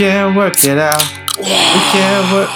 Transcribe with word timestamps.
We 0.00 0.06
can 0.06 0.34
work 0.34 0.64
it 0.64 0.78
out. 0.78 1.02
We 1.36 1.44
can 1.44 2.32
work. 2.32 2.48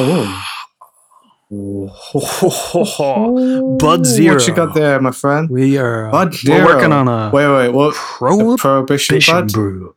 Oh. 1.51 3.77
Bud 3.79 4.07
Zero. 4.07 4.37
What 4.37 4.49
you 4.49 4.55
got 4.55 4.75
there, 4.75 4.99
my 4.99 5.11
friend? 5.11 5.51
We 5.51 5.77
are 5.77 6.09
uh, 6.09 6.11
Bud 6.11 6.35
we're 6.49 6.65
working 6.65 6.91
on 6.91 7.07
a 7.07 7.31
Wait, 7.35 7.47
wait, 7.47 7.69
what? 7.69 7.95
prohibition 7.95 8.57
Prohibition 8.57 9.35
Bud? 9.35 9.53
brew. 9.53 9.95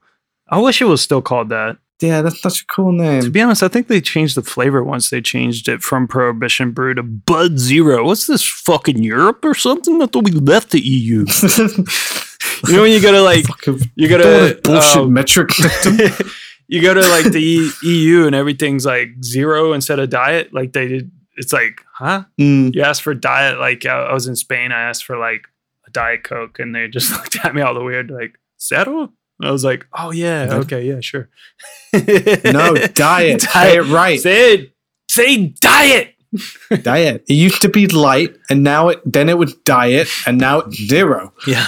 I 0.50 0.60
wish 0.60 0.82
it 0.82 0.86
was 0.86 1.02
still 1.02 1.22
called 1.22 1.48
that. 1.48 1.78
Yeah, 2.02 2.22
that's 2.22 2.42
such 2.42 2.64
a 2.64 2.66
cool 2.66 2.92
name. 2.92 3.22
To 3.22 3.30
be 3.30 3.40
honest, 3.40 3.64
I 3.64 3.70
think 3.70 3.88
they 3.88 4.02
changed 4.02 4.36
the 4.36 4.44
flavor 4.44 4.84
once 4.84 5.10
they 5.10 5.22
changed 5.22 5.70
it 5.70 5.82
from 5.82 6.06
Prohibition 6.06 6.72
Brew 6.72 6.96
to 6.96 7.04
Bud 7.04 7.60
Zero. 7.60 8.04
What's 8.04 8.28
this 8.28 8.44
fucking 8.44 9.02
Europe 9.02 9.46
or 9.46 9.56
something? 9.56 10.02
I 10.02 10.08
thought 10.08 10.26
we 10.26 10.32
left 10.32 10.72
the 10.72 10.82
EU. 10.82 11.26
You 12.68 12.76
know 12.76 12.82
when 12.82 12.92
you 12.92 13.00
go 13.00 13.12
to 13.12 13.22
like 13.22 13.46
you 13.96 14.10
go 14.10 14.16
all 14.16 14.50
to 14.50 14.60
bullshit 14.64 14.98
um, 14.98 15.14
metric 15.14 15.52
system. 15.52 15.98
you 16.68 16.82
go 16.82 16.94
to 16.94 17.02
like 17.02 17.32
the 17.32 17.72
EU 17.84 18.26
and 18.26 18.36
everything's 18.36 18.86
like 18.86 19.10
zero 19.24 19.74
instead 19.74 20.00
of 20.00 20.10
diet. 20.10 20.54
Like 20.54 20.74
they 20.74 20.88
did, 20.88 21.12
it's 21.36 21.54
like, 21.54 21.82
huh? 21.94 22.26
Mm. 22.40 22.76
You 22.76 22.84
asked 22.84 23.02
for 23.02 23.14
diet. 23.14 23.60
Like 23.60 23.86
I 23.86 24.14
was 24.14 24.28
in 24.28 24.36
Spain, 24.36 24.72
I 24.72 24.82
asked 24.82 25.06
for 25.06 25.18
like 25.18 25.48
a 25.86 25.92
diet 25.92 26.24
coke, 26.24 26.60
and 26.60 26.76
they 26.76 26.88
just 26.88 27.12
looked 27.14 27.44
at 27.44 27.56
me 27.56 27.62
all 27.62 27.74
the 27.74 27.84
weird, 27.84 28.12
like 28.12 28.38
zero. 28.62 29.12
I 29.42 29.52
was 29.52 29.64
like, 29.64 29.86
oh 29.94 30.12
yeah, 30.12 30.48
okay, 30.52 30.84
yeah, 30.84 31.00
sure. 31.00 31.30
No, 31.94 32.76
diet. 32.94 33.42
Say 33.42 33.78
it 33.78 33.86
right. 33.86 34.20
Say 34.20 34.54
it. 34.54 34.72
Say 35.10 35.48
diet. 35.62 36.16
diet. 36.82 37.24
It 37.30 37.34
used 37.34 37.62
to 37.62 37.70
be 37.70 37.88
light, 37.88 38.36
and 38.50 38.64
now 38.64 38.90
it 38.90 39.02
then 39.06 39.30
it 39.30 39.38
was 39.38 39.54
diet, 39.54 40.10
and 40.26 40.38
now 40.40 40.60
it's 40.60 40.76
zero. 40.76 41.34
Yeah. 41.46 41.68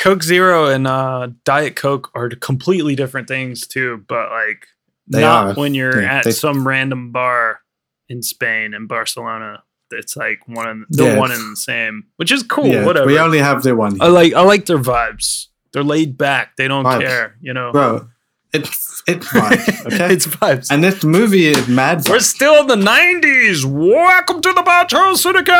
Coke 0.00 0.22
Zero 0.22 0.66
and 0.66 0.86
uh, 0.86 1.28
Diet 1.44 1.76
Coke 1.76 2.10
are 2.14 2.28
completely 2.30 2.96
different 2.96 3.28
things 3.28 3.66
too, 3.66 4.04
but 4.08 4.30
like 4.30 4.66
They 5.06 5.20
not 5.20 5.46
are. 5.48 5.54
when 5.54 5.74
you're 5.74 6.02
Yeah, 6.02 6.18
at 6.18 6.24
they- 6.24 6.30
some 6.32 6.66
random 6.66 7.12
bar 7.12 7.60
in 8.08 8.22
Spain 8.22 8.74
in 8.74 8.86
Barcelona. 8.86 9.62
It's 9.92 10.16
like 10.16 10.46
one 10.48 10.68
and 10.68 10.86
the 10.88 11.04
Yeah. 11.04 11.18
one 11.18 11.32
and 11.32 11.52
the 11.52 11.56
same, 11.56 12.04
which 12.16 12.30
is 12.32 12.42
cool. 12.44 12.66
Yeah, 12.66 12.84
whatever. 12.86 13.06
We 13.06 13.18
only 13.18 13.38
have 13.38 13.62
the 13.62 13.74
one, 13.76 14.00
I 14.00 14.06
like 14.08 14.32
I 14.34 14.40
like 14.42 14.66
their 14.66 14.78
vibes. 14.78 15.46
They're 15.72 15.84
laid 15.84 16.16
back. 16.18 16.56
They 16.56 16.66
don't 16.68 16.84
Vibes. 16.84 17.00
care. 17.02 17.36
You 17.40 17.52
know, 17.54 17.70
bro. 17.72 18.08
It's 18.52 19.02
it's 19.06 19.28
fine. 19.28 19.52
Okay, 19.86 20.12
it's 20.12 20.26
vibes. 20.26 20.70
and 20.70 20.82
this 20.82 21.04
movie 21.04 21.46
is 21.46 21.68
mad. 21.68 22.02
We're 22.08 22.18
still 22.20 22.60
in 22.62 22.66
the 22.66 22.74
90s. 22.76 23.64
Welcome 23.64 24.40
to 24.42 24.52
the 24.52 24.62
Bartro 24.62 25.16
Syndicate! 25.16 25.54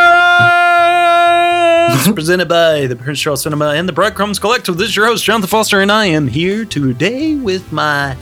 Presented 2.15 2.49
by 2.49 2.87
the 2.87 2.97
Prince 2.97 3.21
Charles 3.21 3.43
Cinema 3.43 3.71
and 3.71 3.89
the 3.89 3.93
Breadcrumbs 3.93 4.39
Collective. 4.41 4.77
This 4.77 4.89
is 4.91 4.97
your 4.97 5.07
host, 5.07 5.25
Jonathan 5.25 5.49
Foster, 5.49 5.81
and 5.81 5.91
I 5.93 6.07
am 6.07 6.27
here 6.29 6.65
today 6.65 7.37
with 7.37 7.71
my 7.73 8.17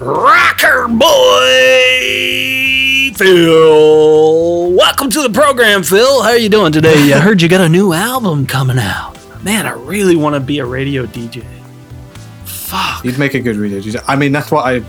rocker 0.00 0.88
boy, 0.88 1.04
Fil. 3.14 4.72
Welcome 4.72 5.10
to 5.10 5.22
the 5.22 5.30
program, 5.32 5.82
Fil. 5.84 6.22
How 6.22 6.30
are 6.30 6.36
you 6.38 6.48
doing 6.48 6.72
today? 6.72 7.12
I 7.12 7.20
heard 7.20 7.40
you 7.40 7.48
got 7.48 7.60
a 7.60 7.68
new 7.68 7.92
album 7.92 8.46
coming 8.46 8.78
out. 8.78 9.16
Man, 9.44 9.66
I 9.66 9.72
really 9.72 10.16
want 10.16 10.34
to 10.34 10.40
be 10.40 10.58
a 10.58 10.66
radio 10.66 11.06
DJ. 11.06 11.44
Fuck. 12.74 13.04
You'd 13.04 13.18
make 13.18 13.34
a 13.34 13.40
good 13.40 13.56
radio. 13.56 13.78
DJ. 13.80 14.02
I 14.08 14.16
mean, 14.16 14.32
that's 14.32 14.50
what 14.50 14.66
I 14.66 14.82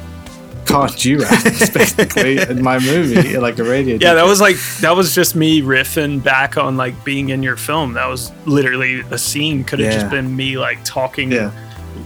cast 0.66 1.06
you 1.06 1.22
as 1.24 1.70
basically 1.74 2.40
in 2.42 2.64
my 2.64 2.80
movie, 2.80 3.38
like 3.38 3.60
a 3.60 3.64
radio. 3.64 3.96
Yeah, 4.02 4.14
DJ. 4.14 4.16
that 4.16 4.26
was 4.26 4.42
like 4.42 4.56
that 4.82 4.96
was 4.96 5.14
just 5.14 5.36
me 5.36 5.62
riffing 5.62 6.24
back 6.24 6.58
on 6.58 6.76
like 6.78 7.04
being 7.06 7.30
in 7.30 7.44
your 7.44 7.56
film. 7.58 7.94
That 7.94 8.08
was 8.08 8.32
literally 8.46 9.02
a 9.12 9.18
scene. 9.18 9.64
Could 9.64 9.80
have 9.80 9.92
Yeah. 9.94 10.00
just 10.00 10.10
been 10.12 10.36
me 10.36 10.58
like 10.58 10.84
talking 10.84 11.32
yeah. 11.32 11.52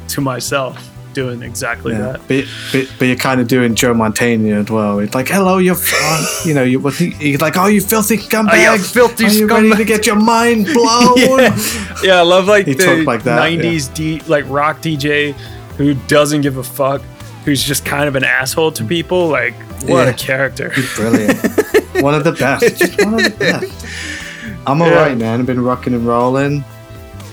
to 0.09 0.19
myself, 0.21 0.77
doing 1.13 1.41
exactly 1.41 1.93
Yeah, 1.93 2.17
that. 2.17 2.27
but, 2.27 2.45
but 2.73 2.91
but 2.99 3.05
you're 3.05 3.15
kind 3.15 3.39
of 3.39 3.47
doing 3.47 3.75
Joe 3.75 3.93
Mantegna 3.93 4.61
as 4.63 4.69
well. 4.69 4.99
It's 4.99 5.15
like, 5.15 5.29
hello, 5.29 5.57
you're, 5.59 5.77
uh, 5.93 6.25
you 6.45 6.53
know, 6.53 6.63
you. 6.63 6.85
He's 6.89 7.39
like, 7.39 7.55
oh, 7.55 7.67
you 7.67 7.79
filthy 7.79 8.17
scumbag! 8.17 8.67
Oh, 8.67 8.73
you 8.73 8.79
filthy 8.83 9.25
Are 9.25 9.29
you 9.29 9.47
ready 9.47 9.71
to 9.73 9.85
get 9.85 10.05
your 10.05 10.17
mind 10.17 10.65
blown? 10.73 11.17
yeah. 11.17 11.57
yeah, 12.03 12.15
I 12.19 12.23
love 12.23 12.47
like 12.47 12.65
He 12.65 12.73
the 12.73 13.03
like 13.05 13.23
that, 13.23 13.39
'90s 13.41 13.93
D, 13.93 14.19
like 14.27 14.43
rock 14.49 14.81
DJ 14.81 15.33
who 15.79 15.95
doesn't 16.07 16.41
give 16.41 16.57
a 16.57 16.63
fuck, 16.63 17.01
who's 17.45 17.63
just 17.63 17.85
kind 17.85 18.07
of 18.07 18.15
an 18.15 18.23
asshole 18.23 18.71
to 18.73 18.83
people. 18.83 19.27
Like, 19.27 19.53
what 19.83 20.03
Yeah. 20.05 20.09
a 20.09 20.13
character! 20.13 20.69
He's 20.69 20.93
brilliant. 20.95 21.37
one 22.01 22.13
of 22.13 22.23
the 22.23 22.33
best. 22.33 22.77
Just 22.77 23.03
one 23.03 23.15
of 23.15 23.23
the 23.23 23.29
best. 23.31 23.85
I'm 24.67 24.79
Yeah. 24.79 24.85
alright, 24.85 25.17
man. 25.17 25.39
I've 25.39 25.45
been 25.47 25.61
rocking 25.63 25.93
and 25.95 26.05
rolling. 26.05 26.63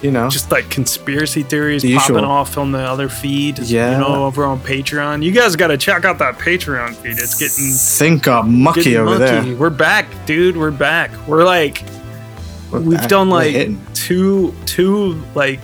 You 0.02 0.10
know, 0.12 0.28
just 0.28 0.52
like 0.52 0.68
conspiracy 0.70 1.42
theories 1.42 1.82
The 1.82 1.94
popping 1.96 2.16
usual. 2.16 2.30
off 2.30 2.58
on 2.58 2.70
the 2.70 2.78
other 2.78 3.08
feed. 3.08 3.58
Yeah. 3.60 3.92
you 3.92 3.98
know, 3.98 4.26
over 4.26 4.44
on 4.44 4.60
Patreon. 4.60 5.22
You 5.24 5.32
guys 5.32 5.56
got 5.56 5.68
to 5.68 5.78
check 5.78 6.04
out 6.04 6.18
that 6.18 6.38
Patreon 6.38 6.94
feed. 6.94 7.12
It's 7.18 7.34
getting 7.38 7.72
think 7.72 8.28
up 8.28 8.46
mucky 8.46 8.96
over 8.98 9.18
monkey. 9.18 9.48
there. 9.50 9.56
We're 9.56 9.70
back, 9.70 10.06
dude. 10.26 10.56
We're 10.56 10.70
back. 10.70 11.10
We're 11.26 11.44
like 11.44 11.82
we've 12.70 12.98
back. 12.98 13.08
done 13.08 13.30
like 13.30 13.70
two 13.94 14.54
two 14.66 15.20
like 15.34 15.60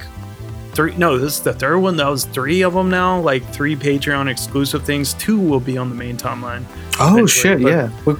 three 0.74 0.94
no, 0.96 1.18
this 1.18 1.34
is 1.36 1.40
the 1.42 1.52
third 1.52 1.78
one. 1.78 1.96
That 1.96 2.08
was 2.08 2.24
three 2.24 2.62
of 2.62 2.74
them 2.74 2.90
now. 2.90 3.20
Like 3.20 3.44
three 3.52 3.76
Patreon 3.76 4.28
exclusive 4.30 4.84
things. 4.84 5.14
Two 5.14 5.38
will 5.38 5.60
be 5.60 5.76
on 5.78 5.88
the 5.88 5.94
main 5.94 6.16
timeline. 6.16 6.64
Oh 6.98 7.26
shit! 7.26 7.62
but- 7.62 7.70
Yeah, 7.70 7.90
we're, 8.04 8.14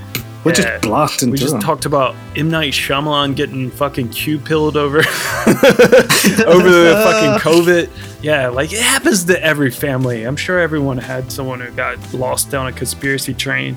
we're 0.44 0.50
Yeah. 0.52 0.54
just 0.54 0.82
blasting 0.82 1.30
We 1.30 1.38
just 1.38 1.52
them. 1.52 1.60
talked 1.60 1.84
about 1.86 2.14
M 2.36 2.50
Night 2.50 2.72
Shyamalan 2.72 3.36
getting 3.36 3.70
fucking 3.70 4.08
Q 4.10 4.38
pilled 4.38 4.76
over 4.76 4.98
over 5.46 6.70
the 6.70 7.00
fucking 7.04 7.40
COVID. 7.52 7.88
Yeah, 8.22 8.48
like 8.48 8.72
it 8.72 8.80
happens 8.82 9.24
to 9.24 9.42
every 9.42 9.70
family. 9.70 10.24
I'm 10.24 10.36
sure 10.36 10.58
everyone 10.58 10.98
had 10.98 11.30
someone 11.32 11.60
who 11.60 11.70
got 11.72 11.96
lost 12.14 12.50
down 12.50 12.66
a 12.66 12.72
conspiracy 12.72 13.34
train. 13.34 13.76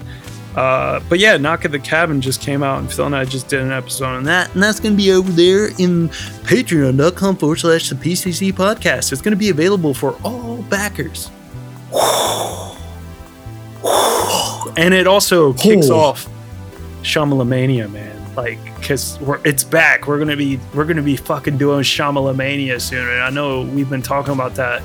Uh, 0.56 1.02
but 1.10 1.20
yeah, 1.20 1.36
Knock 1.38 1.66
at 1.66 1.72
the 1.72 1.80
Cabin 1.80 2.22
just 2.22 2.40
came 2.42 2.64
out, 2.64 2.80
and 2.80 2.92
Fil 2.92 3.06
and 3.08 3.16
I 3.16 3.26
just 3.26 3.50
did 3.50 3.60
an 3.62 3.72
episode 3.74 4.06
on 4.06 4.24
that, 4.24 4.54
and 4.54 4.64
that's 4.64 4.80
gonna 4.80 4.96
be 4.96 5.12
over 5.12 5.30
there 5.32 5.68
in 5.80 6.08
patreon.com 6.48 7.36
forward 7.38 7.58
slash 7.58 7.90
the 7.90 7.96
PCC 7.96 8.54
podcast. 8.54 9.12
It's 9.12 9.22
gonna 9.22 9.36
be 9.36 9.50
available 9.50 9.94
for 9.94 10.16
all 10.24 10.62
backers. 10.64 11.30
And 14.78 14.94
it 14.94 15.08
also 15.08 15.54
kicks 15.54 15.90
Oh. 15.90 15.98
off 16.00 16.28
Shyamalomania, 17.04 17.90
man. 17.92 18.12
Like, 18.36 18.60
cause 18.82 19.18
we're 19.22 19.40
it's 19.46 19.64
back. 19.64 20.06
We're 20.08 20.18
gonna 20.20 20.36
be 20.36 20.60
we're 20.74 20.84
gonna 20.84 21.02
be 21.02 21.16
fucking 21.16 21.58
doing 21.58 21.82
Shyamalomania 21.84 22.82
soon. 22.82 23.08
And 23.08 23.22
I 23.22 23.30
know 23.30 23.62
we've 23.62 23.90
been 23.90 24.02
talking 24.02 24.34
about 24.34 24.56
that 24.56 24.82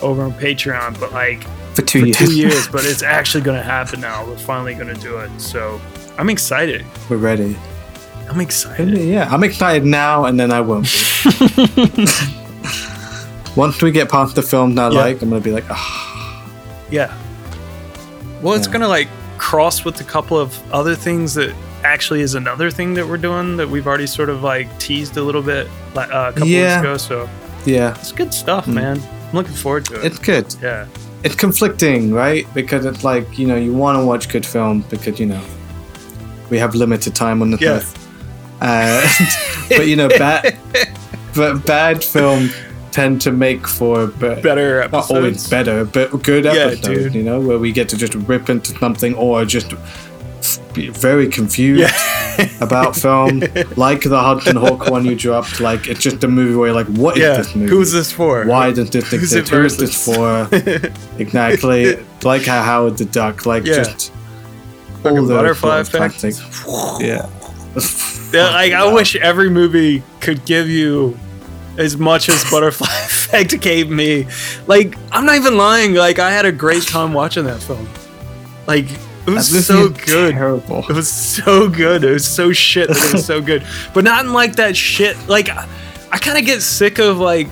over 0.00 0.22
on 0.22 0.32
Patreon, 0.32 0.98
but 0.98 1.12
like 1.12 1.44
for 1.74 1.82
two 1.82 2.00
for 2.00 2.06
years. 2.06 2.18
two 2.18 2.32
years. 2.36 2.68
But 2.68 2.84
it's 2.84 3.02
actually 3.18 3.42
gonna 3.44 3.62
happen 3.62 4.00
now. 4.00 4.24
We're 4.26 4.36
finally 4.38 4.74
gonna 4.74 4.94
do 4.94 5.18
it. 5.18 5.30
So 5.40 5.80
I'm 6.18 6.30
excited. 6.30 6.84
We're 7.08 7.16
ready. 7.16 7.56
I'm 8.30 8.40
excited. 8.40 8.96
Yeah, 8.98 9.28
I'm 9.30 9.44
excited 9.44 9.84
now, 9.84 10.24
and 10.24 10.38
then 10.40 10.50
I 10.50 10.60
won't. 10.60 10.84
be. 10.84 12.06
Once 13.56 13.80
we 13.82 13.90
get 13.92 14.08
past 14.10 14.34
the 14.34 14.42
film 14.42 14.74
that 14.74 14.90
I 14.90 14.94
Yeah. 14.94 15.00
like, 15.00 15.22
I'm 15.22 15.28
gonna 15.30 15.40
be 15.40 15.52
like, 15.52 15.64
ah, 15.70 16.42
Yeah. 16.90 17.12
Well, 18.42 18.54
it's 18.54 18.66
Yeah. 18.66 18.72
gonna 18.72 18.88
like 18.88 19.08
cross 19.38 19.84
with 19.84 20.00
a 20.00 20.04
couple 20.04 20.38
of 20.38 20.56
other 20.72 20.94
things 20.94 21.34
that 21.34 21.52
actually 21.84 22.20
is 22.22 22.34
another 22.34 22.70
thing 22.70 22.94
that 22.94 23.06
we're 23.06 23.16
doing 23.18 23.56
that 23.58 23.68
we've 23.68 23.86
already 23.86 24.06
sort 24.06 24.28
of 24.30 24.42
like 24.42 24.66
teased 24.78 25.16
a 25.16 25.22
little 25.22 25.42
bit 25.42 25.68
like, 25.94 26.08
uh, 26.12 26.28
a 26.30 26.32
couple 26.32 26.48
Yeah. 26.48 26.76
weeks 26.80 26.80
ago. 26.80 26.96
So 26.96 27.28
yeah, 27.66 27.94
it's 28.00 28.10
good 28.12 28.32
stuff, 28.34 28.66
Mm. 28.66 28.72
man. 28.74 29.02
I'm 29.30 29.36
looking 29.36 29.54
forward 29.54 29.84
to 29.86 29.94
it. 30.00 30.04
it's 30.06 30.18
good. 30.18 30.46
yeah. 30.62 30.86
It's 31.24 31.34
conflicting, 31.34 32.12
right? 32.12 32.46
Because 32.54 32.84
it's 32.84 33.02
like 33.02 33.38
you 33.38 33.46
know 33.46 33.56
you 33.56 33.72
want 33.72 33.98
to 33.98 34.04
watch 34.04 34.28
good 34.28 34.44
film 34.46 34.82
because 34.90 35.18
you 35.18 35.26
know 35.26 35.42
we 36.50 36.58
have 36.58 36.74
limited 36.74 37.14
time 37.14 37.40
on 37.42 37.50
the 37.50 37.58
Yeah. 37.58 37.70
earth. 37.76 37.90
Uh, 38.60 39.02
but 39.76 39.88
you 39.88 39.96
know, 39.96 40.08
bad, 40.08 40.56
but 41.34 41.64
bad 41.66 42.04
film 42.04 42.50
tend 42.92 43.20
to 43.22 43.32
make 43.32 43.66
for 43.66 44.06
be- 44.06 44.40
Better 44.40 44.86
not 44.92 45.10
always 45.10 45.48
better, 45.48 45.84
but 45.84 46.22
good 46.22 46.44
Yeah, 46.44 46.52
episodes. 46.52 46.80
dude. 47.04 47.14
You 47.14 47.22
know, 47.24 47.40
where 47.40 47.58
we 47.58 47.72
get 47.72 47.88
to 47.88 47.96
just 47.96 48.14
rip 48.14 48.48
into 48.48 48.76
something 48.78 49.14
or 49.14 49.44
just 49.44 49.72
very 50.56 51.28
confused 51.28 51.80
Yeah. 51.80 52.48
about 52.60 52.96
film, 53.04 53.40
like 53.76 54.02
the 54.02 54.20
Hudson 54.20 54.56
Hawk 54.56 54.90
one 54.90 55.04
you 55.04 55.14
dropped. 55.14 55.60
Like 55.60 55.86
it's 55.88 56.00
just 56.00 56.22
a 56.24 56.28
movie 56.28 56.54
where 56.56 56.68
you're 56.68 56.74
like, 56.74 56.86
what 56.88 57.16
is 57.16 57.22
yeah. 57.22 57.36
this 57.36 57.54
movie? 57.54 57.70
Who's 57.70 57.92
this 57.92 58.10
for? 58.12 58.44
Why 58.46 58.72
does 58.72 58.90
this 58.90 59.10
Who's 59.10 59.22
exist? 59.22 59.52
it 59.52 59.54
Who 59.56 59.64
is 59.64 59.76
this 59.76 60.04
for? 60.04 60.48
exactly. 61.18 61.96
like 62.22 62.44
how 62.44 62.62
Howard 62.62 62.98
the 62.98 63.04
Duck. 63.04 63.46
Like 63.46 63.64
Yeah. 63.64 63.76
just 63.84 64.12
Fucking 65.02 65.18
all 65.18 65.24
the 65.26 65.34
butterfly 65.34 65.82
sort 65.82 66.02
of 66.02 66.24
effect. 66.24 66.42
Yeah. 67.00 67.28
Yeah, 68.34 68.50
like 68.50 68.72
I 68.72 68.92
wish 68.92 69.14
every 69.14 69.48
movie 69.48 70.02
could 70.18 70.44
give 70.44 70.68
you 70.68 71.16
as 71.78 71.96
much 71.96 72.28
as 72.28 72.48
Butterfly 72.50 72.88
Effect 73.04 73.60
gave 73.60 73.88
me. 73.90 74.26
Like 74.66 74.96
I'm 75.12 75.24
not 75.24 75.36
even 75.36 75.56
lying. 75.56 75.94
Like 75.94 76.18
I 76.18 76.32
had 76.32 76.44
a 76.44 76.50
great 76.50 76.82
time 76.82 77.12
watching 77.12 77.44
that 77.44 77.62
film. 77.62 77.88
Like 78.66 78.86
it 79.26 79.30
was 79.30 79.66
so 79.66 79.88
good. 79.88 80.34
Terrible. 80.34 80.84
It 80.88 80.94
was 80.94 81.10
so 81.10 81.68
good. 81.68 82.04
It 82.04 82.12
was 82.12 82.26
so 82.26 82.52
shit 82.52 82.88
that 82.88 82.96
it 82.96 83.12
was 83.14 83.26
so 83.26 83.40
good. 83.40 83.64
But 83.94 84.04
not 84.04 84.24
in 84.24 84.32
like 84.32 84.56
that 84.56 84.76
shit. 84.76 85.16
Like 85.28 85.48
I, 85.48 85.68
I 86.12 86.18
kind 86.18 86.38
of 86.38 86.44
get 86.44 86.62
sick 86.62 86.98
of 86.98 87.18
like 87.18 87.48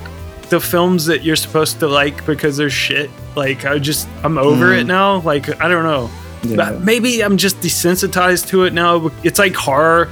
the 0.49 0.61
films 0.61 1.07
that 1.07 1.23
you're 1.23 1.37
supposed 1.37 1.81
to 1.81 1.89
like 1.89 2.25
because 2.27 2.57
they're 2.57 2.71
shit. 2.71 3.11
Like 3.35 3.65
I 3.65 3.79
just 3.79 4.09
I'm 4.23 4.39
over 4.39 4.73
it 4.75 4.85
now. 4.85 5.21
Like 5.21 5.61
I 5.61 5.69
don't 5.69 5.85
know. 5.85 6.11
Yeah. 6.43 6.79
Maybe 6.83 7.23
I'm 7.23 7.37
just 7.37 7.61
desensitized 7.61 8.49
to 8.49 8.65
it 8.65 8.73
now. 8.73 9.11
It's 9.23 9.39
like 9.39 9.55
horror. 9.55 10.11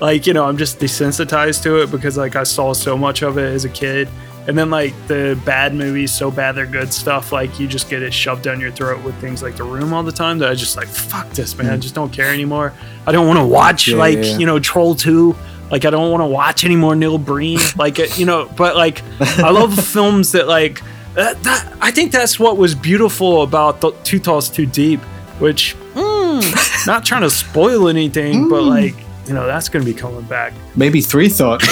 Like, 0.00 0.26
you 0.26 0.32
know, 0.32 0.44
I'm 0.44 0.56
just 0.56 0.78
desensitized 0.78 1.62
to 1.64 1.82
it 1.82 1.90
because 1.90 2.16
like 2.16 2.36
I 2.36 2.42
saw 2.44 2.72
so 2.72 2.96
much 2.96 3.22
of 3.22 3.38
it 3.38 3.52
as 3.52 3.64
a 3.64 3.68
kid. 3.68 4.08
And 4.48 4.56
then 4.58 4.70
like 4.70 4.94
the 5.06 5.40
bad 5.44 5.74
movies, 5.74 6.12
so 6.12 6.30
bad 6.30 6.52
they're 6.52 6.66
good 6.66 6.92
stuff, 6.92 7.30
like 7.30 7.60
you 7.60 7.68
just 7.68 7.88
get 7.90 8.02
it 8.02 8.12
shoved 8.12 8.42
down 8.42 8.58
your 8.58 8.70
throat 8.72 9.04
with 9.04 9.14
things 9.20 9.42
like 9.42 9.56
the 9.56 9.64
room 9.64 9.92
all 9.92 10.02
the 10.02 10.10
time 10.10 10.38
that 10.38 10.50
I 10.50 10.54
just 10.54 10.76
like, 10.76 10.88
fuck 10.88 11.28
this, 11.30 11.56
man. 11.56 11.70
I 11.70 11.76
just 11.76 11.94
don't 11.94 12.12
care 12.12 12.32
anymore. 12.32 12.72
I 13.06 13.12
don't 13.12 13.26
want 13.26 13.38
to 13.38 13.44
watch 13.44 13.86
Yeah, 13.88 13.96
like, 13.96 14.16
yeah. 14.18 14.38
you 14.38 14.46
know, 14.46 14.58
Troll 14.58 14.94
2. 14.94 15.36
Like 15.70 15.84
I 15.84 15.90
don't 15.90 16.10
want 16.10 16.22
to 16.22 16.26
watch 16.26 16.64
any 16.64 16.74
more 16.74 16.96
Neil 16.96 17.16
Breen. 17.18 17.58
Like 17.76 18.18
you 18.18 18.26
know, 18.26 18.50
but 18.56 18.74
like 18.74 19.02
I 19.20 19.50
love 19.50 19.72
films 19.86 20.32
that 20.32 20.48
like 20.48 20.82
that, 21.14 21.40
that. 21.44 21.72
I 21.80 21.92
think 21.92 22.10
that's 22.10 22.40
what 22.40 22.56
was 22.56 22.74
beautiful 22.74 23.42
about 23.42 23.80
the 23.80 23.92
Two 24.02 24.18
Talls 24.18 24.48
Too 24.48 24.66
Deep, 24.66 25.00
which 25.38 25.76
mm, 25.94 26.86
not 26.88 27.04
trying 27.04 27.22
to 27.22 27.30
spoil 27.30 27.88
anything, 27.88 28.48
but 28.48 28.62
like 28.64 28.96
you 29.28 29.34
know 29.34 29.46
that's 29.46 29.68
gonna 29.68 29.84
be 29.84 29.94
coming 29.94 30.22
back. 30.22 30.52
Maybe 30.74 31.00
three 31.00 31.28
thought. 31.28 31.62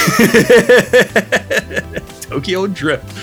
Tokyo 2.29 2.67
Drift. 2.67 3.17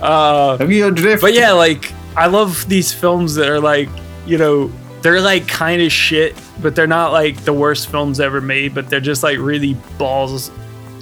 Uh, 0.00 0.56
Tokyo 0.58 0.90
Drift. 0.90 1.22
but 1.22 1.34
yeah, 1.34 1.52
like 1.52 1.92
I 2.16 2.26
love 2.26 2.68
these 2.68 2.92
films 2.92 3.34
that 3.36 3.48
are 3.48 3.60
like, 3.60 3.88
you 4.26 4.38
know, 4.38 4.70
they're 5.02 5.20
like 5.20 5.46
kind 5.46 5.82
of 5.82 5.92
shit, 5.92 6.34
but 6.60 6.74
they're 6.74 6.86
not 6.86 7.12
like 7.12 7.44
the 7.44 7.52
worst 7.52 7.88
films 7.90 8.20
ever 8.20 8.40
made, 8.40 8.74
but 8.74 8.88
they're 8.88 9.00
just 9.00 9.22
like 9.22 9.38
really 9.38 9.74
balls 9.98 10.50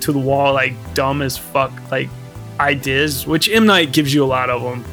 to 0.01 0.13
the 0.13 0.19
wall, 0.19 0.53
like 0.53 0.75
dumb 0.95 1.23
as 1.23 1.39
fuck, 1.39 1.73
like 1.91 2.09
ideas, 2.61 3.27
which 3.27 3.49
M 3.49 3.67
Night 3.67 3.93
gives 3.93 4.13
you 4.13 4.25
a 4.25 4.27
lot 4.27 4.51
of 4.51 4.63
them. 4.63 4.85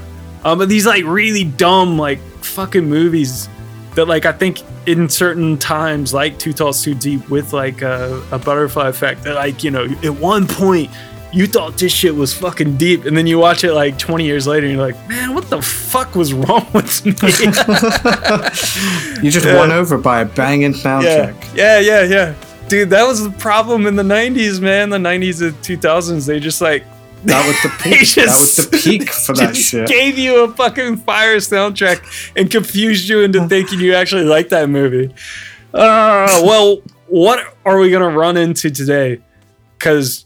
Um, 0.43 0.57
but 0.57 0.69
these 0.69 0.85
like 0.85 1.03
really 1.05 1.43
dumb, 1.43 1.97
like 1.97 2.19
fucking 2.41 2.87
movies 2.87 3.49
that 3.95 4.05
like 4.05 4.25
I 4.25 4.31
think 4.31 4.61
in 4.85 5.09
certain 5.09 5.57
times, 5.57 6.13
like 6.13 6.39
Two 6.39 6.53
Talls 6.53 6.81
Too 6.83 6.95
Deep, 6.95 7.29
with 7.29 7.53
like 7.53 7.81
a, 7.81 8.23
a 8.31 8.39
butterfly 8.39 8.87
effect, 8.87 9.23
that 9.23 9.35
like 9.35 9.63
you 9.63 9.71
know, 9.71 9.85
at 10.03 10.15
one 10.15 10.47
point 10.47 10.89
you 11.33 11.47
thought 11.47 11.77
this 11.77 11.93
shit 11.93 12.13
was 12.15 12.33
fucking 12.33 12.77
deep, 12.77 13.05
and 13.05 13.15
then 13.15 13.25
you 13.27 13.37
watch 13.39 13.63
it 13.63 13.73
like 13.73 13.97
20 13.97 14.25
years 14.25 14.47
later, 14.47 14.67
and 14.67 14.75
you're 14.75 14.85
like, 14.85 15.07
man, 15.07 15.33
what 15.33 15.49
the 15.49 15.61
fuck 15.61 16.15
was 16.15 16.33
wrong 16.33 16.67
with 16.73 17.05
me? 17.05 17.11
you 19.23 19.31
just 19.31 19.45
Yeah. 19.45 19.57
won 19.57 19.71
over 19.71 19.97
by 19.97 20.21
a 20.21 20.25
banging 20.25 20.73
soundtrack. 20.73 21.35
yeah, 21.55 21.79
yeah, 21.79 22.01
yeah, 22.01 22.03
yeah. 22.03 22.33
Dude, 22.67 22.89
that 22.91 23.05
was 23.07 23.23
the 23.23 23.31
problem 23.31 23.85
in 23.85 23.95
the 23.95 24.03
90s, 24.03 24.61
man. 24.61 24.89
The 24.89 24.97
90s 24.97 25.41
and 25.41 25.53
2000s, 25.61 26.25
they 26.25 26.39
just 26.39 26.61
like 26.61 26.85
That 27.25 27.45
was 27.45 27.61
the 27.63 27.69
peak. 27.83 28.15
that 28.15 28.27
was 28.27 28.55
the 28.55 28.77
peak 28.77 29.09
for 29.09 29.33
that 29.35 29.53
just 29.53 29.69
shit. 29.69 29.87
gave 29.87 30.17
you 30.17 30.43
a 30.45 30.53
fucking 30.53 30.97
fire 30.97 31.37
soundtrack 31.37 32.31
and 32.37 32.49
confused 32.49 33.09
you 33.09 33.21
into 33.21 33.45
thinking 33.47 33.79
you 33.79 33.93
actually 33.93 34.23
liked 34.23 34.51
that 34.51 34.69
movie. 34.69 35.13
Uh, 35.73 36.27
well, 36.43 36.81
what 37.07 37.45
are 37.65 37.77
we 37.79 37.91
gonna 37.91 38.09
run 38.09 38.37
into 38.37 38.69
today? 38.69 39.19
Cause 39.79 40.25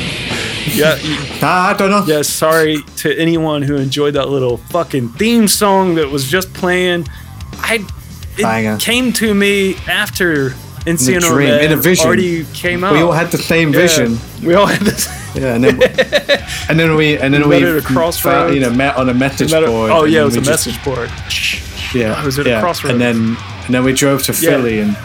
Yeah, 0.73 0.97
I 1.41 1.75
don't 1.77 1.89
know. 1.89 2.03
yeah. 2.05 2.21
Sorry 2.21 2.77
to 2.97 3.17
anyone 3.19 3.61
who 3.61 3.75
enjoyed 3.75 4.13
that 4.15 4.29
little 4.29 4.57
fucking 4.57 5.09
theme 5.09 5.47
song 5.47 5.95
that 5.95 6.09
was 6.09 6.27
just 6.29 6.53
playing. 6.53 7.07
I 7.53 7.85
it 8.37 8.43
Banger. 8.43 8.77
came 8.77 9.11
to 9.13 9.33
me 9.33 9.75
after 9.87 10.51
Encino 10.85 11.19
dream, 11.27 11.49
in 11.53 11.71
a 11.73 11.75
vision. 11.77 12.07
already 12.07 12.45
came 12.53 12.83
out. 12.83 12.93
We 12.93 13.01
all 13.01 13.11
had 13.11 13.29
the 13.31 13.37
same 13.37 13.73
Yeah. 13.73 13.79
vision. 13.79 14.17
We 14.43 14.53
all 14.55 14.65
had 14.67 14.81
this. 14.81 15.07
Yeah, 15.33 15.55
and 15.55 15.63
then 15.63 15.81
and 16.67 16.77
then 16.77 16.95
we 16.95 17.17
and 17.17 17.33
then 17.33 17.47
We 17.47 17.63
we 17.63 17.77
a 17.77 17.81
crossroads. 17.81 18.53
you 18.53 18.59
know 18.59 18.69
met 18.69 18.97
on 18.97 19.07
a 19.07 19.13
message 19.13 19.53
a- 19.53 19.61
board. 19.65 19.89
oh 19.89 20.03
yeah, 20.03 20.23
it 20.23 20.25
was 20.25 20.35
a 20.35 20.41
just- 20.41 20.67
message 20.67 20.83
board. 20.83 21.09
Yeah, 21.93 22.15
I 22.21 22.25
was 22.25 22.37
at 22.37 22.47
a 22.47 22.49
yeah. 22.49 22.59
crossroads. 22.59 22.91
and 22.91 23.01
then 23.01 23.37
and 23.65 23.73
then 23.73 23.85
we 23.85 23.93
drove 23.93 24.23
to 24.23 24.33
Philly 24.33 24.79
and 24.81 24.97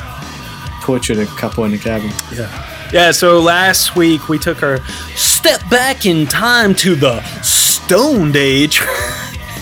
tortured 0.83 1.19
a 1.19 1.27
couple 1.27 1.63
in 1.65 1.71
the 1.71 1.79
cabin. 1.79 2.11
Yeah. 2.35 2.49
Yeah, 2.93 3.11
so 3.11 3.41
last 3.41 3.97
week 3.97 4.29
we 4.29 4.39
took 4.39 4.63
our 4.63 4.79
step 5.17 5.61
back 5.69 6.07
in 6.07 6.27
time 6.27 6.75
to 6.77 6.95
the 6.95 7.21
Stoned 7.43 8.37
Age. 8.37 8.81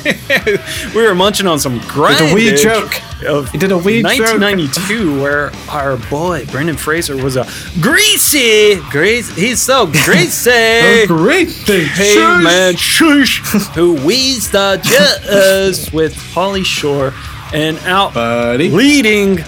we 0.94 1.02
were 1.02 1.14
munching 1.14 1.46
on 1.46 1.58
some 1.58 1.78
grind. 1.88 2.18
Did 2.18 2.32
a 2.32 2.34
wee 2.34 2.54
joke. 2.54 3.00
Of 3.26 3.50
did 3.52 3.72
a 3.72 3.78
wee 3.78 4.02
joke. 4.02 4.40
1992, 4.40 5.22
where 5.22 5.50
our 5.70 5.96
boy 6.10 6.44
Brendan 6.46 6.76
Fraser 6.76 7.16
was 7.16 7.36
a 7.36 7.46
greasy, 7.80 8.80
greasy. 8.90 9.40
He's 9.40 9.62
so 9.62 9.86
greasy. 9.86 10.50
Great. 11.06 11.48
Hey 11.48 12.14
Shush. 12.14 12.44
man, 12.44 12.76
shush! 12.76 13.40
Who 13.74 13.94
wheezed 14.04 14.52
the 14.52 14.78
jazz 14.82 15.90
with 15.92 16.14
Pauly 16.34 16.64
Shore 16.64 17.14
and 17.54 17.78
out 17.78 18.12
buddy. 18.14 18.68
leading 18.68 19.38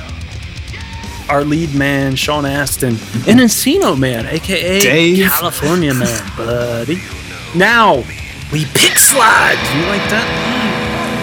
our 1.29 1.45
lead 1.45 1.75
man, 1.75 2.17
Sean 2.17 2.45
Astin, 2.47 2.95
and 3.27 3.41
Encino 3.41 3.99
Man, 3.99 4.27
aka 4.27 4.81
Dave. 4.81 5.29
California 5.31 5.95
Man, 5.95 6.31
buddy. 6.37 7.01
Now 7.55 8.05
we 8.53 8.65
pick 8.67 8.99
slide. 8.99 9.57
Do 9.73 9.79
you 9.79 9.87
like 9.87 10.09
that? 10.11 10.53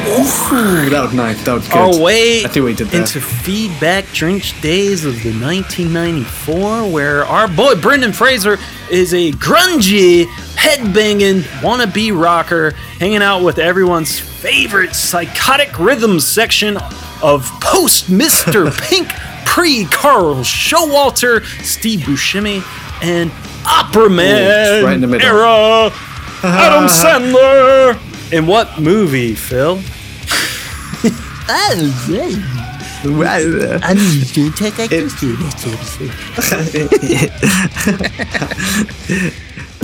Ooh, 0.05 0.89
that 0.89 1.01
was 1.01 1.13
nice. 1.13 1.41
That 1.45 1.53
was 1.53 1.67
good. 1.69 1.77
Oh, 1.77 1.93
our 1.97 2.03
way 2.03 2.43
I 2.43 2.49
think 2.49 2.65
we 2.65 2.73
did 2.73 2.87
that. 2.87 2.99
into 2.99 3.21
feedback 3.21 4.05
drenched 4.11 4.61
days 4.61 5.05
of 5.05 5.13
the 5.23 5.31
1994, 5.31 6.91
where 6.91 7.23
our 7.25 7.47
boy 7.47 7.75
Brendan 7.75 8.11
Fraser 8.11 8.57
is 8.91 9.13
a 9.13 9.31
grungy, 9.31 10.25
headbanging 10.55 11.41
wannabe 11.61 12.11
rocker 12.21 12.71
hanging 12.99 13.21
out 13.21 13.43
with 13.43 13.59
everyone's 13.59 14.19
favorite 14.19 14.93
psychotic 14.93 15.79
rhythm 15.79 16.19
section 16.19 16.75
of 17.21 17.49
post 17.61 18.07
Mr. 18.07 18.69
Pink, 18.89 19.07
pre 19.53 19.85
Carl 19.85 20.37
Showalter, 20.37 21.45
Steve 21.63 21.99
Buscemi, 21.99 22.63
and 23.03 23.31
Opera 23.67 24.09
Man 24.09 24.83
right 24.83 24.95
in 24.95 25.01
the 25.01 25.05
middle. 25.05 25.27
era. 25.27 25.91
Adam 26.43 26.89
Sandler. 26.89 28.33
In 28.33 28.47
what 28.47 28.79
movie, 28.81 29.35
Fil? 29.35 29.79
I 33.83 33.93
need 33.93 34.25
to 34.25 34.49
take 34.53 34.79
a 34.79 34.87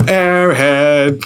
Airhead. 0.08 1.22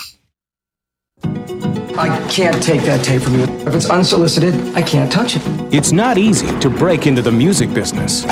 I 1.96 2.26
can't 2.28 2.60
take 2.60 2.82
that 2.82 3.04
tape 3.04 3.22
from 3.22 3.34
you. 3.34 3.44
If 3.44 3.72
it's 3.72 3.88
unsolicited, 3.88 4.54
I 4.74 4.82
can't 4.82 5.12
touch 5.12 5.36
it. 5.36 5.42
It's 5.72 5.92
not 5.92 6.18
easy 6.18 6.46
to 6.58 6.68
break 6.68 7.06
into 7.06 7.22
the 7.22 7.30
music 7.30 7.72
business. 7.72 8.24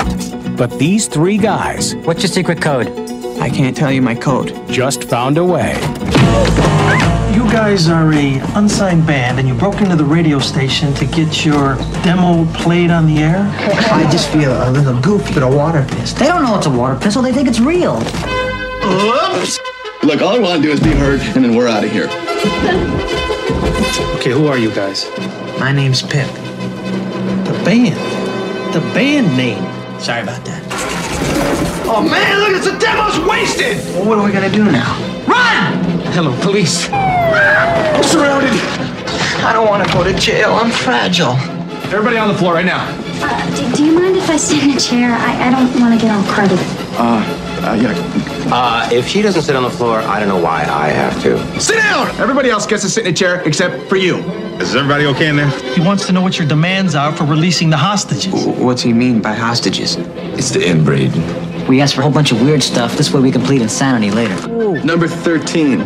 But 0.57 0.77
these 0.77 1.07
three 1.07 1.37
guys 1.37 1.95
What's 1.95 2.21
your 2.23 2.29
secret 2.29 2.61
code? 2.61 2.87
I 3.39 3.49
can't 3.49 3.75
tell 3.75 3.89
you 3.91 4.01
my 4.01 4.15
code. 4.15 4.53
just 4.67 5.05
found 5.05 5.37
a 5.37 5.45
way. 5.45 5.75
You 7.33 7.49
guys 7.51 7.87
are 7.87 8.11
a 8.13 8.39
unsigned 8.55 9.07
band, 9.07 9.39
and 9.39 9.47
you 9.47 9.53
broke 9.53 9.79
into 9.79 9.95
the 9.95 10.03
radio 10.03 10.39
station 10.39 10.93
to 10.95 11.05
get 11.05 11.45
your 11.45 11.75
demo 12.03 12.45
played 12.53 12.91
on 12.91 13.07
the 13.07 13.19
air. 13.19 13.49
I 13.93 14.07
just 14.11 14.29
feel 14.29 14.51
a 14.51 14.69
little 14.71 14.99
goofy 14.99 15.33
with 15.35 15.43
a 15.43 15.49
water 15.49 15.85
pistol. 15.87 16.19
They 16.19 16.27
don't 16.27 16.43
know 16.43 16.57
it's 16.57 16.67
a 16.67 16.69
water 16.69 16.99
pistol. 16.99 17.21
They 17.21 17.31
think 17.31 17.47
it's 17.47 17.61
real. 17.61 17.95
Oops! 17.95 19.59
Look, 20.03 20.21
all 20.21 20.35
I 20.35 20.39
want 20.39 20.61
to 20.61 20.67
do 20.67 20.71
is 20.71 20.81
be 20.81 20.91
heard, 20.91 21.21
and 21.21 21.45
then 21.45 21.55
we're 21.55 21.69
out 21.69 21.85
of 21.85 21.91
here. 21.91 22.09
Okay, 24.17 24.31
who 24.31 24.47
are 24.47 24.57
you 24.57 24.71
guys? 24.73 25.09
My 25.59 25.71
name's 25.71 26.01
Pip. 26.01 26.27
The 27.45 27.61
band. 27.63 27.95
The 28.73 28.81
band 28.93 29.35
name. 29.37 29.63
Sorry 29.99 30.23
about 30.23 30.43
that. 30.45 30.61
Oh 31.85 32.01
man, 32.01 32.39
look, 32.39 32.51
it's 32.51 32.65
the 32.65 32.77
demo's 32.79 33.19
wasted! 33.27 33.77
Well, 33.95 34.05
what 34.07 34.17
are 34.17 34.25
we 34.25 34.31
gonna 34.31 34.49
do 34.49 34.63
now? 34.71 34.97
Run! 35.27 35.73
Hello, 36.13 36.35
police. 36.41 36.89
I'm 36.91 38.03
surrounded. 38.03 38.51
I 39.43 39.51
don't 39.53 39.67
want 39.67 39.87
to 39.87 39.93
go 39.93 40.03
to 40.03 40.13
jail. 40.17 40.53
I'm 40.53 40.71
fragile. 40.71 41.35
Everybody 41.91 42.17
on 42.17 42.27
the 42.29 42.35
floor 42.35 42.53
right 42.55 42.65
now. 42.65 42.87
Uh, 43.21 43.55
do, 43.55 43.75
do 43.77 43.85
you 43.85 43.99
mind 43.99 44.17
if 44.17 44.29
I 44.29 44.37
sit 44.37 44.63
in 44.63 44.71
a 44.71 44.79
chair? 44.79 45.11
I, 45.11 45.47
I 45.47 45.51
don't 45.51 45.79
want 45.79 45.93
to 45.93 46.05
get 46.05 46.15
all 46.15 46.23
crowded. 46.23 46.59
Uh, 46.97 47.23
yeah. 47.79 47.93
Uh, 48.51 48.89
if 48.91 49.07
she 49.07 49.21
doesn't 49.21 49.43
sit 49.43 49.55
on 49.55 49.63
the 49.63 49.69
floor, 49.69 49.99
I 49.99 50.19
don't 50.19 50.27
know 50.29 50.41
why 50.41 50.61
I 50.63 50.89
have 50.89 51.21
to. 51.23 51.59
Sit 51.59 51.77
down! 51.77 51.83
down. 51.93 52.19
Everybody 52.19 52.49
else 52.49 52.65
gets 52.65 52.81
to 52.83 52.89
sit 52.89 53.05
in 53.05 53.13
a 53.13 53.15
chair 53.15 53.41
except 53.45 53.87
for 53.87 53.95
you. 53.97 54.17
Is 54.59 54.75
everybody 54.75 55.05
okay 55.07 55.27
in 55.29 55.35
there? 55.35 55.49
He 55.75 55.81
wants 55.81 56.05
to 56.07 56.13
know 56.13 56.21
what 56.21 56.37
your 56.37 56.47
demands 56.47 56.95
are 56.95 57.11
for 57.15 57.25
releasing 57.25 57.69
the 57.69 57.77
hostages. 57.77 58.45
What's 58.45 58.81
he 58.81 58.93
mean 58.93 59.21
by 59.21 59.33
hostages? 59.33 59.97
It's 60.37 60.51
the 60.51 60.59
inbreed. 60.59 61.13
We 61.67 61.81
asked 61.81 61.95
for 61.95 62.01
a 62.01 62.03
whole 62.03 62.13
bunch 62.13 62.31
of 62.31 62.41
weird 62.41 62.63
stuff. 62.63 62.97
This 62.97 63.13
way 63.13 63.21
we 63.21 63.31
can 63.31 63.41
plead 63.41 63.61
insanity 63.61 64.11
later. 64.11 64.47
Number 64.83 65.07
13. 65.07 65.79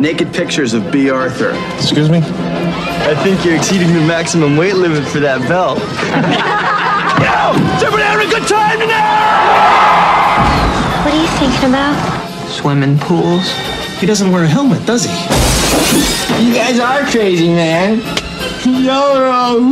Naked 0.00 0.32
pictures 0.32 0.74
of 0.74 0.90
Bea 0.92 1.10
Arthur. 1.10 1.52
Excuse 1.76 2.10
me? 2.10 2.18
I 2.18 3.14
think 3.22 3.44
you're 3.44 3.56
exceeding 3.56 3.92
the 3.92 4.00
maximum 4.06 4.56
weight 4.56 4.74
limit 4.74 5.04
for 5.08 5.20
that 5.20 5.40
belt. 5.48 5.78
Yo! 7.24 7.76
Is 7.76 7.82
everybody 7.82 8.02
having 8.02 8.28
a 8.28 8.30
good 8.30 8.48
time 8.48 8.80
tonight? 8.80 10.63
What 11.04 11.12
are 11.12 11.20
you 11.20 11.28
thinking 11.38 11.68
about? 11.68 12.48
Swimming 12.48 12.98
pools. 12.98 13.52
He 14.00 14.06
doesn't 14.06 14.32
wear 14.32 14.44
a 14.44 14.48
helmet, 14.48 14.86
does 14.86 15.04
he? 15.04 15.12
You 16.42 16.54
guys 16.54 16.80
are 16.80 17.04
crazy, 17.10 17.48
man. 17.48 17.98
Yo, 18.64 19.68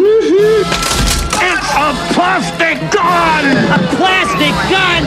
It's 1.40 1.68
a 1.72 1.88
plastic 2.12 2.78
gun! 2.92 3.44
A 3.66 3.78
plastic 3.96 4.52
gun! 4.68 5.02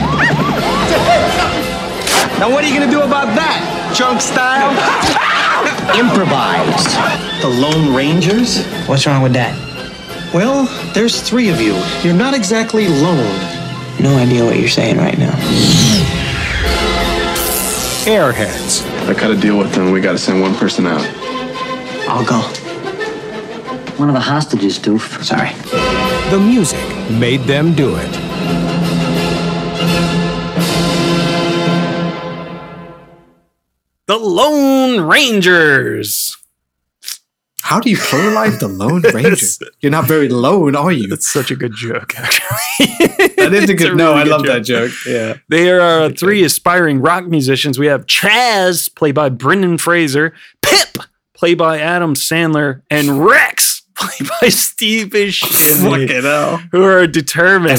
Now 2.40 2.50
what 2.52 2.64
are 2.64 2.68
you 2.68 2.74
gonna 2.78 2.90
do 2.90 3.02
about 3.02 3.34
that? 3.36 3.92
Chunk 3.94 4.20
style? 4.20 4.74
Improvise. 5.96 7.40
The 7.40 7.48
Lone 7.48 7.94
Rangers? 7.94 8.66
What's 8.88 9.06
wrong 9.06 9.22
with 9.22 9.34
that? 9.34 9.54
Well, 10.34 10.64
there's 10.92 11.22
three 11.22 11.50
of 11.50 11.60
you. 11.60 11.80
You're 12.02 12.18
not 12.18 12.34
exactly 12.34 12.88
lone. 12.88 13.40
No 14.00 14.18
idea 14.18 14.44
what 14.44 14.58
you're 14.58 14.68
saying 14.68 14.98
right 14.98 15.16
now. 15.18 15.95
Airheads. 18.06 18.86
I 19.08 19.14
cut 19.14 19.32
a 19.32 19.36
deal 19.36 19.58
with 19.58 19.74
them. 19.74 19.90
We 19.90 20.00
gotta 20.00 20.16
send 20.16 20.40
one 20.40 20.54
person 20.54 20.86
out. 20.86 21.04
I'll 22.08 22.24
go. 22.24 22.38
One 23.98 24.08
of 24.08 24.14
the 24.14 24.20
hostages, 24.20 24.78
doof. 24.78 25.24
Sorry. 25.24 25.50
The 26.30 26.38
music 26.38 26.78
made 27.10 27.40
them 27.40 27.74
do 27.74 27.96
it. 27.96 28.12
The 34.06 34.16
Lone 34.16 35.00
Rangers. 35.00 36.36
How 37.66 37.80
do 37.80 37.90
you 37.90 37.96
pluralize 37.96 38.60
the 38.60 38.68
Lone 38.68 39.02
Ranger? 39.12 39.44
You're 39.80 39.90
not 39.90 40.04
very 40.06 40.28
lone, 40.28 40.76
are 40.76 40.92
you? 40.92 41.08
That's 41.08 41.28
such 41.28 41.50
a 41.50 41.56
good 41.56 41.74
joke, 41.74 42.16
actually. 42.16 42.86
That 43.36 43.52
is 43.52 43.68
a 43.68 43.74
good. 43.74 43.96
no, 43.96 44.10
really 44.10 44.20
I 44.20 44.24
good 44.24 44.30
love 44.30 44.46
that 44.46 44.60
joke. 44.60 44.92
Yeah. 45.04 45.34
They 45.48 45.70
are 45.70 45.80
uh, 45.80 46.10
three 46.10 46.44
aspiring 46.44 47.00
rock 47.00 47.26
musicians. 47.26 47.76
We 47.76 47.86
have 47.86 48.06
Chaz, 48.06 48.92
played 48.94 49.16
by 49.16 49.30
Brendan 49.30 49.78
Fraser, 49.78 50.32
Pip, 50.62 50.98
played 51.34 51.58
by 51.58 51.78
Adam 51.80 52.14
Sandler, 52.14 52.82
and 52.88 53.24
Rex, 53.24 53.75
played 53.98 54.30
by 54.40 54.48
Steve 54.48 55.08
Buscemi, 55.08 56.68
who 56.70 56.82
are 56.84 57.06
determined 57.06 57.70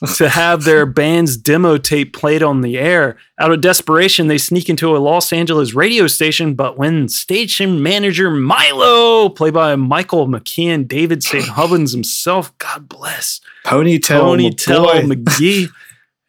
to 0.16 0.28
have 0.28 0.64
their 0.64 0.86
band's 0.86 1.36
demo 1.36 1.76
tape 1.76 2.14
played 2.14 2.42
on 2.42 2.62
the 2.62 2.78
air. 2.78 3.18
Out 3.38 3.52
of 3.52 3.60
desperation, 3.60 4.28
they 4.28 4.38
sneak 4.38 4.70
into 4.70 4.96
a 4.96 4.98
Los 4.98 5.32
Angeles 5.32 5.74
radio 5.74 6.06
station, 6.06 6.54
but 6.54 6.78
when 6.78 7.08
station 7.08 7.82
manager 7.82 8.30
Milo, 8.30 9.28
played 9.28 9.54
by 9.54 9.76
Michael 9.76 10.26
McKean, 10.26 10.88
David 10.88 11.22
St. 11.22 11.44
Hubbins 11.44 11.92
himself, 11.92 12.56
God 12.58 12.88
bless, 12.88 13.40
Ponytail. 13.64 14.54
Ponytail. 14.54 15.12
McGee. 15.12 15.68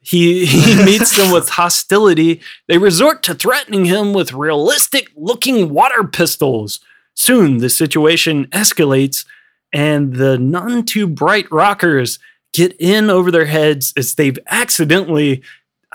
He, 0.02 0.46
he 0.46 0.76
meets 0.86 1.16
them 1.16 1.32
with 1.32 1.50
hostility. 1.50 2.42
They 2.68 2.78
resort 2.78 3.24
to 3.24 3.36
threatening 3.36 3.86
him 3.86 4.14
with 4.14 4.34
realistic 4.34 5.12
looking 5.16 5.70
water 5.70 6.04
pistols. 6.06 6.80
Soon, 7.18 7.58
the 7.58 7.70
situation 7.70 8.46
escalates, 8.52 9.26
and 9.74 10.14
the 10.14 10.38
none 10.38 10.86
too 10.86 11.08
bright 11.08 11.52
rockers 11.52 12.20
get 12.54 12.76
in 12.80 13.10
over 13.10 13.32
their 13.32 13.46
heads 13.46 13.92
as 13.98 14.14
they've 14.14 14.38
accidentally, 14.48 15.42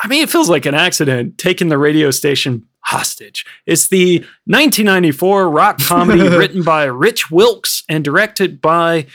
I 0.02 0.09
mean, 0.09 0.25
it 0.25 0.31
feels 0.31 0.50
like 0.50 0.67
an 0.67 0.75
accident, 0.75 1.38
taken 1.38 1.69
the 1.69 1.79
radio 1.79 2.11
station 2.11 2.67
hostage. 2.81 3.47
It's 3.67 3.87
the 3.87 4.19
1994 4.47 5.49
rock 5.49 5.79
comedy 5.83 6.29
written 6.29 6.64
by 6.64 6.85
Rich 6.87 7.31
Wilkes 7.31 7.85
and 7.88 8.05
directed 8.05 8.61
by 8.61 9.07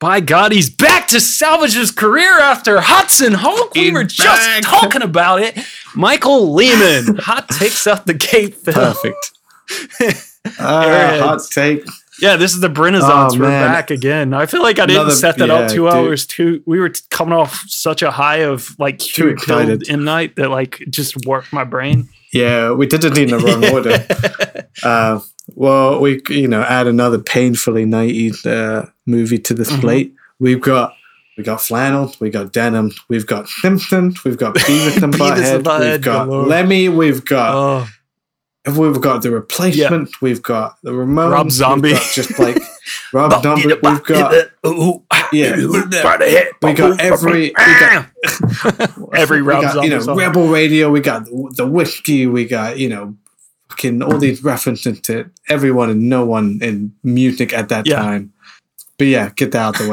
by 0.00 0.18
God, 0.20 0.50
he's 0.50 0.70
back 0.70 1.08
to 1.08 1.20
salvage 1.20 1.74
his 1.74 1.92
career 1.92 2.40
after 2.40 2.80
Hudson 2.80 3.34
Hawk. 3.34 3.74
We 3.74 3.92
were 3.92 4.02
just 4.02 4.62
talking 4.64 5.02
about 5.02 5.42
it. 5.42 5.56
Michael 5.94 6.52
Lehmann. 6.52 7.16
Hot 7.20 7.48
takes 7.48 7.86
out 7.86 8.06
the 8.06 8.14
gate. 8.14 8.64
Perfect. 8.64 9.32
Uh, 10.58 11.18
hot 11.20 11.40
take. 11.50 11.84
Yeah, 12.20 12.36
this 12.36 12.52
is 12.54 12.60
the 12.60 12.68
Brenaissance. 12.68 13.34
Oh, 13.34 13.38
We're 13.38 13.46
back 13.48 13.90
again. 13.90 14.34
I 14.34 14.46
feel 14.46 14.62
like 14.62 14.78
I 14.78 14.86
didn't 14.86 15.12
set 15.12 15.38
that 15.38 15.48
up 15.50 15.70
two 15.70 15.84
dude. 15.84 15.92
hours 15.92 16.26
too. 16.26 16.62
We 16.66 16.78
were 16.80 16.90
coming 17.10 17.32
off 17.34 17.62
such 17.66 18.02
a 18.02 18.10
high 18.10 18.38
of 18.38 18.78
like 18.78 18.98
Too 18.98 19.28
excited. 19.28 19.88
in 19.88 20.04
night 20.04 20.36
that 20.36 20.50
like 20.50 20.82
just 20.90 21.24
worked 21.26 21.52
my 21.52 21.64
brain. 21.64 22.08
Yeah, 22.32 22.72
we 22.72 22.86
did 22.86 23.04
it 23.04 23.16
in 23.18 23.30
the 23.30 23.38
wrong 23.38 23.64
order. 23.72 24.06
Uh, 24.82 25.20
well, 25.54 26.00
we 26.00 26.20
you 26.28 26.46
know 26.48 26.62
add 26.62 26.86
another 26.86 27.18
painfully 27.18 27.84
90s 27.84 28.44
uh, 28.46 28.86
movie 29.06 29.38
to 29.38 29.54
this 29.54 29.70
Mm-hmm. 29.70 29.80
plate. 29.80 30.14
We've 30.38 30.60
got 30.60 30.94
we 31.38 31.44
got 31.44 31.60
flannel, 31.62 32.12
we 32.20 32.28
got 32.30 32.52
denim, 32.52 32.92
we've 33.08 33.26
got 33.26 33.48
Simpsons, 33.48 34.24
we've 34.24 34.36
got 34.36 34.54
Beavis 34.54 35.02
and 35.02 35.12
Beavis 35.14 35.54
and 35.54 35.64
Butthead, 35.64 35.80
Butthead 35.80 35.92
we've 35.92 36.00
got 36.02 36.26
galore. 36.26 36.46
Lemmy, 36.46 36.88
we've 36.90 37.24
got 37.24 37.54
Oh, 37.54 37.88
we've 38.66 39.00
got 39.00 39.22
the 39.22 39.30
replacement, 39.30 40.20
we've 40.20 40.42
got 40.42 40.76
the 40.82 40.90
Ramones, 40.90 41.32
Rob 41.32 41.50
Zombie. 41.50 41.94
just 42.14 42.38
like 42.38 42.58
Rob 43.12 43.42
Zombie, 43.42 43.66
we've 43.82 44.04
got 44.04 44.32
yeah, 45.32 45.56
we 46.62 46.72
got 46.74 47.00
every 47.00 47.40
we 47.40 47.52
got 47.52 48.10
every 49.14 49.42
Rob 49.42 49.62
got, 49.62 49.72
Zombie 49.74 49.88
you 49.88 49.94
know, 49.94 50.00
song. 50.00 50.18
Rebel 50.18 50.48
Radio, 50.48 50.90
we 50.90 51.00
got 51.00 51.24
the, 51.24 51.52
the 51.56 51.66
whiskey, 51.66 52.26
we 52.26 52.44
got, 52.44 52.78
you 52.78 52.88
know, 52.88 53.16
fucking 53.70 54.02
all 54.02 54.18
these 54.18 54.42
references 54.44 55.00
to 55.02 55.30
everyone 55.48 55.88
and 55.90 56.08
no 56.08 56.24
one 56.26 56.58
in 56.62 56.92
music 57.02 57.52
at 57.52 57.68
that 57.70 57.86
Yeah. 57.86 57.96
time. 57.96 58.32
But 59.00 59.06
yeah, 59.06 59.30
get 59.34 59.52
that 59.52 59.62
out 59.62 59.80
of 59.80 59.86
the 59.86 59.90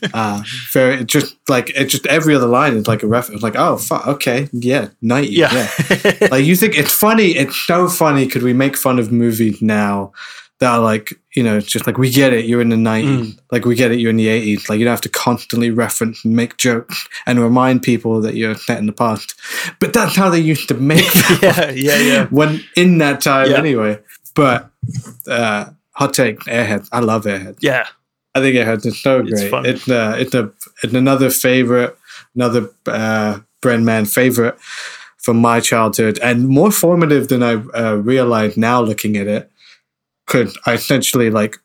way. 0.00 0.10
uh, 0.14 0.40
very, 0.72 1.00
it 1.00 1.08
just 1.08 1.34
like, 1.48 1.70
it 1.70 1.86
just 1.86 2.06
every 2.06 2.32
other 2.36 2.46
line 2.46 2.76
is 2.76 2.86
like 2.86 3.02
a 3.02 3.08
reference. 3.08 3.42
Like, 3.42 3.56
oh, 3.56 3.76
fuck, 3.76 4.06
okay, 4.06 4.48
yeah, 4.52 4.90
90, 5.02 5.28
Yeah. 5.32 5.52
yeah. 5.52 6.28
like, 6.30 6.44
you 6.44 6.54
think 6.54 6.78
it's 6.78 6.94
funny, 6.94 7.30
it's 7.36 7.56
so 7.56 7.88
funny. 7.88 8.28
Could 8.28 8.44
we 8.44 8.52
make 8.52 8.76
fun 8.76 9.00
of 9.00 9.10
movies 9.10 9.60
now 9.60 10.12
that 10.60 10.70
are 10.74 10.78
like, 10.78 11.12
you 11.34 11.42
know, 11.42 11.56
it's 11.56 11.66
just 11.66 11.88
like, 11.88 11.98
we 11.98 12.08
get 12.08 12.32
it, 12.32 12.44
you're 12.44 12.60
in 12.60 12.68
the 12.68 12.76
90s. 12.76 13.36
Like, 13.50 13.64
we 13.64 13.74
get 13.74 13.90
it, 13.90 13.98
you're 13.98 14.10
in 14.10 14.16
the 14.16 14.28
80s. 14.28 14.68
Like, 14.68 14.78
you 14.78 14.84
don't 14.84 14.92
have 14.92 15.00
to 15.00 15.08
constantly 15.08 15.70
reference 15.70 16.24
and 16.24 16.36
make 16.36 16.56
jokes 16.56 17.08
and 17.26 17.40
remind 17.40 17.82
people 17.82 18.20
that 18.20 18.36
you're 18.36 18.54
set 18.54 18.78
in 18.78 18.86
the 18.86 18.92
past. 18.92 19.34
But 19.80 19.92
that's 19.92 20.14
how 20.14 20.30
they 20.30 20.38
used 20.38 20.68
to 20.68 20.74
make 20.74 21.12
yeah, 21.42 21.70
yeah, 21.70 21.98
yeah. 21.98 22.26
when 22.26 22.60
in 22.76 22.98
that 22.98 23.22
time 23.22 23.50
Yeah. 23.50 23.56
anyway. 23.58 23.98
But 24.36 24.70
uh, 25.26 25.70
hot 25.94 26.14
take, 26.14 26.38
Airhead. 26.40 26.88
I 26.92 27.00
love 27.00 27.24
Airhead. 27.24 27.56
Yeah. 27.60 27.86
I 28.34 28.40
think 28.40 28.54
is 28.86 29.02
so 29.02 29.20
It's 29.20 29.40
great. 29.40 29.50
fun. 29.50 29.66
It's 29.66 29.88
uh, 29.88 30.16
it's 30.18 30.34
a 30.34 30.50
it's 30.82 30.94
another 30.94 31.30
favorite, 31.30 31.96
another 32.34 32.70
uh, 32.86 33.40
Brenman 33.60 34.06
favorite 34.06 34.56
from 35.18 35.38
my 35.38 35.60
childhood, 35.60 36.18
and 36.22 36.48
more 36.48 36.70
formative 36.70 37.28
than 37.28 37.42
I 37.42 37.54
uh, 37.76 37.94
realized 37.96 38.56
now 38.56 38.80
looking 38.80 39.16
at 39.16 39.26
it. 39.26 39.50
Because 40.26 40.56
I 40.66 40.74
essentially 40.74 41.30
like? 41.30 41.56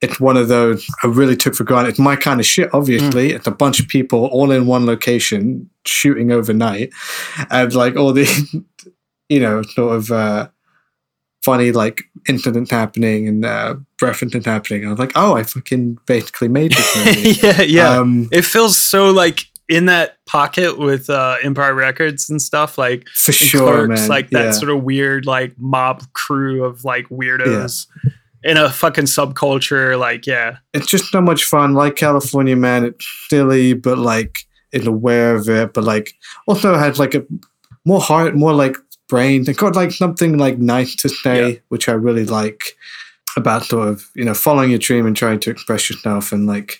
It's 0.00 0.20
one 0.20 0.36
of 0.36 0.48
those 0.48 0.84
I 1.02 1.06
really 1.06 1.36
took 1.36 1.54
for 1.54 1.64
granted. 1.64 1.90
It's 1.90 1.98
my 1.98 2.16
kind 2.16 2.38
of 2.40 2.44
shit. 2.44 2.68
Obviously, 2.74 3.30
Mm. 3.30 3.36
it's 3.36 3.46
a 3.46 3.50
bunch 3.52 3.80
of 3.80 3.88
people 3.88 4.26
all 4.26 4.50
in 4.50 4.66
one 4.66 4.84
location 4.84 5.70
shooting 5.86 6.30
overnight, 6.32 6.92
and 7.50 7.74
like 7.74 7.96
all 7.96 8.12
the, 8.12 8.26
you 9.28 9.40
know, 9.40 9.62
sort 9.62 9.96
of. 9.96 10.10
Uh, 10.10 10.48
funny 11.44 11.72
like 11.72 12.02
incident 12.28 12.70
happening 12.70 13.28
and 13.28 13.44
uh, 13.44 13.74
references 14.00 14.44
happening. 14.46 14.86
I 14.86 14.90
was 14.90 14.98
like, 14.98 15.12
oh, 15.14 15.34
I 15.34 15.42
fucking 15.42 15.98
basically 16.06 16.48
made 16.48 16.72
this 16.72 16.96
movie. 17.06 17.30
yeah, 17.46 17.62
yeah. 17.62 17.98
Um, 17.98 18.28
it 18.32 18.42
feels 18.42 18.78
so 18.78 19.10
like 19.10 19.40
in 19.68 19.86
that 19.86 20.16
pocket 20.26 20.78
with 20.78 21.08
uh, 21.08 21.36
Empire 21.42 21.74
Records 21.74 22.28
and 22.30 22.40
stuff, 22.40 22.76
like 22.78 23.06
For 23.08 23.32
sure, 23.32 23.86
Clerks, 23.86 24.00
man. 24.00 24.08
like 24.08 24.30
that 24.30 24.44
Yeah. 24.46 24.50
sort 24.52 24.70
of 24.70 24.82
weird 24.82 25.26
like 25.26 25.54
mob 25.58 26.02
crew 26.12 26.64
of 26.64 26.84
like 26.84 27.08
weirdos 27.08 27.86
in 28.42 28.56
a 28.58 28.68
fucking 28.70 29.04
subculture. 29.06 29.98
Like, 29.98 30.26
yeah, 30.26 30.58
it's 30.74 30.86
just 30.86 31.10
so 31.10 31.20
much 31.20 31.44
fun. 31.44 31.72
Like 31.74 31.96
California 31.96 32.56
Man, 32.56 32.84
it's 32.84 33.06
silly, 33.28 33.72
but 33.74 33.98
like 33.98 34.36
it's 34.72 34.86
aware 34.86 35.34
of 35.36 35.48
it, 35.48 35.72
but 35.72 35.84
like 35.84 36.12
also 36.46 36.74
has 36.76 36.98
like 36.98 37.14
a 37.14 37.24
more 37.86 38.00
heart, 38.00 38.34
more 38.34 38.52
like 38.52 38.76
brain. 39.14 39.38
It 39.48 39.56
got 39.56 39.76
like 39.76 39.92
something 39.92 40.38
like 40.44 40.58
nice 40.58 40.92
to 41.02 41.08
say, 41.08 41.38
Yeah. 41.40 41.58
which 41.72 41.88
I 41.88 41.92
really 42.06 42.26
like 42.40 42.62
about 43.36 43.64
sort 43.64 43.88
of 43.88 43.96
you 44.18 44.24
know 44.26 44.34
following 44.34 44.70
your 44.70 44.82
dream 44.88 45.06
and 45.06 45.16
trying 45.16 45.40
to 45.40 45.50
express 45.50 45.82
yourself, 45.90 46.32
and 46.32 46.46
like 46.54 46.70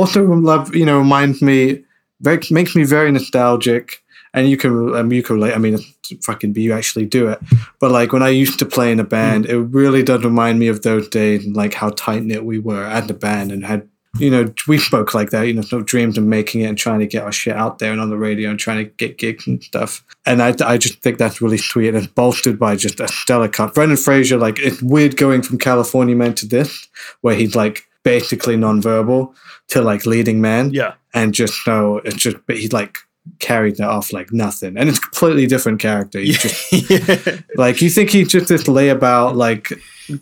also 0.00 0.20
love 0.52 0.74
you 0.80 0.86
know 0.86 0.98
reminds 0.98 1.40
me 1.42 1.84
very 2.20 2.40
makes 2.50 2.74
me 2.78 2.84
very 2.84 3.10
nostalgic 3.12 4.02
and 4.34 4.48
you 4.50 4.56
can 4.56 4.72
um, 4.96 5.12
you 5.12 5.22
can 5.22 5.36
relate. 5.36 5.54
I 5.54 5.58
mean, 5.58 5.78
fucking, 6.22 6.52
be 6.52 6.62
you 6.62 6.72
actually 6.72 7.06
do 7.06 7.28
it. 7.28 7.38
But 7.80 7.90
like 7.90 8.12
when 8.12 8.22
I 8.22 8.28
used 8.44 8.58
to 8.60 8.66
play 8.66 8.90
in 8.92 9.00
a 9.00 9.04
band, 9.04 9.46
it 9.46 9.58
really 9.58 10.02
does 10.02 10.24
remind 10.24 10.58
me 10.58 10.68
of 10.68 10.80
those 10.82 11.08
days, 11.08 11.44
and 11.44 11.54
like 11.56 11.74
how 11.74 11.90
tight 11.90 12.22
knit 12.22 12.44
we 12.44 12.58
were 12.58 12.84
at 12.84 13.08
the 13.08 13.14
band, 13.14 13.52
and 13.52 13.64
had 13.64 13.88
you 14.18 14.30
know 14.30 14.52
we 14.68 14.78
spoke 14.78 15.14
like 15.14 15.30
that. 15.30 15.46
You 15.46 15.54
know, 15.54 15.62
no 15.72 15.80
dreams 15.80 16.18
of 16.18 16.24
making 16.24 16.60
it 16.60 16.66
and 16.66 16.76
trying 16.76 17.00
to 17.00 17.06
get 17.06 17.24
our 17.24 17.32
shit 17.32 17.56
out 17.56 17.78
there 17.78 17.92
and 17.92 18.00
on 18.00 18.10
the 18.10 18.16
radio 18.16 18.50
and 18.50 18.58
trying 18.58 18.84
to 18.84 18.84
get 18.84 19.18
gigs 19.18 19.46
and 19.46 19.62
stuff. 19.62 20.04
And 20.26 20.42
I, 20.42 20.54
I 20.64 20.76
just 20.76 21.00
think 21.00 21.18
that's 21.18 21.40
really 21.40 21.58
sweet 21.58 21.88
and 21.88 21.96
it's 21.96 22.06
bolstered 22.06 22.58
by 22.58 22.76
just 22.76 23.00
a 23.00 23.08
stellar 23.08 23.48
cut. 23.48 23.74
Brendan 23.74 23.96
Fraser, 23.96 24.36
like 24.36 24.58
it's 24.58 24.82
weird 24.82 25.16
going 25.16 25.42
from 25.42 25.58
California 25.58 26.14
Man 26.14 26.34
to 26.34 26.46
this, 26.46 26.88
where 27.22 27.34
he's 27.34 27.54
like 27.54 27.88
basically 28.02 28.56
nonverbal 28.56 29.34
to 29.68 29.80
like 29.80 30.04
leading 30.04 30.40
man. 30.40 30.70
Yeah. 30.70 30.94
And 31.14 31.32
just 31.32 31.66
no, 31.66 31.98
it's 31.98 32.16
just 32.16 32.36
but 32.46 32.58
he 32.58 32.68
like 32.68 32.98
carried 33.38 33.76
that 33.76 33.88
off 33.88 34.12
like 34.12 34.30
nothing. 34.30 34.76
And 34.76 34.90
it's 34.90 34.98
a 34.98 35.02
completely 35.02 35.46
different 35.46 35.80
character. 35.80 36.18
He's 36.18 36.38
just 36.38 37.42
like 37.56 37.80
you 37.80 37.88
think 37.88 38.10
he's 38.10 38.28
just 38.28 38.48
this 38.48 38.64
layabout 38.64 39.36
like 39.36 39.68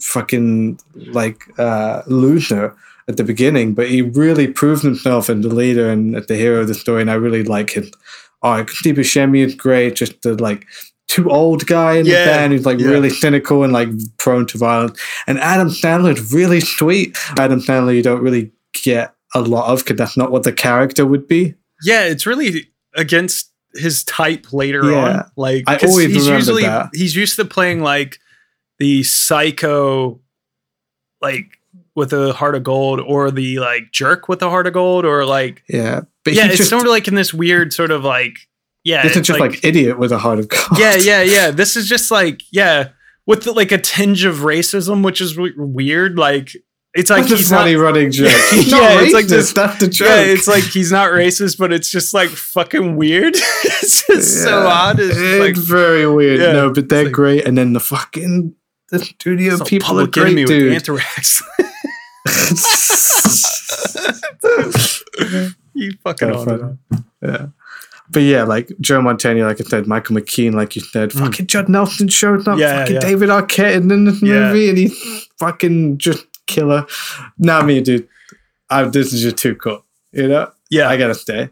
fucking 0.00 0.78
like 0.94 1.42
uh 1.58 2.02
loser 2.06 2.76
at 3.08 3.16
the 3.16 3.24
beginning, 3.24 3.74
but 3.74 3.88
he 3.90 4.02
really 4.02 4.46
proved 4.48 4.82
himself 4.82 5.28
in 5.30 5.40
the 5.40 5.48
leader 5.48 5.90
and 5.90 6.14
the 6.14 6.36
hero 6.36 6.60
of 6.60 6.68
the 6.68 6.74
story, 6.74 7.00
and 7.00 7.10
I 7.10 7.14
really 7.14 7.42
like 7.44 7.70
him. 7.70 7.90
Oh, 8.42 8.64
Steve 8.66 8.96
Buscemi 8.96 9.44
is 9.44 9.54
great. 9.54 9.96
Just 9.96 10.22
the 10.22 10.34
like 10.34 10.66
too 11.08 11.28
old 11.30 11.66
guy 11.66 11.94
in 11.96 12.06
Yeah, 12.06 12.24
the 12.24 12.30
band 12.30 12.52
who's 12.52 12.64
like 12.66 12.78
yeah. 12.78 12.86
really 12.88 13.10
cynical 13.10 13.64
and 13.64 13.72
like 13.72 13.88
prone 14.18 14.46
to 14.46 14.58
violence. 14.58 14.98
And 15.26 15.38
Adam 15.38 15.68
Sandler 15.68 16.16
is 16.16 16.32
really 16.32 16.60
sweet. 16.60 17.16
Adam 17.38 17.60
Sandler, 17.60 17.94
you 17.94 18.02
don't 18.02 18.22
really 18.22 18.52
get 18.72 19.14
a 19.34 19.40
lot 19.40 19.70
of 19.72 19.80
because 19.80 19.96
that's 19.96 20.16
not 20.16 20.30
what 20.30 20.44
the 20.44 20.52
character 20.52 21.04
would 21.04 21.26
be. 21.26 21.54
Yeah, 21.82 22.04
it's 22.04 22.26
really 22.26 22.70
against 22.94 23.50
his 23.74 24.04
type 24.04 24.52
later 24.52 24.90
Yeah. 24.90 25.18
on. 25.18 25.30
Like 25.36 25.64
I 25.66 25.76
always 25.78 26.06
he's 26.08 26.24
remember 26.26 26.36
usually 26.38 26.62
that. 26.62 26.90
he's 26.94 27.14
used 27.16 27.36
to 27.36 27.44
playing 27.44 27.80
like 27.82 28.18
the 28.78 29.02
psycho 29.02 30.20
like 31.20 31.58
with 31.94 32.12
a 32.12 32.32
heart 32.32 32.54
of 32.54 32.62
gold 32.64 33.00
or 33.00 33.30
the 33.30 33.58
like 33.58 33.90
jerk 33.92 34.28
with 34.28 34.42
a 34.42 34.48
heart 34.50 34.66
of 34.66 34.72
gold 34.72 35.04
or 35.04 35.24
like 35.24 35.62
Yeah, 35.68 36.02
but 36.24 36.34
yeah, 36.34 36.46
it's 36.46 36.56
just, 36.58 36.70
sort 36.70 36.82
of 36.84 36.88
like 36.90 37.08
in 37.08 37.14
this 37.14 37.32
weird 37.34 37.72
sort 37.72 37.90
of 37.90 38.04
like 38.04 38.38
yeah, 38.84 39.02
this 39.02 39.12
is 39.12 39.18
it's 39.18 39.28
just 39.28 39.40
like, 39.40 39.62
idiot 39.64 39.98
with 39.98 40.10
a 40.10 40.18
heart 40.18 40.38
of 40.38 40.48
gold. 40.48 40.78
yeah, 40.78 40.94
yeah, 40.98 41.22
yeah. 41.22 41.50
This 41.50 41.76
is 41.76 41.86
just 41.88 42.10
like 42.10 42.40
yeah, 42.50 42.88
with 43.26 43.46
like 43.46 43.72
a 43.72 43.78
tinge 43.78 44.24
of 44.24 44.36
racism, 44.36 45.04
which 45.04 45.20
is 45.20 45.34
w- 45.34 45.54
weird. 45.56 46.16
Like 46.18 46.52
it's 46.94 47.10
like 47.10 47.20
That's 47.22 47.32
a 47.32 47.36
he's 47.36 47.50
not, 47.52 47.58
funny 47.58 47.76
running 47.76 48.10
joke. 48.10 48.32
He's 48.50 48.72
yeah, 48.72 48.78
not 48.78 49.02
it's 49.04 49.12
like 49.12 49.26
racist, 49.26 49.28
this. 49.28 49.52
That's 49.52 49.78
the 49.80 49.88
joke. 49.88 50.08
Yeah, 50.08 50.20
it's 50.22 50.48
like 50.48 50.64
he's 50.64 50.90
not 50.90 51.10
racist, 51.10 51.58
but 51.58 51.72
it's 51.72 51.90
just 51.90 52.14
like 52.14 52.30
fucking 52.30 52.96
weird. 52.96 53.34
it's 53.36 54.06
just 54.06 54.42
so 54.42 54.66
odd. 54.66 54.98
It's 54.98 55.14
It's 55.16 55.38
like 55.40 55.56
very 55.56 56.08
weird. 56.10 56.40
Yeah, 56.40 56.52
no, 56.52 56.72
but 56.72 56.88
they're 56.88 57.04
like- 57.04 57.12
great. 57.12 57.44
And 57.46 57.56
then 57.58 57.74
the 57.74 57.80
fucking 57.80 58.54
the 58.90 58.98
studio 58.98 59.56
some 59.56 59.66
people 59.66 60.00
are 60.00 60.06
public 60.06 60.16
enemy 60.26 60.44
great, 60.44 60.62
with 60.74 60.84
dude. 60.84 60.98
anthrax. 60.98 61.42
you 65.74 65.92
fucking 66.02 66.30
on. 66.30 66.78
Yeah. 67.22 67.46
But 68.12 68.20
yeah, 68.20 68.42
like 68.42 68.72
Joe 68.80 69.00
Mantegna, 69.00 69.46
like 69.46 69.60
I 69.60 69.64
said, 69.64 69.86
Michael 69.86 70.16
McKean, 70.16 70.52
like 70.54 70.74
you 70.74 70.82
said, 70.82 71.12
fucking 71.12 71.46
Judd 71.46 71.68
Nelson 71.68 72.08
showed 72.08 72.40
up, 72.48 72.56
Mm. 72.56 72.60
Yeah, 72.60 72.78
fucking 72.80 72.94
yeah. 72.94 73.00
David 73.00 73.28
Arquette 73.28 73.74
in 73.90 74.04
this 74.04 74.20
Yeah. 74.22 74.48
movie, 74.48 74.68
and 74.68 74.78
he's 74.78 75.26
fucking 75.38 75.98
just 75.98 76.26
killer. 76.46 76.86
Nah, 77.38 77.62
me, 77.62 77.80
dude, 77.80 78.08
I, 78.68 78.82
this 78.84 79.12
is 79.12 79.22
just 79.22 79.36
too 79.36 79.54
cool. 79.54 79.84
You 80.12 80.26
know, 80.26 80.50
Yeah. 80.70 80.88
I 80.88 80.96
gotta 80.96 81.14
stay. 81.14 81.50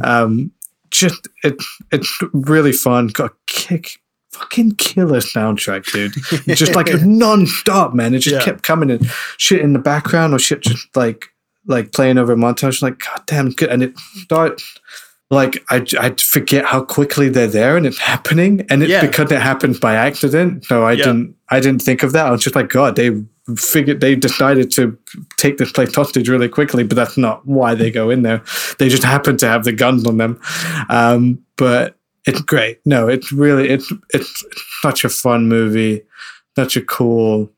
Um, 0.00 0.50
just 0.90 1.28
it, 1.44 1.56
it's 1.92 2.18
really 2.32 2.72
fun. 2.72 3.08
Got 3.08 3.32
a 3.32 3.34
kick, 3.46 4.00
fucking 4.38 4.72
killer 4.76 5.20
soundtrack, 5.20 5.84
dude. 5.92 6.12
just 6.56 6.74
like 6.74 6.88
non-stop, 7.02 7.94
man. 7.94 8.14
It 8.14 8.20
just 8.20 8.36
Yeah. 8.36 8.42
kept 8.44 8.62
coming 8.62 8.90
and 8.90 9.06
shit 9.36 9.60
in 9.60 9.72
the 9.72 9.78
background 9.78 10.34
or 10.34 10.38
shit 10.38 10.60
just 10.62 10.86
like 10.96 11.26
like 11.66 11.92
playing 11.92 12.16
over 12.18 12.32
a 12.32 12.36
montage. 12.36 12.80
Like, 12.80 12.98
god 13.00 13.22
damn, 13.26 13.50
good. 13.50 13.68
And 13.68 13.82
it 13.82 13.98
starts 13.98 14.64
like 15.30 15.62
I 15.70 15.84
I 16.00 16.14
forget 16.18 16.64
how 16.64 16.82
quickly 16.82 17.28
they're 17.28 17.46
there 17.46 17.76
and 17.76 17.84
it's 17.86 17.98
happening, 17.98 18.64
and 18.70 18.82
it's 18.82 18.90
Yeah. 18.90 19.02
because 19.06 19.30
it 19.30 19.40
happened 19.42 19.78
by 19.80 19.94
accident. 19.94 20.64
No, 20.70 20.84
I 20.84 20.92
Yeah. 20.92 21.04
didn't. 21.04 21.34
I 21.50 21.60
didn't 21.60 21.82
think 21.82 22.02
of 22.02 22.12
that. 22.12 22.26
I 22.26 22.30
was 22.30 22.42
just 22.42 22.56
like, 22.56 22.68
God, 22.70 22.96
they 22.96 23.10
figured 23.56 24.00
they 24.00 24.14
decided 24.14 24.70
to 24.72 24.96
take 25.38 25.56
this 25.58 25.72
place 25.72 25.94
hostage 25.94 26.28
really 26.28 26.48
quickly, 26.48 26.84
but 26.84 26.96
that's 26.96 27.16
not 27.18 27.46
why 27.46 27.74
they 27.74 27.90
go 27.90 28.08
in 28.10 28.22
there. 28.22 28.42
They 28.78 28.88
just 28.90 29.02
happen 29.02 29.36
to 29.38 29.48
have 29.48 29.64
the 29.64 29.72
guns 29.72 30.06
on 30.06 30.16
them. 30.18 30.38
Um, 30.90 31.38
but 31.56 31.97
it's 32.26 32.40
great. 32.40 32.80
No, 32.84 33.08
it's 33.08 33.32
really 33.32 33.68
it's 33.68 33.92
it's 34.12 34.44
such 34.82 35.04
a 35.04 35.08
fun 35.08 35.48
movie, 35.48 36.02
such 36.56 36.76
a 36.76 36.82
cool 36.82 37.50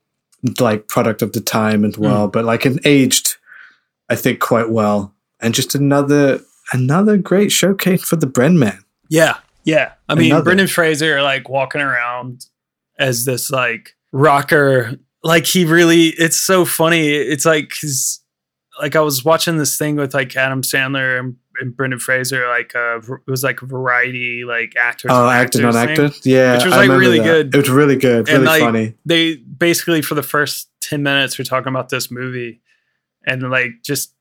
like 0.59 0.88
product 0.88 1.23
of 1.23 1.33
the 1.33 1.40
time 1.40 1.85
as 1.85 1.94
mm. 1.94 1.99
well. 1.99 2.29
But 2.29 2.44
like 2.44 2.66
it 2.66 2.81
aged, 2.85 3.37
I 4.09 4.16
think 4.16 4.40
quite 4.40 4.70
well, 4.70 5.14
and 5.40 5.55
just 5.55 5.75
another 5.75 6.40
another 6.73 7.16
great 7.16 7.53
showcase 7.53 8.05
for 8.05 8.16
the 8.16 8.27
Bren 8.27 8.57
Man. 8.57 8.85
Yeah, 9.09 9.38
yeah. 9.64 9.92
I 10.09 10.14
mean, 10.14 10.33
Another. 10.33 10.44
Brendan 10.44 10.66
Fraser 10.68 11.23
like 11.23 11.49
walking 11.49 11.81
around 11.81 12.46
as 12.99 13.25
this 13.25 13.51
like 13.51 13.96
rocker. 14.12 14.99
Like 15.23 15.46
he 15.46 15.64
really, 15.64 16.07
it's 16.07 16.38
so 16.38 16.64
funny. 16.64 17.09
It's 17.09 17.44
like 17.44 17.73
his, 17.81 18.20
like 18.81 18.96
I 18.96 19.01
was 19.01 19.25
watching 19.25 19.59
this 19.59 19.77
thing 19.77 19.96
with 19.96 20.14
like 20.14 20.35
Adam 20.37 20.62
Sandler 20.62 21.18
and, 21.18 21.37
and 21.61 21.77
Brendan 21.77 22.01
Fraser. 22.01 22.49
Like 22.49 22.75
uh, 22.75 22.99
it 22.99 23.31
was 23.31 23.44
like 23.44 23.62
a 23.62 23.66
variety 23.66 24.44
like 24.44 24.75
actors. 24.77 25.11
Oh, 25.12 25.27
on 25.27 25.35
actors 25.35 25.77
actor, 25.77 26.11
yeah, 26.25 26.55
Which 26.57 26.64
was, 26.64 26.75
like, 26.75 26.90
really 26.90 27.18
that. 27.18 27.25
good. 27.25 27.55
It 27.55 27.59
was 27.59 27.70
really 27.70 27.96
good, 27.96 28.29
And, 28.29 28.42
really 28.42 28.46
like, 28.46 28.61
funny. 28.61 28.94
They 29.05 29.37
basically 29.37 30.03
for 30.03 30.14
the 30.14 30.23
first 30.23 30.68
ten 30.81 31.03
minutes 31.03 31.38
were 31.38 31.44
talking 31.44 31.68
about 31.68 31.88
this 31.88 32.11
movie, 32.11 32.61
and 33.27 33.51
like 33.51 33.83
just 33.83 34.14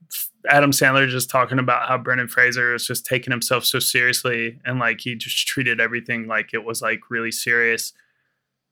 Adam 0.47 0.71
Sandler 0.71 1.07
just 1.07 1.29
talking 1.29 1.59
about 1.59 1.87
how 1.87 1.97
Brendan 1.97 2.27
Fraser 2.27 2.73
is 2.73 2.87
just 2.87 3.05
taking 3.05 3.31
himself 3.31 3.65
so 3.65 3.79
seriously 3.79 4.59
and 4.65 4.79
like 4.79 5.01
he 5.01 5.15
just 5.15 5.47
treated 5.47 5.81
everything 5.81 6.27
like 6.27 6.53
it 6.53 6.63
was 6.63 6.81
like 6.81 7.09
really 7.09 7.31
serious. 7.31 7.93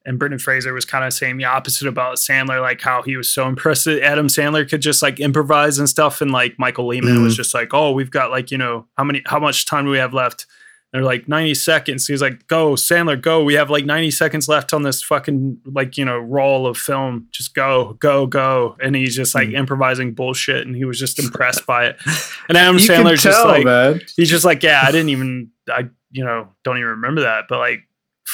And 0.08 0.18
Brendan 0.18 0.40
Fraser 0.40 0.74
was 0.74 0.86
kind 0.86 1.04
of 1.06 1.14
saying 1.14 1.38
the 1.38 1.46
opposite 1.46 1.88
about 1.88 2.16
Sandler, 2.16 2.62
like 2.62 2.82
how 2.82 3.04
he 3.04 3.16
was 3.18 3.30
so 3.32 3.48
impressed 3.48 3.86
that 3.86 4.02
Adam 4.02 4.28
Sandler 4.28 4.68
could 4.68 4.82
just 4.82 5.04
like 5.04 5.20
improvise 5.20 5.78
and 5.78 5.88
stuff. 5.88 6.22
And 6.22 6.32
like 6.32 6.58
Michael 6.58 6.88
Lehmann 6.88 7.22
was 7.22 7.34
Mhm. 7.34 7.38
just 7.38 7.54
like, 7.54 7.74
oh, 7.74 7.92
we've 7.92 8.10
got 8.10 8.32
like, 8.32 8.50
you 8.50 8.58
know, 8.58 8.88
how 8.98 9.04
many, 9.04 9.22
how 9.28 9.40
much 9.40 9.66
time 9.66 9.86
do 9.86 9.92
we 9.92 9.98
have 10.00 10.14
left? 10.14 10.48
They're 10.94 11.04
like 11.04 11.28
90 11.28 11.54
seconds. 11.56 12.08
He's 12.08 12.22
like, 12.22 12.48
go, 12.48 12.72
Sandler, 12.76 13.22
go. 13.22 13.44
We 13.44 13.56
have 13.56 13.70
like 13.70 13.84
90 13.84 14.10
seconds 14.12 14.48
left 14.48 14.74
on 14.74 14.84
this 14.84 15.04
fucking 15.04 15.58
like, 15.66 15.98
you 15.98 16.06
know, 16.06 16.18
roll 16.18 16.66
of 16.66 16.78
film. 16.78 17.28
Just 17.34 17.54
go, 17.54 17.98
go, 18.00 18.26
go. 18.26 18.78
And 18.82 18.96
he's 18.96 19.14
just 19.14 19.36
like 19.36 19.50
improvising 19.50 20.14
bullshit. 20.14 20.66
And 20.66 20.74
he 20.78 20.86
was 20.86 20.98
just 20.98 21.20
impressed 21.20 21.66
by 21.66 21.88
it. 21.88 21.98
And 22.48 22.58
Adam 22.58 22.78
can 22.78 23.06
just 23.18 23.46
like, 23.46 23.66
man. 23.66 24.00
he's 24.16 24.30
just 24.30 24.46
like, 24.46 24.64
yeah, 24.64 24.80
I 24.82 24.92
didn't 24.92 25.10
even, 25.10 25.50
I, 25.70 25.90
you 26.12 26.24
know, 26.24 26.48
don't 26.64 26.78
even 26.78 26.92
remember 26.92 27.22
that. 27.24 27.44
But 27.50 27.60
like 27.60 27.82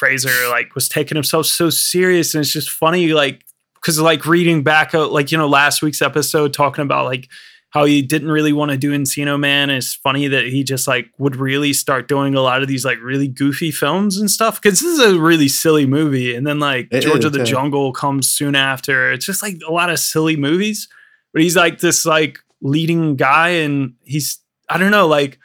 Fraser, 0.04 0.50
like, 0.50 0.76
was 0.76 0.90
taking 0.90 1.16
himself 1.16 1.46
so 1.46 1.70
serious. 1.70 2.34
And 2.34 2.42
it's 2.42 2.52
just 2.52 2.70
funny, 2.70 3.14
like, 3.14 3.46
because 3.76 4.00
like 4.00 4.26
reading 4.26 4.64
back, 4.64 4.94
uh, 4.94 5.08
like, 5.08 5.32
you 5.32 5.38
know, 5.38 5.48
last 5.48 5.82
week's 5.82 6.02
episode 6.02 6.54
talking 6.54 6.84
about 6.84 7.06
like 7.06 7.30
how 7.72 7.86
he 7.86 8.02
didn't 8.02 8.32
really 8.32 8.54
want 8.54 8.72
to 8.72 8.78
do 8.78 8.92
Encino 8.92 9.38
Man. 9.40 9.70
It's 9.70 9.96
funny 9.96 10.28
that 10.28 10.46
he 10.46 10.64
just 10.64 10.88
like 10.88 11.10
would 11.18 11.36
really 11.36 11.74
start 11.74 12.08
doing 12.08 12.36
a 12.36 12.42
lot 12.42 12.62
of 12.62 12.68
these 12.68 12.86
like 12.86 13.00
really 13.02 13.28
goofy 13.28 13.72
films 13.72 14.18
and 14.18 14.30
stuff. 14.30 14.62
Cause 14.62 14.80
this 14.80 14.84
is 14.84 15.00
a 15.00 15.20
really 15.20 15.48
silly 15.48 15.86
movie. 15.86 16.36
And 16.36 16.46
then 16.46 16.60
like 16.60 16.88
It 16.92 17.02
George 17.02 17.20
is, 17.20 17.26
of 17.26 17.34
the 17.34 17.40
yeah. 17.40 17.46
Jungle 17.46 17.92
comes 17.92 18.30
soon 18.30 18.56
after. 18.56 19.12
It's 19.12 19.26
just 19.26 19.42
like 19.42 19.58
a 19.68 19.72
lot 19.72 19.90
of 19.90 20.00
silly 20.00 20.38
movies. 20.38 20.88
But 21.34 21.42
he's 21.42 21.56
like 21.56 21.80
this 21.80 22.06
like 22.06 22.40
leading 22.62 23.16
guy 23.16 23.50
and 23.50 23.96
he's 24.04 24.40
I 24.70 24.78
don't 24.78 24.92
know, 24.92 25.08
like 25.08 25.40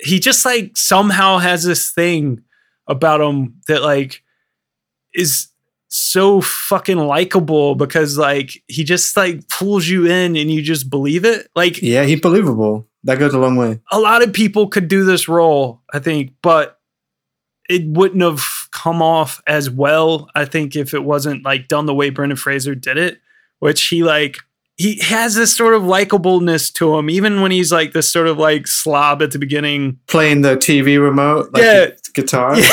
he 0.00 0.18
just 0.18 0.44
like 0.44 0.76
somehow 0.76 1.38
has 1.38 1.62
this 1.62 1.90
thing 1.90 2.42
about 2.86 3.20
him 3.20 3.60
that 3.68 3.82
like 3.82 4.22
is 5.14 5.48
so 5.88 6.40
fucking 6.40 6.98
likable 6.98 7.74
because 7.76 8.18
like 8.18 8.62
he 8.66 8.82
just 8.82 9.16
like 9.16 9.48
pulls 9.48 9.86
you 9.86 10.06
in 10.06 10.36
and 10.36 10.50
you 10.50 10.60
just 10.60 10.90
believe 10.90 11.24
it. 11.24 11.48
Like 11.54 11.80
Yeah, 11.80 12.04
he's 12.04 12.20
believable. 12.20 12.88
That 13.04 13.18
goes 13.18 13.34
a 13.34 13.38
long 13.38 13.56
way. 13.56 13.80
a 13.92 14.00
lot 14.00 14.22
of 14.22 14.32
people 14.32 14.66
could 14.66 14.88
do 14.88 15.04
this 15.04 15.28
role, 15.28 15.82
I 15.92 15.98
think, 15.98 16.32
but 16.42 16.80
it 17.68 17.86
wouldn't 17.86 18.22
have 18.22 18.42
come 18.72 19.02
off 19.02 19.42
as 19.46 19.70
well, 19.70 20.28
I 20.34 20.44
think, 20.46 20.74
if 20.74 20.94
it 20.94 21.04
wasn't 21.04 21.44
like 21.44 21.68
done 21.68 21.86
the 21.86 21.94
way 21.94 22.10
Brendan 22.10 22.36
Fraser 22.36 22.74
did 22.74 22.96
it, 22.96 23.20
which 23.58 23.82
he 23.84 24.02
like 24.02 24.38
he 24.76 24.98
has 25.02 25.34
this 25.34 25.54
sort 25.56 25.74
of 25.74 25.82
likableness 25.82 26.72
to 26.74 26.96
him, 26.96 27.08
even 27.08 27.40
when 27.40 27.50
he's 27.52 27.70
like 27.70 27.92
this 27.92 28.08
sort 28.08 28.26
of 28.26 28.38
like 28.38 28.66
slob 28.66 29.22
at 29.22 29.30
the 29.30 29.38
beginning. 29.38 29.98
Playing 30.08 30.42
the 30.42 30.56
TV 30.56 31.00
remote, 31.00 31.50
like 31.52 31.62
Yeah. 31.62 31.86
guitar. 32.12 32.56
yeah, 32.58 32.64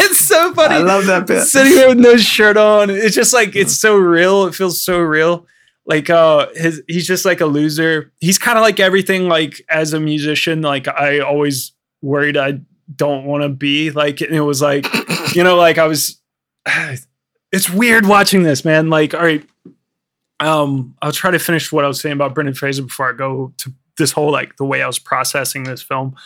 it's 0.00 0.18
so 0.18 0.52
funny. 0.54 0.74
I 0.74 0.78
love 0.78 1.06
that 1.06 1.26
bit. 1.26 1.42
Sitting 1.44 1.74
there 1.74 1.88
with 1.88 1.98
no 1.98 2.16
shirt 2.16 2.56
on. 2.56 2.90
It's 2.90 3.14
just 3.14 3.32
like 3.32 3.54
it's 3.54 3.74
so 3.74 3.96
real. 3.96 4.46
It 4.46 4.54
feels 4.54 4.82
so 4.82 4.98
real. 4.98 5.46
Like 5.86 6.08
uh 6.10 6.48
his 6.54 6.82
he's 6.88 7.06
just 7.06 7.24
like 7.24 7.40
a 7.40 7.46
loser. 7.46 8.12
He's 8.20 8.38
kind 8.38 8.58
of 8.58 8.62
like 8.62 8.80
everything 8.80 9.28
like 9.28 9.62
as 9.68 9.92
a 9.92 10.00
musician, 10.00 10.62
like 10.62 10.88
I 10.88 11.20
always 11.20 11.72
worried 12.02 12.36
I'd 12.36 12.64
don't 12.96 13.24
want 13.24 13.42
to 13.44 13.48
be. 13.48 13.90
Like, 13.90 14.20
and 14.20 14.34
it 14.34 14.42
was 14.42 14.60
like, 14.60 14.86
you 15.34 15.42
know, 15.44 15.56
like 15.56 15.78
I 15.78 15.86
was. 15.86 16.20
It's 17.52 17.70
weird 17.70 18.06
watching 18.06 18.42
this, 18.42 18.64
man. 18.64 18.90
Like, 18.90 19.14
all 19.14 19.20
right, 19.22 19.46
um, 20.40 20.96
I'll 21.02 21.12
try 21.12 21.30
to 21.30 21.38
finish 21.38 21.72
what 21.72 21.84
I 21.84 21.88
was 21.88 22.00
saying 22.00 22.14
about 22.14 22.34
Brendan 22.34 22.54
Fraser 22.54 22.82
before 22.82 23.10
I 23.10 23.12
go 23.12 23.52
to 23.58 23.72
this 23.96 24.12
whole 24.12 24.32
like 24.32 24.56
the 24.56 24.64
way 24.64 24.82
I 24.82 24.86
was 24.86 24.98
processing 24.98 25.64
this 25.64 25.82
film. 25.82 26.16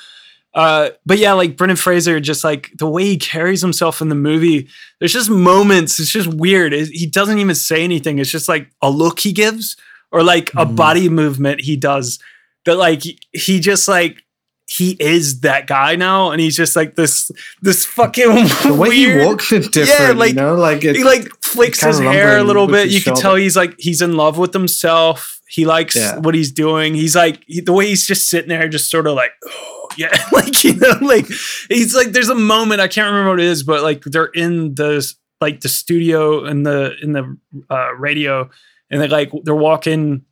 Uh, 0.54 0.90
but 1.04 1.18
yeah, 1.18 1.32
like 1.34 1.56
Brendan 1.56 1.76
Fraser, 1.76 2.18
just 2.18 2.42
like 2.42 2.70
the 2.76 2.88
way 2.88 3.04
he 3.04 3.16
carries 3.16 3.60
himself 3.60 4.00
in 4.00 4.08
the 4.08 4.14
movie, 4.14 4.68
there's 4.98 5.12
just 5.12 5.30
moments. 5.30 6.00
It's 6.00 6.10
just 6.10 6.28
weird. 6.28 6.72
It, 6.72 6.88
he 6.88 7.06
doesn't 7.06 7.38
even 7.38 7.54
say 7.54 7.84
anything. 7.84 8.18
It's 8.18 8.30
just 8.30 8.48
like 8.48 8.70
a 8.82 8.90
look 8.90 9.20
he 9.20 9.32
gives 9.32 9.76
or 10.10 10.22
like 10.22 10.46
mm-hmm. 10.46 10.58
a 10.58 10.66
body 10.66 11.08
movement 11.08 11.60
he 11.60 11.76
does 11.76 12.18
that 12.64 12.76
like 12.76 13.02
he 13.32 13.60
just 13.60 13.88
like 13.88 14.24
he 14.68 14.96
is 15.00 15.40
that 15.40 15.66
guy 15.66 15.96
now, 15.96 16.30
and 16.30 16.40
he's 16.40 16.54
just 16.54 16.76
like 16.76 16.94
this 16.94 17.30
this 17.62 17.86
fucking 17.86 18.28
the 18.64 18.76
way 18.78 18.88
weird, 18.90 19.20
he 19.20 19.26
walks 19.26 19.50
is 19.50 19.68
different. 19.68 20.00
Yeah, 20.00 20.12
like 20.12 20.28
you 20.30 20.36
know, 20.36 20.54
like 20.54 20.82
he 20.82 21.02
like 21.02 21.37
flicks 21.52 21.82
his 21.82 21.98
hair 21.98 22.38
a 22.38 22.44
little 22.44 22.66
bit. 22.66 22.88
You 22.88 23.00
can 23.00 23.14
tell 23.14 23.34
he's 23.34 23.56
like 23.56 23.74
he's 23.78 24.02
in 24.02 24.16
love 24.16 24.38
with 24.38 24.52
himself. 24.52 25.40
He 25.48 25.64
likes 25.64 25.96
yeah. 25.96 26.18
what 26.18 26.34
he's 26.34 26.52
doing. 26.52 26.94
He's 26.94 27.16
like 27.16 27.42
he, 27.46 27.60
the 27.60 27.72
way 27.72 27.88
he's 27.88 28.06
just 28.06 28.28
sitting 28.28 28.48
there, 28.48 28.68
just 28.68 28.90
sort 28.90 29.06
of 29.06 29.14
like. 29.14 29.32
Oh, 29.46 29.88
yeah, 29.96 30.16
like 30.32 30.62
you 30.64 30.74
know, 30.74 30.98
like 31.00 31.26
he's 31.68 31.94
like. 31.94 32.08
There's 32.08 32.28
a 32.28 32.34
moment 32.34 32.80
I 32.80 32.88
can't 32.88 33.10
remember 33.10 33.30
what 33.30 33.40
it 33.40 33.46
is, 33.46 33.62
but 33.62 33.82
like 33.82 34.02
they're 34.04 34.26
in 34.26 34.74
the 34.74 35.12
like 35.40 35.60
the 35.60 35.68
studio 35.68 36.44
and 36.44 36.66
the 36.66 36.94
in 37.02 37.12
the 37.12 37.36
uh, 37.70 37.94
radio, 37.94 38.48
and 38.90 39.00
they 39.00 39.08
like 39.08 39.32
they're 39.44 39.54
walking 39.54 40.24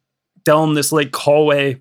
down 0.44 0.74
this 0.74 0.92
like 0.92 1.14
hallway, 1.14 1.80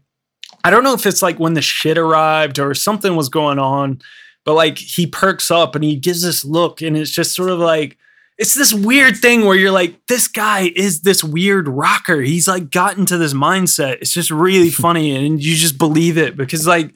I 0.66 0.72
don't 0.72 0.84
know 0.84 0.96
if 0.96 1.06
it's 1.06 1.22
like 1.22 1.40
when 1.40 1.54
the 1.54 1.62
shit 1.62 1.98
arrived 1.98 2.58
or 2.58 2.74
something 2.74 3.16
was 3.16 3.30
going 3.30 3.60
on, 3.60 4.02
but 4.44 4.56
like 4.56 4.80
he 4.80 5.06
perks 5.06 5.52
up 5.52 5.76
and 5.76 5.84
he 5.84 5.96
gives 5.96 6.24
this 6.24 6.44
look, 6.44 6.82
and 6.82 6.98
it's 6.98 7.12
just 7.12 7.36
sort 7.36 7.52
of 7.52 7.60
like 7.60 7.98
it's 8.38 8.54
this 8.54 8.74
weird 8.74 9.18
thing 9.18 9.46
where 9.46 9.56
you're 9.56 9.72
like, 9.72 10.08
this 10.08 10.28
guy 10.28 10.72
is 10.76 11.02
this 11.02 11.24
weird 11.24 11.68
rocker. 11.68 12.22
He's 12.22 12.48
like 12.48 12.70
gotten 12.70 13.06
to 13.06 13.18
this 13.18 13.34
mindset. 13.34 14.00
It's 14.02 14.12
just 14.12 14.32
really 14.32 14.70
funny, 14.72 15.16
and 15.16 15.42
you 15.42 15.56
just 15.56 15.78
believe 15.78 16.18
it 16.18 16.36
because 16.36 16.68
like 16.68 16.94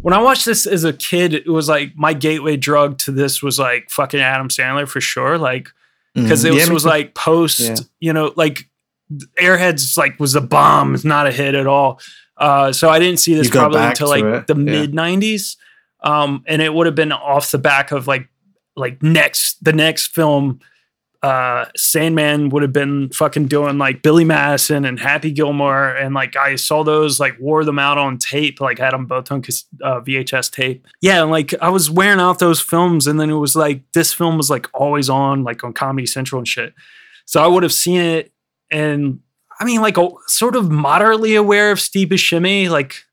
when 0.00 0.14
I 0.14 0.20
watched 0.20 0.44
this 0.44 0.66
as 0.66 0.84
a 0.84 0.92
kid, 0.92 1.34
it 1.34 1.48
was 1.48 1.68
like 1.68 1.92
my 1.96 2.12
gateway 2.12 2.56
drug 2.56 2.98
to 2.98 3.12
this 3.12 3.42
was 3.42 3.58
like 3.58 3.90
fucking 3.90 4.20
Adam 4.20 4.48
Sandler 4.48 4.88
for 4.88 5.00
sure. 5.00 5.38
Like 5.38 5.68
because 6.14 6.44
mm, 6.44 6.48
it 6.48 6.52
was, 6.52 6.66
yeah, 6.66 6.72
was 6.72 6.86
like 6.86 7.14
post, 7.14 7.60
yeah. 7.60 7.76
you 8.00 8.12
know, 8.12 8.32
like 8.36 8.68
Airheads 9.40 9.96
like 9.96 10.18
was 10.18 10.34
a 10.34 10.40
bomb. 10.40 10.94
It's 10.94 11.04
not 11.04 11.26
a 11.26 11.32
hit 11.32 11.54
at 11.54 11.66
all. 11.66 12.00
Uh, 12.36 12.72
so 12.72 12.88
I 12.88 12.98
didn't 12.98 13.20
see 13.20 13.34
this 13.34 13.48
probably 13.48 13.80
until 13.80 14.08
like 14.08 14.24
it. 14.24 14.46
the 14.46 14.56
yeah. 14.56 14.62
mid 14.62 14.92
'90s, 14.92 15.56
um, 16.02 16.44
and 16.46 16.60
it 16.60 16.72
would 16.72 16.86
have 16.86 16.94
been 16.94 17.12
off 17.12 17.50
the 17.50 17.58
back 17.58 17.92
of 17.92 18.06
like 18.06 18.28
like 18.76 19.02
next 19.02 19.62
the 19.64 19.72
next 19.72 20.08
film. 20.14 20.60
Uh, 21.24 21.64
Sandman 21.74 22.50
would 22.50 22.62
have 22.62 22.72
been 22.72 23.08
fucking 23.08 23.46
doing 23.46 23.78
like 23.78 24.02
Billy 24.02 24.24
Madison 24.24 24.84
and 24.84 25.00
Happy 25.00 25.30
Gilmore, 25.30 25.88
and 25.88 26.14
like 26.14 26.36
I 26.36 26.56
saw 26.56 26.84
those, 26.84 27.18
like 27.18 27.38
wore 27.40 27.64
them 27.64 27.78
out 27.78 27.96
on 27.96 28.18
tape, 28.18 28.60
like 28.60 28.78
had 28.78 28.92
them 28.92 29.06
both 29.06 29.32
on 29.32 29.38
uh, 29.82 30.00
VHS 30.00 30.52
tape. 30.52 30.86
Yeah, 31.00 31.22
and 31.22 31.30
like 31.30 31.54
I 31.62 31.70
was 31.70 31.90
wearing 31.90 32.20
out 32.20 32.40
those 32.40 32.60
films, 32.60 33.06
and 33.06 33.18
then 33.18 33.30
it 33.30 33.34
was 33.34 33.56
like 33.56 33.80
this 33.92 34.12
film 34.12 34.36
was 34.36 34.50
like 34.50 34.68
always 34.74 35.08
on, 35.08 35.44
like 35.44 35.64
on 35.64 35.72
Comedy 35.72 36.06
Central 36.06 36.38
and 36.38 36.46
shit. 36.48 36.74
So 37.24 37.42
I 37.42 37.46
would 37.46 37.62
have 37.62 37.72
seen 37.72 38.00
it 38.00 38.30
and 38.70 39.20
I 39.60 39.64
mean, 39.64 39.80
like, 39.80 39.96
a, 39.96 40.08
sort 40.26 40.56
of 40.56 40.70
moderately 40.70 41.34
aware 41.34 41.70
of 41.70 41.80
Steve 41.80 42.08
Buscemi, 42.08 42.68
like, 42.68 43.04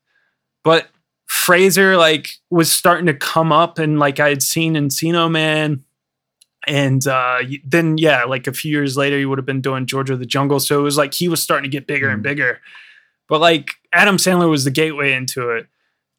but 0.64 0.88
Fraser, 1.26 1.96
like, 1.96 2.32
was 2.50 2.70
starting 2.70 3.06
to 3.06 3.14
come 3.14 3.52
up, 3.52 3.78
and 3.78 3.98
like 3.98 4.20
I 4.20 4.28
had 4.28 4.42
seen 4.42 4.74
Encino 4.74 5.30
Man, 5.30 5.84
and 6.66 7.06
uh, 7.06 7.40
then 7.64 7.98
yeah, 7.98 8.24
like 8.24 8.46
a 8.46 8.52
few 8.52 8.70
years 8.70 8.96
later, 8.96 9.18
he 9.18 9.24
would 9.24 9.38
have 9.38 9.46
been 9.46 9.60
doing 9.60 9.86
George 9.86 10.10
of 10.10 10.18
the 10.18 10.26
Jungle, 10.26 10.60
so 10.60 10.78
it 10.78 10.82
was 10.82 10.96
like 10.96 11.14
he 11.14 11.28
was 11.28 11.42
starting 11.42 11.70
to 11.70 11.74
get 11.74 11.86
bigger 11.86 12.08
mm. 12.08 12.14
and 12.14 12.22
bigger. 12.22 12.60
But 13.28 13.40
like 13.40 13.72
Adam 13.92 14.16
Sandler 14.16 14.50
was 14.50 14.64
the 14.64 14.70
gateway 14.70 15.12
into 15.12 15.50
it. 15.50 15.66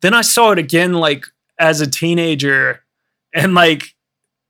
Then 0.02 0.14
I 0.14 0.22
saw 0.22 0.52
it 0.52 0.60
again, 0.60 0.94
like 0.94 1.26
as 1.58 1.82
a 1.82 1.90
teenager, 1.90 2.84
and 3.34 3.54
like, 3.54 3.96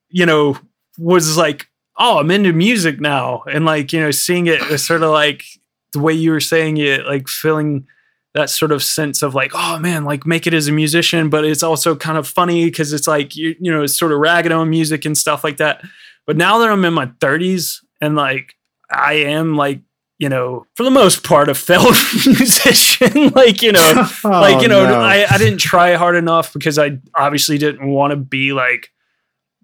you 0.09 0.25
know, 0.25 0.57
was 0.97 1.37
like 1.37 1.67
oh, 1.97 2.19
I'm 2.19 2.31
into 2.31 2.53
music 2.53 2.99
now. 2.99 3.43
And 3.51 3.65
like, 3.65 3.93
you 3.93 3.99
know, 3.99 4.11
seeing 4.11 4.47
it 4.47 4.67
was 4.69 4.85
sort 4.85 5.03
of 5.03 5.11
like 5.11 5.43
the 5.91 5.99
way 5.99 6.13
you 6.13 6.31
were 6.31 6.39
saying 6.39 6.77
it, 6.77 7.05
like 7.05 7.27
feeling 7.27 7.87
that 8.33 8.49
sort 8.49 8.71
of 8.71 8.83
sense 8.83 9.21
of 9.21 9.35
like, 9.35 9.51
oh 9.53 9.77
man, 9.79 10.05
like 10.05 10.25
make 10.25 10.47
it 10.47 10.53
as 10.53 10.67
a 10.67 10.71
musician, 10.71 11.29
but 11.29 11.45
it's 11.45 11.63
also 11.63 11.95
kind 11.95 12.17
of 12.17 12.27
funny 12.27 12.65
because 12.65 12.91
it's 12.91 13.07
like 13.07 13.35
you, 13.35 13.55
you 13.59 13.71
know, 13.71 13.83
it's 13.83 13.97
sort 13.97 14.11
of 14.11 14.19
ragged 14.19 14.51
on 14.51 14.69
music 14.69 15.05
and 15.05 15.17
stuff 15.17 15.43
like 15.43 15.57
that. 15.57 15.83
But 16.25 16.37
now 16.37 16.57
that 16.59 16.69
I'm 16.69 16.83
in 16.85 16.93
my 16.93 17.05
30s 17.05 17.79
and 18.01 18.15
like 18.15 18.55
I 18.89 19.13
am 19.13 19.55
like, 19.55 19.81
you 20.19 20.29
know, 20.29 20.65
for 20.75 20.83
the 20.83 20.91
most 20.91 21.23
part, 21.23 21.49
a 21.49 21.55
fellow 21.55 21.91
musician. 22.25 23.29
like, 23.35 23.61
you 23.61 23.71
know, 23.71 24.07
oh, 24.23 24.29
like, 24.29 24.61
you 24.61 24.67
know, 24.67 24.85
no. 24.85 24.99
I, 24.99 25.25
I 25.29 25.37
didn't 25.37 25.59
try 25.59 25.93
hard 25.95 26.15
enough 26.15 26.53
because 26.53 26.79
I 26.79 26.99
obviously 27.15 27.57
didn't 27.57 27.87
want 27.87 28.11
to 28.11 28.17
be 28.17 28.53
like, 28.53 28.91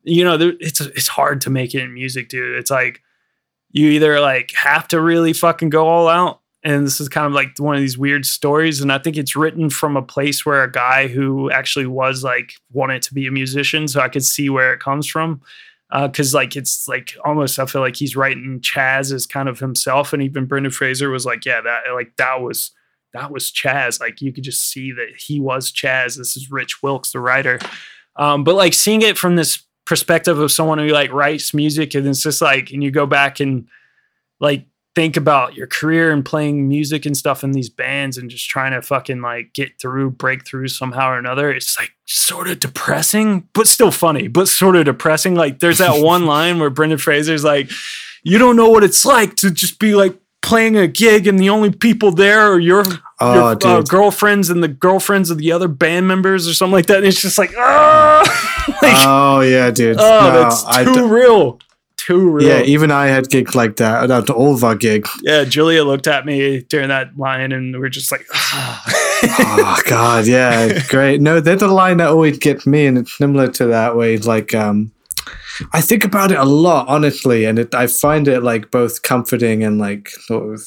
you 0.04 0.24
know, 0.24 0.38
there, 0.38 0.54
it's 0.60 0.82
it's 0.82 1.08
hard 1.08 1.42
to 1.42 1.50
make 1.50 1.76
it 1.76 1.82
in 1.82 1.94
music, 1.94 2.30
dude. 2.30 2.58
It's 2.58 2.72
like 2.72 3.02
you 3.72 3.90
either 3.90 4.20
like 4.20 4.52
have 4.52 4.88
to 4.90 5.00
really 5.00 5.34
fucking 5.34 5.70
go 5.70 5.88
all 5.88 6.08
out 6.08 6.42
and 6.63 6.86
this 6.86 7.00
is 7.00 7.08
kind 7.08 7.26
of 7.26 7.34
like 7.34 7.58
one 7.58 7.76
of 7.76 7.82
these 7.82 7.98
weird 7.98 8.26
stories 8.26 8.82
and 8.82 8.91
i 8.91 8.98
think 8.98 9.17
it's 9.17 9.36
written 9.36 9.69
from 9.69 9.95
a 9.95 10.02
place 10.02 10.45
where 10.45 10.63
a 10.63 10.72
guy 10.72 11.08
who 11.08 11.50
actually 11.52 11.86
was 11.86 12.24
like 12.24 12.54
wanted 12.72 13.02
to 13.02 13.13
be 13.13 13.28
a 13.28 13.32
musician 13.32 13.88
so 13.88 14.02
i 14.02 14.10
could 14.10 14.26
see 14.26 14.50
where 14.50 14.74
it 14.74 14.80
comes 14.80 15.08
from. 15.08 15.41
Because 15.91 16.36
uh, 16.36 16.38
like 16.38 16.56
it's 16.56 16.88
like 16.88 17.15
almost 17.26 17.58
i 17.58 17.65
feel 17.65 17.82
like 17.82 17.95
he's 17.95 18.15
writing 18.15 18.60
chaz 18.60 19.12
as 19.12 19.26
kind 19.26 19.50
of 19.50 19.58
himself 19.60 20.13
and 20.13 20.22
even 20.22 20.45
brendan 20.45 20.72
fraser 20.72 21.10
was 21.10 21.26
like 21.26 21.45
yeah 21.45 21.62
that 21.62 21.82
like 21.95 22.15
that 22.17 22.41
was 22.41 22.72
that 23.13 23.32
was 23.32 23.52
chaz. 23.52 24.00
Like 24.00 24.22
you 24.22 24.32
could 24.32 24.43
just 24.43 24.69
see 24.69 24.91
that 24.91 25.10
he 25.17 25.39
was 25.39 25.72
chaz. 25.72 26.17
This 26.17 26.38
is 26.38 26.52
rich 26.52 26.84
wilkes 26.84 27.12
the 27.12 27.19
writer. 27.19 27.60
Um, 28.15 28.43
but 28.43 28.56
like 28.56 28.74
seeing 28.74 29.02
it 29.02 29.17
from 29.17 29.36
this 29.36 29.63
perspective 29.86 30.38
of 30.38 30.52
someone 30.52 30.78
who 30.78 30.88
like 30.89 31.12
writes 31.12 31.54
music 31.54 31.95
and 31.95 32.08
it's 32.08 32.22
just 32.22 32.41
like 32.41 32.72
and 32.72 32.84
you 32.84 32.91
go 32.91 33.08
back 33.08 33.39
and 33.39 33.67
like 34.39 34.67
think 35.00 35.16
about 35.16 35.56
your 35.56 35.66
career 35.66 36.12
and 36.12 36.26
playing 36.26 36.68
music 36.68 37.06
and 37.06 37.16
stuff 37.16 37.42
in 37.42 37.54
these 37.54 37.70
bands 37.70 38.18
and 38.18 38.30
just 38.30 38.50
trying 38.50 38.74
to 38.74 38.82
fucking 38.82 39.22
like 39.22 39.54
get 39.54 39.80
through 39.80 40.12
breakthrough 40.12 40.68
somehow 40.68 41.10
or 41.10 41.18
another 41.18 41.50
it's 41.50 41.80
like 41.80 41.92
sort 42.06 42.50
of 42.50 42.60
depressing 42.60 43.48
but 43.54 43.66
still 43.66 43.92
funny 43.92 44.28
but 44.28 44.46
sort 44.46 44.76
of 44.76 44.84
depressing 44.84 45.36
like 45.36 45.60
there's 45.60 45.78
that 45.78 46.04
one 46.04 46.26
line 46.26 46.60
where 46.60 46.70
brendan 46.70 46.98
fraser's 46.98 47.46
like 47.46 47.72
you 48.24 48.38
don't 48.38 48.58
know 48.58 48.70
what 48.70 48.84
it's 48.84 49.06
like 49.06 49.38
to 49.38 49.50
just 49.50 49.80
be 49.80 49.96
like 49.96 50.20
playing 50.42 50.76
a 50.76 50.86
gig 50.86 51.28
and 51.28 51.40
the 51.40 51.50
only 51.50 51.72
people 51.72 52.12
there 52.12 52.52
are 52.52 52.60
your, 52.60 52.84
oh, 53.22 53.58
your 53.64 53.78
uh, 53.78 53.82
girlfriends 53.84 54.50
and 54.50 54.62
the 54.62 54.68
girlfriends 54.68 55.32
of 55.32 55.38
the 55.38 55.54
other 55.54 55.70
band 55.70 56.10
members 56.10 56.46
or 56.46 56.54
something 56.54 56.74
like 56.74 56.88
that. 56.88 56.98
And 56.98 57.06
it's 57.06 57.22
just 57.22 57.38
like, 57.38 57.52
ah, 57.58 58.68
like, 58.82 58.96
oh 59.08 59.40
yeah, 59.42 59.72
dude. 59.72 59.98
Oh, 59.98 60.02
no, 60.02 60.32
that's 60.32 60.64
too 60.84 60.94
d- 60.94 61.02
real. 61.02 61.60
Too 62.00 62.30
real. 62.30 62.48
Yeah, 62.48 62.62
even 62.62 62.92
I 62.92 63.08
had 63.08 63.30
gigs 63.30 63.56
like 63.56 63.76
that. 63.76 64.08
Not 64.08 64.30
all 64.30 64.54
of 64.54 64.64
our 64.64 64.76
gigs. 64.76 65.10
Yeah, 65.22 65.44
Julia 65.44 65.84
looked 65.84 66.08
at 66.08 66.26
me 66.26 66.62
during 66.62 66.88
that 66.88 67.18
line, 67.18 67.52
and 67.52 67.78
we 67.78 67.86
are 67.86 67.90
just 67.90 68.10
like, 68.10 68.26
oh 68.34 69.82
god, 69.86 70.26
yeah, 70.26 70.82
great. 70.88 71.20
No, 71.20 71.42
they're 71.42 71.58
the 71.58 71.68
line 71.68 71.98
that 71.98 72.08
always 72.08 72.38
gets 72.38 72.66
me, 72.66 72.86
and 72.86 72.98
it's 72.98 73.18
similar 73.18 73.50
to 73.50 73.66
that 73.66 73.98
way. 73.98 74.16
Like, 74.16 74.56
um, 74.56 74.94
I 75.74 75.82
think 75.82 76.06
about 76.06 76.32
it 76.32 76.38
a 76.38 76.46
lot, 76.46 76.88
honestly, 76.88 77.44
and 77.44 77.60
it, 77.60 77.76
I 77.76 77.88
find 77.88 78.30
it 78.30 78.44
like 78.44 78.72
both 78.72 79.02
comforting 79.02 79.62
and 79.62 79.78
like 79.78 80.08
sort 80.08 80.54
of, 80.54 80.66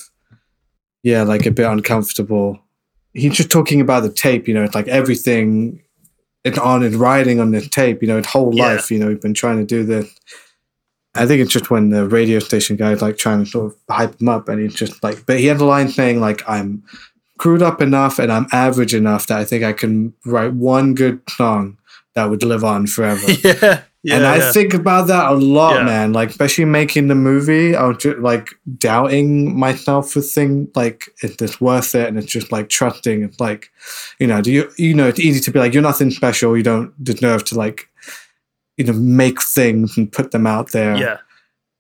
yeah, 1.02 1.22
like 1.22 1.46
a 1.46 1.50
bit 1.50 1.66
uncomfortable. 1.66 2.60
He's 3.14 3.34
just 3.34 3.50
talking 3.50 3.80
about 3.80 4.02
the 4.02 4.12
tape, 4.12 4.46
you 4.46 4.52
know, 4.52 4.64
it's 4.64 4.74
like 4.74 4.88
everything 4.88 5.82
it's 6.44 6.58
on 6.58 6.82
and 6.82 6.96
writing 6.96 7.40
on 7.40 7.52
the 7.52 7.62
tape, 7.62 8.02
you 8.02 8.08
know, 8.08 8.18
his 8.18 8.26
whole 8.26 8.54
yeah. 8.54 8.74
life, 8.74 8.90
you 8.90 8.98
know, 8.98 9.08
he's 9.08 9.20
been 9.20 9.34
trying 9.34 9.58
to 9.58 9.64
do 9.64 9.82
this. 9.82 10.12
I 11.14 11.26
think 11.26 11.42
it's 11.42 11.52
just 11.52 11.70
when 11.70 11.90
the 11.90 12.08
radio 12.08 12.38
station 12.38 12.76
guy's 12.76 13.02
like 13.02 13.18
trying 13.18 13.44
to 13.44 13.50
sort 13.50 13.66
of 13.66 13.76
hype 13.90 14.20
him 14.20 14.28
up, 14.28 14.48
and 14.48 14.60
he's 14.60 14.74
just 14.74 15.02
like, 15.02 15.26
but 15.26 15.38
he 15.38 15.46
had 15.46 15.60
a 15.60 15.64
line 15.64 15.88
saying 15.88 16.20
like, 16.20 16.42
"I'm 16.48 16.82
screwed 17.34 17.62
up 17.62 17.82
enough 17.82 18.18
and 18.18 18.32
I'm 18.32 18.46
average 18.52 18.94
enough 18.94 19.26
that 19.26 19.38
I 19.38 19.44
think 19.44 19.64
I 19.64 19.72
can 19.72 20.14
write 20.24 20.54
one 20.54 20.94
good 20.94 21.20
song 21.28 21.78
that 22.14 22.30
would 22.30 22.42
live 22.42 22.64
on 22.64 22.86
forever." 22.86 23.30
yeah, 23.44 23.82
yeah, 24.04 24.16
and 24.16 24.26
I 24.26 24.38
yeah. 24.38 24.52
think 24.52 24.74
about 24.74 25.06
that 25.06 25.30
a 25.30 25.34
lot, 25.34 25.76
yeah. 25.76 25.84
man. 25.84 26.12
Like, 26.12 26.30
especially 26.30 26.64
making 26.64 27.06
the 27.06 27.14
movie, 27.14 27.76
I 27.76 27.84
was 27.84 27.98
just 27.98 28.18
like 28.18 28.48
doubting 28.78 29.56
myself 29.56 30.16
with 30.16 30.28
things 30.28 30.68
like, 30.74 31.08
is 31.22 31.36
this 31.36 31.60
worth 31.60 31.94
it? 31.94 32.08
And 32.08 32.18
it's 32.18 32.32
just 32.32 32.50
like 32.50 32.68
trusting. 32.68 33.22
It's 33.22 33.38
like, 33.38 33.70
you 34.18 34.26
know, 34.26 34.42
do 34.42 34.50
you, 34.50 34.72
you 34.76 34.92
know, 34.92 35.06
it's 35.06 35.20
easy 35.20 35.38
to 35.40 35.52
be 35.52 35.60
like, 35.60 35.72
you're 35.72 35.84
nothing 35.84 36.10
special. 36.10 36.56
You 36.56 36.64
don't 36.64 37.04
deserve 37.04 37.44
to 37.46 37.54
like, 37.54 37.88
you 38.76 38.84
know, 38.84 38.92
make 38.92 39.42
things 39.42 39.96
and 39.98 40.10
put 40.10 40.30
them 40.30 40.46
out 40.46 40.72
there. 40.72 40.96
Yeah. 40.96 41.18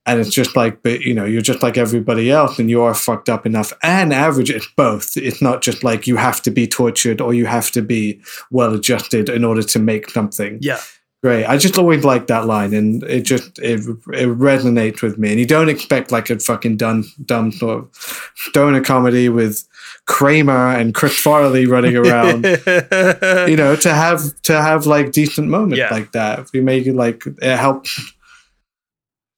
and 0.04 0.20
it's 0.20 0.30
just 0.34 0.56
like 0.56 0.82
but 0.82 1.00
you 1.02 1.14
know 1.14 1.24
you're 1.24 1.40
just 1.50 1.62
like 1.62 1.78
everybody 1.78 2.28
else 2.30 2.58
and 2.58 2.68
you 2.68 2.82
are 2.82 2.92
fucked 2.94 3.28
up 3.28 3.46
enough 3.46 3.72
and 3.84 4.12
average 4.12 4.50
it's 4.50 4.66
both 4.76 5.16
it's 5.16 5.40
not 5.40 5.62
just 5.62 5.84
like 5.84 6.08
you 6.08 6.16
have 6.16 6.42
to 6.42 6.50
be 6.50 6.66
tortured 6.66 7.20
or 7.20 7.32
you 7.32 7.46
have 7.46 7.70
to 7.70 7.82
be 7.82 8.20
well 8.50 8.74
adjusted 8.74 9.28
in 9.28 9.44
order 9.44 9.62
to 9.62 9.78
make 9.78 10.10
something 10.10 10.58
Yeah. 10.60 10.80
great 11.22 11.44
i 11.46 11.56
just 11.56 11.78
always 11.78 12.04
like 12.04 12.26
that 12.26 12.46
line 12.46 12.74
and 12.74 13.04
it 13.04 13.22
just 13.22 13.60
it, 13.60 13.78
it 14.24 14.28
resonates 14.50 15.02
with 15.02 15.18
me 15.18 15.30
and 15.30 15.38
you 15.38 15.46
don't 15.46 15.68
expect 15.68 16.10
like 16.10 16.30
a 16.30 16.38
fucking 16.40 16.76
dumb 16.78 17.04
dumb 17.24 17.52
sort 17.52 17.78
of 17.78 18.32
stoner 18.34 18.80
comedy 18.82 19.28
with 19.28 19.62
kramer 20.06 20.68
and 20.76 20.94
chris 20.94 21.16
farley 21.18 21.64
running 21.64 21.96
around 21.96 22.44
you 23.48 23.56
know 23.56 23.76
to 23.76 23.92
have 23.94 24.20
to 24.42 24.60
have 24.60 24.84
like 24.86 25.12
decent 25.12 25.48
moments 25.48 25.78
Yeah. 25.78 25.90
like 25.92 26.12
that. 26.12 26.48
We 26.52 26.58
you 26.58 26.64
make 26.64 26.86
it 26.86 26.94
like 26.96 27.22
it 27.26 27.56
helped, 27.56 27.88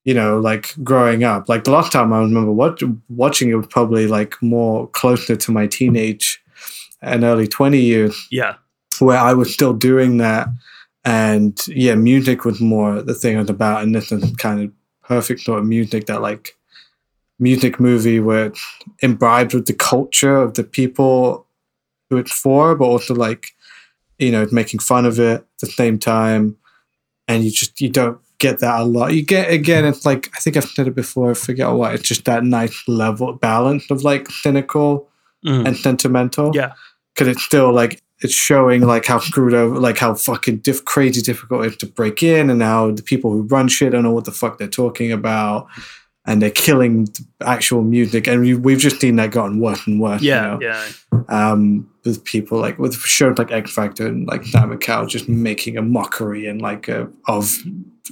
you 0.05 0.15
know 0.15 0.39
like 0.39 0.75
growing 0.83 1.23
up. 1.25 1.49
Like 1.49 1.65
the 1.65 1.71
last 1.71 1.93
time 1.93 2.13
i 2.13 2.19
remember 2.19 2.53
what, 2.53 2.81
watching 3.09 3.51
it 3.51 3.55
was 3.55 3.67
probably 3.67 4.07
like 4.07 4.41
more 4.43 4.89
closer 4.89 5.37
to 5.37 5.53
my 5.53 5.67
teenage 5.67 6.43
and 7.03 7.25
early 7.25 7.47
20 7.47 7.79
years. 7.79 8.27
Yeah. 8.31 8.55
where 9.01 9.19
i 9.19 9.33
was 9.35 9.53
still 9.53 9.73
doing 9.75 10.17
that. 10.19 10.49
And 11.05 11.59
yeah 11.69 11.95
music 11.95 12.45
was 12.47 12.61
more 12.61 13.03
the 13.03 13.15
thing 13.15 13.37
i 13.37 13.41
was 13.41 13.51
about. 13.51 13.83
And 13.83 13.95
this 13.95 14.11
is 14.11 14.35
kind 14.37 14.61
of 14.63 14.73
perfect 15.03 15.41
sort 15.41 15.59
of 15.59 15.67
music 15.67 16.07
that 16.07 16.23
like 16.23 16.57
music 17.39 17.81
movie 17.81 18.21
where 18.21 18.47
it's 18.47 18.65
imbibed 19.01 19.55
with 19.55 19.67
the 19.67 19.73
culture 19.75 20.37
of 20.37 20.55
the 20.55 20.65
people 20.65 21.47
who 22.11 22.17
it's 22.17 22.33
for 22.33 22.75
but 22.77 22.85
also 22.85 23.15
like 23.15 23.49
you 24.19 24.31
know 24.31 24.47
making 24.53 24.79
fun 24.79 25.05
of 25.05 25.19
it 25.19 25.41
at 25.41 25.47
the 25.61 25.67
same 25.67 25.99
time 25.99 26.57
and 27.27 27.43
you 27.45 27.51
just 27.51 27.81
you 27.81 27.89
don't 27.89 28.19
get 28.39 28.61
that 28.61 28.81
a 28.81 28.85
lot 28.85 29.13
you 29.15 29.23
get 29.23 29.51
again 29.51 29.85
it's 29.85 30.05
like 30.07 30.31
i 30.37 30.39
think 30.39 30.57
i've 30.57 30.65
said 30.65 30.87
it 30.87 30.95
before 30.95 31.31
i 31.31 31.35
forget 31.35 31.71
what 31.73 31.95
it's 31.95 32.07
just 32.09 32.25
that 32.25 32.45
nice 32.45 32.83
level 32.87 33.33
balance 33.33 33.91
of 33.91 34.03
like 34.05 34.31
cynical 34.31 35.09
Mhm. 35.45 35.67
and 35.67 35.77
sentimental 35.77 36.53
Yeah. 36.55 36.73
because 37.15 37.29
it's 37.29 37.43
still 37.43 37.71
like 37.73 38.01
it's 38.21 38.33
showing 38.33 38.81
like 38.83 39.05
how 39.05 39.19
screwed 39.19 39.53
over 39.55 39.79
like 39.79 39.99
how 39.99 40.15
fucking 40.15 40.59
diff- 40.59 40.85
crazy 40.87 41.21
difficult 41.21 41.65
it 41.67 41.73
is 41.73 41.77
to 41.79 41.87
break 41.87 42.23
in 42.23 42.49
and 42.49 42.63
how 42.63 42.93
the 42.93 43.03
people 43.03 43.31
who 43.33 43.43
run 43.43 43.69
shit 43.69 43.93
don't 43.93 44.05
know 44.05 44.13
what 44.13 44.25
the 44.25 44.33
fuck 44.33 44.57
they're 44.59 44.69
talking 44.69 45.13
about 45.13 45.67
and 46.27 46.41
they're 46.41 46.51
killing 46.51 47.07
actual 47.43 47.83
music 47.83 48.27
and 48.27 48.41
we, 48.41 48.55
we've 48.55 48.79
just 48.79 49.01
seen 49.01 49.17
that 49.17 49.31
gotten 49.31 49.61
worse 49.61 49.87
and 49.87 50.01
worse 50.01 50.23
you 50.23 50.31
Yeah. 50.31 50.41
know? 50.43 50.59
Yeah. 50.61 50.89
um, 51.29 51.89
with 52.05 52.25
people 52.25 52.59
like 52.61 52.79
with 52.79 52.95
shows 52.97 53.39
like 53.39 53.51
X 53.53 53.73
Factor 53.73 54.07
and 54.07 54.27
like 54.27 54.45
Simon 54.45 54.79
Cowell 54.79 55.07
just 55.07 55.29
making 55.29 55.77
a 55.77 55.83
mockery 55.83 56.47
and 56.47 56.61
like 56.63 56.89
a, 56.89 57.09
of 57.29 57.55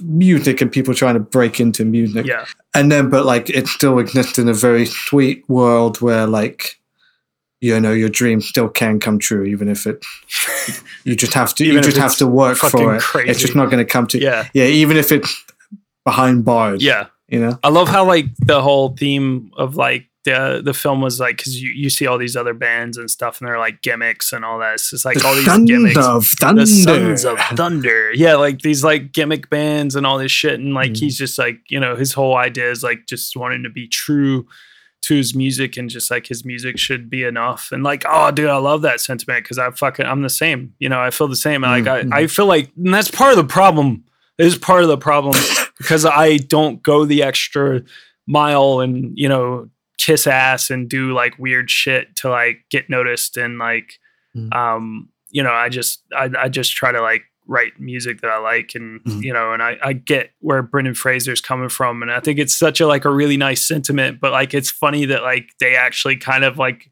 music 0.01 0.61
and 0.61 0.71
people 0.71 0.93
trying 0.93 1.13
to 1.13 1.19
break 1.19 1.59
into 1.59 1.85
music. 1.85 2.25
Yeah. 2.25 2.45
And 2.73 2.91
then, 2.91 3.09
but 3.09 3.25
like 3.25 3.49
it 3.51 3.67
still 3.67 3.99
exists 3.99 4.39
in 4.39 4.47
a 4.49 4.53
very 4.53 4.85
sweet 4.85 5.47
world 5.47 6.01
where 6.01 6.25
like 6.25 6.79
you 7.61 7.79
know 7.79 7.93
your 7.93 8.09
dreams 8.09 8.45
still 8.47 8.67
can 8.67 8.99
come 8.99 9.17
true 9.19 9.43
even 9.45 9.69
if 9.69 9.85
it 9.87 10.03
you 11.05 11.15
just 11.15 11.33
have 11.33 11.53
to 11.55 11.63
you 11.65 11.79
just 11.79 11.95
have 11.97 12.15
to 12.17 12.27
work 12.27 12.57
for 12.57 12.95
it. 12.95 13.01
crazy. 13.01 13.29
It's 13.29 13.39
just 13.39 13.55
not 13.55 13.65
going 13.71 13.77
to 13.85 13.89
come 13.89 14.05
to 14.07 14.19
Yeah. 14.19 14.47
yeah 14.53 14.65
even 14.65 14.97
if 14.97 15.11
it's 15.11 15.45
behind 16.03 16.43
bars. 16.43 16.83
Yeah. 16.83 17.05
You 17.33 17.39
know. 17.39 17.57
I 17.63 17.69
love 17.69 17.87
how 17.89 18.05
like 18.05 18.25
the 18.39 18.61
whole 18.61 18.95
theme 18.95 19.51
of 19.57 19.75
like 19.75 20.05
the 20.25 20.61
the 20.63 20.73
film 20.73 21.01
was 21.01 21.19
like 21.19 21.35
because 21.35 21.61
you, 21.61 21.69
you 21.71 21.89
see 21.89 22.07
all 22.07 22.17
these 22.17 22.37
other 22.37 22.53
bands 22.53 22.97
and 22.97 23.11
stuff 23.11 23.41
and 23.41 23.47
they're 23.47 23.59
like 23.59 23.81
gimmicks 23.81 24.31
and 24.31 24.45
all 24.45 24.57
that. 24.59 24.75
It's 24.75 24.89
just 24.91 25.03
like 25.03 25.23
all 25.25 25.35
these 25.35 25.43
Sons 25.45 25.69
gimmicks. 25.69 25.97
of 25.97 26.25
Thunder. 26.39 26.61
The 26.61 26.67
Sons 26.67 27.25
of 27.25 27.37
Thunder. 27.57 28.13
Yeah, 28.13 28.35
like 28.35 28.59
these 28.61 28.83
like 28.85 29.11
gimmick 29.11 29.49
bands 29.49 29.95
and 29.97 30.05
all 30.07 30.17
this 30.17 30.31
shit. 30.31 30.59
And 30.59 30.73
like 30.73 30.91
Mm. 30.91 30.99
he's 30.99 31.17
just 31.17 31.37
like, 31.37 31.59
you 31.67 31.77
know, 31.79 31.95
his 31.97 32.13
whole 32.13 32.37
idea 32.37 32.71
is 32.71 32.83
like 32.83 33.05
just 33.07 33.35
wanting 33.35 33.63
to 33.63 33.69
be 33.69 33.85
true 33.87 34.47
to 35.01 35.13
his 35.15 35.35
music 35.35 35.75
and 35.75 35.89
just 35.89 36.09
like 36.09 36.27
his 36.27 36.45
music 36.45 36.79
should 36.79 37.09
be 37.09 37.25
enough. 37.25 37.73
And 37.73 37.83
like, 37.83 38.05
oh 38.07 38.31
dude, 38.31 38.47
I 38.49 38.55
love 38.55 38.81
that 38.83 39.01
sentiment 39.01 39.43
because 39.43 39.57
I 39.59 39.69
fucking 39.71 40.05
I'm 40.05 40.21
the 40.21 40.29
same. 40.29 40.73
You 40.79 40.87
know, 40.87 41.01
I 41.01 41.09
feel 41.09 41.27
the 41.27 41.35
same. 41.35 41.63
Like 41.63 41.83
Mm-hmm. 41.83 42.13
I, 42.13 42.19
I 42.19 42.27
feel 42.27 42.45
like 42.45 42.71
and 42.77 42.93
that's 42.93 43.11
part 43.11 43.31
of 43.31 43.37
the 43.37 43.43
problem. 43.43 44.05
It 44.37 44.45
is 44.47 44.57
part 44.57 44.83
of 44.83 44.89
the 44.89 44.97
problem 44.97 45.35
because 45.77 46.05
I 46.05 46.37
don't 46.37 46.81
go 46.81 47.05
the 47.05 47.23
extra 47.23 47.81
mile 48.27 48.79
and, 48.79 49.11
you 49.17 49.27
know, 49.29 49.69
kiss 49.97 50.27
ass 50.27 50.69
and 50.69 50.89
do 50.89 51.13
like 51.13 51.37
weird 51.39 51.69
shit 51.69 52.15
to 52.17 52.29
like 52.29 52.65
get 52.69 52.89
noticed 52.89 53.37
and 53.37 53.57
like 53.57 53.99
Mm. 54.35 54.51
um 54.51 55.09
you 55.29 55.43
know 55.43 55.51
i 55.51 55.69
just 55.69 56.01
I, 56.11 56.27
I 56.35 56.49
just 56.49 56.71
try 56.75 56.91
to 56.91 56.99
like 57.03 57.21
write 57.45 57.79
music 57.79 58.21
that 58.21 58.31
i 58.31 58.39
like 58.39 58.71
and 58.73 58.99
Mhm. 59.03 59.21
you 59.21 59.31
know 59.31 59.53
and 59.53 59.61
I, 59.61 59.77
I 59.83 59.93
get 59.93 60.31
where 60.39 60.63
brendan 60.63 60.95
fraser's 60.95 61.39
coming 61.39 61.69
from 61.69 62.01
and 62.01 62.11
i 62.11 62.19
think 62.19 62.39
it's 62.39 62.55
such 62.55 62.81
a 62.81 62.87
like 62.87 63.05
a 63.05 63.11
really 63.11 63.37
nice 63.37 63.63
sentiment 63.63 64.19
but 64.19 64.31
like 64.31 64.55
it's 64.55 64.71
funny 64.71 65.05
that 65.05 65.21
like 65.21 65.51
they 65.59 65.75
actually 65.75 66.15
kind 66.17 66.43
of 66.43 66.57
like 66.57 66.89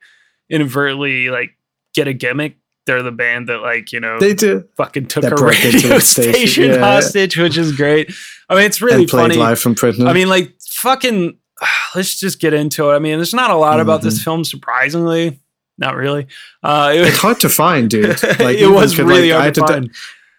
inadvertently 0.52 1.30
like 1.30 1.56
get 1.96 2.08
a 2.08 2.14
gimmick 2.14 2.58
they're 2.88 3.04
the 3.04 3.12
band 3.12 3.48
that 3.50 3.60
like 3.60 3.92
you 3.92 4.00
know 4.00 4.20
They 4.20 4.34
do. 4.34 4.66
fucking 4.78 5.08
took 5.08 5.24
That 5.24 5.34
a 5.34 5.44
radio 5.46 5.90
the 5.96 6.02
station, 6.02 6.34
station, 6.34 6.72
yeah. 6.72 6.78
hostage 6.80 7.38
which 7.38 7.58
is 7.58 7.76
great 7.76 8.12
i 8.50 8.56
mean 8.56 8.66
it's 8.66 8.82
really 8.82 9.02
and 9.02 9.10
played 9.10 9.22
funny 9.24 9.36
live 9.36 9.60
from 9.60 9.76
prison. 9.76 10.08
I 10.08 10.14
mean, 10.14 10.28
like 10.30 10.54
fucking. 10.70 11.38
Let's 11.96 12.20
just 12.20 12.40
get 12.40 12.54
into 12.54 12.90
it. 12.90 12.96
I 12.96 13.00
mean, 13.00 13.18
there's 13.18 13.34
not 13.36 13.52
a 13.52 13.56
lot 13.56 13.80
about 13.80 14.00
Mm-hmm. 14.00 14.10
this 14.10 14.24
film, 14.24 14.44
surprisingly. 14.44 15.40
Not 15.78 15.96
really. 15.96 16.28
Uh, 16.64 16.92
it, 16.96 17.02
it's 17.08 17.18
hard 17.20 17.40
to 17.42 17.50
find, 17.50 17.90
dude. 17.90 18.22
Like, 18.40 18.58
it 18.58 18.68
was 18.72 18.98
really 18.98 19.30
like, 19.30 19.38
I 19.38 19.42
hard 19.42 19.46
had 19.46 19.54
to 19.56 19.68
find. 19.68 19.92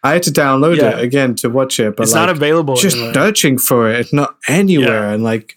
I 0.02 0.12
had 0.14 0.22
to 0.24 0.30
download 0.32 0.78
Yeah. 0.78 0.98
it 0.98 1.04
again 1.04 1.34
to 1.36 1.48
watch 1.48 1.78
it, 1.78 1.94
but 1.96 2.02
it's 2.04 2.12
like, 2.12 2.22
not 2.22 2.28
available. 2.28 2.74
just 2.74 2.96
anywhere. 2.96 3.14
searching 3.14 3.56
for 3.58 3.88
it. 3.88 4.00
It's 4.00 4.12
not 4.12 4.36
anywhere, 4.48 5.04
Yeah. 5.04 5.12
and 5.12 5.22
like, 5.22 5.56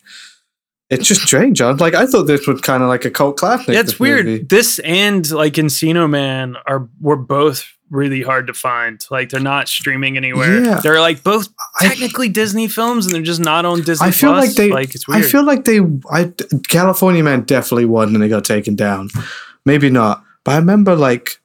it's 0.90 1.08
just 1.08 1.22
strange. 1.22 1.62
I 1.62 1.72
like, 1.72 1.94
I 1.96 2.06
thought 2.06 2.24
this 2.24 2.48
was 2.48 2.62
kind 2.62 2.84
of 2.84 2.90
like 2.90 3.06
a 3.06 3.12
cult 3.12 3.38
classic. 3.38 3.70
Yeah, 3.70 3.80
it's 3.82 3.92
this 3.94 4.00
weird. 4.00 4.26
movie. 4.26 4.44
This 4.44 4.80
and 4.80 5.30
like 5.32 5.54
Encino 5.54 6.10
Man 6.10 6.56
are 6.68 6.88
were 7.02 7.16
both 7.16 7.72
really 7.90 8.22
hard 8.22 8.48
to 8.48 8.54
find. 8.54 9.04
Like 9.10 9.30
they're 9.30 9.40
not 9.40 9.68
streaming 9.68 10.18
anywhere. 10.18 10.64
Yeah. 10.64 10.80
They're 10.82 11.00
like 11.00 11.24
both 11.24 11.48
I- 11.80 11.88
technically 11.88 12.30
Disney 12.30 12.68
films, 12.68 13.06
and 13.06 13.16
they're 13.16 13.22
just 13.22 13.40
not 13.42 13.66
on 13.66 13.82
Disney. 13.82 14.08
I 14.08 14.12
feel 14.12 14.32
Plus. 14.34 14.48
like 14.48 14.56
they. 14.56 14.70
like 14.72 14.96
it's 14.96 15.08
weird. 15.08 15.24
I 15.24 15.28
feel 15.28 15.44
like 15.44 15.66
they. 15.66 15.80
I 16.12 16.32
California 16.68 17.24
Man 17.24 17.42
definitely 17.44 17.86
won, 17.86 18.14
and 18.14 18.22
they 18.22 18.28
got 18.28 18.46
taken 18.46 18.76
down. 18.76 19.10
Maybe 19.66 19.90
not, 19.90 20.24
but 20.44 20.52
I 20.52 20.58
remember 20.58 20.96
like 20.96 21.40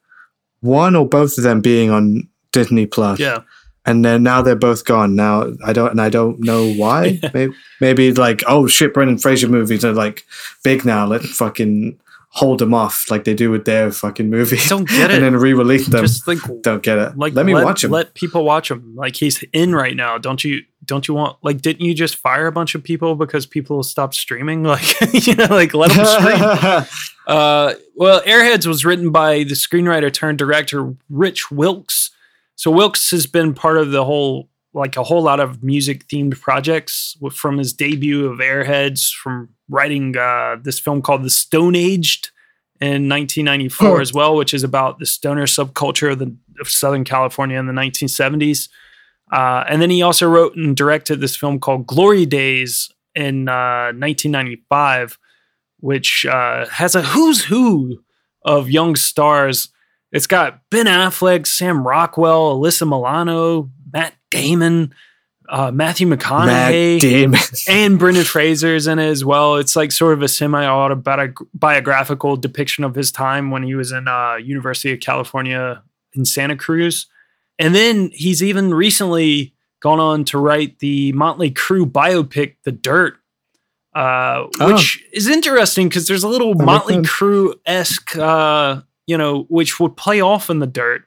one 0.60 0.94
or 0.94 1.08
both 1.08 1.38
of 1.38 1.44
them 1.44 1.62
being 1.62 1.90
on 1.90 2.28
Disney 2.52 2.84
Plus. 2.84 3.18
yeah, 3.18 3.38
and 3.86 4.04
then 4.04 4.22
now 4.22 4.42
they're 4.42 4.54
both 4.56 4.84
gone. 4.84 5.16
Now 5.16 5.52
I 5.64 5.72
don't, 5.72 5.90
and 5.90 6.00
I 6.00 6.08
don't 6.10 6.40
know 6.40 6.72
why. 6.74 7.18
maybe, 7.34 7.54
maybe 7.80 8.12
like, 8.12 8.42
oh 8.46 8.66
shit, 8.66 8.94
Brendan 8.94 9.18
Fraser 9.18 9.48
movies 9.48 9.84
are 9.84 9.92
like 9.92 10.24
big 10.62 10.84
now. 10.84 11.06
Let's 11.06 11.26
fucking 11.36 11.98
hold 12.32 12.60
them 12.60 12.72
off 12.72 13.10
like 13.10 13.24
they 13.24 13.34
do 13.34 13.50
with 13.50 13.64
their 13.64 13.90
fucking 13.90 14.30
movies. 14.30 14.68
Don't 14.68 14.88
get 14.88 15.10
it. 15.10 15.14
and 15.16 15.24
then 15.24 15.36
re-release 15.36 15.88
them. 15.88 16.04
just 16.04 16.28
like 16.28 16.38
don't 16.62 16.82
get 16.82 16.96
it. 16.96 17.18
like 17.18 17.34
let 17.34 17.44
me 17.44 17.54
watch 17.54 17.82
them. 17.82 17.90
Let 17.90 18.14
people 18.14 18.44
watch 18.44 18.70
him. 18.70 18.94
Like 18.94 19.16
he's 19.16 19.42
in 19.52 19.74
right 19.74 19.96
now. 19.96 20.18
Don't 20.18 20.42
you? 20.44 20.62
Don't 20.86 21.06
you 21.06 21.14
want? 21.14 21.36
Like, 21.42 21.60
didn't 21.60 21.84
you 21.84 21.94
just 21.94 22.16
fire 22.16 22.46
a 22.46 22.52
bunch 22.52 22.74
of 22.74 22.82
people 22.82 23.14
because 23.14 23.46
people 23.46 23.82
stopped 23.82 24.14
streaming? 24.14 24.62
Like, 24.70 25.26
you 25.26 25.34
know, 25.36 25.46
like 25.46 25.74
let 25.74 25.92
them 25.92 26.06
stream. 26.06 26.86
Uh, 27.26 27.74
well, 27.94 28.20
Airheads 28.22 28.66
was 28.66 28.84
written 28.84 29.10
by 29.10 29.44
the 29.44 29.54
screenwriter 29.54 30.12
turned 30.12 30.38
director 30.38 30.94
Rich 31.08 31.50
Wilkes. 31.50 32.10
So 32.60 32.70
Wilkes 32.70 33.10
has 33.12 33.26
been 33.26 33.54
part 33.54 33.78
of 33.78 33.90
the 33.90 34.04
whole, 34.04 34.50
like 34.74 34.98
a 34.98 35.02
whole 35.02 35.22
lot 35.22 35.40
of 35.40 35.62
music 35.62 36.06
themed 36.08 36.38
projects 36.38 37.16
from 37.32 37.56
his 37.56 37.72
debut 37.72 38.26
of 38.26 38.38
Airheads, 38.38 39.10
from 39.14 39.48
writing 39.70 40.14
uh, 40.14 40.56
this 40.62 40.78
film 40.78 41.00
called 41.00 41.22
The 41.22 41.30
Stoned 41.30 41.74
Age 41.74 42.20
in 42.78 43.08
1994 43.08 43.88
Oh. 43.88 44.00
as 44.02 44.12
well, 44.12 44.36
which 44.36 44.52
is 44.52 44.62
about 44.62 44.98
the 44.98 45.06
stoner 45.06 45.46
subculture 45.46 46.12
of, 46.12 46.18
the, 46.18 46.36
of 46.60 46.68
Southern 46.68 47.02
California 47.02 47.58
in 47.58 47.66
the 47.66 47.72
1970s. 47.72 48.68
Uh, 49.32 49.64
and 49.66 49.80
then 49.80 49.88
he 49.88 50.02
also 50.02 50.28
wrote 50.28 50.54
and 50.54 50.76
directed 50.76 51.22
this 51.22 51.34
film 51.34 51.60
called 51.60 51.86
Glory 51.86 52.26
Daze 52.26 52.90
in 53.14 53.48
uh, 53.48 53.92
1995 53.96 55.18
which 55.78 56.26
uh, 56.26 56.66
has 56.66 56.94
a 56.94 57.00
who's 57.00 57.46
who 57.46 58.02
of 58.44 58.68
young 58.68 58.96
stars. 58.96 59.70
It's 60.12 60.26
got 60.26 60.60
Ben 60.70 60.86
Affleck, 60.86 61.46
Sam 61.46 61.86
Rockwell, 61.86 62.58
Alyssa 62.58 62.86
Milano, 62.88 63.70
Matt 63.92 64.14
Damon, 64.30 64.92
uh, 65.48 65.70
Matthew 65.70 66.08
McConaughey, 66.08 66.94
Matt 66.94 67.00
Damon. 67.00 67.40
and 67.68 67.98
Brendan 67.98 68.24
Fraser's 68.24 68.86
in 68.86 68.98
it 68.98 69.06
as 69.08 69.24
well. 69.24 69.56
It's 69.56 69.76
like 69.76 69.92
sort 69.92 70.14
of 70.14 70.22
a 70.22 70.28
semi-autobiographical 70.28 72.36
depiction 72.36 72.84
of 72.84 72.94
his 72.94 73.12
time 73.12 73.50
when 73.50 73.62
he 73.62 73.74
was 73.74 73.92
in 73.92 74.08
uh, 74.08 74.34
University 74.36 74.92
of 74.92 75.00
California 75.00 75.82
in 76.14 76.24
Santa 76.24 76.56
Cruz. 76.56 77.06
And 77.58 77.74
then 77.74 78.10
he's 78.12 78.42
even 78.42 78.72
recently 78.72 79.54
gone 79.80 80.00
on 80.00 80.24
to 80.24 80.38
write 80.38 80.78
the 80.78 81.12
Motley 81.12 81.50
Crue 81.50 81.90
biopic, 81.90 82.56
The 82.64 82.72
Dirt, 82.72 83.14
uh, 83.94 84.46
Oh. 84.60 84.72
which 84.72 85.04
is 85.12 85.28
interesting 85.28 85.88
because 85.88 86.06
there's 86.06 86.24
a 86.24 86.28
little 86.28 86.54
Motley. 86.54 86.98
Crue 86.98 87.54
esque, 87.66 88.16
uh, 88.16 88.80
you 89.10 89.18
know, 89.18 89.42
which 89.48 89.80
would 89.80 89.96
play 89.96 90.20
off 90.20 90.50
in 90.50 90.60
The 90.60 90.68
Dirt, 90.68 91.02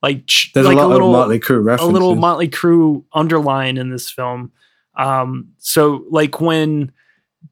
like 0.00 0.30
There's 0.54 0.64
like 0.64 0.76
a 0.76 0.80
lot 0.80 0.90
little 0.90 1.08
of 1.08 1.18
Motley 1.18 1.40
Crue 1.40 1.80
a 1.80 1.84
little 1.84 2.14
Motley 2.14 2.48
Crue 2.48 3.02
underline 3.12 3.78
in 3.78 3.90
this 3.90 4.08
film. 4.08 4.52
Um, 4.94 5.54
so 5.58 6.04
like 6.08 6.40
when 6.40 6.92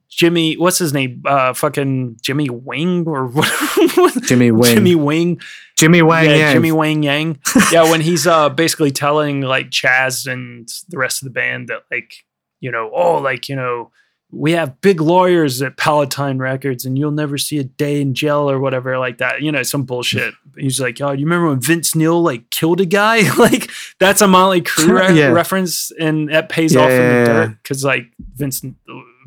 Jimmy, 0.07 0.55
what's 0.55 0.77
his 0.77 0.93
name? 0.93 1.23
Uh, 1.25 1.51
fucking 1.51 2.19
Jimmy 2.21 2.49
Wing 2.49 3.05
or 3.05 3.27
what? 3.27 4.23
Jimmy 4.23 4.51
Wing. 4.51 4.75
Jimmy 4.75 4.95
Wing. 4.95 5.41
Jimmy 5.75 6.01
Wang 6.01 6.23
yeah, 6.23 6.35
Yang. 6.37 6.53
Jimmy 6.53 6.71
Wang 6.71 7.03
Yang. 7.03 7.39
yeah, 7.73 7.91
when 7.91 7.99
he's 7.99 8.25
uh 8.25 8.47
basically 8.47 8.91
telling 8.91 9.41
like 9.41 9.71
Chaz 9.71 10.25
and 10.25 10.69
the 10.87 10.97
rest 10.97 11.21
of 11.21 11.25
the 11.25 11.33
band 11.33 11.67
that 11.67 11.83
like 11.91 12.13
you 12.61 12.71
know 12.71 12.89
oh 12.93 13.17
like 13.17 13.49
you 13.49 13.57
know 13.57 13.91
we 14.31 14.51
have 14.51 14.81
big 14.81 14.99
lawyers 14.99 15.61
at 15.61 15.77
Palatine 15.77 16.37
Records 16.37 16.83
and 16.85 16.97
you'll 16.97 17.11
never 17.11 17.37
see 17.37 17.59
a 17.59 17.63
day 17.63 18.01
in 18.01 18.13
jail 18.13 18.49
or 18.49 18.59
whatever 18.59 18.97
like 18.99 19.19
that. 19.19 19.41
You 19.41 19.51
know, 19.53 19.63
some 19.63 19.83
bullshit. 19.83 20.33
He's 20.57 20.81
like, 20.81 20.99
oh, 21.01 21.11
you 21.11 21.25
remember 21.25 21.47
when 21.49 21.61
Vince 21.61 21.95
Neil 21.95 22.21
like 22.21 22.49
killed 22.49 22.81
a 22.81 22.85
guy? 22.85 23.21
like 23.37 23.69
that's 23.99 24.21
a 24.21 24.27
Motley 24.27 24.61
Crue 24.61 24.99
re- 25.09 25.17
Yeah. 25.17 25.27
reference 25.29 25.91
and 25.91 26.29
that 26.29 26.49
pays 26.49 26.73
Yeah, 26.75 26.81
off 26.81 26.91
in 26.91 26.97
the 27.09 27.23
dirt 27.25 27.57
because 27.63 27.83
like 27.85 28.07
Vince 28.35 28.63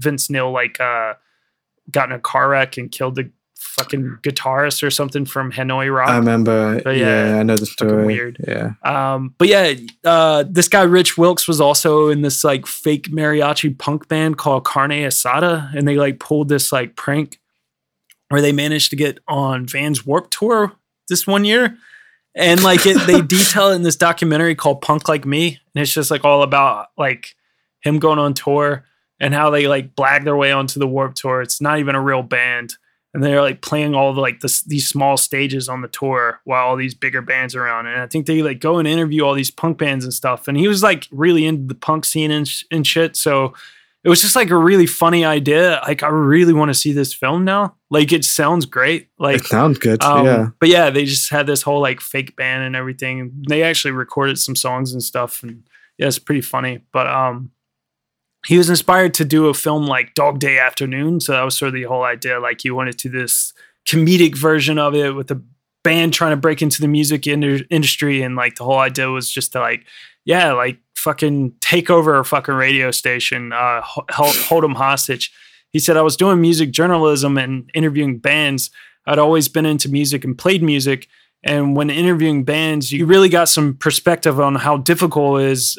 Vince 0.00 0.28
Neil 0.28 0.50
like 0.52 0.78
uh 0.80 1.14
got 1.90 2.10
in 2.10 2.14
a 2.14 2.20
car 2.20 2.48
wreck 2.50 2.76
and 2.76 2.90
killed 2.92 3.14
the 3.14 3.30
fucking 3.60 4.18
guitarist 4.22 4.82
or 4.82 4.90
something 4.90 5.24
from 5.24 5.52
Hanoi 5.52 5.94
Rock. 5.94 6.08
I 6.08 6.16
remember. 6.16 6.80
But 6.82 6.96
yeah, 6.96 7.34
yeah, 7.34 7.40
I 7.40 7.42
know 7.42 7.56
the 7.56 7.66
story. 7.66 8.06
weird. 8.06 8.38
Yeah. 8.46 8.72
Um, 8.82 9.34
but 9.38 9.48
yeah, 9.48 9.74
uh, 10.04 10.44
this 10.48 10.68
guy 10.68 10.82
Rich 10.82 11.18
Wilkes 11.18 11.46
was 11.46 11.60
also 11.60 12.08
in 12.08 12.22
this 12.22 12.42
like 12.42 12.66
fake 12.66 13.10
mariachi 13.10 13.76
punk 13.78 14.08
band 14.08 14.38
called 14.38 14.64
Carne 14.64 14.90
Asada, 14.90 15.72
and 15.74 15.86
they 15.86 15.96
like 15.96 16.18
pulled 16.18 16.48
this 16.48 16.72
like 16.72 16.96
prank 16.96 17.38
where 18.28 18.40
they 18.40 18.52
managed 18.52 18.90
to 18.90 18.96
get 18.96 19.18
on 19.28 19.66
Van's 19.66 20.06
Warped 20.06 20.32
Tour 20.32 20.72
this 21.08 21.26
one 21.26 21.44
year, 21.44 21.76
and 22.34 22.62
like 22.62 22.86
it, 22.86 23.06
they 23.06 23.20
detail 23.26 23.68
it 23.70 23.76
in 23.76 23.82
this 23.82 23.96
documentary 23.96 24.54
called 24.54 24.80
Punk 24.80 25.08
Like 25.08 25.26
Me, 25.26 25.58
and 25.74 25.82
it's 25.82 25.92
just 25.92 26.10
like 26.10 26.24
all 26.24 26.42
about 26.42 26.88
like 26.96 27.34
him 27.82 27.98
going 27.98 28.18
on 28.18 28.34
tour 28.34 28.84
and 29.20 29.34
how 29.34 29.50
they 29.50 29.68
like 29.68 29.94
blag 29.94 30.24
their 30.24 30.36
way 30.36 30.50
onto 30.50 30.80
the 30.80 30.88
Warped 30.88 31.18
Tour. 31.18 31.42
It's 31.42 31.60
not 31.60 31.78
even 31.78 31.94
a 31.94 32.00
real 32.00 32.22
band. 32.22 32.74
And 33.12 33.24
they're 33.24 33.42
like 33.42 33.60
playing 33.60 33.94
all 33.94 34.14
the 34.14 34.20
like 34.20 34.40
this, 34.40 34.62
these 34.62 34.86
small 34.88 35.16
stages 35.16 35.68
on 35.68 35.80
the 35.82 35.88
tour 35.88 36.40
while 36.44 36.66
all 36.66 36.76
these 36.76 36.94
bigger 36.94 37.22
bands 37.22 37.56
are 37.56 37.64
around. 37.64 37.86
And 37.86 38.00
I 38.00 38.06
think 38.06 38.26
they 38.26 38.42
like 38.42 38.60
go 38.60 38.78
and 38.78 38.86
interview 38.86 39.24
all 39.24 39.34
these 39.34 39.50
punk 39.50 39.78
bands 39.78 40.04
and 40.04 40.14
stuff. 40.14 40.46
And 40.46 40.56
he 40.56 40.68
was 40.68 40.82
like 40.82 41.08
really 41.10 41.44
into 41.44 41.66
the 41.66 41.74
punk 41.74 42.04
scene 42.04 42.30
and, 42.30 42.46
sh- 42.46 42.64
and 42.70 42.86
shit. 42.86 43.16
So 43.16 43.52
it 44.04 44.08
was 44.08 44.22
just 44.22 44.36
like 44.36 44.50
a 44.50 44.56
really 44.56 44.86
funny 44.86 45.24
idea. 45.24 45.80
Like 45.86 46.02
I 46.04 46.08
really 46.08 46.52
want 46.52 46.68
to 46.70 46.74
see 46.74 46.92
this 46.92 47.12
film 47.12 47.44
now. 47.44 47.74
Like 47.90 48.12
it 48.12 48.24
sounds 48.24 48.64
great. 48.64 49.08
Like 49.18 49.40
It 49.40 49.46
sounds 49.46 49.78
good. 49.78 50.02
um, 50.04 50.24
yeah. 50.24 50.46
But 50.60 50.68
yeah, 50.68 50.90
they 50.90 51.04
just 51.04 51.30
had 51.30 51.46
this 51.46 51.62
whole 51.62 51.80
like 51.80 52.00
fake 52.00 52.36
band 52.36 52.62
and 52.62 52.76
everything. 52.76 53.42
They 53.48 53.64
actually 53.64 53.90
recorded 53.90 54.38
some 54.38 54.54
songs 54.54 54.92
and 54.92 55.02
stuff, 55.02 55.42
and 55.42 55.64
yeah, 55.98 56.06
it's 56.06 56.18
pretty 56.20 56.40
funny. 56.40 56.80
But 56.92 57.08
um, 57.08 57.50
he 58.46 58.56
was 58.56 58.70
inspired 58.70 59.14
to 59.14 59.24
do 59.24 59.48
a 59.48 59.54
film 59.54 59.86
like 59.86 60.14
Dog 60.14 60.38
Day 60.38 60.58
Afternoon, 60.58 61.20
so 61.20 61.32
that 61.32 61.44
was 61.44 61.56
sort 61.56 61.68
of 61.68 61.74
the 61.74 61.84
whole 61.84 62.04
idea. 62.04 62.40
Like 62.40 62.62
he 62.62 62.70
wanted 62.70 62.98
to 63.00 63.08
do 63.08 63.20
this 63.20 63.52
comedic 63.86 64.36
version 64.36 64.78
of 64.78 64.94
it 64.94 65.14
with 65.14 65.30
a 65.30 65.42
band 65.82 66.12
trying 66.12 66.32
to 66.32 66.36
break 66.36 66.62
into 66.62 66.80
the 66.80 66.88
music 66.88 67.22
indu- 67.22 67.66
industry, 67.70 68.22
and 68.22 68.36
like 68.36 68.56
the 68.56 68.64
whole 68.64 68.78
idea 68.78 69.08
was 69.10 69.30
just 69.30 69.52
to 69.52 69.60
like, 69.60 69.84
yeah, 70.24 70.52
like 70.52 70.78
fucking 70.96 71.54
take 71.60 71.90
over 71.90 72.18
a 72.18 72.24
fucking 72.24 72.54
radio 72.54 72.90
station, 72.90 73.52
uh, 73.52 73.80
hold, 73.82 74.36
hold 74.36 74.64
them 74.64 74.74
hostage. 74.74 75.32
He 75.70 75.78
said, 75.78 75.96
I 75.96 76.02
was 76.02 76.16
doing 76.16 76.40
music 76.40 76.72
journalism 76.72 77.38
and 77.38 77.70
interviewing 77.74 78.18
bands. 78.18 78.70
I'd 79.06 79.18
always 79.18 79.48
been 79.48 79.66
into 79.66 79.88
music 79.88 80.24
and 80.24 80.36
played 80.36 80.62
music. 80.62 81.08
And 81.42 81.74
when 81.74 81.88
interviewing 81.88 82.44
bands, 82.44 82.92
you 82.92 83.06
really 83.06 83.28
got 83.28 83.48
some 83.48 83.74
perspective 83.74 84.38
on 84.38 84.56
how 84.56 84.76
difficult 84.76 85.40
it 85.40 85.46
is 85.46 85.78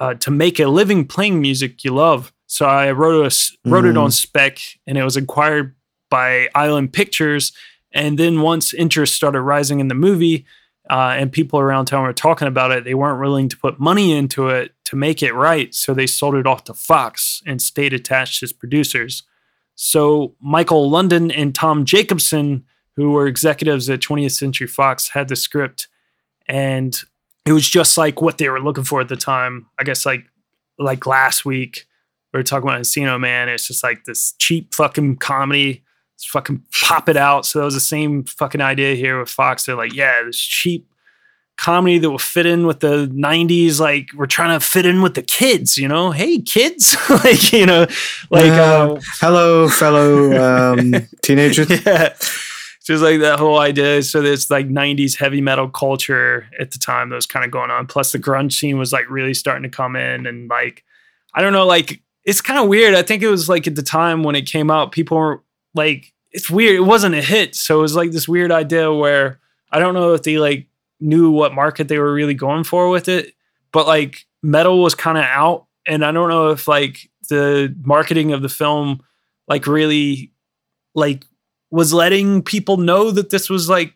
uh, 0.00 0.14
to 0.14 0.30
make 0.30 0.60
a 0.60 0.66
living 0.66 1.06
playing 1.06 1.40
music 1.40 1.84
you 1.84 1.92
love. 1.92 2.32
So 2.46 2.66
I 2.66 2.92
wrote 2.92 3.26
a 3.26 3.68
wrote 3.68 3.84
it 3.84 3.96
on 3.96 4.10
spec, 4.10 4.58
and 4.86 4.96
it 4.96 5.04
was 5.04 5.16
acquired 5.16 5.74
by 6.10 6.48
Island 6.54 6.92
Pictures. 6.92 7.52
And 7.92 8.18
then 8.18 8.40
once 8.40 8.72
interest 8.72 9.14
started 9.14 9.40
rising 9.40 9.80
in 9.80 9.88
the 9.88 9.94
movie, 9.94 10.46
uh, 10.90 11.14
and 11.18 11.30
people 11.30 11.60
around 11.60 11.86
town 11.86 12.02
were 12.02 12.12
talking 12.12 12.48
about 12.48 12.70
it, 12.70 12.84
they 12.84 12.94
weren't 12.94 13.20
willing 13.20 13.48
to 13.50 13.56
put 13.56 13.78
money 13.78 14.12
into 14.16 14.48
it 14.48 14.72
to 14.84 14.96
make 14.96 15.22
it 15.22 15.34
right. 15.34 15.74
So 15.74 15.92
they 15.92 16.06
sold 16.06 16.34
it 16.34 16.46
off 16.46 16.64
to 16.64 16.74
Fox 16.74 17.42
and 17.46 17.60
stayed 17.60 17.92
attached 17.92 18.42
as 18.42 18.52
producers. 18.52 19.22
So 19.74 20.34
Michael 20.40 20.88
London 20.88 21.30
and 21.30 21.54
Tom 21.54 21.84
Jacobson, 21.84 22.64
who 22.96 23.12
were 23.12 23.26
executives 23.26 23.88
at 23.90 24.00
20th 24.00 24.32
Century 24.32 24.66
Fox, 24.66 25.10
had 25.10 25.28
the 25.28 25.36
script, 25.36 25.88
and 26.46 26.98
it 27.48 27.52
was 27.52 27.68
just 27.68 27.96
like 27.96 28.20
what 28.20 28.38
they 28.38 28.48
were 28.48 28.60
looking 28.60 28.84
for 28.84 29.00
at 29.00 29.08
the 29.08 29.16
time. 29.16 29.66
I 29.78 29.84
guess 29.84 30.04
like 30.06 30.24
like 30.78 31.06
last 31.06 31.44
week 31.44 31.86
we 32.32 32.38
were 32.38 32.44
talking 32.44 32.68
about 32.68 32.80
Encino 32.80 33.18
Man. 33.18 33.48
It's 33.48 33.66
just 33.66 33.82
like 33.82 34.04
this 34.04 34.34
cheap 34.38 34.74
fucking 34.74 35.16
comedy. 35.16 35.82
Let's 36.14 36.26
fucking 36.26 36.62
pop 36.82 37.08
it 37.08 37.16
out. 37.16 37.46
So 37.46 37.58
that 37.60 37.64
was 37.64 37.74
the 37.74 37.80
same 37.80 38.24
fucking 38.24 38.60
idea 38.60 38.94
here 38.96 39.18
with 39.18 39.30
Fox. 39.30 39.64
They're 39.66 39.76
like, 39.76 39.94
yeah, 39.94 40.22
this 40.24 40.38
cheap 40.38 40.86
comedy 41.56 41.98
that 41.98 42.08
will 42.10 42.18
fit 42.18 42.46
in 42.46 42.66
with 42.68 42.78
the 42.78 43.08
90s 43.08 43.80
like 43.80 44.06
we're 44.14 44.26
trying 44.26 44.56
to 44.56 44.64
fit 44.64 44.86
in 44.86 45.02
with 45.02 45.14
the 45.14 45.22
kids 45.22 45.76
you 45.76 45.88
know 45.88 46.12
hey 46.12 46.38
kids 46.38 46.96
like 47.10 47.52
you 47.52 47.66
know 47.66 47.80
like 48.30 48.44
Yeah. 48.44 48.62
uh, 48.92 49.00
hello, 49.20 49.68
fellow 49.68 50.72
um, 50.78 50.94
teenagers. 51.20 51.68
yeah 51.84 52.14
just 52.88 53.02
like 53.02 53.20
that 53.20 53.38
whole 53.38 53.58
idea. 53.58 54.02
So 54.02 54.22
there's 54.22 54.50
like 54.50 54.66
90s 54.66 55.14
heavy 55.14 55.42
metal 55.42 55.68
culture 55.68 56.46
at 56.58 56.70
the 56.70 56.78
time 56.78 57.10
that 57.10 57.16
was 57.16 57.26
kind 57.26 57.44
of 57.44 57.50
going 57.50 57.70
on. 57.70 57.86
Plus 57.86 58.12
the 58.12 58.18
grunge 58.18 58.54
scene 58.54 58.78
was 58.78 58.94
like 58.94 59.08
really 59.10 59.34
starting 59.34 59.62
to 59.62 59.68
come 59.68 59.94
in 59.94 60.26
and 60.26 60.48
like 60.48 60.84
i 61.34 61.42
don't 61.42 61.52
know 61.52 61.66
like 61.66 62.00
it's 62.24 62.40
kind 62.40 62.58
of 62.58 62.68
weird. 62.68 62.94
I 62.94 63.02
think 63.02 63.22
it 63.22 63.28
was 63.28 63.48
like 63.48 63.66
at 63.66 63.74
the 63.74 63.82
time 63.82 64.22
when 64.22 64.34
it 64.34 64.46
came 64.46 64.70
out 64.70 64.92
people 64.92 65.18
were 65.18 65.42
like 65.74 66.14
it's 66.30 66.48
weird. 66.48 66.76
It 66.76 66.80
wasn't 66.80 67.14
a 67.14 67.20
hit. 67.20 67.54
So 67.54 67.78
it 67.78 67.82
was 67.82 67.94
like 67.94 68.10
this 68.10 68.26
weird 68.26 68.50
idea 68.50 68.92
where 68.92 69.38
i 69.70 69.78
don't 69.78 69.92
know 69.92 70.14
if 70.14 70.22
they 70.22 70.38
like 70.38 70.66
knew 70.98 71.30
what 71.30 71.52
market 71.52 71.88
they 71.88 71.98
were 71.98 72.14
really 72.14 72.34
going 72.34 72.64
for 72.64 72.88
with 72.88 73.06
it 73.06 73.34
but 73.70 73.86
like 73.86 74.26
metal 74.42 74.82
was 74.82 74.94
kind 74.94 75.18
of 75.18 75.24
out. 75.24 75.66
And 75.86 76.02
i 76.02 76.10
don't 76.10 76.30
know 76.30 76.52
if 76.52 76.66
like 76.66 77.10
the 77.28 77.74
marketing 77.82 78.32
of 78.32 78.40
the 78.40 78.48
film 78.48 79.02
like 79.46 79.66
really 79.66 80.32
like 80.94 81.26
was 81.70 81.92
letting 81.92 82.42
people 82.42 82.76
know 82.78 83.10
that 83.10 83.30
this 83.30 83.48
was 83.50 83.68
like 83.68 83.94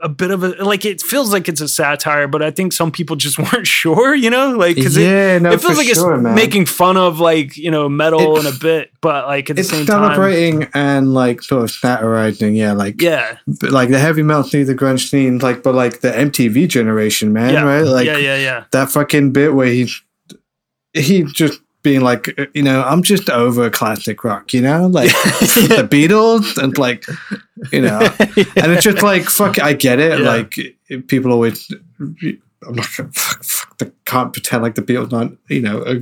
a 0.00 0.08
bit 0.08 0.30
of 0.30 0.44
a 0.44 0.48
like 0.62 0.84
it 0.84 1.02
feels 1.02 1.32
like 1.32 1.48
it's 1.48 1.60
a 1.60 1.66
satire 1.66 2.28
but 2.28 2.42
i 2.42 2.50
think 2.50 2.72
some 2.72 2.92
people 2.92 3.16
just 3.16 3.38
weren't 3.52 3.66
sure 3.66 4.14
you 4.14 4.30
know 4.30 4.52
like 4.52 4.76
because 4.76 4.96
Yeah, 4.96 5.36
it, 5.36 5.42
no, 5.42 5.50
it 5.50 5.60
feels 5.60 5.76
like 5.76 5.88
sure, 5.88 6.14
it's 6.14 6.22
man. 6.22 6.36
making 6.36 6.66
fun 6.66 6.96
of 6.96 7.18
like 7.18 7.56
you 7.56 7.72
know 7.72 7.88
metal 7.88 8.36
It- 8.36 8.46
in 8.46 8.54
a 8.54 8.56
bit 8.56 8.90
but 9.00 9.26
like 9.26 9.50
at 9.50 9.56
the 9.56 9.60
It's 9.60 9.70
same 9.70 9.84
time 9.84 10.02
celebrating 10.14 10.68
and 10.74 11.12
like 11.12 11.42
sort 11.42 11.64
of 11.64 11.70
satirizing, 11.72 12.54
yeah, 12.54 12.72
like 12.72 13.02
yeah 13.02 13.38
like 13.62 13.88
the 13.90 13.98
heavy 13.98 14.22
metal 14.22 14.44
scene, 14.44 14.64
the 14.66 14.74
grunge 14.76 15.08
scene, 15.08 15.38
like 15.38 15.64
but 15.64 15.74
like 15.74 16.00
the 16.02 16.10
MTV 16.12 16.68
generation, 16.68 17.32
man, 17.32 17.52
yeah 17.54 17.64
right? 17.64 17.82
Like 17.82 18.06
yeah 18.06 18.16
yeah 18.18 18.36
yeah 18.36 18.64
that 18.70 18.90
fucking 18.92 19.32
bit 19.32 19.54
where 19.54 19.66
he 19.66 19.88
he 20.92 21.24
just 21.24 21.60
being 21.84 22.00
like, 22.00 22.36
uh, 22.36 22.46
you 22.54 22.62
know, 22.62 22.82
I'm 22.82 23.02
just 23.02 23.30
over 23.30 23.70
classic 23.70 24.24
rock, 24.24 24.52
you 24.52 24.60
know, 24.62 24.88
like 24.88 25.10
the 25.12 25.86
Beatles 25.88 26.60
and 26.60 26.76
like, 26.76 27.04
you 27.70 27.82
know, 27.82 28.00
and 28.18 28.72
it's 28.72 28.82
just 28.82 29.02
like, 29.02 29.24
fuck, 29.26 29.62
I 29.62 29.74
get 29.74 30.00
it. 30.00 30.18
Yeah. 30.18 30.24
Like 30.26 31.06
people 31.06 31.30
always, 31.30 31.70
I'm 32.00 32.74
not 32.74 32.86
gonna 32.96 33.12
fuck, 33.12 33.44
fuck, 33.44 33.78
they 33.78 33.92
can't 34.06 34.32
pretend 34.32 34.62
like 34.64 34.74
the 34.74 34.82
Beatles 34.82 35.12
aren't, 35.12 35.38
you 35.48 35.60
know, 35.60 36.00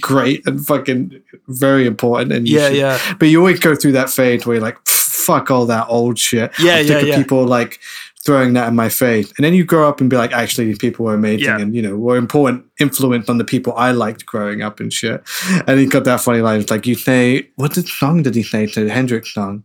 great 0.00 0.46
and 0.46 0.62
fucking 0.66 1.22
very 1.48 1.86
important. 1.86 2.32
And 2.32 2.46
you 2.46 2.58
yeah 2.58 2.68
should- 2.68 2.76
yeah 2.76 3.14
but 3.18 3.28
you 3.28 3.38
always 3.38 3.60
go 3.60 3.74
through 3.74 3.92
that 3.92 4.10
phase 4.10 4.44
where 4.44 4.56
you're 4.56 4.62
like, 4.64 4.76
fuck 4.86 5.50
all 5.50 5.64
that 5.66 5.86
old 5.88 6.18
shit. 6.18 6.50
Yeah, 6.58 6.76
I'm 6.76 6.86
yeah, 6.86 6.98
yeah. 7.00 7.16
people 7.16 7.44
like 7.46 7.78
throwing 8.24 8.52
that 8.52 8.68
in 8.68 8.76
my 8.76 8.88
face. 8.90 9.32
And 9.38 9.44
then 9.44 9.54
you 9.54 9.64
grow 9.64 9.88
up 9.88 10.00
and 10.00 10.10
be 10.10 10.16
like, 10.16 10.32
actually, 10.32 10.66
these 10.66 10.78
people 10.78 11.06
were 11.06 11.14
amazing 11.14 11.46
Yeah. 11.46 11.58
and, 11.58 11.74
you 11.74 11.80
know, 11.80 11.96
were 11.96 12.16
important 12.18 12.66
influence 12.78 13.28
on 13.30 13.38
the 13.38 13.44
people 13.44 13.72
I 13.76 13.92
liked 13.92 14.26
growing 14.26 14.60
up 14.60 14.78
and 14.78 14.92
shit. 14.92 15.22
And 15.66 15.80
he 15.80 15.86
got 15.86 16.04
that 16.04 16.20
funny 16.20 16.40
line. 16.42 16.60
It's 16.60 16.70
like, 16.70 16.86
you 16.86 16.96
say, 16.96 17.48
what 17.56 17.74
the 17.74 17.82
song 17.82 18.22
did 18.22 18.34
he 18.34 18.42
say 18.42 18.66
to 18.66 18.88
Hendrix 18.90 19.32
song? 19.32 19.64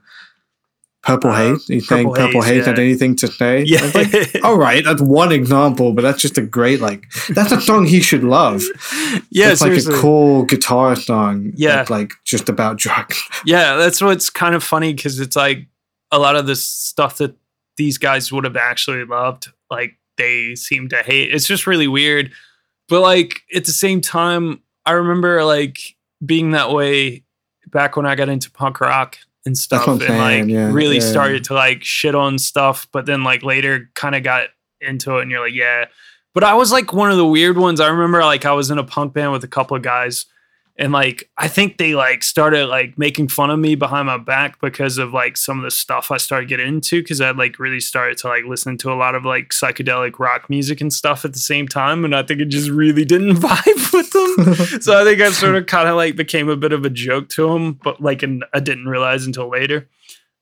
Purple 1.03 1.31
Uh, 1.31 1.35
Haze? 1.53 1.67
He's 1.67 1.87
saying 1.87 2.07
Purple 2.07 2.25
Purple 2.27 2.41
Haze, 2.43 2.55
Haze 2.55 2.65
had 2.65 2.79
anything 2.79 3.15
to 3.17 3.27
say? 3.27 3.63
Yeah. 3.63 3.91
Like, 3.93 4.43
all 4.43 4.57
right, 4.57 4.83
that's 4.85 5.01
one 5.01 5.31
example, 5.33 5.91
but 5.93 6.01
that's 6.01 6.21
just 6.21 6.37
a 6.37 6.41
great, 6.41 6.79
like, 6.81 7.03
that's 7.29 7.51
a 7.51 7.59
song 7.61 7.85
he 7.85 7.99
should 7.99 8.23
love. 8.23 8.63
yeah 9.31 9.51
it's 9.51 9.61
like 9.61 9.77
a 9.77 9.99
cool 10.01 10.45
guitar 10.45 10.95
song. 10.95 11.51
Yeah. 11.55 11.75
that's, 11.75 11.89
like 11.89 12.13
just 12.23 12.47
about 12.49 12.77
drugs. 12.77 13.21
Yeah, 13.45 13.75
that's 13.75 14.01
what's 14.01 14.29
kind 14.29 14.55
of 14.55 14.63
funny 14.63 14.93
because 14.93 15.19
it's 15.19 15.35
like 15.35 15.67
a 16.11 16.17
lot 16.17 16.35
of 16.37 16.47
the 16.47 16.55
stuff 16.55 17.17
that 17.17 17.35
these 17.77 17.97
guys 17.97 18.31
would 18.31 18.43
have 18.43 18.57
actually 18.57 19.03
loved, 19.05 19.51
like 19.69 19.97
they 20.17 20.55
seem 20.55 20.89
to 20.89 20.97
hate. 20.97 21.33
It's 21.33 21.47
just 21.47 21.67
really 21.67 21.87
weird. 21.87 22.31
But 22.87 23.01
like 23.01 23.41
at 23.53 23.65
the 23.65 23.71
same 23.71 24.01
time, 24.01 24.61
I 24.85 24.91
remember 24.91 25.43
like 25.43 25.79
being 26.25 26.51
that 26.51 26.71
way 26.71 27.23
back 27.67 27.97
when 27.97 28.05
I 28.05 28.15
got 28.15 28.29
into 28.29 28.51
punk 28.51 28.79
rock 28.79 29.17
and 29.45 29.57
stuff 29.57 29.87
and 29.87 30.01
like 30.01 30.47
yeah, 30.47 30.71
really 30.71 30.95
yeah. 30.95 31.01
started 31.01 31.43
to 31.45 31.53
like 31.53 31.83
shit 31.83 32.15
on 32.15 32.37
stuff, 32.37 32.87
but 32.91 33.05
then 33.05 33.23
like 33.23 33.43
later 33.43 33.89
kind 33.95 34.15
of 34.15 34.23
got 34.23 34.49
into 34.81 35.17
it 35.17 35.23
and 35.23 35.31
you're 35.31 35.43
like, 35.43 35.53
yeah. 35.53 35.85
But 36.33 36.43
I 36.43 36.53
was 36.53 36.71
like 36.71 36.93
one 36.93 37.11
of 37.11 37.17
the 37.17 37.25
weird 37.25 37.57
ones. 37.57 37.79
I 37.79 37.87
remember 37.87 38.21
like 38.21 38.45
I 38.45 38.51
was 38.51 38.69
in 38.69 38.77
a 38.77 38.83
punk 38.83 39.13
band 39.13 39.31
with 39.31 39.43
a 39.43 39.47
couple 39.47 39.77
of 39.77 39.83
guys 39.83 40.25
and 40.77 40.91
like 40.91 41.29
I 41.37 41.47
think 41.47 41.77
they 41.77 41.95
like 41.95 42.21
started 42.23 42.67
like 42.67 42.97
making 42.97 43.29
fun 43.29 43.49
of 43.49 43.57
me 43.59 43.75
behind 43.75 44.07
my 44.07 44.17
back 44.17 44.59
because 44.59 44.97
of 44.97 45.13
like 45.13 45.37
some 45.37 45.57
of 45.57 45.63
the 45.63 45.71
stuff 45.71 46.11
I 46.11 46.17
started 46.17 46.49
getting 46.49 46.67
into 46.67 47.01
because 47.01 47.21
I 47.21 47.31
like 47.31 47.59
really 47.59 47.79
started 47.79 48.17
to 48.19 48.27
like 48.27 48.43
listen 48.45 48.77
to 48.79 48.91
a 48.91 48.95
lot 48.95 49.15
of 49.15 49.23
like 49.25 49.49
psychedelic 49.49 50.19
rock 50.19 50.49
music 50.49 50.81
and 50.81 50.91
stuff 50.91 51.23
at 51.23 51.31
the 51.33 51.39
same 51.39 51.67
time, 51.67 52.03
and 52.03 52.15
I 52.15 52.23
think 52.23 52.41
it 52.41 52.49
just 52.49 52.69
really 52.69 53.05
didn't 53.13 53.37
vibe 53.37 53.93
with 53.93 54.11
them. 54.11 54.81
so 54.81 54.99
I 54.99 55.03
think 55.05 55.21
I 55.21 55.31
sort 55.31 55.55
of 55.55 55.65
kind 55.65 55.87
of 55.87 55.95
like 55.95 56.15
became 56.15 56.49
a 56.49 56.57
bit 56.57 56.73
of 56.73 56.83
a 56.85 56.89
joke 56.89 57.29
to 57.29 57.47
them, 57.49 57.73
but 57.73 58.01
like 58.01 58.21
and 58.23 58.43
I 58.53 58.59
didn't 58.59 58.87
realize 58.87 59.25
until 59.25 59.49
later, 59.49 59.87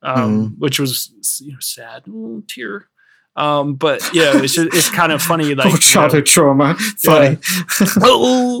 um, 0.02 0.50
Mm. 0.54 0.58
which 0.58 0.80
was 0.80 1.12
you 1.40 1.52
know 1.52 1.58
sad, 1.60 2.08
Ooh, 2.08 2.42
tear. 2.48 2.88
Um, 3.36 3.74
but 3.74 4.00
yeah, 4.14 4.32
it's 4.42 4.54
just, 4.54 4.68
it's 4.74 4.90
kind 4.90 5.10
of 5.12 5.20
funny 5.20 5.54
like 5.54 5.66
oh, 5.66 5.68
you 5.70 5.74
know, 5.74 5.78
childhood 5.80 6.26
trauma. 6.26 6.76
Funny. 6.98 7.38
oh, 8.02 8.60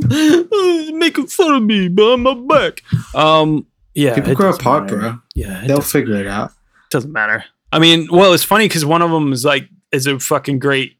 making 0.94 1.26
fun 1.28 1.54
of 1.54 1.62
me 1.62 1.88
behind 1.88 2.22
my 2.22 2.34
back. 2.34 2.82
Um, 3.14 3.66
yeah, 3.94 4.14
People 4.14 4.34
grow 4.34 4.50
apart, 4.50 4.84
matter. 4.84 4.98
bro. 4.98 5.18
Yeah, 5.36 5.64
They'll 5.66 5.80
figure 5.80 6.16
it 6.16 6.26
out. 6.26 6.52
doesn't 6.90 7.12
matter. 7.12 7.44
I 7.70 7.78
mean, 7.78 8.08
well, 8.10 8.32
it's 8.32 8.44
funny 8.44 8.66
because 8.66 8.84
one 8.84 9.02
of 9.02 9.10
them 9.10 9.32
is 9.32 9.44
like 9.44 9.68
is 9.92 10.06
a 10.06 10.18
fucking 10.18 10.58
great, 10.58 10.96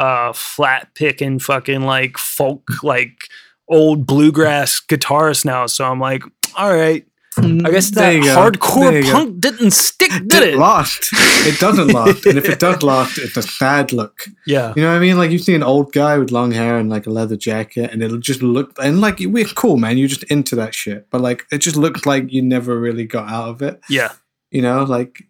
uh, 0.00 0.32
flat 0.32 0.94
picking 0.94 1.38
fucking 1.38 1.82
like 1.82 2.18
folk 2.18 2.68
like 2.82 3.28
old 3.68 4.06
bluegrass 4.06 4.80
guitarist 4.80 5.44
now. 5.44 5.66
So 5.66 5.84
I'm 5.84 6.00
like, 6.00 6.22
all 6.56 6.74
right. 6.74 7.06
I 7.38 7.70
guess 7.70 7.90
There 7.90 8.04
that 8.04 8.14
you 8.14 8.22
go. 8.22 8.26
There 8.26 8.50
hardcore 8.52 8.92
you 8.96 9.02
go. 9.02 9.12
punk 9.12 9.40
didn't 9.40 9.70
stick, 9.72 10.10
did 10.26 10.42
It 10.42 10.54
it? 10.54 10.58
last. 10.58 11.08
It 11.46 11.58
doesn't 11.58 11.88
last. 11.88 12.24
and 12.26 12.38
if 12.38 12.48
it 12.48 12.58
does 12.58 12.82
last, 12.92 13.18
it's 13.18 13.36
a 13.36 13.42
sad 13.42 13.92
look. 13.92 14.24
Yeah, 14.46 14.72
You 14.74 14.82
know 14.82 14.88
what 14.90 14.96
I 14.96 15.00
mean? 15.00 15.18
Like 15.18 15.30
you 15.30 15.38
see 15.38 15.54
an 15.54 15.62
old 15.62 15.92
guy 15.92 16.16
with 16.18 16.30
long 16.30 16.50
hair 16.52 16.78
and 16.78 16.88
like 16.88 17.06
a 17.06 17.10
leather 17.10 17.36
jacket, 17.36 17.90
and 17.92 18.02
it'll 18.02 18.18
just 18.18 18.42
look 18.42 18.72
and 18.82 19.00
like 19.00 19.18
we're 19.20 19.44
cool, 19.46 19.76
man. 19.76 19.98
You're 19.98 20.08
just 20.08 20.24
into 20.24 20.56
that 20.56 20.74
shit, 20.74 21.08
but 21.10 21.20
like 21.20 21.44
it 21.52 21.58
just 21.58 21.76
looked 21.76 22.06
like 22.06 22.32
you 22.32 22.42
never 22.42 22.78
really 22.80 23.04
got 23.06 23.28
out 23.30 23.48
of 23.50 23.62
it. 23.62 23.80
yeah, 23.90 24.12
You 24.50 24.62
know, 24.62 24.84
like 24.84 25.24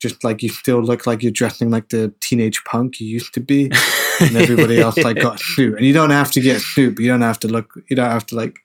just 0.00 0.24
like 0.24 0.42
you 0.42 0.48
still 0.50 0.82
look 0.82 1.06
like 1.06 1.22
you're 1.22 1.32
dressing 1.32 1.70
like 1.70 1.88
the 1.88 2.12
teenage 2.20 2.62
punk 2.64 3.00
you 3.00 3.06
used 3.06 3.32
to 3.34 3.40
be, 3.40 3.70
and 4.20 4.36
everybody 4.36 4.80
else 4.80 4.96
like 4.98 5.16
got 5.20 5.36
a 5.40 5.44
suit. 5.44 5.76
And 5.76 5.86
you 5.86 5.92
don't 5.94 6.10
have 6.10 6.30
to 6.32 6.40
get 6.40 6.56
a 6.56 6.60
suit, 6.60 6.96
but 6.96 7.02
you 7.02 7.08
don't 7.08 7.22
have 7.22 7.40
to 7.40 7.48
look. 7.48 7.72
You 7.88 7.96
don't 7.96 8.10
have 8.10 8.26
to 8.26 8.34
like 8.36 8.58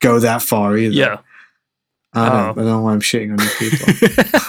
go 0.00 0.18
that 0.20 0.42
far 0.42 0.76
either. 0.76 0.94
yeah. 0.94 1.18
I 2.14 2.28
don't. 2.28 2.36
Oh. 2.38 2.50
I 2.50 2.54
don't 2.54 2.66
know 2.66 2.80
why 2.82 2.92
I'm 2.92 3.00
shitting 3.00 3.30
on 3.32 3.38
these 3.38 3.54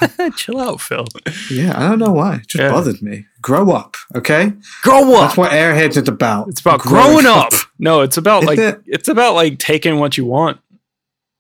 people. 0.08 0.30
Chill 0.38 0.60
out, 0.60 0.82
Fil. 0.82 1.06
yeah, 1.50 1.74
I 1.76 1.88
don't 1.90 2.00
know 2.00 2.12
why. 2.12 2.36
It 2.36 2.48
just 2.48 2.62
Yeah. 2.62 2.72
bothered 2.72 3.02
me. 3.02 3.26
Grow 3.42 3.72
up, 3.72 3.96
okay? 4.16 4.54
Grow 4.84 5.14
up. 5.16 5.22
That's 5.22 5.38
what 5.38 5.52
Airheads 5.52 5.98
is 5.98 6.08
about. 6.08 6.48
It's 6.50 6.62
about 6.62 6.80
Growing 6.80 7.26
up. 7.26 7.54
No, 7.80 8.02
it's 8.02 8.18
about 8.18 8.44
Is 8.44 8.48
like 8.48 8.60
it? 8.60 8.82
it's 8.86 9.08
about 9.08 9.34
like 9.36 9.58
taking 9.60 10.00
what 10.00 10.18
you 10.18 10.26
want. 10.26 10.60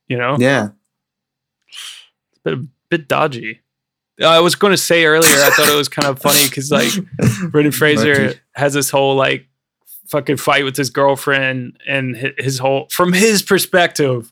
You 0.07 0.17
know, 0.17 0.35
Yeah. 0.39 0.69
it's 1.67 2.39
a 2.45 2.55
bit, 2.55 2.59
bit 2.89 3.07
dodgy. 3.07 3.61
Uh, 4.21 4.27
I 4.27 4.39
was 4.39 4.55
going 4.55 4.71
to 4.71 4.77
say 4.77 5.05
earlier, 5.05 5.29
I 5.29 5.49
thought 5.49 5.67
it 5.67 5.75
was 5.75 5.89
kind 5.89 6.07
of 6.07 6.19
funny 6.21 6.45
because 6.47 6.71
like 6.71 6.91
Brendan 7.51 7.71
Fraser 7.73 8.35
has 8.53 8.73
this 8.73 8.89
whole 8.89 9.15
like 9.15 9.47
fucking 10.07 10.37
fight 10.37 10.63
with 10.63 10.77
his 10.77 10.89
girlfriend, 10.89 11.77
and 11.87 12.15
hi- 12.15 12.33
his 12.37 12.59
whole 12.59 12.87
from 12.91 13.11
his 13.11 13.41
perspective, 13.41 14.31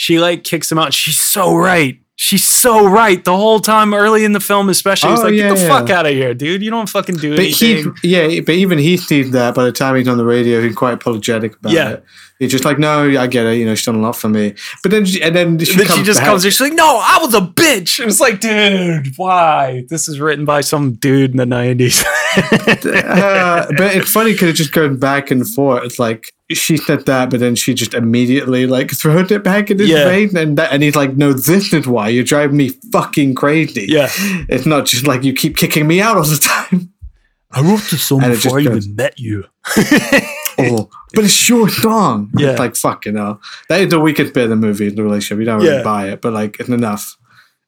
she 0.00 0.20
like 0.20 0.44
kicks 0.44 0.70
him 0.70 0.78
out. 0.78 0.94
She's 0.94 1.20
so 1.20 1.56
right. 1.56 1.98
She's 2.14 2.44
so 2.44 2.86
right 2.88 3.22
the 3.24 3.36
whole 3.36 3.58
time 3.58 3.92
early 3.94 4.24
in 4.24 4.32
the 4.32 4.38
film, 4.40 4.68
especially. 4.68 5.10
It's 5.12 5.20
Oh, 5.20 5.24
like, 5.24 5.34
yeah, 5.34 5.48
get 5.48 5.56
the 5.56 5.62
yeah. 5.62 5.68
fuck 5.68 5.90
out 5.90 6.06
of 6.06 6.12
here, 6.12 6.34
dude. 6.34 6.62
You 6.62 6.70
don't 6.70 6.88
fucking 6.88 7.16
do 7.16 7.34
But 7.36 7.46
he, 7.46 7.72
anything. 7.74 7.94
yeah, 8.04 8.40
but 8.40 8.54
even 8.54 8.78
he 8.78 8.96
sees 8.96 9.30
that 9.32 9.54
by 9.56 9.64
the 9.64 9.72
time 9.72 9.96
he's 9.96 10.06
on 10.08 10.18
the 10.18 10.24
radio, 10.24 10.60
he's 10.62 10.74
quite 10.76 10.92
apologetic 10.94 11.56
about 11.58 11.72
Yeah. 11.72 11.88
it. 11.90 12.04
He's 12.38 12.52
just 12.52 12.64
like, 12.64 12.78
no, 12.78 13.02
I 13.18 13.26
get 13.26 13.46
it. 13.46 13.58
You 13.58 13.66
know, 13.66 13.74
she's 13.74 13.86
done 13.86 13.96
a 13.96 14.00
lot 14.00 14.14
for 14.16 14.28
me. 14.28 14.54
But 14.82 14.92
then, 14.92 15.04
she, 15.04 15.20
and 15.22 15.34
then 15.34 15.58
she 15.58 15.76
then 15.76 15.86
comes 15.86 15.98
she 16.00 16.04
just 16.04 16.20
back. 16.20 16.28
comes 16.28 16.44
in. 16.44 16.50
She's 16.52 16.60
like, 16.60 16.72
"No, 16.72 17.00
I 17.02 17.18
was 17.20 17.34
a 17.34 17.40
bitch." 17.40 17.98
And 17.98 18.08
it's 18.08 18.20
like, 18.20 18.38
dude, 18.38 19.16
why? 19.16 19.84
This 19.88 20.08
is 20.08 20.20
written 20.20 20.44
by 20.44 20.60
some 20.60 20.92
dude 20.94 21.32
in 21.32 21.36
the 21.36 21.46
nineties. 21.46 22.04
uh, 22.36 23.66
but 23.76 23.96
it's 23.96 24.10
funny 24.12 24.32
because 24.32 24.50
it 24.50 24.52
just 24.54 24.72
goes 24.72 24.96
back 24.98 25.30
and 25.30 25.46
forth. 25.48 25.82
It's 25.84 25.98
like 25.98 26.32
she 26.52 26.76
said 26.76 27.04
that, 27.06 27.30
but 27.30 27.40
then 27.40 27.54
she 27.54 27.74
just 27.74 27.92
immediately 27.94 28.66
like 28.66 28.90
throws 28.90 29.30
it 29.30 29.42
back 29.44 29.70
in 29.70 29.78
his 29.78 29.88
Yeah. 29.90 30.04
face, 30.04 30.32
and 30.34 30.56
that, 30.58 30.72
and 30.72 30.82
he's 30.82 30.96
like, 30.96 31.16
"No, 31.16 31.32
this 31.32 31.72
is 31.72 31.86
why 31.86 32.08
you're 32.08 32.24
driving 32.24 32.56
me 32.56 32.70
fucking 32.92 33.34
crazy." 33.34 33.86
Yeah. 33.88 34.08
it's 34.48 34.64
not 34.66 34.86
just 34.86 35.06
like 35.06 35.24
you 35.24 35.32
keep 35.32 35.56
kicking 35.56 35.86
me 35.86 36.00
out 36.00 36.16
all 36.16 36.22
the 36.24 36.36
time. 36.36 36.92
I 37.50 37.62
wrote 37.62 37.80
this 37.90 38.02
song 38.02 38.22
And 38.22 38.32
it 38.32 38.40
just 38.40 38.54
goes- 38.54 38.88
met 38.88 39.18
you. 39.18 39.44
Oh, 40.60 40.90
but 41.14 41.22
it's 41.24 41.48
your 41.48 41.68
song. 41.68 42.30
Yeah. 42.36 42.50
It's 42.50 42.58
like 42.58 42.74
fucking 42.74 43.14
hell. 43.14 43.40
That 43.68 43.80
is 43.80 43.90
the 43.90 44.00
weakest 44.00 44.34
bit 44.34 44.42
of 44.44 44.50
the 44.50 44.56
movie 44.56 44.88
in 44.88 44.96
the 44.96 45.04
relationship. 45.04 45.38
You 45.38 45.44
don't 45.44 45.60
really 45.60 45.76
Yeah. 45.76 45.82
buy 45.84 46.08
it, 46.08 46.20
but 46.20 46.32
like 46.32 46.58
it's 46.58 46.68
enough. 46.68 47.16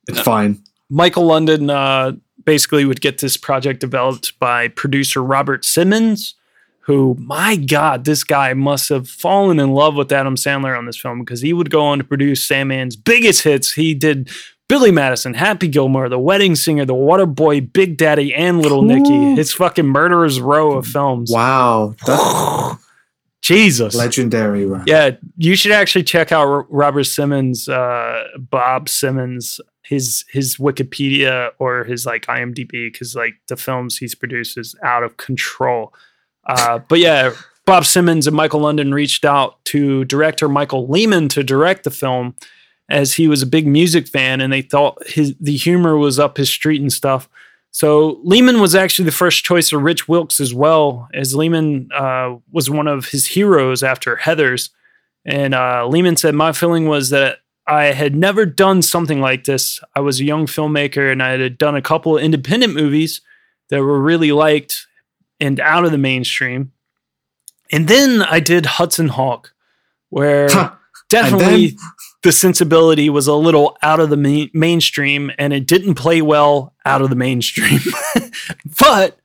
It's 0.08 0.18
fine. 0.18 0.60
Michael 0.90 1.26
London 1.26 1.70
uh, 1.70 2.12
basically 2.44 2.84
would 2.84 3.00
get 3.00 3.18
this 3.18 3.36
project 3.36 3.78
developed 3.80 4.36
by 4.40 4.66
producer 4.66 5.22
Robert 5.22 5.64
Simonds, 5.64 6.34
who, 6.80 7.16
my 7.18 7.56
God, 7.56 8.04
this 8.04 8.24
guy 8.24 8.54
must 8.54 8.88
have 8.88 9.08
fallen 9.08 9.60
in 9.60 9.72
love 9.72 9.94
with 9.94 10.10
Adam 10.10 10.36
Sandler 10.36 10.76
on 10.76 10.86
this 10.86 10.96
film 10.96 11.20
because 11.20 11.40
he 11.40 11.52
would 11.52 11.70
go 11.70 11.84
on 11.84 11.98
to 11.98 12.04
produce 12.04 12.46
Sandman's 12.46 12.96
biggest 12.96 13.42
hits. 13.42 13.72
He 13.72 13.94
did 13.94 14.30
Billy 14.68 14.90
Madison, 14.90 15.34
Happy 15.34 15.68
Gilmore, 15.68 16.08
The 16.08 16.18
Wedding 16.18 16.54
Singer, 16.54 16.84
The 16.84 16.94
Water 16.94 17.26
Boy, 17.26 17.60
Big 17.60 17.96
Daddy, 17.96 18.34
and 18.34 18.62
Little 18.62 18.82
Nicky. 18.82 19.34
It's 19.40 19.52
fucking 19.52 19.86
murderer's 19.86 20.40
row 20.40 20.72
of 20.72 20.86
films. 20.86 21.30
Wow, 21.32 21.96
Jesus. 23.42 23.94
legendary, 23.94 24.66
right? 24.66 24.86
Yeah, 24.86 25.10
you 25.36 25.56
should 25.56 25.72
actually 25.72 26.04
check 26.04 26.30
out 26.30 26.66
Robert 26.70 27.04
Simonds, 27.04 27.68
uh, 27.68 28.24
Bob 28.38 28.88
Simonds, 28.88 29.60
his 29.82 30.24
his 30.30 30.56
Wikipedia 30.56 31.50
or 31.58 31.82
his 31.82 32.06
like 32.06 32.26
IMDb 32.26 32.92
because 32.92 33.16
like 33.16 33.34
the 33.48 33.56
films 33.56 33.98
he's 33.98 34.14
produced 34.14 34.56
is 34.56 34.76
out 34.84 35.02
of 35.02 35.16
control. 35.16 35.92
Uh, 36.44 36.78
but 36.78 36.98
yeah, 36.98 37.32
Bob 37.66 37.84
Simonds 37.84 38.26
and 38.26 38.36
Michael 38.36 38.60
London 38.60 38.92
reached 38.92 39.24
out 39.24 39.64
to 39.66 40.04
director 40.06 40.48
Michael 40.48 40.88
Lehmann 40.88 41.28
to 41.28 41.44
direct 41.44 41.84
the 41.84 41.90
film, 41.90 42.34
as 42.90 43.14
he 43.14 43.28
was 43.28 43.40
a 43.40 43.46
big 43.46 43.66
music 43.66 44.08
fan 44.08 44.40
and 44.40 44.52
they 44.52 44.62
thought 44.62 45.06
his 45.06 45.34
the 45.40 45.56
humor 45.56 45.96
was 45.96 46.18
up 46.18 46.36
his 46.36 46.50
street 46.50 46.80
and 46.80 46.92
stuff. 46.92 47.28
So 47.70 48.20
Lehmann 48.24 48.60
was 48.60 48.74
actually 48.74 49.04
the 49.04 49.12
first 49.12 49.44
choice 49.44 49.72
of 49.72 49.82
Rich 49.82 50.08
Wilkes 50.08 50.40
as 50.40 50.52
well, 50.52 51.08
as 51.14 51.36
Lehmann 51.36 51.88
uh, 51.94 52.34
was 52.50 52.68
one 52.68 52.88
of 52.88 53.06
his 53.06 53.28
heroes 53.28 53.84
after 53.84 54.16
Heather's. 54.16 54.70
And 55.24 55.54
uh, 55.54 55.86
Lehmann 55.86 56.16
said, 56.16 56.34
My 56.34 56.50
feeling 56.50 56.88
was 56.88 57.10
that 57.10 57.38
I 57.68 57.84
had 57.84 58.16
never 58.16 58.44
done 58.44 58.82
something 58.82 59.20
like 59.20 59.44
this. 59.44 59.78
I 59.94 60.00
was 60.00 60.18
a 60.18 60.24
young 60.24 60.46
filmmaker 60.46 61.12
and 61.12 61.22
I 61.22 61.38
had 61.38 61.58
done 61.58 61.76
a 61.76 61.82
couple 61.82 62.16
of 62.16 62.24
independent 62.24 62.74
movies 62.74 63.20
that 63.68 63.80
were 63.80 64.00
really 64.00 64.32
liked 64.32 64.88
and 65.40 65.58
out 65.60 65.84
of 65.84 65.92
the 65.92 65.98
mainstream. 65.98 66.72
And 67.72 67.88
then 67.88 68.22
I 68.22 68.40
did 68.40 68.66
Hudson 68.66 69.08
Hawk, 69.08 69.52
where 70.08 70.48
Huh. 70.50 70.72
definitely 71.08 71.68
then? 71.68 71.78
the 72.22 72.32
sensibility 72.32 73.08
was 73.08 73.26
a 73.26 73.34
little 73.34 73.76
out 73.82 74.00
of 74.00 74.10
the 74.10 74.16
main- 74.16 74.50
mainstream 74.52 75.30
and 75.38 75.52
it 75.52 75.66
didn't 75.66 75.94
play 75.94 76.20
well 76.20 76.74
out 76.84 77.00
of 77.00 77.10
the 77.10 77.16
mainstream. 77.16 77.80
but 78.80 79.18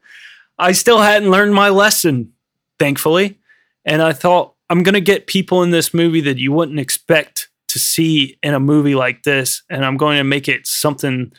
I 0.58 0.72
still 0.72 1.00
hadn't 1.00 1.32
learned 1.32 1.54
my 1.54 1.70
lesson, 1.70 2.34
thankfully. 2.80 3.40
And 3.84 4.02
I 4.02 4.14
thought, 4.14 4.54
I'm 4.70 4.82
going 4.84 4.94
to 4.94 5.02
get 5.02 5.28
people 5.28 5.62
in 5.64 5.70
this 5.72 5.94
movie 5.94 6.22
that 6.22 6.38
you 6.38 6.52
wouldn't 6.52 6.80
expect 6.80 7.50
to 7.68 7.78
see 7.80 8.38
in 8.42 8.54
a 8.54 8.60
movie 8.60 8.96
like 8.96 9.24
this. 9.24 9.62
And 9.70 9.84
I'm 9.86 9.98
going 9.98 10.18
to 10.18 10.24
make 10.24 10.48
it 10.48 10.66
something 10.66 11.32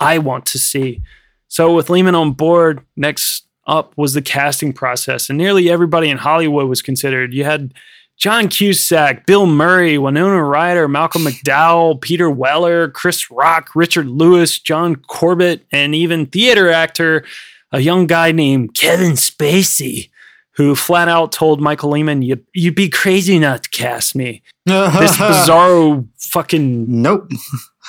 I 0.00 0.18
want 0.18 0.44
to 0.46 0.58
see. 0.58 1.00
So, 1.48 1.72
with 1.74 1.88
Lehmann 1.88 2.14
on 2.16 2.32
board, 2.32 2.84
next 2.96 3.45
up 3.66 3.92
was 3.96 4.14
the 4.14 4.22
casting 4.22 4.72
process. 4.72 5.28
And 5.28 5.38
nearly 5.38 5.70
everybody 5.70 6.08
in 6.08 6.18
Hollywood 6.18 6.68
was 6.68 6.82
considered. 6.82 7.34
You 7.34 7.44
had 7.44 7.74
John 8.16 8.48
Cusack, 8.48 9.26
Bill 9.26 9.46
Murray, 9.46 9.98
Winona 9.98 10.42
Ryder, 10.42 10.88
Malcolm 10.88 11.22
McDowell, 11.26 12.00
Peter 12.00 12.30
Weller, 12.30 12.88
Chris 12.90 13.30
Rock, 13.30 13.70
Richard 13.74 14.08
Lewis, 14.08 14.58
John 14.58 14.96
Corbett, 14.96 15.66
and 15.70 15.94
even 15.94 16.26
theater 16.26 16.70
actor, 16.70 17.24
a 17.72 17.80
young 17.80 18.06
guy 18.06 18.32
named 18.32 18.74
Kevin 18.74 19.12
Spacey, 19.12 20.10
who 20.56 20.74
flat 20.74 21.08
out 21.08 21.32
told 21.32 21.60
Michael 21.60 21.90
Lehmann, 21.90 22.22
you, 22.22 22.42
You'd 22.54 22.74
be 22.74 22.88
crazy 22.88 23.38
not 23.38 23.64
to 23.64 23.68
cast 23.70 24.14
me. 24.16 24.42
This 24.64 25.16
bizarro 25.18 26.08
fucking 26.18 26.86
Nope. 27.02 27.30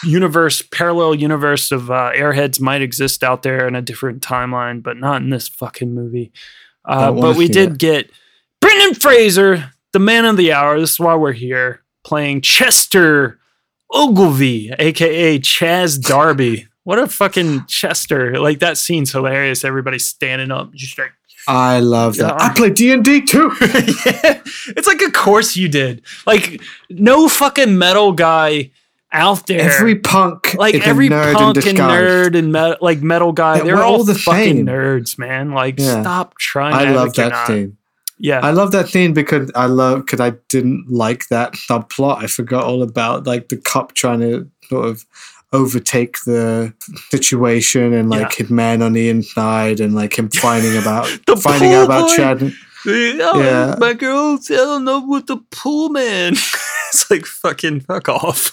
universe, 0.03 0.61
parallel 0.61 1.15
universe 1.15 1.71
of 1.71 1.89
uh, 1.89 2.11
airheads 2.13 2.59
might 2.59 2.81
exist 2.81 3.23
out 3.23 3.43
there 3.43 3.67
in 3.67 3.75
a 3.75 3.81
different 3.81 4.21
timeline, 4.21 4.83
but 4.83 4.97
not 4.97 5.21
in 5.21 5.29
this 5.29 5.47
fucking 5.47 5.93
movie. 5.93 6.31
Uh, 6.85 7.11
but 7.11 7.35
we 7.35 7.47
did 7.47 7.71
it. 7.73 7.77
get 7.77 8.11
Brendan 8.61 8.93
Fraser, 8.95 9.71
the 9.93 9.99
man 9.99 10.25
of 10.25 10.37
the 10.37 10.53
hour. 10.53 10.79
This 10.79 10.91
is 10.91 10.99
why 10.99 11.15
we're 11.15 11.31
here, 11.33 11.81
playing 12.03 12.41
Chester 12.41 13.39
Ogilvy, 13.91 14.71
aka 14.77 15.39
Chaz 15.39 16.01
Darby. 16.01 16.67
What 16.87 16.99
a 16.99 17.07
fucking 17.09 17.65
Chester! 17.67 18.39
Like 18.39 18.59
that 18.59 18.77
scene's 18.77 19.11
hilarious. 19.11 19.65
Everybody 19.65 19.99
standing 19.99 20.51
up, 20.51 20.73
just 20.73 20.97
like 20.97 21.11
I 21.47 21.79
love 21.79 22.17
that. 22.17 22.39
I 22.41 22.53
play 22.53 22.69
D 22.69 22.91
and 22.91 23.03
D 23.03 23.21
too. 23.21 23.51
yeah. 23.61 24.41
It's 24.75 24.87
like, 24.87 25.01
of 25.01 25.13
course 25.13 25.55
you 25.55 25.69
did. 25.69 26.01
Like, 26.25 26.61
no 26.89 27.27
fucking 27.29 27.77
metal 27.77 28.11
guy 28.11 28.71
out 29.11 29.47
there. 29.47 29.61
Every 29.61 29.95
punk, 29.95 30.53
like 30.55 30.75
every 30.85 31.09
punk 31.09 31.57
and 31.65 31.77
nerd 31.77 32.37
and 32.37 32.51
met, 32.51 32.81
like 32.83 33.01
metal 33.01 33.31
guy, 33.31 33.57
Yeah, 33.57 33.63
they're 33.63 33.83
all 33.83 33.97
all 33.97 34.03
the 34.03 34.15
fucking 34.15 34.57
same. 34.57 34.65
nerds, 34.65 35.17
man. 35.17 35.51
Like, 35.51 35.79
Yeah. 35.79 36.01
stop 36.01 36.37
trying. 36.37 36.73
I 36.75 36.85
to 36.85 36.93
love 36.93 37.13
that 37.13 37.47
scene. 37.47 37.77
Yeah, 38.19 38.39
I 38.39 38.49
love 38.49 38.71
that 38.71 38.89
theme 38.89 39.13
because 39.13 39.51
I 39.53 39.67
love 39.67 39.99
because 40.05 40.19
I 40.19 40.31
didn't 40.49 40.89
like 40.89 41.27
that 41.29 41.53
subplot. 41.53 42.23
I 42.23 42.27
forgot 42.27 42.63
all 42.63 42.81
about 42.81 43.27
like 43.27 43.49
the 43.49 43.57
cop 43.57 43.93
trying 43.93 44.21
to 44.21 44.49
sort 44.67 44.87
of 44.87 45.05
overtake 45.53 46.17
the 46.25 46.73
situation 47.09 47.93
and 47.93 48.09
like 48.09 48.31
Yeah. 48.31 48.35
his 48.45 48.49
man 48.49 48.81
on 48.81 48.93
the 48.93 49.09
inside 49.09 49.79
and 49.79 49.95
like 49.95 50.17
him 50.17 50.29
finding 50.29 50.77
about 50.81 51.07
finding 51.39 51.73
out 51.73 51.85
about 51.85 52.09
boy. 52.09 52.15
Chad. 52.15 52.53
Oh, 52.89 53.41
Yeah. 53.41 53.75
my 53.79 53.93
girl's 53.93 54.47
hell 54.47 54.79
no 54.79 54.99
with 55.05 55.27
the 55.27 55.37
pool 55.51 55.89
man. 55.89 56.33
it's 56.89 57.09
like 57.11 57.25
fucking 57.25 57.81
fuck 57.81 58.07
off. 58.07 58.51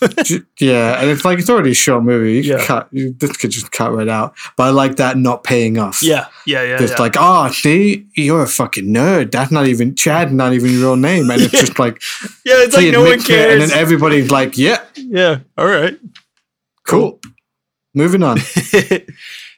Yeah, 0.58 1.00
and 1.00 1.08
it's 1.10 1.24
like 1.24 1.38
it's 1.38 1.48
already 1.50 1.70
a 1.70 1.74
short 1.74 2.02
movie. 2.02 2.34
You 2.34 2.54
Yeah. 2.56 2.64
cut. 2.66 2.88
You, 2.90 3.12
this 3.18 3.36
could 3.36 3.50
just 3.50 3.70
cut 3.70 3.92
right 3.92 4.08
out. 4.08 4.34
But 4.56 4.64
I 4.64 4.70
like 4.70 4.96
that 4.96 5.16
not 5.18 5.44
paying 5.44 5.78
off. 5.78 6.02
yeah, 6.02 6.26
yeah, 6.46 6.62
yeah. 6.62 6.82
It's 6.82 6.92
yeah. 6.92 7.00
like, 7.00 7.14
oh, 7.18 7.48
see, 7.52 8.06
you're 8.16 8.42
a 8.42 8.48
fucking 8.48 8.86
nerd. 8.86 9.30
That's 9.30 9.52
not 9.52 9.66
even 9.68 9.94
Chad, 9.94 10.32
not 10.32 10.52
even 10.52 10.70
your 10.70 10.80
real 10.80 10.96
name. 10.96 11.30
And 11.30 11.42
it's 11.42 11.52
Yeah. 11.54 11.60
just 11.60 11.78
like, 11.78 12.02
yeah, 12.44 12.54
it's 12.64 12.74
like 12.74 12.92
no 12.92 13.00
one 13.02 13.08
admits 13.12 13.24
it, 13.28 13.32
cares. 13.32 13.62
and 13.62 13.70
then 13.70 13.78
everybody's 13.78 14.30
like, 14.32 14.56
yeah, 14.58 14.78
yeah, 14.96 15.40
all 15.56 15.66
right. 15.66 15.96
Cool. 16.86 17.20
Moving 17.94 18.22
on. 18.22 18.36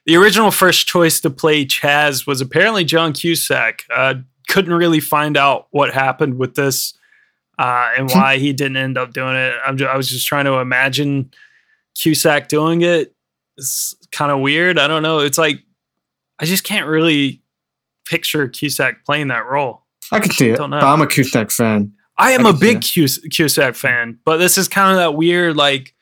the 0.07 0.17
original 0.17 0.51
first 0.51 0.87
choice 0.87 1.21
to 1.21 1.31
play 1.31 1.65
Chaz 1.65 2.27
was 2.27 2.41
apparently 2.41 2.85
John 2.85 3.13
Cusack. 3.13 3.85
Uh, 3.95 4.15
couldn't 4.49 4.75
really 4.75 5.01
find 5.01 5.37
out 5.37 5.67
what 5.71 5.93
happened 5.93 6.39
with 6.39 6.55
this 6.55 6.97
uh, 7.59 7.91
and 7.97 8.11
why 8.11 8.39
he 8.39 8.53
didn't 8.53 8.77
end 8.77 8.99
up 8.99 9.13
doing 9.13 9.35
it. 9.35 9.55
I 9.65 9.97
was 9.97 10.09
just 10.09 10.27
trying 10.27 10.45
to 10.45 10.55
imagine 10.59 11.31
Cusack 11.95 12.49
doing 12.49 12.83
it. 12.83 13.15
It's 13.57 13.95
kind 14.13 14.31
of 14.31 14.41
weird. 14.41 14.79
I 14.79 14.87
don't 14.87 15.03
know. 15.03 15.21
It's 15.21 15.39
like 15.39 15.63
I 16.39 16.45
just 16.45 16.65
can't 16.65 16.87
really 16.87 17.43
picture 18.05 18.47
Cusack 18.49 19.05
playing 19.05 19.29
that 19.29 19.47
role. 19.47 19.85
I 20.13 20.21
can 20.21 20.31
see 20.31 20.51
it. 20.51 20.57
Don't 20.57 20.71
know. 20.71 20.81
But 20.81 20.93
I'm 20.93 21.01
a 21.01 21.07
Cusack 21.07 21.51
fan. 21.51 21.93
I 22.19 22.33
am 22.33 22.47
I 22.47 22.51
a 22.51 22.53
big. 22.53 22.83
Cus- 22.83 23.19
Cusack 23.31 23.75
fan, 23.75 24.19
but 24.25 24.37
this 24.37 24.59
is 24.59 24.69
kind 24.69 24.91
of 24.91 24.99
that 24.99 25.15
weird 25.17 25.57
like 25.57 25.95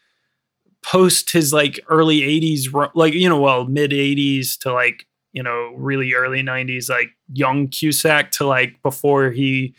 post 0.85 1.31
his 1.31 1.53
like 1.53 1.81
early 1.89 2.21
80s 2.21 2.91
like 2.95 3.15
you 3.15 3.29
know 3.29 3.41
well 3.41 3.65
mid 3.65 3.91
80s 3.91 4.59
to 4.59 4.73
like 4.73 5.07
you 5.33 5.43
know 5.43 5.73
really 5.77 6.13
early 6.15 6.43
90s 6.43 6.91
like 6.91 7.09
young 7.33 7.69
Cusack 7.69 8.31
to 8.33 8.47
like 8.47 8.81
before 8.83 9.31
he 9.31 9.75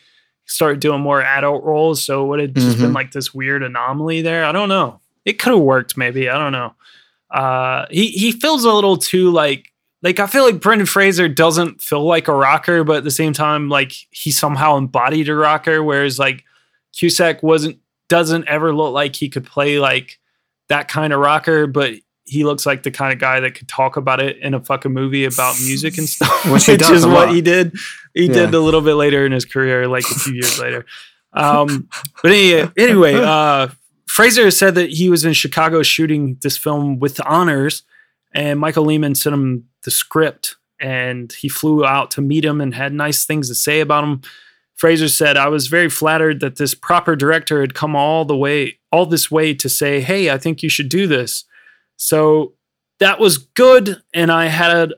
started 0.45 0.79
doing 0.79 1.01
more 1.01 1.21
adult 1.21 1.63
roles. 1.63 2.03
So 2.03 2.23
it 2.23 2.27
would 2.27 2.39
have 2.39 2.53
just 2.53 2.77
been 2.79 2.91
Mhm. 2.91 2.95
like 2.95 3.11
this 3.11 3.33
weird 3.33 3.63
anomaly 3.63 4.21
there. 4.21 4.45
I 4.45 4.51
don't 4.51 4.69
know. 4.69 4.99
It 5.25 5.39
could 5.39 5.53
have 5.53 5.61
worked 5.61 5.95
maybe. 5.97 6.29
I 6.29 6.37
don't 6.37 6.51
know. 6.51 6.73
Uh 7.31 7.85
he 7.89 8.07
he 8.07 8.31
feels 8.31 8.63
a 8.65 8.71
little 8.73 8.97
too 8.97 9.31
like 9.31 9.71
like 10.03 10.19
I 10.19 10.27
feel 10.27 10.43
like 10.45 10.59
Brendan 10.61 10.85
Fraser 10.85 11.27
doesn't 11.27 11.81
feel 11.81 12.03
like 12.05 12.27
a 12.27 12.33
rocker, 12.35 12.83
but 12.83 12.97
at 12.97 13.03
the 13.03 13.11
same 13.11 13.33
time, 13.33 13.69
like 13.69 13.91
he 14.11 14.29
somehow 14.31 14.77
embodied 14.77 15.29
a 15.29 15.35
rocker, 15.35 15.83
whereas 15.83 16.19
like 16.19 16.43
Cusack 16.97 17.41
wasn't 17.43 17.77
doesn't 18.09 18.47
ever 18.47 18.73
look 18.73 18.93
like 18.93 19.15
he 19.15 19.29
could 19.29 19.45
play 19.45 19.79
like 19.79 20.19
that 20.69 20.87
kind 20.87 21.13
of 21.13 21.19
rocker, 21.19 21.67
but 21.67 21.93
he 22.25 22.43
looks 22.43 22.65
like 22.65 22.81
the 22.83 22.89
kind 22.91 23.13
of 23.13 23.19
guy 23.19 23.39
that 23.39 23.53
could 23.53 23.67
talk 23.67 23.97
about 23.97 24.19
it 24.19 24.37
in 24.37 24.53
a 24.55 24.59
fucking 24.63 24.91
movie 24.91 25.25
about 25.25 25.55
music 25.61 25.97
and 25.97 26.09
stuff, 26.09 26.51
Which 26.51 26.65
does 26.65 26.89
is 26.89 27.05
what 27.05 27.29
he 27.31 27.41
did. 27.41 27.73
He 28.13 28.25
Yeah. 28.25 28.33
did 28.33 28.53
a 28.55 28.59
little 28.59 28.81
bit 28.81 28.95
later 28.95 29.25
in 29.25 29.31
his 29.31 29.45
career, 29.45 29.87
like 29.87 30.03
a 30.05 30.15
few 30.15 30.33
years 30.33 30.59
later. 30.59 30.85
Um, 31.33 31.89
but 32.23 32.31
anyway, 32.31 32.71
anyway, 32.77 33.13
uh, 33.21 33.67
Fraser 34.07 34.49
said 34.51 34.75
that 34.75 34.89
he 34.89 35.09
was 35.09 35.25
in 35.25 35.33
Chicago 35.33 35.83
shooting 35.83 36.37
this 36.41 36.57
film 36.57 36.97
with 36.99 37.19
honors, 37.25 37.83
and 38.33 38.59
Michael 38.59 38.85
Lehmann 38.85 39.13
sent 39.15 39.33
him 39.33 39.65
the 39.83 39.91
script, 39.91 40.55
and 40.79 41.31
he 41.33 41.47
flew 41.49 41.85
out 41.85 42.09
to 42.11 42.21
meet 42.21 42.43
him 42.45 42.59
and 42.61 42.73
had 42.73 42.93
nice 42.93 43.25
things 43.25 43.49
to 43.49 43.55
say 43.55 43.81
about 43.81 44.03
him. 44.03 44.21
Fraser 44.75 45.07
said, 45.07 45.37
"I 45.37 45.47
was 45.47 45.67
very 45.67 45.89
flattered 45.89 46.39
that 46.41 46.57
this 46.57 46.73
proper 46.73 47.15
director 47.15 47.61
had 47.61 47.73
come 47.73 47.95
all 47.95 48.25
the 48.25 48.35
way, 48.35 48.79
all 48.91 49.05
this 49.05 49.31
way 49.31 49.53
to 49.53 49.69
say, 49.69 50.01
hey, 50.01 50.29
I 50.29 50.37
think 50.37 50.61
you 50.61 50.69
should 50.69 50.89
do 50.89 51.07
this." 51.07 51.45
So 51.97 52.53
that 52.99 53.19
was 53.19 53.37
good, 53.37 54.01
and 54.13 54.31
I 54.31 54.47
had 54.47 54.93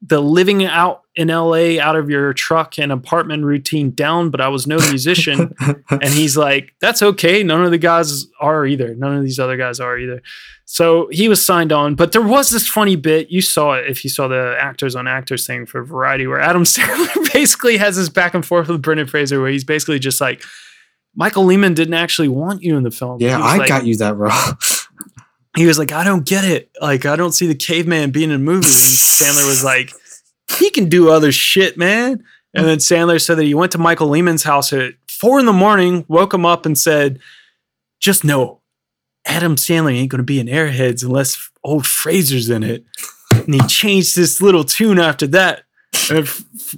the 0.00 0.20
living 0.20 0.64
out 0.64 1.01
in 1.14 1.28
LA 1.28 1.78
out 1.78 1.94
of 1.94 2.08
your 2.08 2.32
truck 2.32 2.78
and 2.78 2.90
apartment 2.90 3.44
routine 3.44 3.90
down, 3.90 4.30
but 4.30 4.40
I 4.40 4.48
was 4.48 4.66
no 4.66 4.78
musician. 4.78 5.54
and 5.90 6.04
he's 6.04 6.36
like, 6.36 6.74
that's 6.80 7.02
okay. 7.02 7.42
None 7.42 7.62
of 7.64 7.70
the 7.70 7.78
guys 7.78 8.26
are 8.40 8.64
either. 8.64 8.94
None 8.94 9.16
of 9.16 9.22
these 9.22 9.38
other 9.38 9.56
guys 9.56 9.78
are 9.78 9.98
either. 9.98 10.22
So 10.64 11.08
he 11.10 11.28
was 11.28 11.44
signed 11.44 11.70
on. 11.70 11.96
But 11.96 12.12
there 12.12 12.22
was 12.22 12.48
this 12.48 12.66
funny 12.66 12.96
bit. 12.96 13.30
You 13.30 13.42
saw 13.42 13.74
it 13.74 13.86
if 13.88 14.04
you 14.04 14.10
saw 14.10 14.26
the 14.26 14.56
actors 14.58 14.96
on 14.96 15.06
actors 15.06 15.46
thing 15.46 15.66
for 15.66 15.84
Variety, 15.84 16.26
where 16.26 16.40
Adam 16.40 16.64
Sandler 16.64 17.32
basically 17.32 17.76
has 17.76 17.96
this 17.96 18.08
back 18.08 18.32
and 18.32 18.44
forth 18.44 18.68
with 18.68 18.80
Brendan 18.80 19.06
Fraser, 19.06 19.40
where 19.40 19.50
he's 19.50 19.64
basically 19.64 19.98
just 19.98 20.20
like, 20.20 20.42
Michael 21.14 21.44
Lehmann 21.44 21.74
didn't 21.74 21.92
actually 21.92 22.28
want 22.28 22.62
you 22.62 22.78
in 22.78 22.84
the 22.84 22.90
film. 22.90 23.20
Yeah, 23.20 23.38
I 23.38 23.58
like- 23.58 23.68
got 23.68 23.84
you 23.84 23.96
that 23.98 24.16
role. 24.16 24.32
he 25.56 25.66
was 25.66 25.78
like, 25.78 25.92
I 25.92 26.04
don't 26.04 26.24
get 26.24 26.44
it. 26.44 26.70
Like, 26.80 27.04
I 27.04 27.16
don't 27.16 27.32
see 27.32 27.46
the 27.46 27.54
caveman 27.54 28.10
being 28.10 28.30
in 28.30 28.36
a 28.36 28.38
movie. 28.38 28.64
And 28.64 28.64
Sandler 28.64 29.46
was 29.46 29.62
like, 29.62 29.92
he 30.58 30.70
can 30.70 30.88
do 30.88 31.10
other 31.10 31.32
shit, 31.32 31.76
man. 31.76 32.24
And 32.54 32.66
then 32.66 32.78
Sandler 32.78 33.20
said 33.20 33.38
that 33.38 33.44
he 33.44 33.54
went 33.54 33.72
to 33.72 33.78
Michael 33.78 34.08
Lehmann's 34.08 34.42
house 34.42 34.72
at 34.72 34.94
four 35.08 35.40
in 35.40 35.46
the 35.46 35.52
morning, 35.52 36.04
woke 36.08 36.34
him 36.34 36.44
up, 36.44 36.66
and 36.66 36.76
said, 36.76 37.18
just 37.98 38.24
know 38.24 38.60
Adam 39.24 39.56
Sandler 39.56 39.94
ain't 39.94 40.10
going 40.10 40.18
to 40.18 40.24
be 40.24 40.40
in 40.40 40.48
Airheads 40.48 41.02
unless 41.02 41.50
old 41.64 41.86
Fraser's 41.86 42.50
in 42.50 42.62
it. 42.62 42.84
And 43.30 43.54
he 43.54 43.60
changed 43.68 44.16
this 44.16 44.42
little 44.42 44.64
tune 44.64 44.98
after 44.98 45.26
that. 45.28 45.62
And 46.10 46.28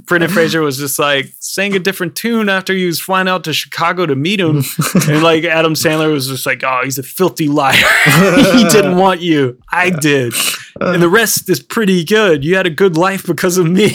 Brendan 0.07 0.31
Fraser 0.31 0.61
was 0.61 0.77
just 0.77 0.99
like 0.99 1.33
sang 1.39 1.75
a 1.75 1.79
different 1.79 2.17
tune 2.17 2.49
after 2.49 2.75
he 2.75 2.87
was 2.87 3.01
flying 3.01 3.29
out 3.29 3.45
to 3.45 3.53
Chicago 3.53 4.07
to 4.07 4.15
meet 4.17 4.41
him. 4.41 4.63
and 5.09 5.23
like 5.23 5.45
Adam 5.45 5.75
Sandler 5.75 6.13
was 6.13 6.29
just 6.29 6.47
like, 6.47 6.63
oh, 6.65 6.81
he's 6.85 6.99
a 6.99 7.03
filthy 7.03 7.49
liar. 7.49 7.75
he 8.05 8.65
didn't 8.71 8.97
want 8.97 9.21
you. 9.21 9.59
I 9.71 9.91
did. 9.91 10.35
And 10.81 11.03
the 11.03 11.09
rest 11.09 11.49
is 11.49 11.61
pretty 11.61 12.05
good. 12.05 12.45
You 12.45 12.57
had 12.57 12.67
a 12.67 12.71
good 12.71 12.97
life 12.97 13.25
because 13.27 13.57
of 13.57 13.67
me. 13.71 13.93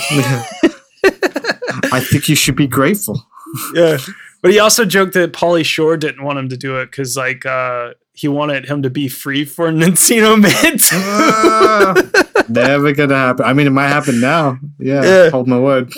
I 1.91 2.01
think 2.01 2.29
you 2.29 2.35
should 2.35 2.55
be 2.55 2.67
grateful. 2.67 3.25
yeah. 3.73 3.97
But 4.41 4.51
he 4.51 4.59
also 4.59 4.85
joked 4.85 5.13
that 5.15 5.33
Pauly 5.33 5.65
Shore 5.65 5.97
didn't 5.97 6.23
want 6.23 6.39
him 6.39 6.47
to 6.49 6.57
do 6.57 6.77
it 6.77 6.85
because 6.85 7.17
like 7.17 7.45
uh 7.45 7.91
he 8.13 8.27
wanted 8.27 8.65
him 8.65 8.83
to 8.83 8.89
be 8.89 9.07
free 9.07 9.45
for 9.45 9.69
Encino 9.71 10.39
Man 10.39 10.77
Never 12.49 12.91
gonna 12.93 13.15
happen. 13.15 13.45
I 13.45 13.53
mean, 13.53 13.67
it 13.67 13.71
might 13.71 13.87
happen 13.87 14.19
now. 14.19 14.57
Yeah, 14.79 15.03
Yeah. 15.03 15.29
hold 15.29 15.47
my 15.47 15.59
word. 15.59 15.93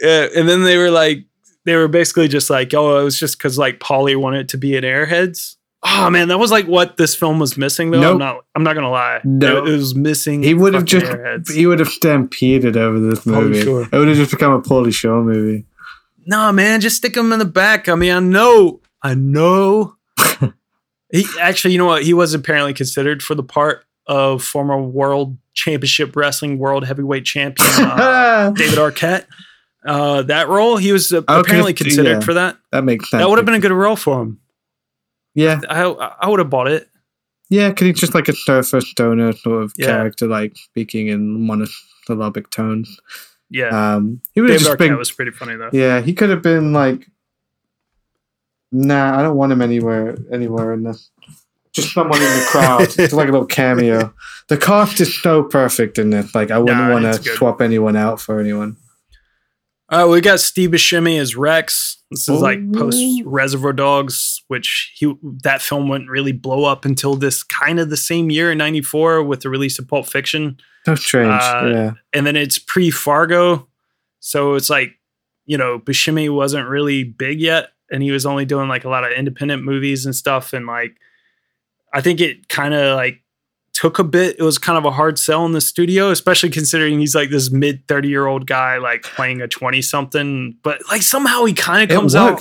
Yeah, 0.00 0.26
and 0.36 0.48
then 0.48 0.64
they 0.64 0.76
were 0.76 0.90
like, 0.90 1.24
they 1.64 1.76
were 1.76 1.88
basically 1.88 2.28
just 2.28 2.50
like, 2.50 2.74
oh, 2.74 3.00
it 3.00 3.04
was 3.04 3.18
just 3.18 3.38
because 3.38 3.56
like 3.58 3.78
Pauly 3.78 4.16
wanted 4.16 4.48
to 4.50 4.58
be 4.58 4.76
in 4.76 4.84
Airheads. 4.84 5.56
Oh 5.86 6.08
man, 6.10 6.28
that 6.28 6.38
was 6.38 6.50
like 6.50 6.66
what 6.66 6.96
this 6.96 7.14
film 7.14 7.38
was 7.38 7.56
missing 7.58 7.90
though. 7.90 8.12
I'm 8.12 8.18
not. 8.18 8.44
I'm 8.54 8.62
not 8.62 8.74
gonna 8.74 8.90
lie. 8.90 9.20
No. 9.22 9.58
it, 9.64 9.68
it 9.68 9.72
was 9.72 9.94
missing. 9.94 10.42
He 10.42 10.54
would 10.54 10.72
have 10.74 10.86
just 10.86 11.04
Airheads. 11.06 11.50
he 11.52 11.66
would 11.66 11.78
have 11.78 11.88
stampeded 11.88 12.76
over 12.76 12.98
this 12.98 13.20
Pauly 13.20 13.48
movie. 13.50 13.62
Shore. 13.62 13.82
It 13.92 13.96
would 13.96 14.08
have 14.08 14.16
just 14.16 14.30
become 14.30 14.52
a 14.52 14.62
Pauly 14.62 14.94
Shore 14.94 15.22
movie. 15.22 15.66
No, 16.26 16.50
man, 16.52 16.80
just 16.80 16.96
stick 16.96 17.14
him 17.16 17.32
in 17.32 17.38
the 17.38 17.44
back. 17.44 17.88
I 17.90 17.94
mean, 17.96 18.12
I 18.12 18.18
know, 18.20 18.80
I 19.02 19.14
know. 19.14 19.96
he 21.12 21.26
actually, 21.40 21.72
you 21.72 21.78
know 21.78 21.84
what? 21.86 22.02
He 22.02 22.14
was 22.14 22.32
apparently 22.34 22.72
considered 22.72 23.22
for 23.22 23.34
the 23.34 23.42
part 23.42 23.84
of 24.06 24.42
former 24.42 24.80
World 24.80 25.36
Championship 25.54 26.14
Wrestling 26.16 26.58
World 26.58 26.84
Heavyweight 26.84 27.24
Champion 27.24 27.68
uh, 27.80 28.50
David 28.56 28.78
Arquette. 28.78 29.24
Uh, 29.86 30.22
that 30.22 30.48
role, 30.48 30.76
he 30.78 30.92
was 30.92 31.12
uh, 31.12 31.18
Okay, 31.18 31.40
apparently 31.40 31.74
considered 31.74 32.10
yeah. 32.14 32.20
for 32.20 32.34
that. 32.34 32.56
That 32.72 32.84
makes 32.84 33.10
sense. 33.10 33.20
That 33.22 33.28
would 33.28 33.38
have 33.38 33.44
been 33.46 33.54
a 33.54 33.60
good 33.60 33.70
role 33.72 33.96
for 33.96 34.22
him. 34.22 34.40
yeah, 35.34 35.60
I 35.68 35.82
I 35.84 36.28
would 36.28 36.38
have 36.40 36.48
bought 36.50 36.68
it. 36.68 36.88
yeah. 37.50 37.68
Because 37.68 37.86
he's 37.88 38.00
just 38.00 38.14
like 38.14 38.28
a 38.28 38.32
surfer 38.34 38.80
stoner 38.80 39.32
sort 39.32 39.62
of 39.62 39.72
Yeah. 39.76 39.86
character, 39.88 40.26
like 40.26 40.56
speaking 40.56 41.08
in 41.08 41.46
monosyllabic 41.46 42.50
tones. 42.50 42.98
Yeah, 43.50 43.68
Um, 43.96 44.20
he 44.32 44.40
would 44.40 44.50
have 44.50 44.58
David 44.60 44.64
just 44.68 44.78
Arquette 44.78 44.88
been. 44.88 44.96
was 44.96 45.12
pretty 45.12 45.30
funny 45.30 45.54
though. 45.56 45.68
Yeah, 45.72 46.00
he 46.00 46.14
could 46.14 46.30
have 46.30 46.42
been 46.42 46.72
like. 46.72 47.06
Nah, 48.72 49.18
I 49.18 49.22
don't 49.22 49.36
want 49.36 49.52
him 49.52 49.62
anywhere. 49.62 50.16
Anywhere 50.32 50.72
in 50.72 50.82
this. 50.82 51.10
Just 51.74 51.92
someone 51.92 52.22
in 52.22 52.28
the 52.28 52.46
crowd, 52.48 52.82
it's 52.98 53.12
like 53.12 53.28
a 53.28 53.32
little 53.32 53.46
cameo. 53.46 54.14
The 54.48 54.56
cast 54.56 55.00
is 55.00 55.20
so 55.20 55.42
perfect 55.42 55.98
in 55.98 56.10
this. 56.10 56.34
Like, 56.34 56.50
I 56.50 56.58
wouldn't 56.58 56.78
Nah, 56.78 56.90
want 56.92 57.04
to 57.04 57.22
swap 57.34 57.60
anyone 57.60 57.96
out 57.96 58.20
for 58.20 58.38
anyone. 58.40 58.76
Uh, 59.88 60.06
we 60.10 60.20
got 60.20 60.40
Steve 60.40 60.70
Buscemi 60.70 61.18
as 61.20 61.36
Rex. 61.36 61.98
This 62.10 62.28
is 62.28 62.40
like 62.40 62.58
post 62.72 62.98
Reservoir 63.24 63.72
Dogs, 63.72 64.42
which 64.48 64.92
he 64.96 65.12
that 65.42 65.60
film 65.62 65.88
wouldn't 65.88 66.08
really 66.10 66.32
blow 66.32 66.64
up 66.64 66.84
until 66.84 67.16
this 67.16 67.42
kind 67.42 67.78
of 67.78 67.90
the 67.90 67.96
same 67.96 68.30
year 68.30 68.50
in 68.52 68.58
'94 68.58 69.22
with 69.24 69.40
the 69.40 69.50
release 69.50 69.78
of 69.78 69.86
Pulp 69.86 70.06
Fiction, 70.06 70.56
So 70.86 70.94
strange. 70.94 71.32
Uh, 71.42 71.66
yeah. 71.72 71.90
and 72.12 72.26
then 72.26 72.34
it's 72.36 72.58
pre 72.58 72.90
Fargo. 72.90 73.68
So 74.20 74.54
it's 74.54 74.70
like, 74.70 74.92
you 75.44 75.58
know, 75.58 75.78
Buscemi 75.80 76.32
wasn't 76.34 76.66
really 76.68 77.04
big 77.04 77.40
yet, 77.40 77.70
and 77.90 78.02
he 78.02 78.10
was 78.10 78.24
only 78.24 78.46
doing 78.46 78.68
like 78.68 78.84
a 78.84 78.88
lot 78.88 79.04
of 79.04 79.12
independent 79.12 79.64
movies 79.64 80.06
and 80.06 80.14
stuff. 80.16 80.52
And 80.54 80.66
like, 80.66 80.96
I 81.94 82.00
think 82.00 82.20
it 82.20 82.48
kind 82.48 82.74
of 82.74 82.96
like 82.96 83.20
took 83.72 83.98
a 83.98 84.04
bit. 84.04 84.36
It 84.38 84.42
was 84.42 84.58
kind 84.58 84.76
of 84.78 84.84
a 84.84 84.90
hard 84.90 85.18
sell 85.18 85.44
in 85.46 85.52
the 85.52 85.60
studio, 85.60 86.10
especially 86.10 86.50
considering 86.50 86.98
he's 86.98 87.14
like 87.14 87.30
this 87.30 87.50
mid 87.50 87.86
30 87.88 88.08
year 88.08 88.26
old 88.26 88.46
guy, 88.46 88.78
like 88.78 89.02
playing 89.02 89.40
a 89.40 89.48
20 89.48 89.80
something. 89.82 90.56
But 90.62 90.80
like 90.90 91.02
somehow 91.02 91.44
he 91.44 91.52
kind 91.54 91.88
of 91.88 91.94
comes 91.96 92.14
out 92.14 92.40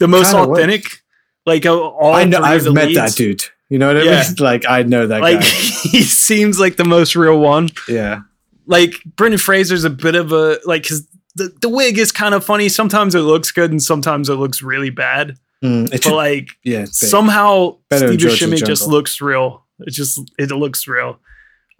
the 0.00 0.08
most 0.08 0.32
Kinda 0.32 0.48
works. 0.48 0.58
authentic. 0.60 1.02
Like 1.44 1.64
uh, 1.66 1.78
all 1.78 2.14
I 2.14 2.24
know, 2.24 2.40
I've 2.40 2.64
met 2.72 2.88
leads. 2.88 2.96
that 2.98 3.12
dude. 3.16 3.44
You 3.68 3.78
know 3.78 3.88
what 3.88 3.96
I 3.98 4.02
Yeah. 4.02 4.22
mean? 4.22 4.34
Like 4.38 4.64
I 4.68 4.82
know 4.82 5.06
that 5.06 5.20
Like 5.20 5.40
guy. 5.40 5.46
he 5.46 6.02
seems 6.02 6.58
like 6.58 6.76
the 6.76 6.84
most 6.84 7.14
real 7.16 7.38
one. 7.38 7.68
Yeah. 7.88 8.20
Like 8.66 8.94
Brendan 9.04 9.38
Fraser's 9.38 9.84
a 9.84 9.90
bit 9.90 10.14
of 10.16 10.32
a 10.32 10.58
like 10.64 10.82
because 10.82 11.06
the, 11.36 11.54
the 11.60 11.68
wig 11.68 11.98
is 11.98 12.10
kind 12.12 12.34
of 12.34 12.44
funny. 12.44 12.68
Sometimes 12.68 13.14
it 13.14 13.20
looks 13.20 13.52
good 13.52 13.70
and 13.70 13.82
sometimes 13.82 14.28
it 14.28 14.34
looks 14.34 14.62
really 14.62 14.90
bad. 14.90 15.36
Mm, 15.64 15.90
But 15.90 16.02
should, 16.04 16.12
like 16.14 16.48
yeah. 16.64 16.84
somehow 16.90 17.76
Steve 17.92 18.18
George 18.18 18.42
of 18.42 18.50
the 18.50 18.56
Buscemi 18.56 18.66
just 18.66 18.86
looks 18.86 19.20
real. 19.20 19.64
It 19.80 19.90
just 19.90 20.20
it 20.38 20.50
looks 20.50 20.86
real. 20.86 21.20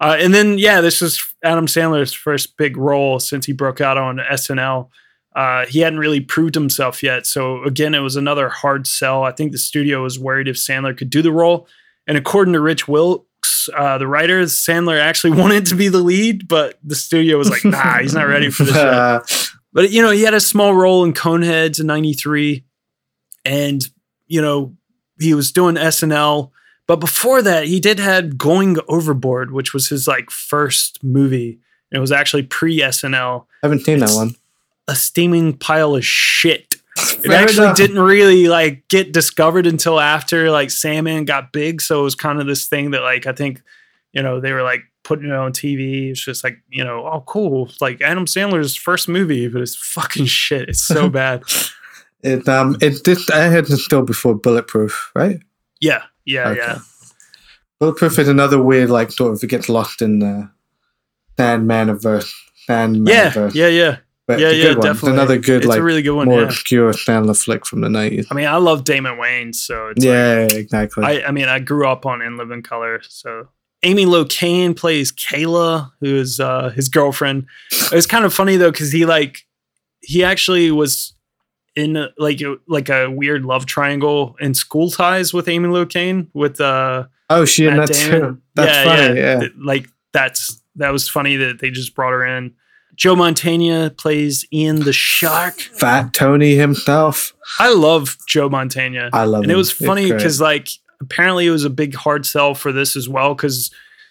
Uh, 0.01 0.16
and 0.18 0.35
then 0.35 0.59
yeah, 0.59 0.81
this 0.81 1.01
is 1.03 1.22
Adam 1.43 1.66
Sandler's 1.66 2.12
first 2.12 2.57
big 2.57 2.77
role 2.77 3.18
since 3.18 3.47
he 3.47 3.53
broke 3.53 3.81
out 3.81 3.97
on 3.97 4.18
SNL. 4.18 4.89
Uh, 5.35 5.66
he 5.66 5.81
hadn't 5.81 5.99
really 5.99 6.20
proved 6.20 6.55
himself 6.55 7.03
yet, 7.03 7.27
so 7.27 7.62
again, 7.64 7.95
it 7.95 7.99
was 8.01 8.16
another 8.16 8.49
hard 8.49 8.87
sell. 8.87 9.22
I 9.22 9.33
think 9.33 9.53
the 9.53 9.59
studio 9.59 10.03
was 10.03 10.18
worried 10.18 10.49
if 10.49 10.57
Sandler 10.57 10.97
could 10.97 11.11
do 11.11 11.20
the 11.20 11.33
role, 11.33 11.68
and 12.07 12.16
according 12.16 12.55
to 12.55 12.61
Rich 12.61 12.89
Wilkes, 12.89 13.68
uh, 13.77 13.99
the 13.99 14.07
writer, 14.07 14.41
Sandler 14.45 14.99
actually 14.99 15.39
wanted 15.43 15.66
to 15.66 15.74
be 15.74 15.89
the 15.89 15.99
lead, 15.99 16.49
but 16.49 16.79
the 16.83 16.95
studio 16.95 17.37
was 17.37 17.51
like, 17.51 17.66
"Nah, 17.66 17.99
he's 17.99 18.14
not 18.14 18.27
ready 18.29 18.51
for 18.51 18.64
this." 18.64 19.53
But 19.72 19.91
you 19.91 20.01
know, 20.01 20.11
he 20.11 20.22
had 20.22 20.33
a 20.33 20.41
small 20.41 20.74
role 20.74 21.05
in 21.05 21.12
Coneheads 21.12 21.81
in 21.81 21.87
'93, 21.87 22.64
and 23.47 23.88
you 24.26 24.42
know, 24.42 24.76
he 25.18 25.34
was 25.34 25.53
doing 25.53 25.76
SNL. 25.76 26.51
But 26.86 26.97
before 26.97 27.42
that, 27.42 27.66
he 27.66 27.80
did 27.80 27.99
had 27.99 28.38
Going 28.38 28.76
Overboard, 28.88 29.51
which 29.53 29.72
was 29.72 29.88
his 29.88 30.07
like 30.07 30.30
first 30.30 31.03
movie. 31.03 31.59
It 31.90 31.99
was 31.99 32.12
actually 32.12 32.44
pre 32.44 32.78
SNL. 32.78 33.47
haven't 33.62 33.80
seen 33.80 34.01
that 34.01 34.14
one. 34.14 34.34
A 34.88 34.94
steaming 34.94 35.57
pile 35.57 35.97
of 35.97 36.05
shit. 36.05 36.76
It 37.24 37.32
actually 37.32 37.66
enough. 37.66 37.76
didn't 37.76 37.99
really 37.99 38.47
like 38.47 38.86
get 38.88 39.12
discovered 39.12 39.66
until 39.66 39.99
after 39.99 40.51
like 40.51 40.70
Sandman 40.70 41.24
got 41.24 41.53
big. 41.53 41.82
So 41.82 42.01
it 42.01 42.05
was 42.05 42.14
kind 42.14 42.40
of 42.40 42.47
this 42.47 42.68
thing 42.68 42.92
that 42.92 43.03
like 43.03 43.26
I 43.26 43.32
think, 43.32 43.62
you 44.12 44.22
know, 44.22 44.38
they 44.40 44.53
were 44.53 44.62
like 44.62 44.82
putting 45.03 45.26
it 45.26 45.32
on 45.32 45.53
TV. 45.53 46.11
It's 46.11 46.24
just 46.24 46.44
like, 46.44 46.59
you 46.68 46.84
know, 46.84 47.07
oh 47.07 47.22
cool. 47.26 47.70
Like 47.80 48.01
Adam 48.01 48.26
Sandler's 48.26 48.76
first 48.76 49.09
movie, 49.09 49.49
but 49.49 49.61
it's 49.61 49.76
fucking 49.76 50.26
shit. 50.26 50.68
It's 50.68 50.80
so 50.80 51.09
bad. 51.11 51.42
It 52.27 52.49
um 52.49 52.77
it 52.81 53.05
did. 53.05 53.18
I 53.31 53.45
had 53.45 53.70
it 53.70 53.77
still 53.77 54.03
before 54.03 54.35
Bulletproof, 54.35 55.12
right? 55.14 55.39
Yeah, 55.81 56.03
yeah, 56.24 56.49
Okay. 56.49 56.59
yeah. 56.61 56.79
Bulletproof 57.79 58.18
is 58.18 58.29
another 58.29 58.61
weird 58.61 58.91
like 58.91 59.12
sort 59.12 59.33
of 59.35 59.43
it 59.43 59.47
gets 59.47 59.68
lost 59.68 60.03
in 60.03 60.18
the 60.20 60.51
Sandman 61.37 61.99
verse. 61.99 62.35
Sandman 62.66 63.07
Yeah, 63.12 63.51
yeah, 63.55 63.68
yeah. 63.68 63.97
But 64.27 64.41
yeah, 64.41 64.49
a 64.49 64.53
yeah, 64.55 64.68
one. 64.70 64.77
It's 64.79 64.85
definitely. 64.87 65.12
another 65.12 65.39
good 65.39 65.57
It's 65.59 65.66
a 65.66 65.68
like 65.68 65.83
really 65.83 66.03
good 66.03 66.16
one, 66.16 66.27
more 66.27 66.41
yeah. 66.41 66.47
obscure 66.47 66.93
Sandler 66.93 67.41
flick 67.41 67.64
from 67.64 67.81
the 67.83 67.89
nineties. 67.89 68.27
I 68.29 68.35
mean, 68.35 68.47
I 68.47 68.57
love 68.57 68.83
Damon 68.83 69.18
Wayans, 69.18 69.55
so 69.55 69.89
it's 69.89 70.05
like, 70.05 70.07
Yeah, 70.12 70.49
exactly. 70.51 71.05
I, 71.05 71.29
I 71.29 71.31
mean, 71.31 71.49
I 71.49 71.61
grew 71.61 71.87
up 71.87 72.07
on 72.07 72.22
In 72.22 72.37
Living 72.37 72.62
Color, 72.62 73.03
so 73.09 73.49
Amy 73.85 74.05
Locane 74.05 74.74
plays 74.77 75.12
Kayla, 75.12 75.93
who 76.01 76.16
is 76.16 76.41
uh, 76.41 76.70
his 76.70 76.89
girlfriend. 76.89 77.47
It's 77.93 78.07
kind 78.07 78.24
of 78.24 78.35
funny 78.35 78.57
though, 78.57 78.72
because 78.72 78.91
he 78.91 79.07
like 79.07 79.47
he 80.01 80.24
actually 80.24 80.72
was 80.72 81.12
in 81.77 81.97
a, 81.97 82.09
like 82.18 82.41
a, 82.41 82.57
like 82.66 82.89
a 82.89 83.09
weird 83.09 83.45
love 83.45 83.66
triangle 83.66 84.35
in 84.41 84.55
School 84.55 84.91
Ties 84.91 85.33
with 85.33 85.49
Amy 85.49 85.68
Locane 85.68 86.27
with 86.33 86.61
uh, 86.61 87.05
oh, 87.31 87.45
she 87.45 87.66
and 87.66 87.77
Matt 87.77 87.89
that 87.89 88.11
Damon. 88.11 88.43
That's 88.55 88.85
funny. 88.85 89.20
Yeah. 89.20 89.41
Th- 89.41 89.53
Like 89.62 89.89
that's 90.12 90.61
that 90.77 90.91
was 90.91 91.09
funny 91.09 91.37
that 91.37 91.61
they 91.61 91.70
just 91.70 91.95
brought 91.95 92.12
her 92.12 92.24
in. 92.24 92.55
Joe 92.97 93.14
Mantegna 93.14 93.95
plays 93.97 94.47
Ian 94.53 94.81
the 94.81 94.93
Shark. 94.93 95.55
Fat 95.55 96.14
Tony 96.14 96.55
himself. 96.55 97.35
I 97.59 97.72
love 97.74 98.16
Joe 98.27 98.49
Mantegna. 98.49 99.11
I 99.12 99.24
love 99.24 99.43
and 99.43 99.53
it 99.53 99.57
was 99.57 99.70
funny 99.70 100.11
because 100.11 100.41
like 100.41 100.68
apparently 101.01 101.47
it 101.47 101.51
was 101.51 101.64
a 101.64 101.70
big 101.70 101.95
hard 101.95 102.24
sell 102.24 102.55
for 102.55 102.72
this 102.72 102.97
as 102.97 103.07
well 103.07 103.35
because 103.35 103.70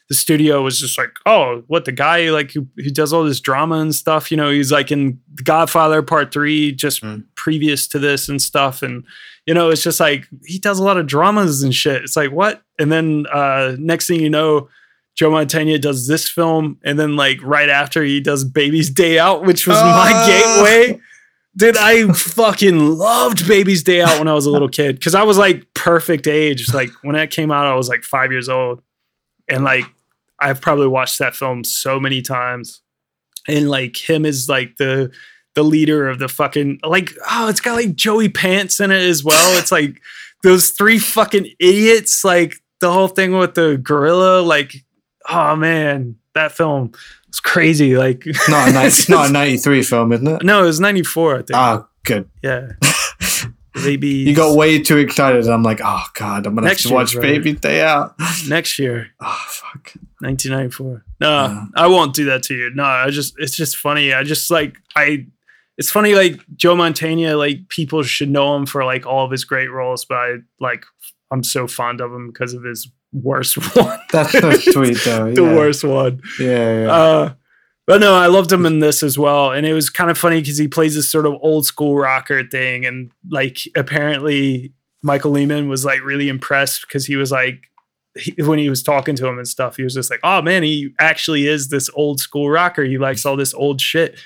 the 0.10 0.16
studio 0.16 0.62
was 0.62 0.80
just 0.80 0.98
like 0.98 1.12
oh 1.26 1.64
what 1.68 1.86
the 1.86 1.92
guy 1.92 2.30
like 2.30 2.52
who, 2.52 2.68
who 2.78 2.90
does 2.92 3.12
all 3.12 3.24
this 3.24 3.40
drama 3.40 3.76
and 3.78 3.96
stuff 3.96 4.30
you 4.30 4.38
know 4.38 4.50
he's 4.52 4.72
like 4.72 4.92
in 4.92 5.20
the 5.34 5.44
godfather 5.44 6.02
part 6.04 6.32
three 6.32 6.72
just 6.72 7.02
Mm. 7.02 7.24
previous 7.36 7.88
to 7.88 8.00
this 8.00 8.30
and 8.30 8.42
stuff 8.42 8.84
and 8.84 9.04
you 9.48 9.54
know 9.54 9.70
it's 9.72 9.82
just 9.84 10.00
like 10.00 10.28
he 10.46 10.60
does 10.60 10.78
a 10.80 10.84
lot 10.84 10.98
of 10.98 11.08
dramas 11.08 11.64
and 11.64 11.74
shit 11.74 12.04
it's 12.04 12.16
like 12.16 12.32
what 12.32 12.62
and 12.80 12.92
then 12.92 13.26
uh 13.34 13.76
next 13.80 14.08
thing 14.08 14.20
you 14.22 14.30
know 14.30 14.70
Joe 15.16 15.32
Mantegna 15.32 15.80
does 15.80 16.08
this 16.08 16.28
film, 16.30 16.78
and 16.84 17.00
then 17.00 17.16
like 17.16 17.42
right 17.42 17.70
after 17.70 18.04
he 18.04 18.20
does 18.20 18.44
Baby's 18.44 18.90
Day 18.90 19.18
Out, 19.18 19.46
which 19.46 19.66
was 19.66 19.78
my 19.78 20.12
Ah. 20.14 20.26
gateway. 20.28 21.00
Dude, 21.56 21.78
I 21.78 22.12
fucking 22.12 22.98
loved 22.98 23.48
Baby's 23.48 23.82
Day 23.82 24.02
Out 24.02 24.20
when 24.20 24.28
I 24.28 24.34
was 24.34 24.46
a 24.46 24.52
little 24.52 24.68
kid 24.68 24.98
because 25.00 25.16
I 25.16 25.24
was 25.24 25.38
like 25.38 25.74
perfect 25.74 26.28
age. 26.28 26.74
Like 26.74 26.90
when 27.02 27.16
that 27.16 27.32
came 27.32 27.50
out, 27.50 27.66
I 27.66 27.76
was 27.76 27.88
like 27.88 28.04
five 28.04 28.30
years 28.34 28.50
old, 28.50 28.82
and 29.48 29.64
like 29.64 29.86
I've 30.40 30.62
probably 30.62 30.88
watched 30.88 31.20
that 31.20 31.36
film 31.36 31.64
so 31.64 32.00
many 32.00 32.22
times. 32.22 32.82
And 33.48 33.70
like 33.70 33.96
him 33.98 34.26
is 34.26 34.50
like 34.50 34.78
the 34.78 35.12
the 35.54 35.64
leader 35.64 36.10
of 36.10 36.20
the 36.20 36.28
fucking 36.28 36.80
like 36.84 37.14
oh, 37.30 37.48
it's 37.48 37.62
got 37.62 37.76
like 37.76 37.96
Joey 37.96 38.28
Pants 38.30 38.80
in 38.80 38.92
it 38.92 39.02
as 39.04 39.24
well. 39.24 39.58
It's 39.60 39.72
like 39.72 40.02
those 40.44 40.70
three 40.72 40.98
fucking 41.00 41.52
idiots. 41.60 42.24
Like 42.26 42.56
the 42.80 42.92
whole 42.92 43.08
thing 43.08 43.38
with 43.38 43.54
the 43.54 43.78
gorilla. 43.82 44.42
Like 44.42 44.84
oh 45.30 45.56
man, 45.56 46.16
that 46.34 46.52
film 46.54 46.92
was 47.28 47.40
crazy. 47.40 47.96
Like 47.96 48.26
not 48.50 48.70
a 48.70 48.72
ni- 48.74 48.88
it's 48.88 49.08
not 49.08 49.30
a 49.30 49.32
ninety 49.34 49.58
three 49.58 49.84
film, 49.84 50.12
isn't 50.12 50.28
it? 50.28 50.44
no, 50.44 50.64
it 50.64 50.66
was 50.66 50.80
ninety 50.80 51.04
four. 51.04 51.36
I 51.36 51.38
think. 51.44 51.52
Oh, 51.54 51.88
good. 52.04 52.28
Yeah. 52.44 52.72
Baby. 53.76 54.08
You 54.08 54.34
got 54.34 54.56
way 54.56 54.80
too 54.82 54.98
excited. 54.98 55.44
and 55.46 55.54
I'm 55.54 55.62
like, 55.62 55.82
oh 55.84 56.06
god, 56.14 56.48
I'm 56.48 56.56
gonna 56.56 56.68
Next 56.68 56.84
have 56.84 56.90
to 56.90 56.96
watch 56.96 57.14
year. 57.14 57.22
Baby 57.22 57.54
Day 57.54 57.84
Out. 57.84 58.16
next 58.48 58.80
year, 58.80 59.10
Oh 59.20 59.44
fuck. 59.50 59.94
1994. 60.26 61.06
No, 61.22 61.68
I 61.76 61.88
won't 61.88 62.14
do 62.14 62.26
that 62.26 62.44
to 62.44 62.56
you. 62.56 62.72
No, 62.74 62.84
I 62.84 63.10
just 63.10 63.36
it's 63.38 63.56
just 63.56 63.78
funny. 63.78 64.14
I 64.14 64.24
just 64.24 64.50
like 64.52 64.78
I 64.96 65.28
it's 65.78 65.92
funny 65.92 66.16
like 66.16 66.42
Joe 66.56 66.76
Mantegna 66.76 67.38
like 67.38 67.68
people 67.70 68.04
should 68.04 68.30
know 68.30 68.56
him 68.56 68.66
for 68.66 68.84
like 68.84 69.06
all 69.06 69.26
of 69.26 69.32
his 69.32 69.44
great 69.44 69.72
roles, 69.72 70.06
but 70.06 70.16
I 70.18 70.36
like 70.60 70.86
I'm 71.32 71.44
so 71.44 71.68
fond 71.68 72.02
of 72.02 72.12
him 72.12 72.28
because 72.28 72.54
of 72.54 72.64
his 72.64 72.90
worst 73.14 73.56
one. 73.76 74.00
That's 74.12 74.32
so 74.32 74.52
sweet 74.52 74.98
though. 75.06 75.32
the 75.34 75.44
worst 75.44 75.84
one. 75.84 76.22
Yeah, 76.40 76.82
yeah. 76.82 76.92
Uh, 76.92 77.34
but 77.88 78.02
no, 78.02 78.16
I 78.16 78.28
loved 78.28 78.52
him 78.52 78.66
in 78.66 78.80
this 78.80 79.04
as 79.04 79.18
well, 79.18 79.52
and 79.52 79.66
it 79.66 79.74
was 79.74 79.90
kind 79.90 80.10
of 80.10 80.18
funny 80.18 80.42
because 80.42 80.58
he 80.58 80.68
plays 80.68 80.96
this 80.96 81.10
sort 81.10 81.26
of 81.26 81.36
old 81.42 81.66
school 81.66 81.96
rocker 81.96 82.44
thing, 82.48 82.86
and 82.86 83.12
like 83.30 83.60
apparently 83.76 84.74
Michael 85.04 85.32
Lehmann 85.32 85.70
was 85.70 85.86
like 85.86 86.04
really 86.04 86.30
impressed 86.30 86.82
because 86.88 87.06
he 87.06 87.16
was 87.16 87.32
like 87.32 87.62
he, 88.16 88.34
when 88.44 88.60
he 88.60 88.70
was 88.70 88.82
talking 88.82 89.16
to 89.16 89.28
him 89.28 89.38
and 89.38 89.48
stuff, 89.48 89.76
he 89.78 89.84
was 89.84 89.94
just 89.94 90.10
like, 90.10 90.22
"Oh 90.24 90.42
man, 90.42 90.64
he 90.64 90.94
actually 91.00 91.48
is 91.48 91.70
this 91.70 91.90
old 91.94 92.20
school 92.20 92.50
rocker. 92.50 92.84
He 92.84 92.98
likes 92.98 93.26
all 93.26 93.36
this 93.36 93.54
old 93.54 93.82
shit." 93.82 94.18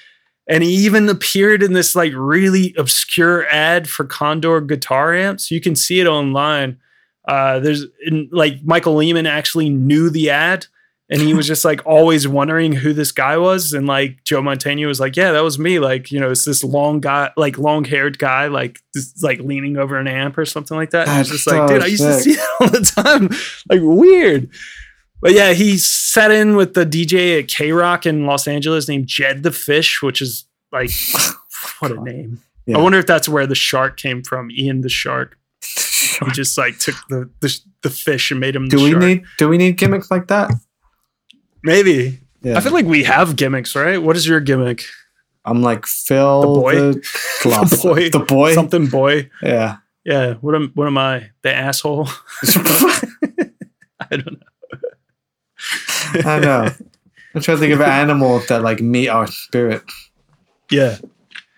And 0.48 0.64
he 0.64 0.72
even 0.72 1.08
appeared 1.10 1.62
in 1.62 1.74
this 1.74 1.96
like 1.96 2.12
really 2.16 2.74
obscure 2.78 3.48
ad 3.48 3.88
for 3.88 4.04
Condor 4.04 4.62
guitar 4.62 5.14
amps. 5.14 5.52
You 5.52 5.62
can 5.62 5.76
see 5.76 6.00
it 6.00 6.08
online. 6.08 6.78
Uh, 7.28 7.60
there's 7.60 7.86
in, 8.06 8.28
like 8.32 8.64
Michael 8.64 8.96
Lehmann 8.96 9.28
actually 9.28 9.70
knew 9.70 10.10
the 10.10 10.32
ad, 10.32 10.66
and 11.10 11.22
he 11.22 11.34
was 11.34 11.48
just 11.48 11.66
like 11.66 11.86
always 11.86 12.28
wondering 12.28 12.72
who 12.72 12.94
this 12.94 13.12
guy 13.12 13.38
was. 13.38 13.74
And 13.74 13.88
like 13.88 14.24
Joe 14.26 14.42
Mantegna 14.42 14.86
was 14.86 15.00
like, 15.00 15.16
"Yeah, 15.16 15.32
that 15.32 15.44
was 15.44 15.58
me." 15.58 15.80
Like 15.80 16.12
you 16.12 16.20
know, 16.20 16.30
it's 16.32 16.46
this 16.46 16.64
long 16.64 17.00
guy, 17.00 17.32
like 17.36 17.58
long 17.58 17.84
haired 17.84 18.20
guy, 18.20 18.48
like 18.48 18.80
this, 18.94 19.22
like 19.24 19.40
leaning 19.40 19.78
over 19.78 19.98
an 19.98 20.08
amp 20.08 20.38
or 20.38 20.46
something 20.46 20.78
like 20.78 20.92
that. 20.92 21.08
And 21.08 21.16
I 21.16 21.20
was 21.20 21.30
just 21.30 21.48
like, 21.48 21.68
so 21.68 21.74
dude, 21.74 21.84
I 21.84 21.88
used 21.88 22.04
to 22.04 22.14
see 22.14 22.34
that 22.36 22.56
all 22.62 22.68
the 22.70 22.82
time. 22.82 23.30
like 23.70 23.82
weird. 23.82 24.50
But 25.22 25.34
yeah, 25.34 25.54
he 25.54 25.78
sat 25.78 26.32
in 26.32 26.56
with 26.56 26.76
the 26.76 26.86
DJ 26.86 27.40
at 27.40 27.48
K 27.48 27.72
Rock 27.72 28.06
in 28.06 28.26
Los 28.26 28.48
Angeles 28.48 28.88
named 28.88 29.08
Jed 29.08 29.44
the 29.44 29.52
Fish, 29.52 30.02
which 30.02 30.22
is 30.22 30.46
like, 30.72 30.92
what 31.80 31.92
a 31.92 32.02
name. 32.02 32.42
Yeah. 32.66 32.78
I 32.78 32.82
wonder 32.82 33.00
if 33.00 33.08
that's 33.08 33.28
where 33.28 33.48
the 33.48 33.56
shark 33.56 33.98
came 33.98 34.24
from, 34.24 34.52
Ian 34.52 34.82
the 34.82 34.90
Shark. 34.90 35.38
He 36.26 36.32
just 36.32 36.58
like 36.58 36.78
took 36.80 36.96
the 37.08 37.30
the, 37.40 37.58
the 37.82 37.90
fish 37.90 38.30
and 38.30 38.42
made 38.42 38.54
him. 38.54 38.68
do 38.68 38.84
we 38.84 38.92
shark. 38.92 39.04
need 39.04 39.24
do 39.38 39.48
we 39.48 39.58
need 39.58 39.78
gimmicks 39.78 40.12
like 40.12 40.28
that? 40.28 40.52
Maybe. 41.64 42.20
Yeah. 42.42 42.58
I 42.58 42.62
feel 42.62 42.72
like 42.74 42.86
we 42.86 43.04
have 43.04 43.36
gimmicks, 43.36 43.76
right? 43.76 44.02
What 44.02 44.16
is 44.16 44.28
your 44.28 44.40
gimmick? 44.40 44.84
I'm 45.46 45.62
like 45.62 45.86
Fil 45.86 46.42
The 46.42 46.48
boy? 46.48 46.76
the, 46.76 47.08
Gloss. 47.44 47.70
The 47.72 47.78
boy. 47.78 48.10
The 48.10 48.20
boy. 48.20 48.54
Something 48.54 48.88
boy. 48.88 49.30
Yeah. 49.42 49.78
Yeah. 50.06 50.36
What 50.36 50.56
am 50.56 50.72
what 50.76 50.88
am 50.88 50.98
I? 50.98 51.32
The 51.42 51.54
asshole? 51.54 52.08
I 54.00 54.12
don't 54.12 54.32
know. 54.32 56.20
I 56.26 56.40
know. 56.40 56.70
I'm 57.36 57.42
trying 57.42 57.58
to 57.58 57.62
think 57.62 57.74
of 57.74 57.82
animals 57.82 58.48
that 58.48 58.62
like 58.64 58.82
meet 58.82 59.10
our 59.10 59.28
spirit. 59.28 59.84
Yeah. 60.72 60.98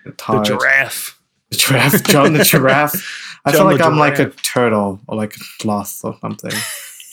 The 0.05 0.11
The 0.11 0.41
giraffe. 0.43 1.21
The 1.49 1.57
giraffe. 1.57 2.03
John 2.03 2.33
the 2.33 2.43
giraffe. 2.43 3.39
I 3.45 3.51
feel 3.51 3.61
John 3.61 3.67
the 3.69 3.75
like 3.77 3.85
I'm 3.85 3.97
like 3.97 4.19
a 4.19 4.29
turtle 4.29 4.99
or 5.07 5.17
like 5.17 5.35
a 5.35 5.39
sloth 5.59 6.01
or 6.03 6.17
something. 6.21 6.51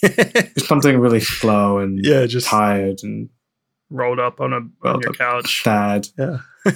Just 0.02 0.66
something 0.66 0.98
really 0.98 1.20
slow 1.20 1.78
and 1.78 1.98
Yeah, 2.04 2.26
just- 2.26 2.48
tired 2.48 3.00
and 3.02 3.28
Rolled 3.90 4.20
up 4.20 4.38
on 4.40 4.52
a 4.52 4.60
on 4.86 5.00
your 5.00 5.14
couch. 5.14 5.62
sad. 5.62 6.08
Yeah. 6.18 6.38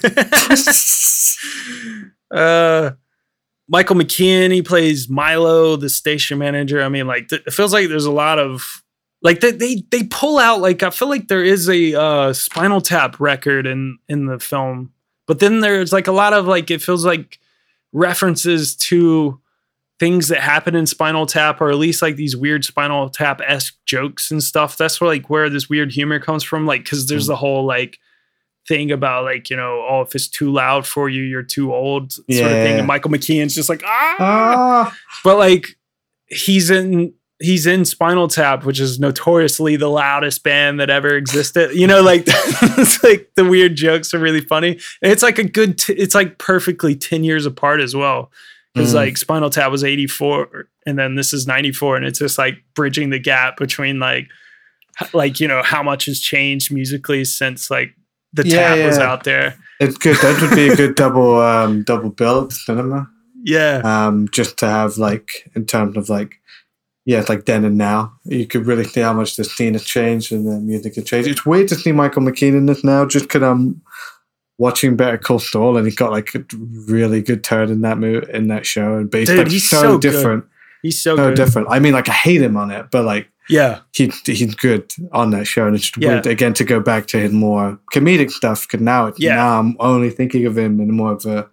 uh, 2.31 2.93
Michael 3.69 3.97
McKean, 3.97 4.51
he 4.51 4.63
plays 4.63 5.09
Milo, 5.11 5.77
the 5.77 5.89
station 5.91 6.39
manager. 6.39 6.83
I 6.83 6.89
mean, 6.89 7.07
like, 7.07 7.29
th- 7.29 7.43
it 7.47 7.53
feels 7.53 7.73
like 7.73 7.89
there's 7.89 8.05
a 8.07 8.11
lot 8.11 8.39
of 8.39 8.83
like 9.23 9.41
they 9.41 9.53
they, 9.53 9.85
they 9.91 10.05
pull 10.05 10.39
out 10.39 10.61
like 10.61 10.83
I 10.83 10.91
feel 10.91 11.09
like 11.09 11.29
there 11.29 11.45
is 11.45 11.69
a 11.69 11.95
uh, 12.01 12.33
Spinal 12.33 12.81
Tap 12.81 13.21
record 13.21 13.67
in 13.67 13.99
in 14.09 14.27
the 14.27 14.39
film, 14.39 14.93
but 15.27 15.39
then 15.39 15.61
there's 15.61 15.93
like 15.93 16.07
a 16.07 16.13
lot 16.13 16.33
of 16.33 16.47
like 16.47 16.71
it 16.71 16.83
feels 16.83 17.05
like 17.05 17.39
references 17.93 18.75
to 18.77 19.39
things 20.03 20.27
that 20.27 20.41
happen 20.41 20.75
in 20.75 20.85
Spinal 20.85 21.27
Tap, 21.27 21.61
or 21.61 21.71
at 21.71 21.77
least 21.77 22.03
like 22.03 22.17
these 22.17 22.37
weird 22.37 22.65
Spinal 22.65 23.09
Tap 23.09 23.41
esque 23.47 23.77
jokes 23.87 24.33
and 24.33 24.43
stuff. 24.43 24.77
That's 24.77 25.01
where 25.01 25.09
like 25.09 25.31
where 25.31 25.49
this 25.49 25.69
weird 25.69 25.93
humor 25.93 26.19
comes 26.19 26.43
from. 26.43 26.67
Like, 26.67 26.83
because 26.83 27.07
there's 27.07 27.29
the 27.29 27.37
whole 27.37 27.65
like 27.65 28.01
thing 28.67 28.91
about 28.91 29.23
like 29.23 29.49
you 29.49 29.57
know, 29.57 29.87
oh, 29.89 30.01
if 30.01 30.17
it's 30.17 30.27
too 30.27 30.51
loud 30.51 30.89
for 30.89 31.09
you, 31.09 31.23
you're 31.23 31.45
too 31.45 31.73
old 31.73 32.11
sort 32.11 32.27
of 32.27 32.35
thing. 32.35 32.73
Yeah. 32.73 32.79
And 32.79 32.87
Michael 32.89 33.13
McKean's 33.13 33.55
just 33.55 33.69
like 33.69 33.85
ah, 33.87 34.17
Ah, 34.19 34.97
but 35.23 35.39
like 35.39 35.69
he's 36.27 36.69
in 36.69 37.15
he's 37.39 37.65
in 37.65 37.85
Spinal 37.85 38.27
Tap, 38.27 38.65
which 38.65 38.81
is 38.81 38.99
notoriously 38.99 39.77
the 39.77 39.89
loudest 39.89 40.43
band 40.43 40.81
that 40.81 40.91
ever 40.91 41.15
existed. 41.17 41.77
You 41.77 41.87
know, 41.87 42.03
like 42.03 42.25
it's 42.27 43.05
like 43.05 43.31
the 43.37 43.45
weird 43.45 43.77
jokes 43.77 44.13
are 44.15 44.19
really 44.19 44.41
funny. 44.41 44.81
And 45.01 45.13
it's 45.13 45.23
like 45.23 45.39
a 45.39 45.45
good. 45.45 45.79
T- 45.79 45.93
it's 45.95 46.17
like 46.17 46.39
perfectly 46.39 46.97
ten 46.97 47.23
years 47.23 47.47
apart 47.47 47.81
as 47.81 47.95
well, 47.95 48.33
because 48.75 48.93
Mm. 48.93 48.97
like 48.97 49.17
Spinal 49.17 49.51
Tap 49.51 49.71
was 49.71 49.85
eighty 49.85 50.07
four, 50.07 50.69
and 50.87 50.99
then 50.99 51.15
this 51.15 51.33
is 51.33 51.47
ninety 51.47 51.73
four, 51.73 51.97
and 51.97 52.05
it's 52.05 52.19
just 52.19 52.39
like 52.39 52.63
bridging 52.75 53.11
the 53.11 53.19
gap 53.19 53.57
between 53.57 53.99
like 53.99 54.29
like 55.13 55.41
you 55.41 55.49
know 55.49 55.63
how 55.63 55.83
much 55.83 56.05
has 56.07 56.21
changed 56.21 56.73
musically 56.73 57.25
since 57.25 57.71
like 57.71 57.95
the 58.33 58.47
Yeah, 58.47 58.75
tap 58.77 58.87
was 58.87 58.99
out 58.99 59.25
there. 59.25 59.57
it's 59.81 59.97
good. 59.99 60.17
That 60.19 60.41
would 60.41 60.55
be 60.55 60.69
a 60.69 60.77
good 60.77 60.95
double 60.95 61.41
um 61.41 61.83
double 61.85 62.11
bill 62.11 62.43
at 62.43 62.49
the 62.51 62.55
cinema. 62.55 63.09
Yeah, 63.45 63.81
Um, 63.85 64.29
just 64.31 64.57
to 64.59 64.67
have 64.67 64.99
like 64.99 65.51
in 65.57 65.67
terms 65.67 65.97
of 65.97 66.09
like 66.09 66.37
yeah, 67.05 67.19
it's 67.19 67.29
like 67.29 67.47
then 67.47 67.65
and 67.65 67.77
now. 67.77 68.13
You 68.25 68.47
could 68.47 68.65
really 68.65 68.85
see 68.85 69.01
how 69.01 69.13
much 69.13 69.35
the 69.35 69.43
scene 69.43 69.73
has 69.73 69.83
changed 69.85 70.31
and 70.31 70.47
the 70.47 70.61
music 70.61 70.95
has 70.95 71.03
changed. 71.05 71.29
It's 71.29 71.45
weird 71.45 71.67
to 71.69 71.75
see 71.75 71.91
Michael 71.91 72.23
McKean 72.23 72.57
in 72.57 72.67
this 72.67 72.85
now, 72.85 73.05
just 73.05 73.25
because 73.25 73.43
I'm 73.43 73.83
watching 74.67 74.97
Better 74.97 75.19
Call 75.19 75.39
Saul 75.41 75.77
and 75.77 75.87
he 75.87 75.95
got 75.95 76.11
like 76.13 76.35
a 76.35 76.45
really 76.97 77.21
good 77.29 77.43
turn 77.43 77.69
in 77.71 77.81
that 77.83 77.99
mo- 77.99 78.27
in 78.39 78.49
that 78.49 78.65
show, 78.65 78.89
and 78.99 79.11
Dude, 79.11 79.29
like 79.29 79.49
he's 79.49 79.69
so, 79.69 79.81
so 79.83 79.93
good. 79.99 80.01
different, 80.09 80.45
he's 80.83 80.99
so, 81.03 81.17
so 81.17 81.29
good. 81.29 81.37
different. 81.37 81.69
I 81.71 81.79
mean, 81.81 81.93
like 81.93 82.09
I 82.09 82.13
hate 82.13 82.43
him 82.43 82.57
on 82.57 82.71
it, 82.71 82.87
but 82.91 83.05
like 83.05 83.27
Yeah, 83.49 83.81
he 83.97 84.05
he's 84.25 84.55
good 84.55 84.85
on 85.21 85.31
that 85.35 85.47
show, 85.47 85.67
and 85.67 85.75
it's 85.77 85.87
just 85.91 85.99
Yeah. 85.99 86.09
weird 86.13 86.27
again 86.27 86.55
to 86.55 86.65
go 86.65 86.79
back 86.81 87.07
to 87.09 87.19
his 87.19 87.33
more 87.33 87.79
comedic 87.95 88.31
stuff. 88.31 88.63
Because 88.69 88.81
now, 88.85 89.13
Yeah. 89.19 89.35
now 89.37 89.59
I'm 89.61 89.77
only 89.81 90.11
thinking 90.11 90.47
of 90.47 90.57
him 90.57 90.81
in 90.81 90.91
more 90.93 91.13
of 91.13 91.27
a 91.27 91.49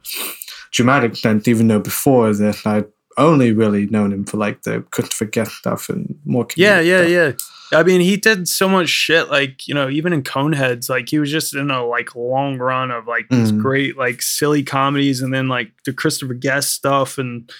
dramatic 0.71 1.15
sense. 1.15 1.47
Even 1.47 1.67
though 1.67 1.79
before 1.79 2.31
this, 2.33 2.65
I'd 2.65 2.85
only 3.17 3.51
really 3.51 3.85
known 3.87 4.13
him 4.13 4.23
for 4.25 4.37
like 4.37 4.61
the 4.63 4.81
Christopher 4.91 5.25
Guest 5.25 5.51
stuff 5.53 5.89
and 5.89 6.15
more. 6.25 6.45
Comedic 6.45 6.57
Yeah, 6.57 6.79
yeah, 6.79 6.99
stuff. 7.01 7.11
yeah. 7.11 7.31
I 7.71 7.83
mean, 7.83 8.01
he 8.01 8.17
did 8.17 8.47
so 8.47 8.67
much 8.67 8.89
shit. 8.89 9.29
Like, 9.29 9.67
you 9.67 9.73
know, 9.75 9.89
even 9.89 10.11
in 10.13 10.23
Coneheads, 10.23 10.89
like 10.89 11.09
he 11.09 11.19
was 11.19 11.31
just 11.31 11.53
in 11.55 11.69
a 11.69 11.85
like 11.85 12.15
long 12.15 12.57
run 12.57 12.89
of 12.91 13.07
like 13.07 13.29
these 13.29 13.51
Mm. 13.51 13.61
great 13.61 13.97
like 13.97 14.21
silly 14.21 14.63
comedies, 14.63 15.21
and 15.21 15.33
then 15.33 15.47
like 15.47 15.71
the 15.85 15.93
Christopher 15.93 16.33
Guest 16.33 16.71
stuff, 16.73 17.17
and 17.17 17.51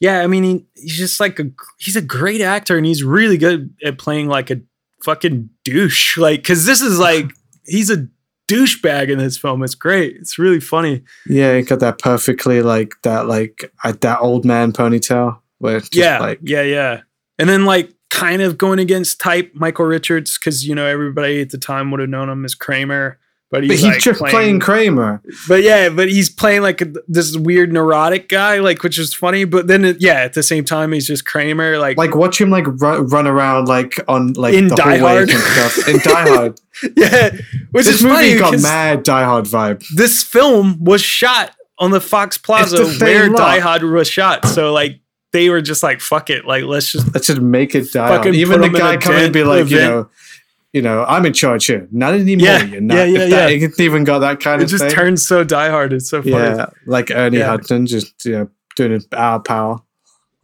yeah, 0.00 0.20
I 0.22 0.26
mean, 0.26 0.42
he, 0.42 0.66
he's 0.74 0.98
just 0.98 1.20
like 1.20 1.38
a 1.38 1.44
he's 1.78 1.96
a 1.96 2.02
great 2.02 2.40
actor, 2.40 2.76
and 2.76 2.84
he's 2.84 3.04
really 3.04 3.38
good 3.38 3.72
at 3.84 3.96
playing 3.98 4.28
like 4.28 4.50
a 4.50 4.60
fucking 5.04 5.50
douche. 5.64 6.16
Like, 6.18 6.40
because 6.40 6.66
this 6.66 6.80
is 6.80 6.98
like 6.98 7.30
he's 7.66 7.90
a 7.90 8.08
douchebag 8.48 9.08
in 9.08 9.18
this 9.18 9.38
film. 9.38 9.62
It's 9.62 9.74
great. 9.74 10.16
It's 10.16 10.38
really 10.38 10.60
funny. 10.60 11.02
Yeah, 11.26 11.56
he 11.56 11.62
got 11.62 11.80
that 11.80 11.98
perfectly 11.98 12.60
like 12.60 12.94
that 13.04 13.26
like 13.28 13.72
that 14.00 14.18
old 14.20 14.44
man 14.44 14.72
ponytail. 14.72 15.38
Where 15.58 15.80
yeah, 15.92 16.18
like 16.18 16.40
yeah, 16.42 16.62
yeah. 16.62 17.00
And 17.38 17.48
then 17.48 17.64
like 17.64 17.93
kind 18.14 18.40
of 18.42 18.56
going 18.56 18.78
against 18.78 19.20
type 19.20 19.50
Michael 19.54 19.84
Richards 19.86 20.38
because 20.38 20.66
you 20.66 20.74
know 20.74 20.86
everybody 20.86 21.40
at 21.42 21.50
the 21.50 21.58
time 21.58 21.90
would 21.90 22.00
have 22.00 22.08
known 22.08 22.28
him 22.28 22.44
as 22.44 22.54
Kramer, 22.54 23.18
but 23.50 23.64
he's, 23.64 23.70
but 23.70 23.74
he's 23.74 23.84
like, 23.84 24.00
just 24.00 24.20
playing, 24.20 24.60
Kramer. 24.60 25.20
But 25.48 25.62
yeah, 25.64 25.88
but 25.88 26.08
he's 26.08 26.30
playing 26.30 26.62
like 26.62 26.80
a, 26.80 26.92
this 27.08 27.36
weird 27.36 27.72
neurotic 27.72 28.28
guy, 28.28 28.60
like 28.60 28.82
which 28.84 28.98
is 28.98 29.12
funny. 29.12 29.44
But 29.44 29.66
then 29.66 29.96
yeah, 29.98 30.20
at 30.20 30.32
the 30.34 30.44
same 30.44 30.64
time 30.64 30.92
he's 30.92 31.08
just 31.08 31.26
Kramer, 31.26 31.78
like 31.78 31.96
Like 31.98 32.14
watch 32.14 32.40
him 32.40 32.50
like 32.50 32.66
run, 32.80 33.06
run 33.08 33.26
around 33.26 33.66
like 33.66 33.94
on 34.08 34.32
like 34.34 34.54
In 34.54 34.68
Die 34.68 34.96
Hard. 34.98 35.28
and 35.30 35.38
stuff 35.40 35.88
in 35.88 35.98
Die 35.98 36.28
Hard. 36.34 36.60
yeah, 36.96 37.30
which 37.72 37.86
this 37.86 37.96
is 37.96 38.02
funny 38.02 38.28
movie 38.28 38.38
got 38.38 38.62
mad 38.62 39.02
Die 39.02 39.24
Hard 39.24 39.44
vibe. 39.46 39.84
this 39.96 40.22
film 40.22 40.82
was 40.82 41.02
shot 41.02 41.54
on 41.78 41.90
the 41.90 42.00
Fox 42.00 42.38
Plaza 42.38 42.76
the 42.84 43.04
where 43.04 43.28
lot. 43.28 43.36
Die 43.38 43.58
Hard 43.58 43.82
was 43.82 44.08
shot. 44.08 44.46
So 44.46 44.72
like 44.72 45.00
they 45.34 45.50
were 45.50 45.60
just 45.60 45.82
like, 45.82 46.00
fuck 46.00 46.30
it, 46.30 46.46
like 46.46 46.64
let's 46.64 46.90
just 46.92 47.12
Let's 47.12 47.26
just 47.26 47.42
make 47.42 47.74
it 47.74 47.92
die. 47.92 48.08
Fucking 48.08 48.34
Even 48.34 48.62
the 48.62 48.70
guy 48.70 48.94
in 48.94 49.24
and 49.24 49.32
be 49.32 49.44
like, 49.44 49.68
you 49.68 49.76
know, 49.78 50.08
you 50.72 50.80
know, 50.80 51.04
I'm 51.04 51.26
in 51.26 51.32
charge 51.34 51.66
here. 51.66 51.86
Not 51.92 52.14
anymore. 52.14 52.46
Yeah, 52.46 52.62
You're 52.64 52.80
not. 52.80 52.94
yeah, 52.96 53.04
yeah, 53.04 53.18
that- 53.18 53.52
yeah. 53.52 53.66
It 53.68 53.78
even 53.80 54.04
got 54.04 54.20
that 54.20 54.40
kind 54.40 54.62
it 54.62 54.64
of 54.64 54.70
just 54.70 54.84
thing. 54.84 54.92
turns 54.92 55.26
so 55.26 55.44
Die 55.44 55.68
Hard. 55.68 55.92
It's 55.92 56.08
so 56.08 56.22
funny. 56.22 56.34
yeah, 56.34 56.66
like 56.86 57.10
Ernie 57.10 57.38
Yeah. 57.38 57.48
Hudson 57.48 57.86
just 57.86 58.24
yeah 58.24 58.44
doing 58.76 58.92
it 58.92 59.04
our 59.12 59.40
power. 59.40 59.80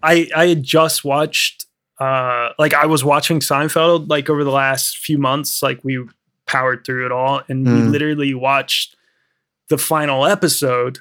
I 0.03 0.29
I 0.37 0.49
had 0.49 0.63
just 0.63 1.05
watched 1.05 1.67
uh 1.99 2.51
like 2.59 2.75
I 2.75 2.87
was 2.87 3.03
watching 3.05 3.41
Seinfeld 3.41 4.09
like 4.09 4.29
over 4.31 4.45
the 4.45 4.51
last 4.53 4.99
few 4.99 5.19
months 5.19 5.63
like 5.63 5.81
we 5.85 6.05
powered 6.47 6.85
through 6.85 7.07
it 7.07 7.13
all 7.13 7.43
and 7.49 7.67
we 7.67 7.73
Mm. 7.73 7.91
literally 7.93 8.35
watched 8.35 8.97
the 9.69 9.79
final 9.79 10.27
episode 10.27 10.99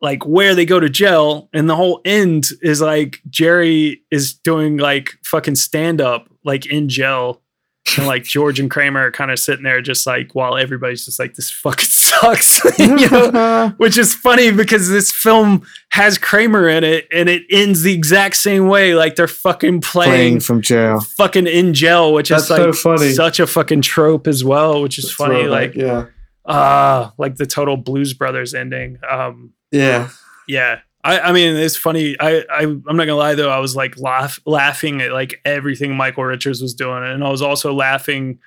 like 0.00 0.24
where 0.26 0.54
they 0.54 0.64
go 0.66 0.78
to 0.80 0.88
jail 0.88 1.48
and 1.52 1.68
the 1.68 1.76
whole 1.76 2.00
end 2.04 2.48
is 2.62 2.80
like 2.80 3.20
Jerry 3.28 4.02
is 4.10 4.34
doing 4.34 4.76
like 4.76 5.10
fucking 5.24 5.56
stand 5.56 6.00
up 6.00 6.28
like 6.44 6.66
in 6.66 6.88
jail 6.88 7.42
and 7.96 8.06
like 8.06 8.22
George 8.22 8.60
and 8.60 8.70
Kramer 8.70 9.00
are 9.06 9.10
kind 9.10 9.30
of 9.30 9.38
sitting 9.38 9.64
there 9.64 9.80
just 9.80 10.06
like 10.06 10.34
while 10.34 10.56
everybody's 10.58 11.04
just 11.06 11.18
like 11.18 11.34
this 11.34 11.50
fucking 11.50 11.84
sucks 11.88 12.60
you 12.78 13.08
know 13.10 13.74
which 13.78 13.96
is 13.98 14.14
funny 14.14 14.50
because 14.52 14.88
this 14.88 15.10
film 15.10 15.66
has 15.90 16.16
Kramer 16.18 16.68
in 16.68 16.84
it 16.84 17.08
and 17.12 17.28
it 17.28 17.42
ends 17.50 17.82
the 17.82 17.92
exact 17.94 18.36
same 18.36 18.68
way. 18.68 18.94
Like 18.94 19.16
they're 19.16 19.26
fucking 19.26 19.80
playing, 19.80 20.10
Playing 20.10 20.40
from 20.40 20.60
jail. 20.62 21.00
fucking 21.00 21.46
in 21.48 21.72
jail, 21.74 22.12
which 22.12 22.28
That's 22.28 22.44
is 22.44 22.50
like 22.50 22.60
so 22.60 22.72
funny. 22.72 23.12
such 23.12 23.40
a 23.40 23.46
fucking 23.46 23.80
trope 23.82 24.26
as 24.28 24.44
well, 24.44 24.82
which 24.82 24.98
is 24.98 25.10
funny. 25.10 25.42
Throwback, 25.44 25.50
Like, 25.70 25.74
yeah, 25.74 26.06
ah, 26.46 27.12
like 27.18 27.36
the 27.36 27.46
total 27.46 27.76
Blues 27.78 28.12
Brothers 28.12 28.54
ending. 28.54 28.98
Um, 29.08 29.54
yeah. 29.70 30.08
yeah. 30.46 30.80
I, 31.04 31.20
I 31.20 31.32
mean, 31.32 31.56
it's 31.56 31.76
funny. 31.76 32.16
I, 32.20 32.44
I, 32.50 32.62
I'm 32.62 32.82
not 32.84 32.96
gonna 32.96 33.14
lie 33.14 33.34
though. 33.34 33.50
I 33.50 33.60
was 33.60 33.76
like 33.76 33.98
laugh, 33.98 34.40
laughing 34.44 35.00
at 35.00 35.12
like 35.12 35.40
everything 35.44 35.96
Michael 35.96 36.24
Richards 36.24 36.60
was 36.60 36.74
doing, 36.74 37.04
and 37.04 37.22
I 37.22 37.30
was 37.30 37.40
also 37.40 37.72
laughing 37.72 38.40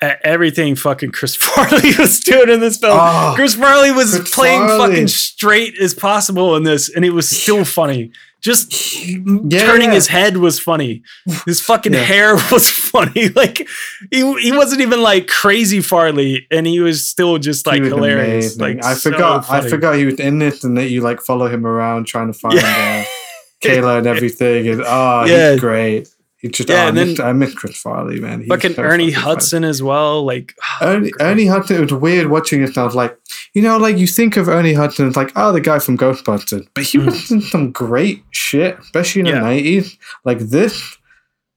everything 0.00 0.76
fucking 0.76 1.10
Chris 1.10 1.34
Farley 1.36 1.90
was 1.98 2.20
doing 2.20 2.48
in 2.50 2.60
this 2.60 2.78
film. 2.78 2.98
Oh, 3.00 3.32
Chris 3.34 3.54
Farley 3.54 3.90
was 3.90 4.16
Chris 4.16 4.34
playing 4.34 4.66
Farley. 4.66 4.88
fucking 4.90 5.08
straight 5.08 5.78
as 5.80 5.94
possible 5.94 6.56
in 6.56 6.62
this, 6.62 6.88
and 6.88 7.04
it 7.04 7.10
was 7.10 7.28
still 7.28 7.64
funny. 7.64 8.10
Just 8.40 8.72
Yeah, 9.04 9.66
turning 9.66 9.90
his 9.90 10.06
head 10.06 10.36
was 10.36 10.60
funny. 10.60 11.02
His 11.44 11.60
fucking 11.60 11.92
Yeah. 11.92 12.02
hair 12.04 12.34
was 12.52 12.70
funny. 12.70 13.28
Like 13.34 13.66
he, 14.12 14.40
he 14.40 14.52
wasn't 14.52 14.80
even 14.80 15.02
like 15.02 15.26
crazy 15.26 15.80
Farley, 15.80 16.46
and 16.50 16.64
he 16.64 16.78
was 16.78 17.04
still 17.06 17.38
just 17.38 17.66
like 17.66 17.82
hilarious. 17.82 18.56
amazing. 18.56 18.76
Like 18.76 18.84
I 18.84 18.94
so 18.94 19.10
forgot. 19.10 19.50
I 19.50 19.68
forgot 19.68 19.96
he 19.96 20.04
was 20.04 20.20
in 20.20 20.38
this, 20.38 20.62
and 20.62 20.78
that 20.78 20.88
you 20.90 21.00
like 21.00 21.20
follow 21.20 21.48
him 21.48 21.66
around 21.66 22.06
trying 22.06 22.28
to 22.32 22.38
find 22.38 22.54
Yeah. 22.54 23.04
uh, 23.04 23.66
Kayla 23.66 23.98
and 23.98 24.06
everything. 24.06 24.68
And 24.68 24.82
oh, 24.86 25.24
Yeah. 25.26 25.50
he's 25.52 25.60
great. 25.60 26.08
Just, 26.44 26.68
Yeah, 26.68 26.76
oh, 26.76 26.84
I, 26.84 26.88
and 26.88 26.96
then- 26.96 27.08
miss, 27.08 27.20
I 27.20 27.32
miss 27.32 27.54
Chris 27.54 27.76
Farley, 27.76 28.20
man. 28.20 28.40
He's 28.40 28.48
Fucking 28.48 28.74
so 28.74 28.82
Ernie 28.82 29.10
fucking. 29.10 29.24
Hudson 29.24 29.64
as 29.64 29.82
well. 29.82 30.24
Like 30.24 30.54
Ernie, 30.80 31.10
Ernie 31.20 31.46
Hudson, 31.46 31.76
it 31.76 31.80
was 31.80 31.92
weird 31.92 32.28
watching 32.28 32.62
it. 32.62 32.68
and 32.68 32.78
I 32.78 32.84
was 32.84 32.94
like, 32.94 33.18
you 33.54 33.62
know, 33.62 33.76
like 33.76 33.98
you 33.98 34.06
think 34.06 34.36
of 34.36 34.48
Ernie 34.48 34.72
Hudson 34.74 35.08
as 35.08 35.16
like, 35.16 35.32
oh, 35.34 35.50
the 35.52 35.60
guy 35.60 35.80
from 35.80 35.98
Ghostbusters, 35.98 36.66
but 36.74 36.84
he 36.84 36.98
was 36.98 37.30
in 37.32 37.40
some 37.40 37.72
great 37.72 38.22
shit, 38.30 38.78
especially 38.78 39.20
in 39.22 39.26
Mm. 39.26 39.30
Yeah. 39.30 39.34
the 39.40 39.44
nineties, 39.46 39.98
like 40.24 40.38
this, 40.38 40.96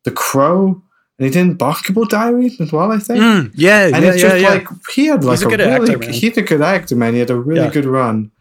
The 0.03 0.11
Crow, 0.11 0.81
and 1.19 1.25
he 1.27 1.29
did 1.29 1.41
in 1.41 1.53
Basketball 1.53 2.05
Diaries 2.05 2.59
as 2.59 2.71
well, 2.71 2.91
I 2.91 2.97
think. 2.97 3.19
Mm, 3.19 3.51
yeah, 3.53 3.85
and 3.85 4.03
yeah, 4.03 4.11
it's 4.13 4.21
just 4.21 4.39
yeah. 4.41 4.49
like 4.49 4.67
he 4.91 5.05
had 5.05 5.23
like 5.23 5.33
He's 5.37 5.43
a 5.43 5.47
a, 5.47 5.49
good 5.51 5.59
really, 5.59 5.91
actor, 5.91 5.97
man. 5.99 6.13
he's 6.13 6.37
a 6.37 6.41
good 6.41 6.61
actor, 6.63 6.95
man. 6.95 7.13
He 7.13 7.19
had 7.19 7.29
a 7.29 7.35
really 7.35 7.69
good 7.69 7.85
run. 7.85 8.31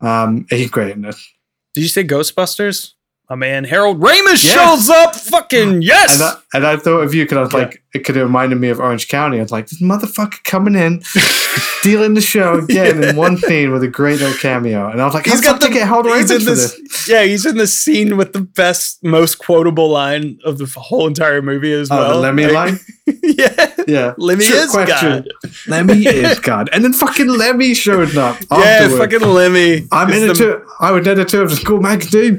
Um, 0.00 0.46
he's 0.50 0.70
great 0.70 0.92
in 0.94 1.02
this. 1.02 1.28
Did 1.74 1.80
you 1.80 1.88
say 1.88 2.04
Ghostbusters? 2.04 2.92
My 3.30 3.36
man 3.36 3.62
Harold 3.64 4.00
Ramis 4.00 4.44
Yeah. 4.44 4.54
shows 4.74 4.90
up. 4.90 5.14
Fucking 5.14 5.82
yes. 5.82 6.14
And 6.14 6.22
I, 6.22 6.34
and 6.52 6.66
I 6.66 6.76
thought 6.76 7.00
of 7.02 7.14
you 7.14 7.24
because 7.24 7.38
I 7.38 7.40
was 7.42 7.52
like, 7.52 7.80
it 7.94 8.00
could 8.00 8.16
have 8.16 8.26
reminded 8.26 8.56
me 8.60 8.68
of 8.70 8.80
Orange 8.80 9.06
County. 9.08 9.38
I 9.38 9.42
was 9.42 9.52
like, 9.52 9.68
this 9.68 9.80
motherfucker 9.80 10.42
coming 10.44 10.74
in, 10.74 11.00
stealing 11.04 12.14
the 12.14 12.20
show 12.20 12.54
again 12.58 13.02
in 13.04 13.14
one 13.16 13.36
scene 13.38 13.70
with 13.72 13.82
a 13.84 13.88
great 13.88 14.18
little 14.18 14.36
cameo. 14.36 14.90
And 14.90 15.00
I 15.00 15.04
was 15.04 15.14
like, 15.14 15.26
He's 15.26 15.40
got 15.40 15.60
to 15.60 15.68
get 15.70 15.86
hold 15.88 16.06
of 16.06 16.14
he's 16.16 16.30
Ramis 16.30 16.34
in 16.34 16.40
for 16.40 16.44
this, 16.50 16.72
this. 16.74 17.08
yeah, 17.08 17.22
he's 17.22 17.46
in 17.46 17.56
the 17.56 17.66
scene 17.68 18.16
with 18.16 18.32
the 18.32 18.40
best, 18.40 19.02
most 19.04 19.36
quotable 19.38 19.88
line 19.88 20.38
of 20.44 20.58
the 20.58 20.66
whole 20.76 21.06
entire 21.06 21.40
movie 21.40 21.72
as 21.72 21.88
Oh, 21.90 21.96
well. 21.96 22.10
the 22.14 22.18
Lemmy 22.18 22.46
Like- 22.46 22.52
line? 22.54 22.78
yeah, 23.22 23.74
Yeah. 23.86 24.14
Lemmy 24.18 24.44
Trick 24.44 24.58
is 24.60 24.72
God. 24.72 25.28
Lemmy 25.68 26.04
is 26.06 26.38
God. 26.40 26.68
And 26.72 26.82
then 26.84 26.92
fucking 26.92 27.28
Lemmy 27.28 27.74
showed 27.74 28.16
up. 28.16 28.38
Yeah, 28.50 28.56
afterward. 28.58 28.98
fucking 29.12 29.28
Lemmy. 29.28 29.86
I'm 29.92 30.10
in 30.12 30.26
the- 30.28 30.34
too. 30.34 30.64
I 30.80 30.90
would 30.90 31.06
editor 31.06 31.42
of 31.42 31.50
the 31.50 31.56
school 31.56 31.80
magazine. 31.80 32.38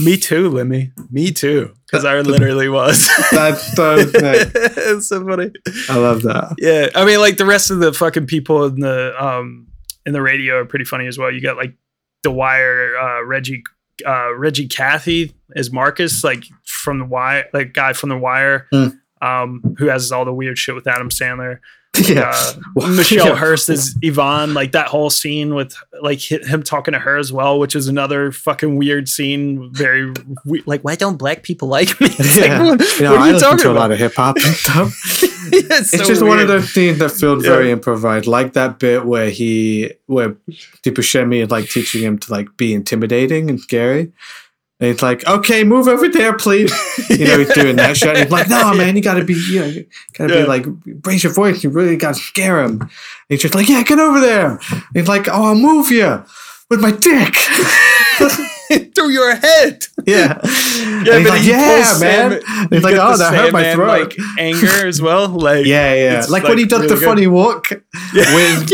Me 0.00 0.16
too, 0.16 0.48
Lemmy. 0.50 0.92
Me 1.10 1.30
too. 1.30 1.74
Because 1.86 2.04
I 2.04 2.18
literally 2.20 2.68
was. 2.68 3.08
That's 3.30 3.74
so 3.74 3.98
sick. 3.98 4.50
it's 4.54 5.08
so 5.08 5.26
funny. 5.26 5.50
I 5.88 5.98
love 5.98 6.22
that. 6.22 6.54
Yeah, 6.58 6.88
I 6.94 7.04
mean, 7.04 7.20
like 7.20 7.36
the 7.36 7.44
rest 7.46 7.70
of 7.70 7.78
the 7.80 7.92
fucking 7.92 8.26
people 8.26 8.64
in 8.66 8.80
the 8.80 9.14
um 9.22 9.68
in 10.06 10.12
the 10.12 10.22
radio 10.22 10.56
are 10.60 10.64
pretty 10.64 10.84
funny 10.84 11.06
as 11.06 11.18
well. 11.18 11.30
You 11.30 11.40
got 11.40 11.56
like 11.56 11.74
the 12.22 12.30
Wire, 12.30 12.96
uh, 12.96 13.24
Reggie, 13.24 13.62
uh, 14.06 14.34
Reggie 14.34 14.68
Cathey 14.68 15.32
as 15.56 15.70
Marcus, 15.72 16.24
like 16.24 16.44
from 16.64 16.98
the 16.98 17.04
Wire, 17.04 17.46
like 17.52 17.72
guy 17.72 17.92
from 17.92 18.08
the 18.08 18.16
Wire, 18.18 18.68
Mm. 18.72 18.98
um, 19.20 19.74
who 19.78 19.86
has 19.86 20.10
all 20.12 20.24
the 20.24 20.32
weird 20.32 20.56
shit 20.58 20.74
with 20.74 20.86
Adam 20.86 21.08
Sandler. 21.10 21.58
Yeah. 22.08 22.32
Uh, 22.80 22.86
Michelle 22.88 23.28
yeah. 23.28 23.36
Hurst 23.36 23.68
is 23.68 23.96
Yvonne, 24.00 24.54
like 24.54 24.72
that 24.72 24.88
whole 24.88 25.10
scene 25.10 25.54
with 25.54 25.76
like 26.00 26.20
him 26.20 26.62
talking 26.62 26.92
to 26.92 26.98
her 26.98 27.18
as 27.18 27.32
well, 27.32 27.58
which 27.58 27.76
is 27.76 27.86
another 27.86 28.32
fucking 28.32 28.76
weird 28.76 29.08
scene. 29.10 29.70
Very 29.74 30.10
we- 30.46 30.62
like, 30.64 30.82
why 30.82 30.96
don't 30.96 31.18
black 31.18 31.42
people 31.42 31.68
like 31.68 31.88
me? 32.00 32.06
It's 32.18 32.38
like, 32.38 32.46
Yeah. 32.48 32.62
what, 32.64 32.80
You 32.98 33.02
know, 33.04 33.10
what 33.12 33.20
are 33.20 33.22
I 33.22 33.26
you 33.28 33.32
listen 33.34 33.48
talking 33.50 33.62
to 33.64 33.70
a 33.72 33.74
lot 33.74 33.92
of 33.92 33.98
hip 33.98 34.14
hop 34.14 34.36
and 34.36 34.54
stuff. 34.54 34.94
it's 35.52 35.92
it's 35.92 35.98
so 35.98 36.04
just 36.04 36.22
one 36.22 36.40
of 36.40 36.48
weird. 36.48 36.62
those 36.62 36.70
scenes 36.70 36.98
that 36.98 37.10
feels 37.10 37.44
Yeah. 37.44 37.50
very 37.50 37.70
improvised, 37.70 38.26
like 38.26 38.54
that 38.54 38.78
bit 38.78 39.04
where 39.04 39.28
he, 39.28 39.92
where 40.06 40.34
Buscemi 40.82 41.42
is 41.44 41.50
like 41.50 41.68
teaching 41.68 42.02
him 42.02 42.18
to 42.20 42.32
like 42.32 42.56
be 42.56 42.72
intimidating 42.72 43.50
and 43.50 43.60
scary. 43.60 44.12
And 44.82 44.90
he's 44.90 45.00
like, 45.00 45.24
"Okay, 45.28 45.62
move 45.62 45.86
over 45.86 46.08
there, 46.08 46.36
please." 46.36 46.72
You 47.08 47.24
know, 47.26 47.38
he's 47.38 47.52
doing 47.54 47.76
that 47.76 47.96
shit. 47.96 48.16
He's 48.16 48.30
like, 48.32 48.48
"No, 48.48 48.74
man, 48.74 48.96
you 48.96 49.02
got 49.02 49.14
to 49.14 49.24
be, 49.24 49.34
you 49.34 49.60
know, 49.60 49.66
you 49.66 49.86
got 50.18 50.26
to 50.26 50.34
Yeah. 50.34 50.40
be 50.42 50.48
like, 50.48 50.66
raise 51.06 51.22
your 51.22 51.32
voice. 51.32 51.62
You 51.62 51.70
really 51.70 51.96
got 51.96 52.16
to 52.16 52.20
scare 52.20 52.60
him." 52.64 52.80
And 52.80 52.90
he's 53.28 53.42
just 53.42 53.54
like, 53.54 53.68
"Yeah, 53.68 53.82
get 53.84 54.00
over 54.00 54.18
there." 54.20 54.58
And 54.72 54.82
he's 54.94 55.06
like, 55.06 55.28
"Oh, 55.28 55.44
I'll 55.44 55.54
move 55.54 55.92
you 55.92 56.24
with 56.68 56.80
my 56.80 56.90
dick." 56.90 57.34
through 58.94 59.10
your 59.10 59.34
head. 59.36 59.86
yeah, 60.06 60.40
Yeah, 61.04 61.14
And 61.16 61.24
but 61.24 61.30
like, 61.30 61.44
"Yeah, 61.44 61.96
man." 62.00 62.40
Sam- 62.42 62.68
he's 62.70 62.82
like, 62.84 62.96
"Oh, 62.98 63.16
that 63.16 63.34
hurt 63.34 63.52
my 63.52 63.72
throat." 63.74 63.88
Like 63.88 64.16
anger 64.38 64.86
as 64.86 65.00
well. 65.00 65.28
Like 65.42 65.66
Yeah, 65.66 65.94
yeah. 65.94 66.18
it's, 66.18 66.30
Like, 66.30 66.44
when 66.44 66.58
he 66.58 66.64
does 66.64 66.80
really 66.82 66.94
the 66.94 67.00
good. 67.00 67.04
funny 67.04 67.26
walk 67.26 67.70
Yeah. 68.14 68.34
with 68.34 68.70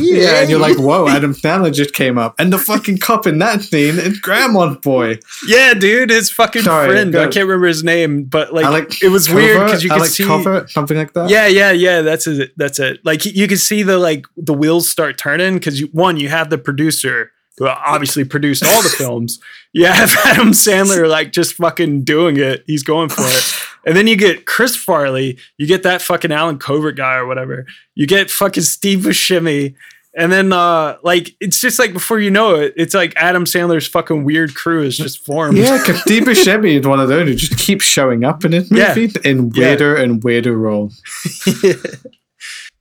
Yeah, 0.00 0.40
and 0.42 0.50
you're 0.50 0.58
like, 0.60 0.78
whoa, 0.78 1.08
Adam 1.08 1.34
Sandler 1.34 1.72
just 1.72 1.94
came 1.94 2.18
up. 2.18 2.34
And 2.38 2.52
the 2.52 2.58
fucking 2.58 2.98
cop 2.98 3.26
in 3.26 3.38
that 3.38 3.62
scene 3.62 3.98
is 3.98 4.18
Grandma's 4.20 4.76
boy. 4.78 5.18
yeah, 5.46 5.74
dude, 5.74 6.10
his 6.10 6.30
fucking 6.30 6.62
Sorry, 6.62 6.88
friend. 6.88 7.12
go- 7.12 7.20
I 7.22 7.28
can't 7.28 7.46
remember 7.46 7.66
his 7.66 7.82
name, 7.84 8.24
but 8.24 8.52
like, 8.52 8.64
Alec 8.64 9.02
it 9.02 9.08
was 9.08 9.28
weird 9.32 9.64
because 9.64 9.82
you 9.82 9.90
could 9.90 9.98
Alec 10.00 10.10
see. 10.10 10.24
Covert, 10.24 10.70
something 10.70 10.96
like 10.96 11.12
that. 11.14 11.30
Yeah, 11.30 11.46
yeah, 11.46 11.70
yeah. 11.72 12.02
That's 12.02 12.26
it. 12.26 12.52
That's 12.56 12.78
it. 12.78 13.00
Like 13.04 13.24
you 13.24 13.46
can 13.48 13.58
see 13.58 13.82
the 13.82 13.98
like 13.98 14.26
the 14.36 14.54
wheels 14.54 14.88
start 14.88 15.18
turning 15.18 15.54
because 15.54 15.80
you 15.80 15.88
one 15.92 16.16
you 16.16 16.28
have 16.28 16.50
the 16.50 16.58
producer 16.58 17.30
who 17.60 17.68
obviously 17.68 18.24
produced 18.24 18.64
all 18.66 18.82
the 18.82 18.88
films. 18.88 19.38
You 19.72 19.86
have 19.86 20.10
Adam 20.24 20.48
Sandler 20.50 21.08
like 21.08 21.30
just 21.30 21.54
fucking 21.54 22.02
doing 22.02 22.36
it. 22.38 22.64
He's 22.66 22.82
going 22.82 23.08
for 23.10 23.22
it. 23.22 23.54
And 23.86 23.94
then 23.96 24.06
you 24.08 24.16
get 24.16 24.46
Chris 24.46 24.74
Farley. 24.74 25.38
You 25.58 25.66
get 25.68 25.82
that 25.84 26.02
fucking 26.02 26.32
Allen 26.32 26.58
Covert 26.58 26.96
guy 26.96 27.14
or 27.16 27.26
whatever. 27.26 27.66
You 27.94 28.06
get 28.06 28.30
fucking 28.30 28.62
Steve 28.64 29.00
Buscemi. 29.00 29.74
And 30.16 30.32
then 30.32 30.52
uh 30.52 30.96
like 31.04 31.36
it's 31.40 31.60
just 31.60 31.78
like 31.78 31.92
before 31.92 32.18
you 32.18 32.30
know 32.30 32.56
it, 32.56 32.72
it's 32.76 32.94
like 32.94 33.14
Adam 33.16 33.44
Sandler's 33.44 33.86
fucking 33.86 34.24
weird 34.24 34.54
crew 34.56 34.82
is 34.82 34.96
just 34.96 35.24
formed. 35.24 35.56
Yeah, 35.56 35.78
because 35.78 36.00
Steve 36.02 36.24
Buscemi 36.24 36.80
is 36.80 36.86
one 36.86 36.98
of 36.98 37.08
those 37.08 37.28
who 37.28 37.34
just 37.36 37.58
keeps 37.58 37.84
showing 37.84 38.24
up 38.24 38.44
in 38.44 38.52
his 38.52 38.70
Yeah. 38.72 38.88
movies 38.88 39.14
in 39.16 39.52
Yeah. 39.54 39.66
weirder 39.68 39.94
and 39.96 40.24
weirder 40.24 40.56
roles. 40.56 41.00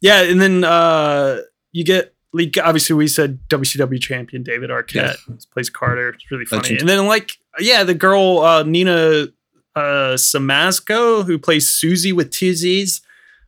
Yeah, 0.01 0.21
and 0.23 0.41
then 0.41 0.63
uh, 0.63 1.39
you 1.73 1.83
get 1.83 2.13
like 2.33 2.55
obviously 2.63 2.95
we 2.95 3.07
said 3.07 3.39
WCW 3.49 3.99
champion 4.01 4.43
David 4.43 4.69
Arquette 4.69 5.17
plays 5.51 5.69
Carter. 5.69 6.09
It's 6.09 6.29
really 6.31 6.45
funny. 6.45 6.77
And 6.77 6.87
then 6.87 7.05
like 7.07 7.31
yeah, 7.59 7.83
the 7.83 7.93
girl 7.95 8.39
uh, 8.39 8.63
Nina 8.63 9.27
uh, 9.75 10.15
Siemaszko 10.15 11.25
who 11.25 11.37
plays 11.39 11.69
Susie 11.69 12.13
with 12.13 12.31
two 12.31 12.53
Z's. 12.53 13.01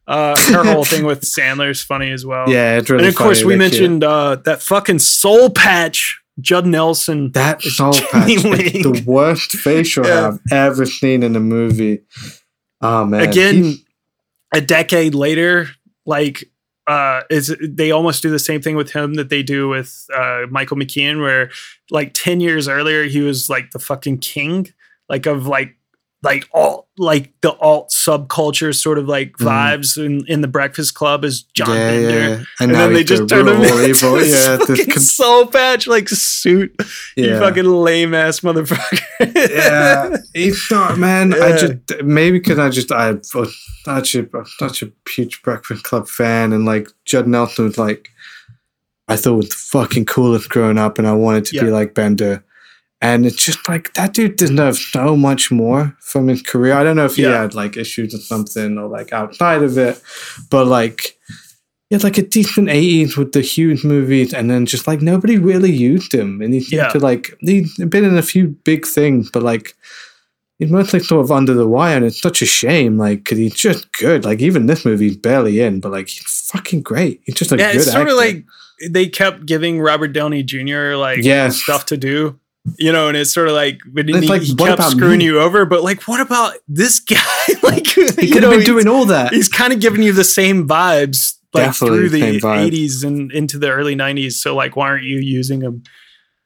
Uh, 0.08 0.36
her 0.52 0.64
whole 0.66 0.84
thing 0.84 1.06
with 1.06 1.22
Sandler's 1.26 1.82
funny 1.84 2.12
as 2.12 2.26
well. 2.26 2.50
Yeah, 2.50 2.78
it's 2.78 2.90
really 2.90 3.04
and 3.06 3.10
of 3.10 3.16
course 3.16 3.42
funny, 3.42 3.54
we 3.56 3.60
they're 3.60 3.70
cute. 3.70 3.82
mentioned 3.82 4.04
uh, 4.04 4.36
that 4.46 4.62
fucking 4.62 5.00
soul 5.00 5.50
patch, 5.52 6.20
Judd 6.40 6.66
Nelson. 6.66 7.32
that 7.34 7.62
soul 7.62 7.94
patch. 7.94 8.26
the 8.42 9.04
worst 9.06 9.52
facial 9.52 10.06
Yeah. 10.08 10.30
I've 10.30 10.40
ever 10.52 10.86
seen 10.86 11.24
in 11.24 11.36
a 11.36 11.40
movie. 11.40 12.00
Oh 12.82 13.06
man. 13.06 13.22
again 13.30 13.64
He- 13.64 13.86
a 14.54 14.60
decade 14.60 15.14
later 15.14 15.70
like 16.06 16.44
uh 16.88 17.22
is 17.30 17.56
they 17.62 17.92
almost 17.92 18.22
do 18.22 18.30
the 18.30 18.40
same 18.40 18.62
thing 18.62 18.76
with 18.76 18.92
him 18.92 19.14
that 19.14 19.30
they 19.30 19.44
do 19.44 19.68
with 19.70 20.08
uh 20.16 20.42
michael 20.50 20.78
mckean 20.78 21.22
where 21.22 21.52
like 21.92 22.12
10 22.14 22.40
years 22.40 22.68
earlier 22.68 23.04
he 23.04 23.22
was 23.22 23.50
like 23.50 23.72
the 23.72 23.80
fucking 23.80 24.18
king 24.18 24.68
like 25.08 25.26
of 25.26 25.46
like 25.46 25.76
like 26.24 26.47
alt 26.53 26.88
like 26.97 27.34
the 27.41 27.51
alt 27.53 27.89
subculture 27.89 28.76
sort 28.76 28.99
of 28.99 29.07
like 29.07 29.32
Mhm. 29.38 29.45
vibes 29.47 29.97
in, 29.97 30.24
in 30.28 30.41
the 30.41 30.47
breakfast 30.47 30.93
club 30.93 31.24
is 31.24 31.41
john 31.55 31.69
yeah, 31.69 31.89
bender 31.89 32.19
yeah. 32.19 32.26
and, 32.59 32.72
And, 32.72 32.76
then 32.76 32.93
they 32.93 33.03
just 33.03 33.24
the 33.24 33.28
turn 33.28 33.47
him 33.47 33.61
into 33.63 33.88
evil. 33.89 34.13
this 34.17 34.32
Yeah, 34.32 34.57
fucking 34.57 34.86
con- 34.86 35.01
soul 35.01 35.47
patch 35.47 35.88
like 35.88 36.07
suit 36.09 36.76
you 37.15 37.39
fucking 37.39 37.65
lame 37.65 38.13
ass 38.13 38.41
motherfucker 38.41 38.99
yeah, 39.36 40.17
he's 40.36 40.67
not, 40.69 40.97
man. 40.99 41.34
I 41.34 41.57
just 41.57 42.03
maybe 42.03 42.38
because 42.39 42.59
I 42.59 42.69
just 42.69 42.91
I 42.91 43.11
was 43.34 43.55
such 43.84 44.15
a 44.15 44.28
such 44.59 44.84
a 44.84 44.91
huge 45.09 45.41
Breakfast 45.43 45.84
Club 45.84 46.07
fan, 46.07 46.53
and 46.53 46.65
like 46.65 46.88
Judd 47.05 47.28
Nelson 47.28 47.65
was 47.65 47.78
like, 47.78 48.09
I 49.07 49.15
thought 49.15 49.36
was 49.36 49.49
the 49.49 49.55
fucking 49.55 50.05
coolest 50.05 50.49
growing 50.49 50.78
up, 50.80 50.97
and 50.97 51.07
I 51.07 51.13
wanted 51.13 51.45
to 51.45 51.61
be 51.61 51.69
like 51.69 51.93
Bender. 51.93 52.43
And 53.04 53.26
it's 53.26 53.43
just 53.43 53.68
like 53.68 53.93
that 53.95 54.14
dude 54.14 54.36
deserves 54.36 54.86
so 54.86 55.16
much 55.18 55.49
more 55.52 55.97
from 56.02 56.28
his 56.28 56.41
career. 56.43 56.74
I 56.76 56.84
don't 56.84 56.95
know 56.95 57.06
if 57.06 57.16
he 57.16 57.24
Yeah. 57.24 57.41
had 57.41 57.56
like 57.56 57.76
issues 57.76 58.14
or 58.14 58.20
something 58.20 58.78
or 58.78 58.88
like 58.88 59.12
outside 59.12 59.64
of 59.64 59.78
it, 59.78 59.99
but 60.52 60.68
like 60.68 61.18
he 61.89 61.95
had 61.95 62.04
like 62.04 62.18
a 62.20 62.22
decent 62.22 62.70
80s 62.70 63.18
with 63.18 63.32
the 63.34 63.41
huge 63.41 63.84
movies, 63.84 64.34
and 64.34 64.49
then 64.49 64.66
just 64.66 64.88
like 64.88 65.02
nobody 65.02 65.38
really 65.38 65.72
used 65.72 66.14
him. 66.14 66.41
And 66.41 66.54
he 66.54 66.60
seemed 66.62 66.84
Yeah. 66.84 66.89
to 66.89 66.99
like, 66.99 67.36
he's 67.39 67.76
been 67.78 68.06
in 68.06 68.18
a 68.18 68.22
few 68.22 68.47
big 68.64 68.86
things, 68.86 69.30
but 69.32 69.43
like 69.43 69.74
he's 70.60 70.70
mostly 70.70 70.99
sort 70.99 71.26
of 71.26 71.32
under 71.32 71.56
the 71.56 71.68
wire, 71.68 71.97
and 71.97 72.06
it's 72.06 72.22
such 72.22 72.43
a 72.43 72.45
shame, 72.45 72.97
like, 72.99 73.24
because 73.24 73.39
he's 73.39 73.56
just 73.56 73.91
good. 73.93 74.24
Like, 74.24 74.41
even 74.41 74.68
this 74.68 74.86
movie, 74.86 75.08
he's 75.08 75.18
barely 75.18 75.60
in, 75.60 75.80
but 75.80 75.91
like, 75.91 76.08
he's 76.08 76.47
fucking 76.54 76.84
great. 76.84 77.20
He's 77.26 77.34
just 77.34 77.52
a 77.52 77.58
yeah, 77.58 77.72
good 77.72 77.82
it's 77.82 77.91
sort 77.91 78.02
actor. 78.04 78.12
of 78.12 78.18
like 78.18 78.45
they 78.89 79.08
kept 79.08 79.47
giving 79.47 79.82
Robert 79.82 80.10
Downey 80.14 80.43
Jr. 80.43 80.93
like 80.95 81.24
Yes. 81.24 81.58
stuff 81.58 81.88
to 81.88 81.97
do, 81.97 82.39
you 82.78 82.91
know, 82.91 83.07
and 83.07 83.18
it's 83.18 83.34
sort 83.34 83.47
of 83.47 83.53
like, 83.53 83.80
he, 83.95 84.03
like, 84.28 84.41
he 84.43 84.55
kept 84.55 84.84
screwing 84.84 85.20
me? 85.20 85.26
you 85.26 85.39
over. 85.39 85.66
But 85.66 85.84
like, 85.84 86.03
what 86.03 86.22
about 86.22 86.53
this 86.68 86.99
guy? 86.99 87.18
like, 87.64 87.88
he 87.88 88.32
could 88.32 88.41
know, 88.41 88.51
have 88.51 88.59
been 88.59 88.66
doing 88.66 88.88
all 88.88 89.05
that. 89.05 89.34
He's 89.34 89.49
kind 89.49 89.74
of 89.74 89.80
giving 89.80 90.03
you 90.03 90.14
the 90.14 90.24
same 90.24 90.68
vibes 90.68 91.36
like 91.53 91.66
Definitely 91.66 91.97
through 91.97 92.09
the 92.09 92.22
the 92.22 92.39
vibe. 92.39 92.72
80s 92.72 93.03
and 93.03 93.32
into 93.32 93.57
the 93.57 93.70
early 93.72 93.95
90s. 93.95 94.34
So 94.34 94.55
like, 94.55 94.76
why 94.76 94.88
aren't 94.88 95.03
you 95.03 95.18
using 95.18 95.62
him? 95.62 95.84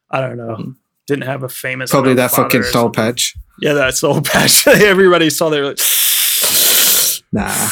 I 0.09 0.21
don't 0.21 0.37
know. 0.37 0.55
Mm-hmm. 0.55 0.71
Didn't 1.07 1.25
have 1.25 1.43
a 1.43 1.49
famous 1.49 1.91
Probably 1.91 2.15
that 2.15 2.31
fucking 2.31 2.63
soul 2.63 2.89
patch. 2.89 3.35
Yeah, 3.59 3.73
that 3.73 3.95
soul 3.95 4.21
patch. 4.23 4.67
Everybody 4.67 5.29
saw 5.29 5.49
there. 5.49 5.65
Like, 5.65 5.79
Nah. 7.31 7.67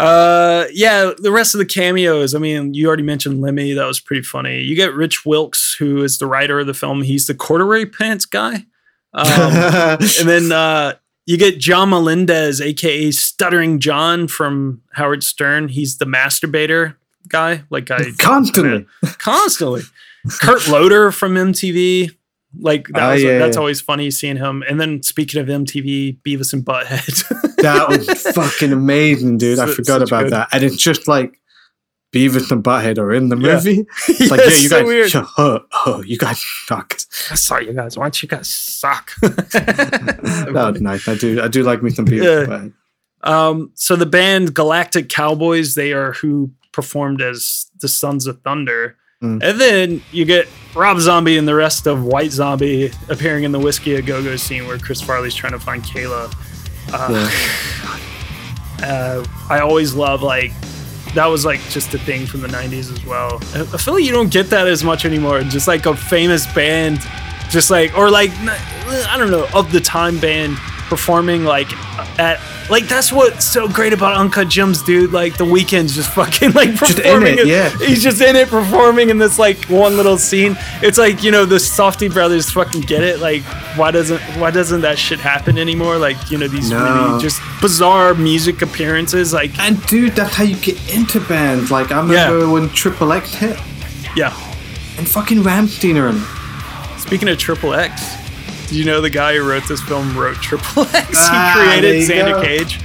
Uh, 0.00 0.64
yeah, 0.72 1.12
the 1.18 1.30
rest 1.32 1.54
of 1.54 1.58
the 1.58 1.66
cameos. 1.66 2.34
I 2.34 2.38
mean, 2.38 2.74
you 2.74 2.86
already 2.86 3.02
mentioned 3.02 3.40
Lemmy. 3.40 3.72
That 3.74 3.86
was 3.86 4.00
pretty 4.00 4.22
funny. 4.22 4.60
You 4.60 4.74
get 4.74 4.94
Rich 4.94 5.24
Wilkes, 5.26 5.74
who 5.78 6.02
is 6.02 6.18
the 6.18 6.26
writer 6.26 6.60
of 6.60 6.66
the 6.66 6.74
film. 6.74 7.02
He's 7.02 7.26
the 7.26 7.34
corduroy 7.34 7.86
pants 7.86 8.24
guy. 8.24 8.64
Um, 9.12 9.26
and 9.38 10.28
then 10.28 10.50
uh, 10.52 10.94
you 11.26 11.36
get 11.36 11.58
John 11.58 11.90
Melendez, 11.90 12.60
aka 12.60 13.10
Stuttering 13.10 13.78
John 13.80 14.28
from 14.28 14.80
Howard 14.94 15.22
Stern. 15.22 15.68
He's 15.68 15.98
the 15.98 16.06
masturbator 16.06 16.96
guy. 17.28 17.64
Like 17.70 17.90
I 17.90 18.12
Constantly. 18.18 18.86
constantly. 19.18 19.82
Kurt 20.40 20.66
Loder 20.68 21.12
from 21.12 21.34
MTV. 21.34 22.16
Like 22.58 22.88
that 22.88 23.02
Ah, 23.02 23.12
was, 23.12 23.22
yeah, 23.22 23.38
that's 23.38 23.56
yeah. 23.56 23.60
always 23.60 23.80
funny 23.80 24.10
seeing 24.10 24.36
him. 24.36 24.62
And 24.68 24.78
then 24.80 25.02
speaking 25.02 25.40
of 25.40 25.46
MTV, 25.48 26.20
Beavis 26.22 26.52
and 26.52 26.64
Butthead. 26.64 27.56
that 27.62 27.88
was 27.88 28.22
fucking 28.34 28.72
amazing, 28.72 29.38
dude. 29.38 29.58
I 29.58 29.66
forgot 29.72 30.02
about 30.02 30.24
good- 30.24 30.32
that. 30.32 30.48
And 30.52 30.62
it's 30.62 30.76
just 30.76 31.08
like 31.08 31.38
Beavis 32.14 32.50
and 32.50 32.62
Butthead 32.62 32.98
are 32.98 33.10
in 33.12 33.30
the 33.30 33.36
Yeah. 33.38 33.54
movie. 33.54 33.86
It's 34.08 34.30
like, 34.30 34.40
Yeah, 34.40 34.48
yeah, 34.48 34.56
you 34.90 35.08
so 35.08 35.20
guys, 35.22 35.32
oh, 35.38 35.60
oh, 35.86 36.02
you 36.02 36.18
guys 36.18 36.44
suck. 36.66 36.94
Sorry, 36.98 37.66
you 37.68 37.72
guys. 37.72 37.96
Why 37.96 38.04
don't 38.04 38.22
you 38.22 38.28
guys 38.28 38.48
suck? 38.48 39.12
That 39.22 40.50
was 40.72 40.80
nice. 40.80 41.08
I 41.08 41.14
do, 41.14 41.40
I 41.40 41.48
do 41.48 41.62
like 41.62 41.82
me 41.82 41.90
some 41.90 42.06
Beavis 42.06 42.22
Yeah. 42.24 42.54
and 42.54 42.72
Butthead. 43.22 43.28
Um, 43.30 43.70
so 43.74 43.96
the 43.96 44.06
band 44.06 44.54
Galactic 44.54 45.08
Cowboys, 45.08 45.74
they 45.74 45.92
are 45.92 46.12
who 46.12 46.50
performed 46.72 47.22
as 47.22 47.70
the 47.80 47.88
Sons 47.88 48.26
of 48.26 48.40
Thunder. 48.42 48.96
Mm. 49.22 49.42
And 49.42 49.60
then 49.60 50.02
you 50.10 50.24
get 50.24 50.48
Rob 50.74 50.98
Zombie 50.98 51.38
and 51.38 51.46
the 51.46 51.54
rest 51.54 51.86
of 51.86 52.04
White 52.04 52.32
Zombie 52.32 52.90
appearing 53.08 53.44
in 53.44 53.52
the 53.52 53.58
Whiskey 53.60 53.94
a 53.94 54.02
Go 54.02 54.22
Go 54.22 54.36
scene 54.36 54.66
where 54.66 54.78
Chris 54.78 55.00
Farley's 55.00 55.34
trying 55.34 55.52
to 55.52 55.60
find 55.60 55.82
Kayla. 55.82 56.34
Uh, 56.92 57.30
uh, 58.84 59.24
I 59.48 59.60
always 59.60 59.94
love 59.94 60.22
like 60.22 60.52
that 61.14 61.26
was 61.26 61.44
like 61.44 61.60
just 61.68 61.94
a 61.94 61.98
thing 61.98 62.26
from 62.26 62.40
the 62.40 62.48
90s 62.48 62.90
as 62.90 63.04
well. 63.04 63.40
I 63.54 63.60
I 63.60 63.78
feel 63.78 63.94
like 63.94 64.04
you 64.04 64.12
don't 64.12 64.30
get 64.32 64.50
that 64.50 64.66
as 64.66 64.82
much 64.82 65.04
anymore. 65.04 65.42
Just 65.42 65.68
like 65.68 65.86
a 65.86 65.94
famous 65.94 66.52
band, 66.52 67.00
just 67.50 67.70
like, 67.70 67.96
or 67.96 68.10
like, 68.10 68.30
I 68.32 69.16
don't 69.18 69.30
know, 69.30 69.46
of 69.54 69.70
the 69.72 69.80
time 69.80 70.18
band 70.18 70.56
performing 70.92 71.44
like 71.44 71.72
at, 72.20 72.38
like 72.68 72.86
that's 72.86 73.10
what's 73.10 73.46
so 73.46 73.66
great 73.66 73.94
about 73.94 74.14
Uncut 74.18 74.48
Gems, 74.48 74.82
dude. 74.82 75.10
Like 75.10 75.38
the 75.38 75.44
Weeknd's 75.44 75.94
just 75.94 76.10
fucking 76.12 76.52
like 76.60 76.74
Just 76.74 76.98
in 76.98 77.02
performing. 77.04 77.38
it, 77.38 77.46
yeah. 77.46 77.70
He's 77.78 78.02
just 78.02 78.20
in 78.20 78.36
it 78.36 78.48
performing 78.48 79.08
in 79.08 79.16
this 79.16 79.38
like 79.38 79.64
one 79.70 79.96
little 79.96 80.18
scene. 80.18 80.54
It's 80.82 80.98
like, 80.98 81.22
you 81.22 81.30
know, 81.30 81.46
the 81.46 81.56
Safdie 81.56 82.12
brothers 82.12 82.50
fucking 82.50 82.82
get 82.82 83.02
it. 83.02 83.20
Like, 83.20 83.42
why 83.76 83.90
doesn't, 83.90 84.20
why 84.38 84.50
doesn't 84.50 84.82
that 84.82 84.98
shit 84.98 85.18
happen 85.18 85.56
anymore? 85.56 85.96
Like, 85.96 86.30
you 86.30 86.36
know, 86.36 86.46
these 86.48 86.70
No. 86.70 86.84
really 87.08 87.22
just 87.22 87.40
bizarre 87.62 88.14
music 88.14 88.60
appearances. 88.60 89.32
Like, 89.32 89.58
And 89.58 89.80
dude, 89.86 90.12
that's 90.12 90.34
how 90.34 90.44
you 90.44 90.56
get 90.56 90.94
into 90.94 91.20
bands. 91.20 91.70
Like 91.70 91.90
I 91.90 92.00
remember 92.02 92.50
when 92.50 92.68
Triple 92.68 93.12
X 93.12 93.34
hit 93.34 93.58
yeah. 94.14 94.34
and 94.98 95.08
fucking 95.08 95.38
Rammstein 95.38 95.96
are 95.96 96.08
in. 96.10 96.20
Speaking 97.00 97.28
of 97.30 97.38
Triple 97.38 97.72
X, 97.74 98.00
you 98.74 98.84
know 98.84 99.00
the 99.00 99.10
guy 99.10 99.34
who 99.36 99.48
wrote 99.48 99.66
this 99.68 99.80
film 99.82 100.16
wrote 100.16 100.36
Triple 100.36 100.82
X? 100.94 101.08
Ah, 101.14 101.52
he 101.54 101.80
created 101.80 102.08
there 102.08 102.24
Xander 102.24 102.32
go. 102.32 102.42
Cage. 102.42 102.80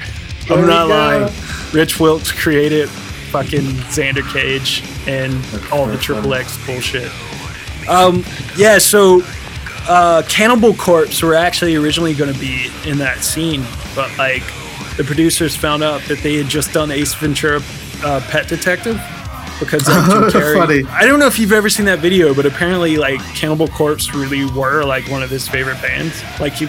There 0.48 0.58
I'm 0.58 0.68
not 0.68 0.88
go. 0.88 0.94
lying. 0.94 1.34
Rich 1.74 2.00
Wilkes 2.00 2.32
created 2.32 2.90
fucking 2.90 3.66
Xander 3.92 4.28
Cage 4.32 4.84
and 5.08 5.34
all 5.72 5.86
the 5.86 5.94
very 5.94 5.98
Triple 5.98 6.24
funny. 6.32 6.36
X 6.42 6.66
bullshit. 6.66 7.12
Um, 7.90 8.24
yeah, 8.58 8.78
so 8.80 9.22
uh, 9.88 10.24
Cannibal 10.28 10.74
Corpse 10.74 11.22
were 11.22 11.36
actually 11.36 11.76
originally 11.76 12.14
going 12.14 12.34
to 12.34 12.40
be 12.40 12.70
in 12.86 12.98
that 12.98 13.24
scene, 13.24 13.64
but 13.96 14.16
like 14.18 14.44
the 14.98 15.04
producers 15.06 15.56
found 15.56 15.84
out 15.84 16.02
that 16.04 16.20
they 16.20 16.36
had 16.36 16.48
just 16.48 16.74
done 16.74 16.92
Ace 16.92 17.14
Ventura 17.16 17.62
uh, 18.04 18.22
Pet 18.30 18.48
Detective 18.48 19.00
because 19.60 19.88
like, 19.88 20.05
Jim 20.05 20.41
Carrey. 20.41 20.55
Funny. 20.55 20.84
I 20.89 21.05
don't 21.05 21.20
know 21.20 21.28
if 21.28 21.39
you've 21.39 21.51
ever 21.51 21.70
seen 21.70 21.86
that 21.86 21.99
video, 21.99 22.34
but 22.34 22.45
apparently 22.45 22.97
like 22.97 23.20
Cannibal 23.36 23.68
Corpse 23.68 24.14
really 24.14 24.45
were 24.51 24.84
like 24.84 25.08
one 25.10 25.24
of 25.24 25.30
his 25.30 25.47
favorite 25.47 25.82
bands. 25.82 26.22
Like 26.39 26.53
he, 26.53 26.68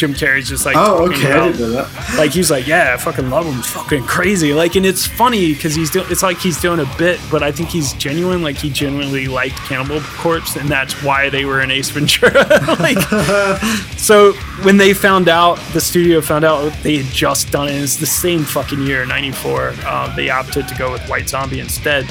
Jim 0.00 0.14
Carrey's 0.14 0.48
just 0.48 0.64
like 0.64 0.76
Oh, 0.78 1.06
okay, 1.10 1.30
I 1.30 1.48
didn't 1.48 1.60
know 1.60 1.70
that. 1.72 2.14
like 2.16 2.30
he's 2.30 2.50
like, 2.50 2.66
yeah, 2.66 2.94
I 2.94 2.96
fucking 2.96 3.28
love 3.28 3.44
him. 3.44 3.58
It's 3.58 3.68
fucking 3.68 4.04
crazy. 4.04 4.54
Like, 4.54 4.74
and 4.74 4.86
it's 4.86 5.06
funny 5.06 5.52
because 5.52 5.74
he's 5.74 5.90
doing. 5.90 6.06
It's 6.08 6.22
like 6.22 6.38
he's 6.38 6.58
doing 6.58 6.80
a 6.80 6.90
bit, 6.96 7.20
but 7.30 7.42
I 7.42 7.52
think 7.52 7.68
he's 7.68 7.92
genuine. 7.92 8.42
Like 8.42 8.56
he 8.56 8.70
genuinely 8.70 9.28
liked 9.28 9.56
Cannibal 9.56 10.00
Corpse, 10.00 10.56
and 10.56 10.70
that's 10.70 10.94
why 11.02 11.28
they 11.28 11.44
were 11.44 11.60
in 11.60 11.70
Ace 11.70 11.90
Ventura. 11.90 12.32
like, 12.80 12.96
so 13.98 14.32
when 14.62 14.78
they 14.78 14.94
found 14.94 15.28
out, 15.28 15.58
the 15.74 15.82
studio 15.82 16.22
found 16.22 16.46
out 16.46 16.72
they 16.82 16.96
had 16.96 17.12
just 17.12 17.50
done 17.52 17.68
it. 17.68 17.74
It's 17.74 17.96
the 17.96 18.06
same 18.06 18.42
fucking 18.42 18.80
year, 18.80 19.04
'94. 19.04 19.74
Uh, 19.84 20.16
they 20.16 20.30
opted 20.30 20.66
to 20.68 20.74
go 20.76 20.90
with 20.92 21.06
White 21.10 21.28
Zombie 21.28 21.60
instead. 21.60 22.08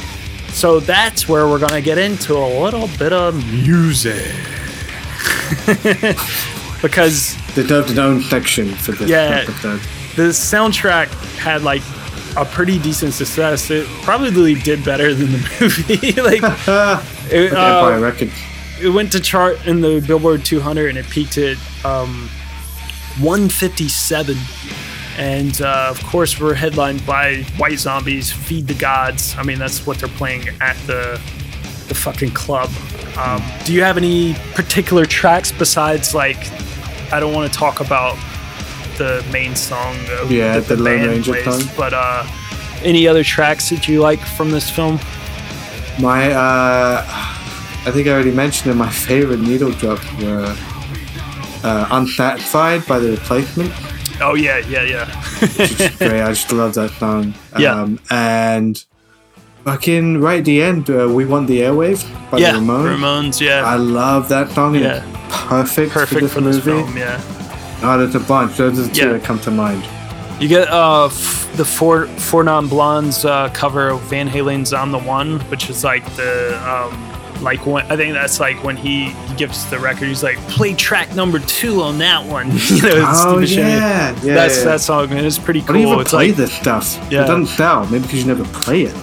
So 0.49 0.79
that's 0.79 1.27
where 1.27 1.47
we're 1.47 1.57
gonna 1.57 1.81
get 1.81 1.97
into 1.97 2.37
a 2.37 2.61
little 2.61 2.87
bit 2.99 3.13
of 3.13 3.35
music. 3.51 4.31
because 6.81 7.35
They 7.55 7.63
dubbed 7.65 7.97
own 7.97 8.21
section 8.21 8.69
for 8.75 8.91
this 8.93 9.09
Yeah. 9.09 9.43
episode. 9.47 9.81
the 10.15 10.29
soundtrack 10.33 11.07
had 11.37 11.63
like 11.63 11.81
a 12.37 12.45
pretty 12.45 12.77
decent 12.79 13.13
success. 13.13 13.69
It 13.71 13.87
probably 14.03 14.53
did 14.55 14.83
better 14.85 15.13
than 15.19 15.31
the 15.31 15.57
movie. 15.59 16.11
like 16.21 16.41
it, 17.31 17.53
uh, 17.53 17.97
Records. 18.01 18.33
it 18.81 18.89
went 18.89 19.11
to 19.13 19.19
chart 19.19 19.65
in 19.65 19.81
the 19.81 20.03
Billboard 20.05 20.45
200 20.45 20.89
and 20.89 20.97
it 20.97 21.09
peaked 21.09 21.37
at 21.37 21.57
um, 21.85 22.29
157. 23.19 24.37
And 25.17 25.61
uh, 25.61 25.87
of 25.89 26.01
course, 26.05 26.39
we're 26.39 26.53
headlined 26.53 27.05
by 27.05 27.43
White 27.57 27.79
Zombies, 27.79 28.31
"Feed 28.31 28.67
the 28.67 28.73
Gods." 28.73 29.35
I 29.37 29.43
mean, 29.43 29.59
that's 29.59 29.85
what 29.85 29.97
they're 29.97 30.07
playing 30.07 30.47
at 30.61 30.77
the 30.87 31.19
the 31.89 31.95
fucking 31.95 32.31
club. 32.31 32.69
Um, 33.17 33.43
do 33.65 33.73
you 33.73 33.83
have 33.83 33.97
any 33.97 34.35
particular 34.53 35.05
tracks 35.05 35.51
besides 35.51 36.15
like? 36.15 36.37
I 37.11 37.19
don't 37.19 37.33
want 37.33 37.51
to 37.51 37.57
talk 37.57 37.79
about 37.79 38.15
the 38.97 39.25
main 39.31 39.55
song. 39.55 39.95
Of 40.21 40.31
Yeah, 40.31 40.59
that 40.59 40.67
the 40.67 40.75
Lone 40.75 40.99
band 40.99 41.09
Ranger 41.11 41.31
plays, 41.33 41.65
song. 41.65 41.73
But 41.75 41.93
uh, 41.93 42.25
any 42.83 43.07
other 43.07 43.23
tracks 43.23 43.69
that 43.69 43.87
you 43.87 44.01
like 44.01 44.19
from 44.19 44.51
this 44.51 44.69
film? 44.69 44.99
My, 45.99 46.31
uh, 46.31 47.03
I 47.07 47.91
think 47.91 48.07
I 48.07 48.11
already 48.11 48.31
mentioned 48.31 48.71
it. 48.71 48.75
My 48.75 48.89
favorite 48.89 49.39
needle 49.39 49.71
drops 49.71 50.05
were 50.21 50.55
uh, 51.63 51.87
"Unsatisfied" 51.91 52.85
by 52.87 52.99
the 52.99 53.11
Replacement. 53.11 53.71
Oh 54.21 54.35
yeah, 54.35 54.57
yeah, 54.59 54.83
yeah. 54.83 55.21
which 55.39 55.79
is 55.79 55.95
great. 55.97 56.21
I 56.21 56.29
just 56.29 56.51
love 56.51 56.73
that 56.75 56.91
song. 56.91 57.33
Yeah. 57.57 57.81
Um, 57.81 57.99
and 58.09 58.83
fucking 59.65 60.19
right 60.21 60.39
at 60.39 60.45
the 60.45 60.61
end, 60.61 60.89
uh, 60.89 61.07
"We 61.09 61.25
Want 61.25 61.47
the 61.47 61.59
Airwaves" 61.61 62.03
by 62.31 62.37
yeah, 62.39 62.53
the 62.53 62.59
Ramones. 62.59 62.97
Ramones. 62.97 63.41
Yeah, 63.41 63.63
I 63.65 63.75
love 63.75 64.29
that 64.29 64.51
song. 64.51 64.75
Yeah. 64.75 65.03
perfect, 65.29 65.91
perfect 65.91 66.31
for 66.31 66.41
this 66.41 66.63
movie. 66.65 66.83
film. 66.83 66.97
Yeah. 66.97 67.21
Oh, 67.81 67.97
there's 67.97 68.15
a 68.15 68.19
bunch. 68.19 68.57
Those 68.57 68.79
are 68.79 68.83
the 68.83 68.89
two 68.93 69.07
Yeah. 69.07 69.13
that 69.13 69.23
come 69.23 69.39
to 69.41 69.51
mind. 69.51 69.83
You 70.39 70.47
get 70.47 70.69
uh, 70.69 71.05
f- 71.05 71.49
the 71.55 71.65
four 71.65 72.07
four 72.07 72.43
non 72.43 72.67
blondes 72.67 73.25
uh, 73.25 73.49
cover 73.53 73.89
of 73.89 74.01
Van 74.03 74.27
Halen's 74.27 74.73
"I'm 74.73 74.91
the 74.91 74.99
One," 74.99 75.39
which 75.51 75.69
is 75.69 75.83
like 75.83 76.03
the 76.15 76.57
um, 76.69 77.43
like 77.43 77.65
when 77.65 77.85
I 77.91 77.95
think 77.95 78.13
that's 78.13 78.39
like 78.39 78.61
when 78.63 78.75
he, 78.75 79.09
he 79.11 79.35
gives 79.35 79.69
the 79.69 79.77
record. 79.79 80.07
He's 80.07 80.23
like, 80.23 80.37
"Play 80.49 80.73
track 80.73 81.13
number 81.15 81.39
two 81.39 81.81
on 81.81 81.97
that 81.99 82.25
one." 82.25 82.47
you 82.51 82.81
know, 82.81 83.09
it's 83.09 83.23
Oh, 83.25 83.43
Steve 83.45 83.59
yeah, 83.59 84.15
yeah, 84.23 84.33
That's 84.33 84.57
yeah. 84.59 84.63
that 84.65 84.81
song, 84.81 85.09
man. 85.09 85.25
It's 85.25 85.37
pretty 85.37 85.59
Why 85.61 85.67
do 85.73 85.79
you 85.79 85.85
cool. 85.85 85.91
even 85.93 86.01
It's 86.01 86.09
play 86.11 86.27
like 86.27 86.37
this 86.37 86.53
stuff? 86.53 86.95
Yeah. 87.11 87.23
It 87.23 87.27
doesn't 87.27 87.47
sell. 87.47 87.85
Maybe 87.87 88.03
because 88.03 88.21
you 88.21 88.27
never 88.27 88.45
play 88.45 88.83
it. 88.83 88.95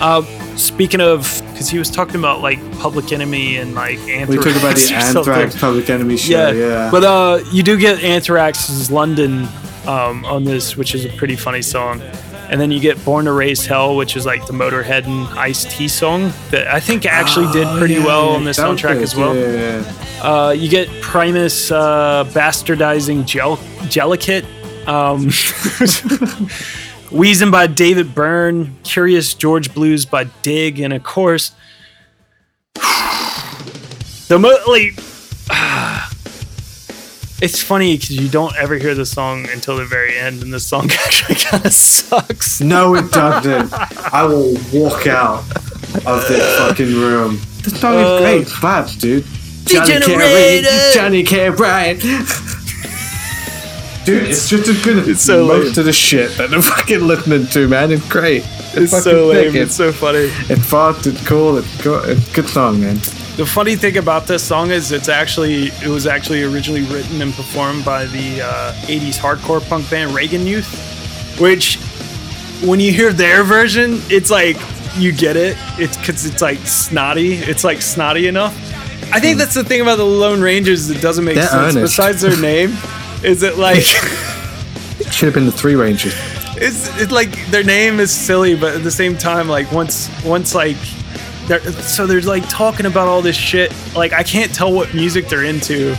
Uh, 0.00 0.22
speaking 0.56 1.00
of, 1.00 1.42
because 1.52 1.68
he 1.70 1.78
was 1.78 1.90
talking 1.90 2.16
about 2.16 2.40
like 2.42 2.58
Public 2.78 3.12
Enemy 3.12 3.56
and 3.58 3.74
like 3.74 3.98
Anthrax. 4.00 4.28
We 4.28 4.36
talk 4.52 4.60
about 4.60 4.74
the 4.74 4.80
something. 4.80 5.32
Anthrax 5.32 5.58
Public 5.60 5.88
Enemy 5.90 6.16
show. 6.16 6.50
Yeah. 6.50 6.90
But 6.90 7.04
uh, 7.04 7.44
you 7.50 7.62
do 7.62 7.78
get 7.78 8.02
Anthrax's 8.04 8.90
London 8.90 9.48
um, 9.86 10.24
on 10.24 10.44
this, 10.44 10.76
which 10.76 10.94
is 10.94 11.04
a 11.04 11.08
pretty 11.10 11.36
funny 11.36 11.62
song. 11.62 12.00
And 12.48 12.60
then 12.60 12.70
you 12.70 12.78
get 12.78 13.02
Born 13.04 13.24
to 13.24 13.32
Raise 13.32 13.66
Hell, 13.66 13.96
which 13.96 14.16
is 14.16 14.24
like 14.24 14.46
the 14.46 14.52
Motorhead 14.52 15.04
and 15.04 15.26
Ice 15.36 15.64
T 15.64 15.88
song 15.88 16.30
that 16.52 16.68
I 16.68 16.78
think 16.78 17.04
actually 17.04 17.50
did 17.52 17.66
Oh, 17.66 17.76
pretty 17.78 17.94
yeah, 17.94 18.04
well 18.06 18.28
on 18.30 18.44
this 18.44 18.58
was 18.58 18.80
soundtrack 18.80 19.02
as 19.02 19.16
well. 19.16 19.34
Yeah, 19.34 19.82
yeah, 19.82 20.22
Uh, 20.22 20.50
you 20.50 20.68
get 20.68 20.88
Primus 21.00 21.72
uh, 21.72 22.24
bastardizing 22.28 23.24
Gel- 23.26 23.56
Jellikit. 23.88 24.44
Um, 24.86 25.30
Wheezing 27.10 27.50
by 27.50 27.66
David 27.66 28.14
Byrne, 28.14 28.76
Curious 28.82 29.32
George 29.34 29.72
Blues 29.74 30.04
by 30.04 30.24
Dig, 30.42 30.80
and 30.80 30.92
of 30.92 31.02
course, 31.04 31.52
the 34.28 34.38
Motley. 34.38 34.90
it's 37.42 37.62
funny 37.62 37.94
because 37.96 38.10
you 38.10 38.28
don't 38.28 38.56
ever 38.56 38.74
hear 38.76 38.94
the 38.94 39.06
song 39.06 39.48
until 39.52 39.76
the 39.76 39.84
very 39.84 40.16
end, 40.18 40.42
and 40.42 40.52
the 40.52 40.58
song 40.60 40.90
actually 41.04 41.36
kind 41.36 41.64
of 41.64 41.72
sucks. 41.72 42.60
No, 42.60 42.94
it 42.96 43.10
doesn't. 43.12 43.72
I 44.12 44.24
will 44.24 44.54
walk 44.72 45.06
out 45.06 45.40
of 46.06 46.26
this 46.28 46.58
fucking 46.58 46.92
room. 46.94 47.40
The 47.62 47.70
song 47.70 47.94
Uh, 47.96 47.98
is 48.16 48.20
great. 48.20 48.42
It's 48.82 48.96
dude. 48.96 49.24
Johnny 49.64 49.92
Degenerated. 49.98 50.64
Carey. 50.64 50.94
Johnny 50.94 51.22
Carey. 51.24 51.98
Dude, 54.06 54.22
it's 54.22 54.48
just 54.48 54.68
as 54.68 54.82
good 54.84 54.98
as 54.98 55.08
It's 55.08 55.20
so 55.22 55.44
most 55.46 55.64
lame. 55.64 55.78
of 55.80 55.84
the 55.84 55.92
shit 55.92 56.30
that 56.38 56.52
I'm 56.54 56.62
fucking 56.62 57.00
listening 57.06 57.46
to, 57.48 57.66
man. 57.68 57.90
It's 57.92 58.08
great. 58.08 58.44
It's 58.72 58.92
fucking 58.92 59.00
so 59.02 59.26
lame. 59.26 59.52
sick. 59.52 59.62
It's 59.62 59.74
so 59.74 59.92
funny. 59.92 60.30
It's 60.48 60.64
fast. 60.70 61.06
It's 61.06 61.26
cool. 61.26 61.58
It's, 61.58 61.82
go- 61.82 62.02
it's 62.04 62.30
a 62.30 62.34
good 62.34 62.48
song, 62.48 62.80
man. 62.80 62.96
The 63.36 63.44
funny 63.44 63.76
thing 63.76 63.96
about 63.98 64.26
this 64.26 64.42
song 64.42 64.70
is 64.70 64.92
it's 64.92 65.08
actually 65.10 65.66
it 65.82 65.88
was 65.88 66.06
actually 66.06 66.42
originally 66.44 66.84
written 66.84 67.20
and 67.20 67.34
performed 67.34 67.84
by 67.84 68.06
the 68.06 68.40
uh, 68.42 68.72
80s 68.86 69.18
hardcore 69.18 69.66
punk 69.68 69.90
band 69.90 70.14
Reagan 70.14 70.46
Youth, 70.46 71.36
which 71.38 71.76
when 72.66 72.80
you 72.80 72.92
hear 72.92 73.12
their 73.12 73.44
version, 73.44 74.00
it's 74.08 74.30
like 74.30 74.56
you 74.96 75.12
get 75.12 75.36
it. 75.36 75.56
It's 75.78 75.96
because 75.98 76.24
it's 76.24 76.40
like 76.40 76.58
snotty. 76.60 77.34
It's 77.34 77.64
like 77.64 77.82
snotty 77.82 78.26
enough. 78.28 78.54
I 79.12 79.20
think 79.20 79.36
that's 79.36 79.52
the 79.54 79.62
thing 79.64 79.82
about 79.82 79.96
the 79.98 80.06
Lone 80.06 80.40
Rangers 80.40 80.86
that 80.88 81.02
doesn't 81.02 81.24
make 81.24 81.34
They're 81.34 81.46
sense. 81.46 81.74
Besides 81.74 82.22
their 82.22 82.40
name, 82.40 82.70
is 83.24 83.42
it 83.42 83.56
like 83.58 83.78
it 85.00 85.12
Should 85.12 85.26
have 85.26 85.34
been 85.34 85.46
the 85.46 85.52
Three 85.52 85.74
Rangers. 85.74 86.14
it's 86.56 86.88
it's 87.00 87.12
like 87.12 87.46
their 87.50 87.64
name 87.64 88.00
is 88.00 88.10
silly, 88.10 88.54
but 88.56 88.74
at 88.74 88.82
the 88.82 88.90
same 88.90 89.16
time, 89.16 89.48
like 89.48 89.70
once 89.72 90.10
once 90.24 90.54
like 90.54 90.76
they're 91.46 91.60
so 91.82 92.06
they're 92.06 92.20
like 92.22 92.48
talking 92.48 92.86
about 92.86 93.08
all 93.08 93.22
this 93.22 93.36
shit. 93.36 93.72
Like 93.94 94.12
I 94.12 94.22
can't 94.22 94.54
tell 94.54 94.72
what 94.72 94.94
music 94.94 95.28
they're 95.28 95.44
into, 95.44 95.94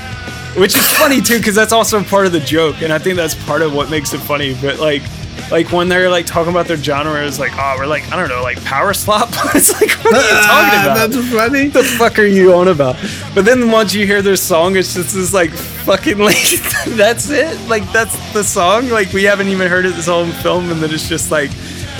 which 0.57 0.75
is 0.75 0.97
funny 0.97 1.21
too, 1.21 1.37
because 1.37 1.55
that's 1.55 1.71
also 1.73 2.03
part 2.03 2.25
of 2.25 2.31
the 2.31 2.39
joke, 2.41 2.81
and 2.81 2.91
I 2.91 2.97
think 2.99 3.15
that's 3.15 3.35
part 3.45 3.61
of 3.61 3.73
what 3.73 3.89
makes 3.89 4.13
it 4.13 4.19
funny. 4.19 4.55
But 4.61 4.79
like 4.79 5.03
like 5.51 5.71
when 5.71 5.87
they're 5.87 6.09
like 6.09 6.25
talking 6.25 6.51
about 6.51 6.67
their 6.67 6.77
genre 6.77 7.23
is 7.23 7.39
like 7.39 7.53
oh 7.55 7.75
we're 7.77 7.87
like 7.87 8.11
I 8.11 8.15
don't 8.15 8.29
know 8.29 8.41
like 8.41 8.63
power 8.63 8.93
slop. 8.93 9.29
it's 9.55 9.73
like 9.79 9.91
what 10.03 10.15
are 10.15 10.19
you 10.19 10.27
ah, 10.31 10.69
talking 10.69 10.91
about? 10.91 11.11
That's 11.11 11.29
funny. 11.31 11.63
What 11.65 11.73
the 11.73 11.83
fuck 11.83 12.19
are 12.19 12.25
you 12.25 12.53
on 12.53 12.67
about? 12.67 12.97
But 13.33 13.45
then 13.45 13.71
once 13.71 13.93
you 13.93 14.05
hear 14.05 14.21
their 14.21 14.35
song, 14.35 14.75
it's 14.75 14.93
just 14.93 15.13
this 15.13 15.33
like 15.33 15.51
fucking 15.51 16.17
like 16.17 16.35
that's 16.89 17.29
it. 17.29 17.59
Like 17.69 17.89
that's 17.91 18.33
the 18.33 18.43
song. 18.43 18.89
Like 18.89 19.13
we 19.13 19.23
haven't 19.23 19.47
even 19.47 19.69
heard 19.69 19.85
it 19.85 19.95
this 19.95 20.07
whole 20.07 20.25
film, 20.25 20.69
and 20.71 20.81
then 20.81 20.93
it's 20.93 21.07
just 21.07 21.31
like 21.31 21.51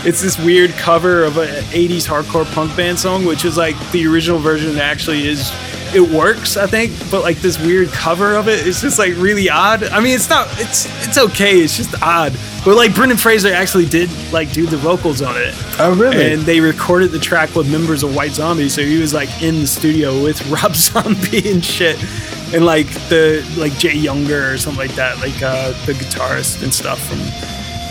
it's 0.06 0.22
this 0.22 0.38
weird 0.38 0.72
cover 0.72 1.24
of 1.24 1.38
an 1.38 1.48
80s 1.48 2.08
hardcore 2.08 2.46
punk 2.54 2.76
band 2.78 3.00
song, 3.00 3.26
which 3.26 3.46
is 3.46 3.58
like 3.58 3.76
the 3.92 4.06
original 4.08 4.40
version 4.40 4.78
actually 4.78 5.28
is 5.28 5.52
it 5.96 6.02
works, 6.02 6.58
I 6.58 6.68
think, 6.68 6.92
but 7.12 7.22
like 7.22 7.38
this 7.38 7.60
weird 7.60 7.90
cover 7.90 8.36
of 8.36 8.48
it 8.48 8.66
is 8.66 8.82
just 8.82 9.00
like 9.00 9.16
really 9.18 9.50
odd. 9.50 9.84
I 9.84 10.00
mean, 10.00 10.16
it's 10.16 10.30
not 10.30 10.48
it's 10.60 10.86
it's 11.08 11.18
okay, 11.18 11.60
it's 11.60 11.78
just 11.78 12.02
odd. 12.02 12.34
But 12.66 12.76
like 12.76 12.94
Brendan 12.94 13.18
Fraser 13.18 13.54
actually 13.54 13.86
did 13.86 14.10
like 14.32 14.52
do 14.52 14.66
the 14.66 14.78
vocals 14.78 15.22
on 15.22 15.36
it. 15.38 15.54
Oh, 15.80 15.96
really? 15.96 16.34
And 16.34 16.42
they 16.42 16.60
recorded 16.60 17.12
the 17.12 17.20
track 17.20 17.56
with 17.56 17.72
members 17.72 18.04
of 18.04 18.16
White 18.16 18.32
Zombie, 18.32 18.70
so 18.70 18.82
he 18.82 19.00
was 19.00 19.14
like 19.14 19.42
in 19.42 19.62
the 19.62 19.68
studio 19.68 20.22
with 20.22 20.46
Rob 20.50 20.76
Zombie 20.76 21.50
and 21.50 21.64
shit. 21.64 21.98
And 22.54 22.66
like 22.66 22.88
the 23.10 23.46
like 23.58 23.78
J. 23.78 23.90
Yuenger 23.92 24.54
or 24.54 24.58
something 24.58 24.88
like 24.88 24.96
that, 24.96 25.18
like 25.20 25.42
uh 25.42 25.70
the 25.86 25.94
guitarist 25.94 26.64
and 26.64 26.74
stuff 26.74 27.00
from 27.08 27.20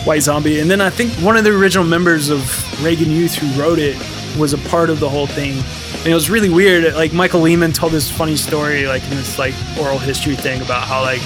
White 0.05 0.21
Zombie. 0.23 0.59
And 0.59 0.69
then 0.71 0.81
I 0.81 0.89
think 0.89 1.11
one 1.13 1.37
of 1.37 1.43
the 1.43 1.51
original 1.51 1.85
members 1.85 2.29
of 2.29 2.41
Reagan 2.83 3.11
Youth 3.11 3.35
who 3.35 3.61
wrote 3.61 3.77
it 3.77 3.97
was 4.37 4.53
a 4.53 4.57
part 4.69 4.89
of 4.89 4.99
the 4.99 5.09
whole 5.09 5.27
thing. 5.27 5.55
And 5.99 6.07
it 6.07 6.13
was 6.13 6.29
really 6.29 6.49
weird. 6.49 6.93
Like 6.93 7.13
Michael 7.13 7.41
Lehmann 7.41 7.73
told 7.73 7.91
this 7.91 8.09
funny 8.09 8.37
story, 8.37 8.87
like 8.87 9.03
in 9.03 9.11
this 9.11 9.37
like 9.37 9.53
oral 9.79 9.99
history 9.99 10.35
thing 10.35 10.61
about 10.61 10.83
how 10.83 11.01
like 11.01 11.21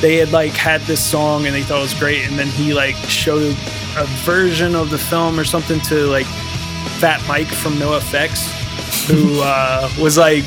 they 0.00 0.16
had 0.16 0.32
like 0.32 0.52
had 0.52 0.80
this 0.82 1.04
song 1.04 1.46
and 1.46 1.54
they 1.54 1.62
thought 1.62 1.78
it 1.78 1.82
was 1.82 1.94
great, 1.94 2.26
and 2.28 2.38
then 2.38 2.46
he 2.46 2.74
like 2.74 2.96
showed 2.96 3.56
a 3.96 4.04
version 4.24 4.74
of 4.74 4.90
the 4.90 4.98
film 4.98 5.38
or 5.38 5.44
something 5.44 5.80
to 5.80 6.06
like 6.06 6.26
Fat 6.98 7.22
Mike 7.28 7.48
from 7.48 7.74
NOFX, 7.74 8.48
who 9.08 9.40
uh, 9.42 9.90
was 9.98 10.16
like, 10.16 10.44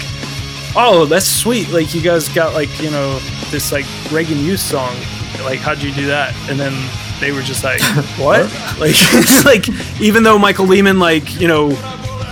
"Oh, 0.75 1.05
that's 1.05 1.27
sweet! 1.27 1.69
Like 1.69 1.93
you 1.93 2.01
guys 2.01 2.29
got 2.29 2.53
like 2.53 2.81
you 2.81 2.89
know 2.89 3.19
this 3.51 3.71
like 3.71 3.85
Reagan 4.11 4.39
Youth 4.39 4.59
song. 4.59 4.95
Like 5.43 5.59
how'd 5.59 5.81
you 5.81 5.93
do 5.93 6.07
that?" 6.07 6.35
And 6.49 6.59
then 6.59 6.73
they 7.19 7.31
were 7.31 7.41
just 7.41 7.63
like, 7.63 7.81
"What?" 8.17 8.45
like 8.79 8.95
like 9.45 9.67
even 9.99 10.23
though 10.23 10.37
Michael 10.37 10.65
Lehmann 10.65 10.99
like 10.99 11.39
you 11.39 11.47
know 11.47 11.69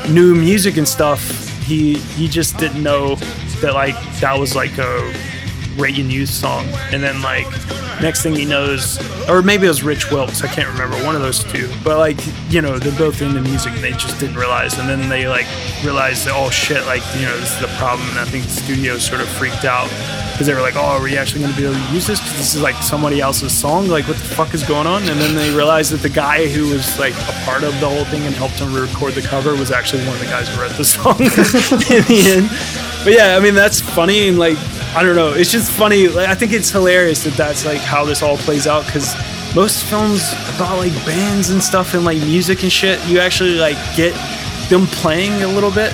knew 0.09 0.35
music 0.35 0.77
and 0.77 0.87
stuff, 0.87 1.47
he 1.63 1.95
he 1.95 2.27
just 2.27 2.57
didn't 2.57 2.81
know 2.81 3.15
that 3.61 3.73
like 3.73 3.95
that 4.19 4.37
was 4.37 4.55
like 4.55 4.77
a 4.77 5.13
Reagan 5.77 6.09
Youth 6.09 6.29
song. 6.29 6.65
And 6.91 7.03
then 7.03 7.21
like 7.21 7.47
next 8.01 8.23
thing 8.23 8.35
he 8.35 8.45
knows, 8.45 8.99
or 9.29 9.41
maybe 9.41 9.65
it 9.65 9.69
was 9.69 9.83
Rich 9.83 10.11
Wilkes, 10.11 10.43
I 10.43 10.47
can't 10.47 10.67
remember, 10.67 10.95
one 11.05 11.15
of 11.15 11.21
those 11.21 11.43
two. 11.43 11.69
But 11.83 11.97
like 11.97 12.17
you 12.49 12.61
know 12.61 12.79
they're 12.79 12.97
both 12.97 13.21
into 13.21 13.41
music, 13.41 13.73
and 13.73 13.83
they 13.83 13.91
just 13.91 14.19
didn't 14.19 14.37
realize. 14.37 14.77
And 14.77 14.87
then 14.87 15.09
they 15.09 15.27
like 15.27 15.47
realized 15.83 16.25
that 16.25 16.33
oh 16.35 16.49
shit, 16.49 16.85
like 16.85 17.03
you 17.15 17.25
know 17.25 17.37
this 17.37 17.53
is 17.53 17.61
the 17.61 17.73
problem. 17.77 18.07
And 18.09 18.19
I 18.19 18.25
think 18.25 18.45
the 18.45 18.51
studio 18.51 18.97
sort 18.97 19.21
of 19.21 19.27
freaked 19.27 19.65
out 19.65 19.89
because 20.35 20.47
they 20.47 20.53
were 20.53 20.59
like, 20.59 20.75
oh, 20.75 20.81
are 20.81 21.01
we 21.01 21.17
actually 21.17 21.39
going 21.39 21.53
to 21.53 21.57
be 21.57 21.63
able 21.63 21.75
to 21.75 21.93
use 21.93 22.07
this? 22.07 22.19
Because 22.19 22.35
this 22.35 22.55
is 22.55 22.61
like 22.61 22.75
somebody 22.83 23.21
else's 23.21 23.57
song. 23.57 23.87
Like 23.87 24.05
what 24.05 24.17
the 24.17 24.25
fuck 24.25 24.53
is 24.53 24.63
going 24.63 24.85
on? 24.85 25.03
And 25.07 25.17
then 25.17 25.33
they 25.33 25.49
realized 25.55 25.93
that 25.93 26.01
the 26.01 26.09
guy 26.09 26.49
who 26.49 26.67
was 26.67 26.99
like 26.99 27.13
a 27.13 27.31
part 27.45 27.63
of 27.63 27.71
the 27.79 27.87
whole 27.87 28.03
thing 28.03 28.21
and 28.23 28.35
helped 28.35 28.55
him 28.55 28.73
record 28.73 29.13
the 29.13 29.21
cover 29.21 29.55
was 29.55 29.71
actually 29.71 30.03
one 30.05 30.15
of 30.15 30.19
the 30.19 30.25
guys 30.25 30.49
who 30.49 30.59
wrote 30.59 30.75
the 30.75 30.83
song 30.83 31.15
in 31.21 31.29
the 31.29 32.23
end. 32.35 32.49
But 33.05 33.13
yeah, 33.13 33.37
I 33.37 33.39
mean 33.39 33.55
that's 33.55 33.79
funny 33.79 34.27
and 34.27 34.37
like 34.37 34.57
I 34.93 35.03
don't 35.03 35.15
know, 35.15 35.31
it's 35.31 35.53
just 35.53 35.71
funny. 35.71 36.09
Like, 36.09 36.27
I 36.27 36.35
think 36.35 36.51
it's 36.51 36.69
hilarious 36.69 37.23
that 37.23 37.35
that's 37.35 37.65
like 37.65 37.79
how 37.79 38.03
this 38.03 38.21
all 38.21 38.35
plays 38.35 38.67
out 38.67 38.85
because 38.85 39.15
most 39.55 39.85
films 39.85 40.33
about 40.55 40.79
like 40.79 40.93
bands 41.05 41.49
and 41.49 41.63
stuff 41.63 41.93
and 41.93 42.03
like 42.03 42.17
music 42.17 42.63
and 42.63 42.71
shit, 42.71 43.01
you 43.07 43.19
actually 43.19 43.55
like 43.55 43.77
get 43.95 44.13
them 44.69 44.85
playing 44.87 45.43
a 45.43 45.47
little 45.47 45.71
bit 45.71 45.93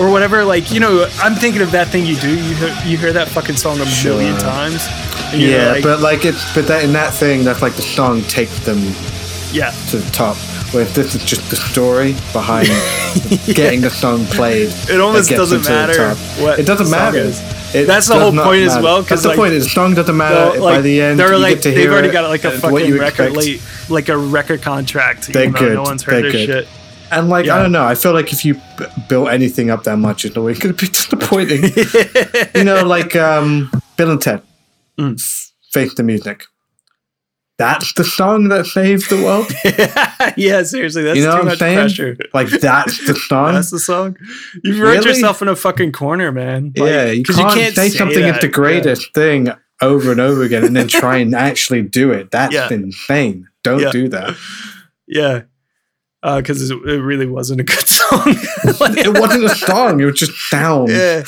or 0.00 0.10
whatever. 0.10 0.44
Like 0.44 0.70
you 0.72 0.80
know, 0.80 1.08
I'm 1.22 1.34
thinking 1.34 1.62
of 1.62 1.70
that 1.72 1.88
thing 1.88 2.04
you 2.06 2.16
do. 2.16 2.30
You 2.30 2.54
hear, 2.54 2.76
you 2.86 2.96
hear 2.98 3.12
that 3.12 3.28
fucking 3.28 3.56
song 3.56 3.80
a 3.80 3.86
Sure. 3.86 4.12
million 4.16 4.36
times. 4.38 4.86
Yeah, 5.34 5.72
like, 5.72 5.82
but 5.82 6.00
like 6.00 6.24
it's 6.24 6.54
but 6.54 6.66
that 6.68 6.84
in 6.84 6.92
that 6.92 7.12
thing, 7.14 7.44
that's 7.44 7.62
like 7.62 7.74
the 7.74 7.82
song 7.82 8.22
takes 8.22 8.58
them 8.60 8.78
yeah, 9.52 9.70
to 9.90 9.98
the 9.98 10.10
top. 10.10 10.36
Where 10.72 10.84
this 10.86 11.14
is 11.14 11.24
just 11.24 11.48
the 11.50 11.56
story 11.56 12.14
behind 12.32 12.66
getting 13.54 13.80
the 13.80 13.90
song 13.90 14.24
played. 14.26 14.72
It 14.90 15.00
almost 15.00 15.30
doesn't 15.30 15.62
the 15.62 15.70
matter 15.70 16.14
what 16.42 16.58
it 16.58 16.66
doesn't 16.66 16.90
matter. 16.90 17.30
It 17.78 17.86
That's 17.86 18.08
the 18.08 18.18
whole 18.18 18.32
point 18.32 18.62
as 18.62 18.74
well. 18.74 18.82
well, 18.82 18.96
'cause, 19.02 19.08
That's 19.08 19.22
the 19.22 19.28
like- 19.28 19.36
point. 19.36 19.52
Is 19.54 19.64
the 19.64 19.70
song 19.70 19.94
doesn't 19.94 20.16
matter. 20.16 20.58
Well, 20.60 20.74
By 20.74 20.80
the 20.80 21.00
end, 21.00 21.18
they're 21.20 21.32
you 21.34 21.38
like 21.38 21.54
get 21.56 21.62
to 21.64 21.70
they've 21.72 21.90
already 21.92 22.08
it 22.08 22.12
got 22.12 22.28
like 22.28 22.42
a 22.44 22.58
fucking 22.58 22.92
record 22.98 23.36
late, 23.36 23.62
like 23.88 24.08
a 24.08 24.16
record 24.16 24.62
contract. 24.62 25.28
They're 25.32 25.42
even 25.44 25.52
though 25.54 25.58
good. 25.60 25.74
No 25.74 25.82
one's 25.82 26.02
heard 26.02 26.24
They're 26.24 26.32
their 26.32 26.46
good. 26.46 26.46
shit. 26.66 26.68
And 27.10 27.28
like 27.28 27.46
Yeah. 27.46 27.56
I 27.56 27.62
don't 27.62 27.72
know, 27.72 27.84
I 27.84 27.94
feel 27.94 28.12
like 28.12 28.32
if 28.32 28.44
you 28.44 28.54
b- 28.54 28.86
built 29.08 29.28
anything 29.28 29.70
up 29.70 29.84
that 29.84 29.98
much, 29.98 30.24
it's 30.24 30.36
always 30.36 30.58
going 30.58 30.74
to 30.74 30.84
be 30.86 30.90
disappointing. 30.92 31.62
you 32.54 32.64
know, 32.64 32.84
like 32.84 33.14
um, 33.16 33.70
Bill 33.96 34.10
and 34.10 34.20
Ted, 34.20 34.42
Mm. 34.98 35.20
Face 35.72 35.94
the 35.94 36.02
Music. 36.02 36.44
That's 37.56 37.94
the 37.94 38.02
song 38.02 38.48
that 38.48 38.66
saved 38.66 39.08
the 39.10 39.22
world. 39.22 39.46
yeah, 40.36 40.64
seriously, 40.64 41.02
that's 41.04 41.16
you 41.16 41.24
know 41.24 41.38
too 41.38 41.44
much 41.44 41.58
saying? 41.60 41.76
pressure. 41.78 42.16
Like 42.32 42.48
that's 42.48 43.06
the 43.06 43.14
song. 43.14 43.54
That's 43.54 43.70
the 43.70 43.78
song. 43.78 44.16
You've 44.64 44.80
wrote 44.80 44.94
Really? 44.98 45.08
yourself 45.10 45.40
in 45.40 45.46
a 45.46 45.54
fucking 45.54 45.92
corner, 45.92 46.32
man. 46.32 46.72
Like, 46.76 46.90
yeah, 46.90 47.04
you 47.12 47.22
can't, 47.22 47.74
say, 47.76 47.90
something 47.90 48.22
that. 48.22 48.36
is 48.36 48.40
the 48.40 48.48
greatest 48.48 49.14
thing 49.14 49.48
over 49.80 50.10
and 50.10 50.20
over 50.20 50.42
again, 50.42 50.64
and 50.64 50.74
then 50.76 50.88
try 50.88 51.18
and 51.18 51.32
actually 51.32 51.82
do 51.82 52.10
it. 52.10 52.32
That's 52.32 52.52
Yeah. 52.54 52.68
insane. 52.72 53.46
Don't 53.62 53.80
Yeah. 53.80 53.92
do 53.92 54.08
that. 54.08 54.36
Yeah, 55.06 55.42
because 56.24 56.70
it, 56.70 56.76
it 56.86 57.02
really 57.02 57.26
wasn't 57.26 57.60
a 57.60 57.64
good 57.64 57.86
song. 57.88 58.22
It 58.96 59.20
wasn't 59.20 59.44
a 59.44 59.54
song. 59.54 60.00
It 60.00 60.06
was 60.06 60.18
just 60.18 60.32
sound. 60.48 60.88
yeah. 60.88 61.24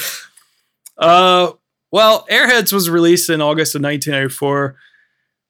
Uh, 0.97 1.53
well, 1.92 2.26
Airheads 2.30 2.72
was 2.72 2.88
released 2.88 3.28
in 3.28 3.40
August 3.40 3.74
of 3.74 3.82
1994. 3.82 4.76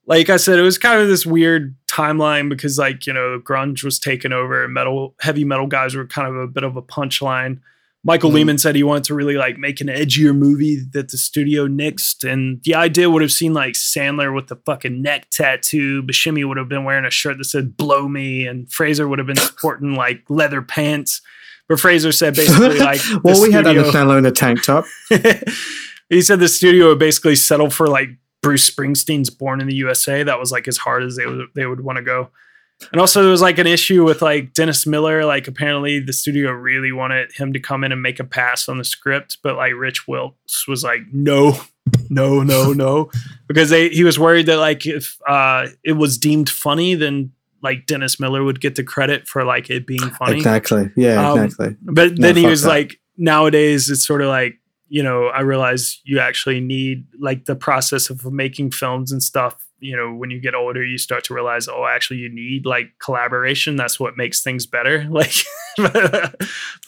Like 0.06 0.30
I 0.30 0.36
said, 0.36 0.58
it 0.58 0.62
was 0.62 0.78
kind 0.78 1.00
of 1.00 1.08
this 1.08 1.24
weird 1.24 1.74
timeline 1.86 2.48
because, 2.48 2.78
like, 2.78 3.06
you 3.06 3.12
know, 3.12 3.40
grunge 3.42 3.82
was 3.84 3.98
taken 3.98 4.32
over 4.32 4.64
and 4.64 4.74
metal, 4.74 5.14
heavy 5.20 5.44
metal 5.44 5.66
guys 5.66 5.94
were 5.94 6.06
kind 6.06 6.28
of 6.28 6.36
a 6.36 6.46
bit 6.46 6.62
of 6.64 6.76
a 6.76 6.82
punchline. 6.82 7.60
Michael 8.06 8.30
Mhm. 8.30 8.34
Lehmann 8.34 8.58
said 8.58 8.76
he 8.76 8.82
wanted 8.84 9.04
to 9.04 9.14
really 9.14 9.34
like 9.34 9.58
make 9.58 9.80
an 9.80 9.88
edgier 9.88 10.34
movie 10.34 10.76
that 10.92 11.10
the 11.10 11.18
studio 11.18 11.66
nixed, 11.66 12.22
and 12.22 12.60
the 12.62 12.74
idea 12.74 13.10
would 13.10 13.20
have 13.20 13.32
seen 13.32 13.52
like 13.52 13.74
Sandler 13.74 14.32
with 14.32 14.46
the 14.46 14.56
fucking 14.64 15.02
neck 15.02 15.28
tattoo, 15.30 16.02
Buscemi 16.04 16.46
would 16.46 16.56
have 16.56 16.68
been 16.68 16.84
wearing 16.84 17.04
a 17.04 17.10
shirt 17.10 17.36
that 17.38 17.44
said 17.46 17.76
"Blow 17.76 18.06
Me," 18.08 18.46
and 18.46 18.72
Fraser 18.72 19.08
would 19.08 19.18
have 19.18 19.26
been 19.26 19.36
sporting 19.36 19.94
like 19.96 20.22
leather 20.28 20.62
pants. 20.62 21.20
But 21.68 21.80
Fraser 21.80 22.12
said 22.12 22.36
basically 22.36 22.78
like, 22.78 23.00
well, 23.24 23.42
we 23.42 23.50
had 23.50 23.66
Adam 23.66 23.82
studio- 23.84 23.90
Sandler 24.06 24.18
in 24.18 24.26
a 24.26 24.30
tank 24.30 24.62
top. 24.62 24.84
he 26.08 26.22
said 26.22 26.38
the 26.38 26.48
studio 26.48 26.88
would 26.90 26.98
basically 27.00 27.34
settle 27.34 27.70
for 27.70 27.88
like 27.88 28.10
Bruce 28.42 28.70
Springsteen's 28.70 29.30
Born 29.30 29.60
in 29.60 29.66
the 29.66 29.74
USA. 29.74 30.22
That 30.22 30.38
was 30.38 30.52
like 30.52 30.68
as 30.68 30.76
hard 30.76 31.02
as 31.02 31.16
they 31.16 31.26
would 31.26 31.46
they 31.56 31.66
would 31.66 31.80
want 31.80 31.96
to 31.96 32.02
go. 32.04 32.30
And 32.92 33.00
also 33.00 33.22
there 33.22 33.30
was 33.30 33.40
like 33.42 33.58
an 33.58 33.66
issue 33.66 34.04
with 34.04 34.20
like 34.22 34.52
Dennis 34.52 34.86
Miller. 34.86 35.24
Like 35.24 35.48
apparently 35.48 35.98
the 35.98 36.12
studio 36.12 36.50
really 36.52 36.92
wanted 36.92 37.32
him 37.32 37.52
to 37.54 37.60
come 37.60 37.84
in 37.84 37.92
and 37.92 38.02
make 38.02 38.20
a 38.20 38.24
pass 38.24 38.68
on 38.68 38.78
the 38.78 38.84
script, 38.84 39.38
but 39.42 39.56
like 39.56 39.72
Rich 39.74 40.06
Wilkes 40.06 40.68
was 40.68 40.84
like, 40.84 41.00
no, 41.12 41.58
no, 42.10 42.42
no, 42.42 42.72
no, 42.72 43.10
because 43.48 43.70
they 43.70 43.88
he 43.88 44.04
was 44.04 44.18
worried 44.18 44.46
that 44.46 44.58
like 44.58 44.86
if 44.86 45.18
uh 45.26 45.68
it 45.84 45.92
was 45.92 46.18
deemed 46.18 46.50
funny, 46.50 46.94
then 46.94 47.32
like 47.62 47.86
Dennis 47.86 48.20
Miller 48.20 48.44
would 48.44 48.60
get 48.60 48.74
the 48.74 48.84
credit 48.84 49.26
for 49.26 49.42
like 49.44 49.70
it 49.70 49.86
being 49.86 49.98
funny. 50.18 50.36
Exactly. 50.36 50.90
Yeah, 50.96 51.30
Um, 51.32 51.40
exactly. 51.44 51.76
But 51.82 52.18
No, 52.18 52.26
then 52.28 52.36
he 52.36 52.46
was 52.46 52.62
that. 52.62 52.68
like, 52.68 53.00
nowadays 53.16 53.88
it's 53.88 54.06
sort 54.06 54.20
of 54.20 54.28
like, 54.28 54.56
you 54.88 55.02
know, 55.02 55.26
I 55.28 55.40
realize 55.40 56.00
you 56.04 56.20
actually 56.20 56.60
need 56.60 57.06
like 57.18 57.46
the 57.46 57.56
process 57.56 58.10
of 58.10 58.24
making 58.30 58.70
films 58.72 59.10
and 59.10 59.22
stuff. 59.22 59.65
You 59.78 59.96
know, 59.96 60.14
when 60.14 60.30
you 60.30 60.40
get 60.40 60.54
older, 60.54 60.82
you 60.84 60.96
start 60.98 61.24
to 61.24 61.34
realize, 61.34 61.68
oh, 61.68 61.84
actually, 61.86 62.18
you 62.18 62.28
need 62.28 62.64
like 62.66 62.92
collaboration. 62.98 63.76
That's 63.76 64.00
what 64.00 64.16
makes 64.16 64.42
things 64.42 64.66
better. 64.66 65.04
Like, 65.10 65.34
but 65.76 66.34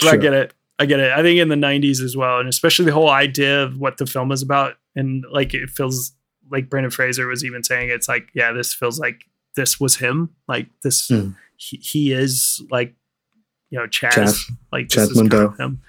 I 0.07 0.17
get 0.17 0.33
it. 0.33 0.55
I 0.79 0.87
get 0.87 1.01
it. 1.01 1.13
I 1.13 1.23
think 1.23 1.39
in 1.41 1.49
the 1.49 1.57
90s 1.57 2.01
as 2.03 2.17
well, 2.17 2.39
and 2.39 2.49
especially 2.49 2.87
the 2.87 2.93
whole 2.93 3.11
idea 3.11 3.63
of 3.65 3.79
what 3.79 3.99
the 3.99 4.07
film 4.07 4.33
is 4.33 4.43
about. 4.43 4.77
And 4.97 5.25
like, 5.31 5.53
it 5.55 5.69
feels 5.71 6.13
like 6.51 6.71
Brendan 6.71 6.91
Fraser 6.91 7.27
was 7.27 7.45
even 7.45 7.63
saying, 7.63 7.91
it's 7.91 8.09
like, 8.09 8.29
yeah, 8.35 8.53
this 8.53 8.73
feels 8.73 8.99
like 8.99 9.25
this 9.57 9.79
was 9.81 9.97
him. 9.97 10.31
Like, 10.47 10.69
this, 10.83 11.09
Hmm. 11.09 11.31
he, 11.57 11.77
he 11.79 12.13
is 12.13 12.63
like, 12.71 12.95
you 13.71 13.79
know, 13.79 13.87
Chaz. 13.87 14.13
Chaz. 14.13 14.51
Like, 14.73 14.87
Chaz 14.87 15.09
this 15.09 15.11
is 15.11 15.19
kind 15.29 15.33
of 15.35 15.59
him. 15.59 15.83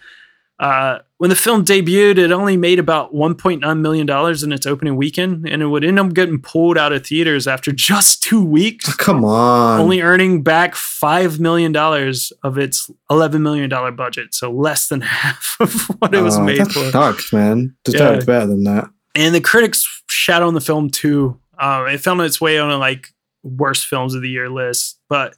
Uh, 0.59 0.99
when 1.19 1.29
the 1.29 1.35
film 1.37 1.63
debuted, 1.63 2.17
it 2.17 2.31
only 2.31 2.57
made 2.57 2.79
about 2.79 3.13
1.9 3.13 3.79
million 3.79 4.05
dollars 4.05 4.43
in 4.43 4.51
its 4.51 4.65
opening 4.67 4.97
weekend, 4.97 5.47
and 5.47 5.61
it 5.61 5.67
would 5.67 5.85
end 5.85 5.97
up 5.99 6.13
getting 6.13 6.41
pulled 6.41 6.77
out 6.77 6.91
of 6.91 7.05
theaters 7.07 7.47
after 7.47 7.71
just 7.75 8.21
two 8.23 8.43
weeks. 8.43 8.93
Come 8.97 9.23
on. 9.23 9.79
only 9.79 10.01
earning 10.01 10.43
back 10.43 10.75
five 10.75 11.39
million 11.39 11.71
dollars 11.71 12.33
of 12.43 12.57
its 12.57 12.91
11 13.09 13.41
million 13.41 13.69
dollar 13.69 13.91
budget, 13.91 14.33
so 14.33 14.51
less 14.51 14.89
than 14.89 15.01
half 15.23 15.55
of 15.61 15.73
what 15.99 16.13
it 16.13 16.21
was 16.21 16.37
Oh, 16.37 16.43
made 16.43 16.59
that 16.59 16.71
for. 16.71 16.91
sucks, 16.91 17.31
man. 17.31 17.75
Deserved 17.85 18.25
better 18.25 18.47
than 18.47 18.63
that. 18.65 18.89
And 19.15 19.33
the 19.33 19.41
critics 19.41 20.03
shat 20.09 20.43
on 20.43 20.53
the 20.55 20.61
film 20.61 20.89
too. 20.89 21.39
Um, 21.57 21.87
it 21.87 21.99
found 21.99 22.21
its 22.21 22.39
way 22.41 22.57
on 22.59 22.69
a 22.69 22.77
like 22.77 23.13
worst 23.43 23.87
films 23.87 24.13
of 24.13 24.21
the 24.21 24.29
year 24.29 24.49
list, 24.49 24.99
but 25.09 25.35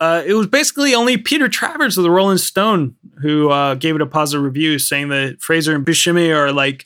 uh, 0.00 0.22
it 0.26 0.34
was 0.34 0.46
basically 0.46 0.94
only 0.94 1.16
Peter 1.16 1.48
Travers 1.48 1.96
of 1.96 2.04
the 2.04 2.10
Rolling 2.10 2.38
Stone 2.38 2.96
who 3.22 3.50
uh, 3.50 3.74
gave 3.74 3.94
it 3.94 4.02
a 4.02 4.06
positive 4.06 4.44
review, 4.44 4.78
saying 4.78 5.08
that 5.08 5.40
Fraser 5.40 5.74
and 5.74 5.86
Buscemi 5.86 6.34
are 6.34 6.52
like 6.52 6.84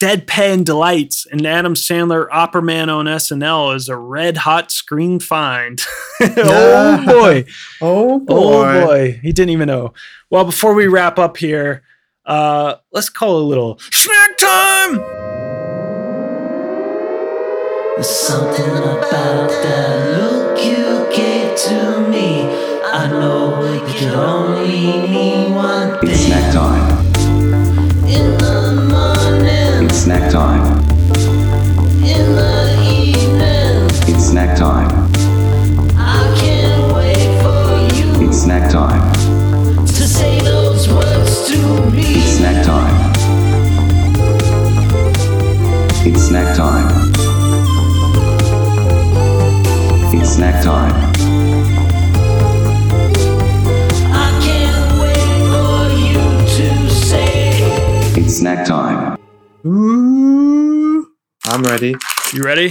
deadpan 0.00 0.64
delights, 0.64 1.26
and 1.26 1.46
Adam 1.46 1.74
Sandler, 1.74 2.26
Opera 2.32 2.62
Man 2.62 2.88
on 2.88 3.04
SNL, 3.04 3.76
is 3.76 3.88
a 3.88 3.96
red 3.96 4.38
hot 4.38 4.70
screen 4.72 5.20
find. 5.20 5.80
oh 6.20 7.04
boy. 7.06 7.44
Oh 7.82 8.18
boy. 8.18 8.34
Oh 8.34 8.86
boy, 8.86 9.20
he 9.22 9.32
didn't 9.32 9.50
even 9.50 9.68
know. 9.68 9.94
Well, 10.28 10.44
before 10.44 10.74
we 10.74 10.86
wrap 10.86 11.18
up 11.18 11.36
here, 11.36 11.82
uh, 12.26 12.76
let's 12.92 13.08
call 13.08 13.38
a 13.38 13.46
little 13.46 13.78
snack 13.90 14.36
time. 14.36 14.96
There's 17.96 18.08
something 18.08 18.76
about 18.76 19.50
that 19.50 20.18
look 20.18 20.64
you 20.64 21.08
gave 21.14 21.56
to 21.56 22.08
me. 22.08 22.39
I 22.92 23.06
know 23.08 23.62
it 23.62 23.82
could 23.96 24.14
only 24.14 25.08
mean 25.08 25.54
one 25.54 25.98
thing. 26.00 26.10
It's 26.10 26.20
snack 26.26 26.52
time. 26.52 27.06
In 28.06 28.36
the 28.38 28.88
morning, 28.90 29.84
It's 29.86 29.96
snack 29.98 30.30
time. 30.30 30.78
in 32.02 32.34
the 32.34 32.82
evening, 32.90 33.84
It's 34.12 34.24
snack 34.30 34.56
time. 34.58 34.90
I 35.96 36.34
can't 36.40 36.92
wait 36.94 37.42
for 37.42 37.94
you 37.96 38.28
It's 38.28 38.42
snack 38.42 38.70
time. 38.70 39.12
to 39.86 40.08
say 40.08 40.40
those 40.40 40.88
words 40.88 41.48
to 41.48 41.56
me. 41.92 42.02
It's 42.02 42.38
snack 42.38 42.64
time. 42.66 43.12
It's 46.06 46.22
snack 46.22 46.56
time. 46.56 47.12
It's 50.12 50.30
snack 50.34 50.64
time. 50.64 51.09
Snack 58.30 58.66
time. 58.66 59.18
Ooh. 59.66 61.06
I'm 61.44 61.62
ready. 61.62 61.94
You 62.32 62.42
ready? 62.42 62.70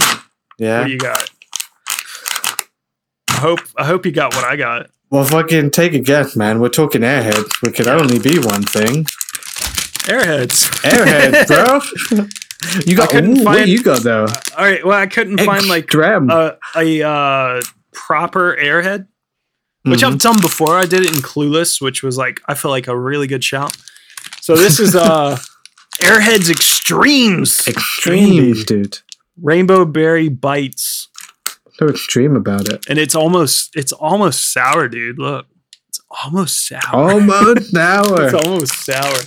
Yeah. 0.58 0.80
What 0.80 0.86
do 0.86 0.92
you 0.92 0.98
got? 0.98 1.30
I 3.28 3.34
hope 3.40 3.60
I 3.76 3.84
hope 3.84 4.04
you 4.06 4.12
got 4.12 4.34
what 4.34 4.44
I 4.44 4.56
got. 4.56 4.90
Well, 5.10 5.24
fucking 5.24 5.70
take 5.72 5.92
a 5.94 5.98
guess, 5.98 6.36
man. 6.36 6.60
We're 6.60 6.68
talking 6.68 7.02
airheads. 7.02 7.50
We 7.62 7.72
could 7.72 7.88
only 7.88 8.18
be 8.18 8.38
one 8.38 8.62
thing. 8.62 9.04
Airheads. 10.06 10.68
Airheads, 10.82 11.46
bro. 12.10 12.80
you 12.86 12.96
got. 12.96 13.08
I 13.08 13.12
couldn't 13.12 13.38
ooh, 13.40 13.44
what 13.44 13.56
find- 13.58 13.68
you 13.68 13.82
got 13.82 14.02
though? 14.02 14.26
All 14.56 14.64
right. 14.64 14.84
Well, 14.84 14.98
I 14.98 15.06
couldn't 15.06 15.38
find 15.40 15.66
like 15.66 15.84
Extreme. 15.84 16.30
a 16.30 16.56
a 16.76 17.02
uh, 17.06 17.60
proper 17.92 18.56
airhead, 18.60 19.06
which 19.82 20.00
Mm-hmm. 20.00 20.12
I've 20.12 20.18
done 20.18 20.40
before. 20.40 20.76
I 20.76 20.86
did 20.86 21.00
it 21.04 21.14
in 21.14 21.22
Clueless, 21.22 21.80
which 21.80 22.02
was 22.02 22.16
like 22.16 22.40
I 22.46 22.54
feel 22.54 22.70
like 22.70 22.86
a 22.88 22.96
really 22.98 23.26
good 23.26 23.42
shout. 23.44 23.76
So 24.40 24.56
this 24.56 24.78
is 24.80 24.94
uh 24.94 25.38
Airheads 26.00 26.50
Extremes. 26.50 27.66
Extreme, 27.68 28.42
Candy. 28.54 28.64
dude. 28.64 28.98
Rainbow 29.40 29.84
Berry 29.84 30.28
Bites. 30.28 31.08
So 31.74 31.88
extreme 31.88 32.36
about 32.36 32.68
it. 32.68 32.84
And 32.88 32.98
it's 32.98 33.14
almost 33.14 33.70
it's 33.74 33.92
almost 33.92 34.52
sour, 34.52 34.88
dude. 34.88 35.18
Look. 35.18 35.46
It's 35.88 36.00
almost 36.24 36.66
sour. 36.68 36.80
Almost 36.92 37.70
sour. 37.72 38.24
it's 38.26 38.34
almost 38.34 38.74
sour. 38.84 39.20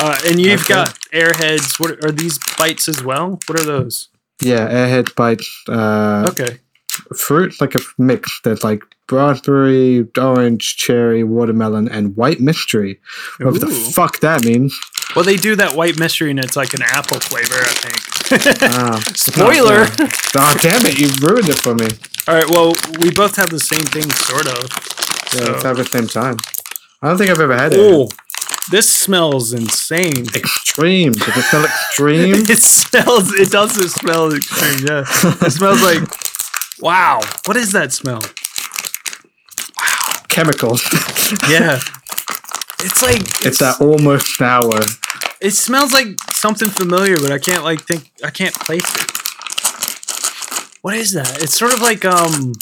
Uh, 0.00 0.18
and 0.26 0.40
you've 0.40 0.60
Okay. 0.62 0.74
got 0.74 0.98
Airheads. 1.12 1.80
What 1.80 2.04
are 2.04 2.12
these 2.12 2.38
bites 2.56 2.88
as 2.88 3.02
well? 3.02 3.38
What 3.46 3.60
are 3.60 3.64
those? 3.64 4.08
Yeah, 4.40 4.68
airhead 4.68 5.14
bites. 5.16 5.50
Uh, 5.68 6.26
Okay. 6.30 6.60
Fruit 7.16 7.60
like 7.60 7.74
a 7.74 7.80
mix 7.98 8.40
that's 8.42 8.62
like 8.64 8.82
raspberry, 9.10 10.06
orange, 10.18 10.76
cherry, 10.76 11.24
watermelon, 11.24 11.88
and 11.88 12.16
white 12.16 12.40
mystery. 12.40 13.00
Whatever 13.38 13.58
the 13.60 13.72
fuck 13.94 14.20
that 14.20 14.44
means. 14.44 14.78
Well, 15.16 15.24
they 15.24 15.36
do 15.36 15.56
that 15.56 15.74
white 15.74 15.98
mystery, 15.98 16.30
and 16.30 16.38
it's 16.38 16.56
like 16.56 16.74
an 16.74 16.82
apple 16.82 17.18
flavor, 17.20 17.54
I 17.54 17.72
think. 17.72 18.62
Ah, 18.62 19.00
Spoiler. 19.14 19.86
Oh 20.36 20.54
damn 20.60 20.84
it! 20.84 20.98
You 20.98 21.08
ruined 21.26 21.48
it 21.48 21.58
for 21.58 21.74
me. 21.74 21.88
All 22.28 22.34
right. 22.34 22.48
Well, 22.50 22.74
we 23.00 23.10
both 23.10 23.36
have 23.36 23.48
the 23.48 23.58
same 23.60 23.84
thing, 23.84 24.10
sort 24.10 24.46
of. 24.46 24.68
Yeah, 25.34 25.52
let's 25.52 25.62
have 25.62 25.78
it 25.78 25.80
at 25.86 25.90
the 25.90 25.98
same 25.98 26.06
time. 26.08 26.36
I 27.00 27.08
don't 27.08 27.16
think 27.16 27.30
I've 27.30 27.40
ever 27.40 27.56
had 27.56 27.72
it. 27.72 27.78
Oh, 27.80 28.08
this 28.70 28.92
smells 28.92 29.54
insane. 29.54 30.26
Extreme. 30.34 31.12
Does 31.12 31.36
it 31.38 31.44
smell 31.44 31.64
extreme? 31.64 32.34
it 32.34 32.58
smells. 32.58 33.32
It 33.32 33.50
does 33.50 33.78
it 33.78 33.88
smell 33.88 34.34
extreme. 34.34 34.86
Yeah. 34.86 35.04
It 35.46 35.52
smells 35.52 35.82
like. 35.82 36.02
Wow. 36.80 37.20
What 37.46 37.56
is 37.56 37.72
that 37.72 37.92
smell? 37.92 38.20
Wow. 39.78 40.22
Chemicals. 40.28 40.82
Yeah. 41.48 41.78
It's 42.80 43.02
like 43.02 43.20
it's 43.44 43.58
that 43.58 43.80
almost 43.82 44.36
sour. 44.36 44.80
It 45.42 45.50
smells 45.50 45.92
like 45.92 46.18
something 46.30 46.70
familiar, 46.70 47.18
but 47.18 47.30
I 47.32 47.38
can't 47.38 47.62
like 47.64 47.82
think. 47.82 48.10
I 48.24 48.30
can't 48.30 48.54
place 48.54 48.84
it. 48.94 49.10
What 50.80 50.94
is 50.94 51.12
that? 51.12 51.42
It's 51.42 51.58
sort 51.58 51.74
of 51.74 51.82
like 51.82 52.04
um, 52.06 52.52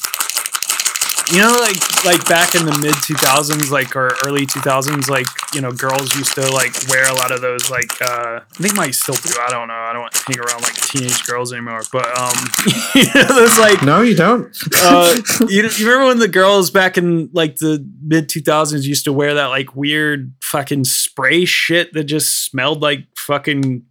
you 1.33 1.39
know, 1.39 1.53
like 1.61 2.05
like 2.05 2.29
back 2.29 2.55
in 2.55 2.65
the 2.67 2.79
mid 2.81 2.95
two 3.03 3.15
thousands, 3.15 3.71
like 3.71 3.95
or 3.97 4.13
early 4.27 4.47
two 4.47 4.61
thousands, 4.61 5.09
like 5.11 5.27
you 5.55 5.61
know, 5.61 5.73
girls 5.73 6.15
used 6.15 6.35
to 6.35 6.49
like 6.53 6.73
wear 6.89 7.05
a 7.11 7.15
lot 7.15 7.33
of 7.33 7.41
those 7.41 7.71
like 7.71 7.91
uh, 8.01 8.41
they 8.61 8.73
might 8.73 8.95
still 8.95 9.15
do. 9.17 9.31
I 9.41 9.51
don't 9.51 9.69
know. 9.69 9.75
I 9.75 9.93
don't 9.93 10.15
hang 10.15 10.39
around 10.39 10.63
like 10.63 10.75
teenage 10.75 11.25
girls 11.27 11.53
anymore, 11.53 11.83
but 11.93 12.07
um, 12.19 12.35
you 12.95 13.05
know, 13.15 13.25
those 13.29 13.59
like 13.59 13.83
No, 13.83 14.03
you 14.03 14.15
don't. 14.15 14.57
uh, 14.77 15.15
you, 15.49 15.63
you 15.69 15.87
remember 15.87 16.07
when 16.07 16.19
the 16.19 16.29
girls 16.29 16.71
back 16.71 16.97
in 16.99 17.31
like 17.33 17.57
the 17.57 17.85
mid 18.03 18.29
2000s 18.29 18.85
used 18.85 19.05
to 19.05 19.13
wear 19.13 19.35
that 19.35 19.47
like 19.47 19.75
weird 19.75 20.33
fucking 20.43 20.85
spray 20.85 21.45
shit 21.45 21.93
that 21.93 22.05
just 22.05 22.45
smelled 22.45 22.83
like 22.83 23.07
fucking 23.17 23.85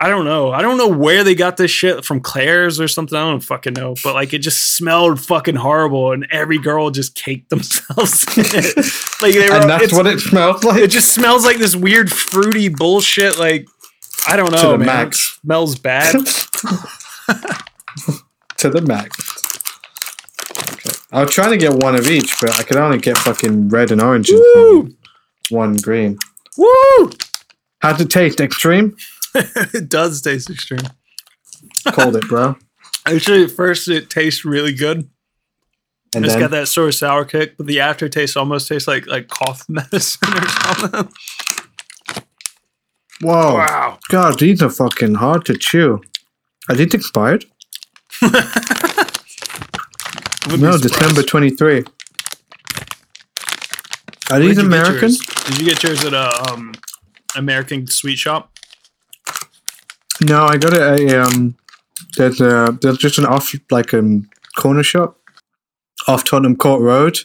I 0.00 0.08
don't 0.08 0.24
know. 0.24 0.52
I 0.52 0.62
don't 0.62 0.78
know 0.78 0.86
where 0.86 1.24
they 1.24 1.34
got 1.34 1.56
this 1.56 1.72
shit 1.72 2.04
from 2.04 2.20
Claire's 2.20 2.78
or 2.78 2.86
something. 2.86 3.18
I 3.18 3.22
don't 3.22 3.40
fucking 3.40 3.72
know. 3.74 3.96
But 4.04 4.14
like 4.14 4.32
it 4.32 4.38
just 4.38 4.76
smelled 4.76 5.20
fucking 5.20 5.56
horrible 5.56 6.12
and 6.12 6.26
every 6.30 6.58
girl 6.58 6.90
just 6.90 7.16
caked 7.16 7.50
themselves 7.50 8.24
in 8.38 8.44
it. 8.46 8.76
Like 9.20 9.32
they 9.34 9.48
were 9.48 9.56
and 9.56 9.68
that's 9.68 9.92
what 9.92 10.06
it 10.06 10.20
smells 10.20 10.62
like. 10.62 10.80
it 10.80 10.90
just 10.90 11.12
smells 11.12 11.44
like 11.44 11.58
this 11.58 11.74
weird 11.74 12.12
fruity 12.12 12.68
bullshit 12.68 13.38
like 13.38 13.66
I 14.28 14.36
don't 14.36 14.52
know. 14.52 14.62
To 14.62 14.68
the 14.68 14.78
man. 14.78 14.86
max. 14.86 15.18
It 15.18 15.40
smells 15.40 15.78
bad. 15.78 16.12
to 18.58 18.70
the 18.70 18.82
max. 18.82 19.16
Okay. 20.74 20.90
I 21.10 21.22
was 21.22 21.32
trying 21.32 21.50
to 21.50 21.56
get 21.56 21.72
one 21.72 21.96
of 21.96 22.06
each, 22.08 22.34
but 22.40 22.58
I 22.58 22.62
could 22.62 22.76
only 22.76 22.98
get 22.98 23.16
fucking 23.18 23.68
red 23.68 23.90
and 23.90 24.00
orange 24.00 24.28
and 24.30 24.94
one 25.50 25.76
green. 25.76 26.18
Woo! 26.56 27.10
How's 27.80 28.00
it 28.00 28.10
taste? 28.10 28.40
Extreme? 28.40 28.96
it 29.74 29.88
does 29.88 30.20
taste 30.20 30.50
extreme. 30.50 30.80
Called 31.86 32.16
it, 32.16 32.28
bro. 32.28 32.56
Actually, 33.06 33.44
at 33.44 33.50
first 33.50 33.88
it 33.88 34.10
tastes 34.10 34.44
really 34.44 34.72
good. 34.72 35.08
And 36.14 36.24
it's 36.24 36.34
then 36.34 36.40
got 36.40 36.50
that 36.52 36.68
sort 36.68 36.88
of 36.88 36.94
sour 36.94 37.24
kick, 37.24 37.56
but 37.56 37.66
the 37.66 37.80
aftertaste 37.80 38.36
almost 38.36 38.68
tastes 38.68 38.88
like 38.88 39.06
like 39.06 39.28
cough 39.28 39.64
medicine 39.68 40.28
or 40.32 40.48
something. 40.48 41.08
whoa, 43.20 43.54
Wow. 43.56 43.98
God, 44.08 44.38
these 44.38 44.62
are 44.62 44.70
fucking 44.70 45.14
hard 45.16 45.44
to 45.46 45.56
chew. 45.56 46.00
Are 46.68 46.74
these 46.74 46.94
expired? 46.94 47.44
No, 50.56 50.72
be 50.72 50.82
December 50.82 51.22
twenty 51.22 51.50
three. 51.50 51.84
Are 54.30 54.40
these 54.40 54.56
American? 54.56 55.10
Did 55.10 55.58
you 55.58 55.66
get 55.66 55.82
yours 55.82 56.04
at 56.06 56.14
a 56.14 56.50
um, 56.50 56.72
American 57.36 57.86
sweet 57.86 58.16
shop? 58.18 58.50
No, 60.22 60.44
I 60.46 60.56
got 60.56 60.72
it. 60.74 61.10
A 61.10 61.22
um, 61.22 61.56
there's 62.16 62.40
a 62.40 62.76
there's 62.80 62.98
just 62.98 63.18
an 63.18 63.26
off 63.26 63.54
like 63.70 63.94
um 63.94 64.28
corner 64.56 64.82
shop 64.82 65.16
off 66.06 66.24
Tottenham 66.24 66.56
Court 66.56 66.80
Road, 66.80 67.18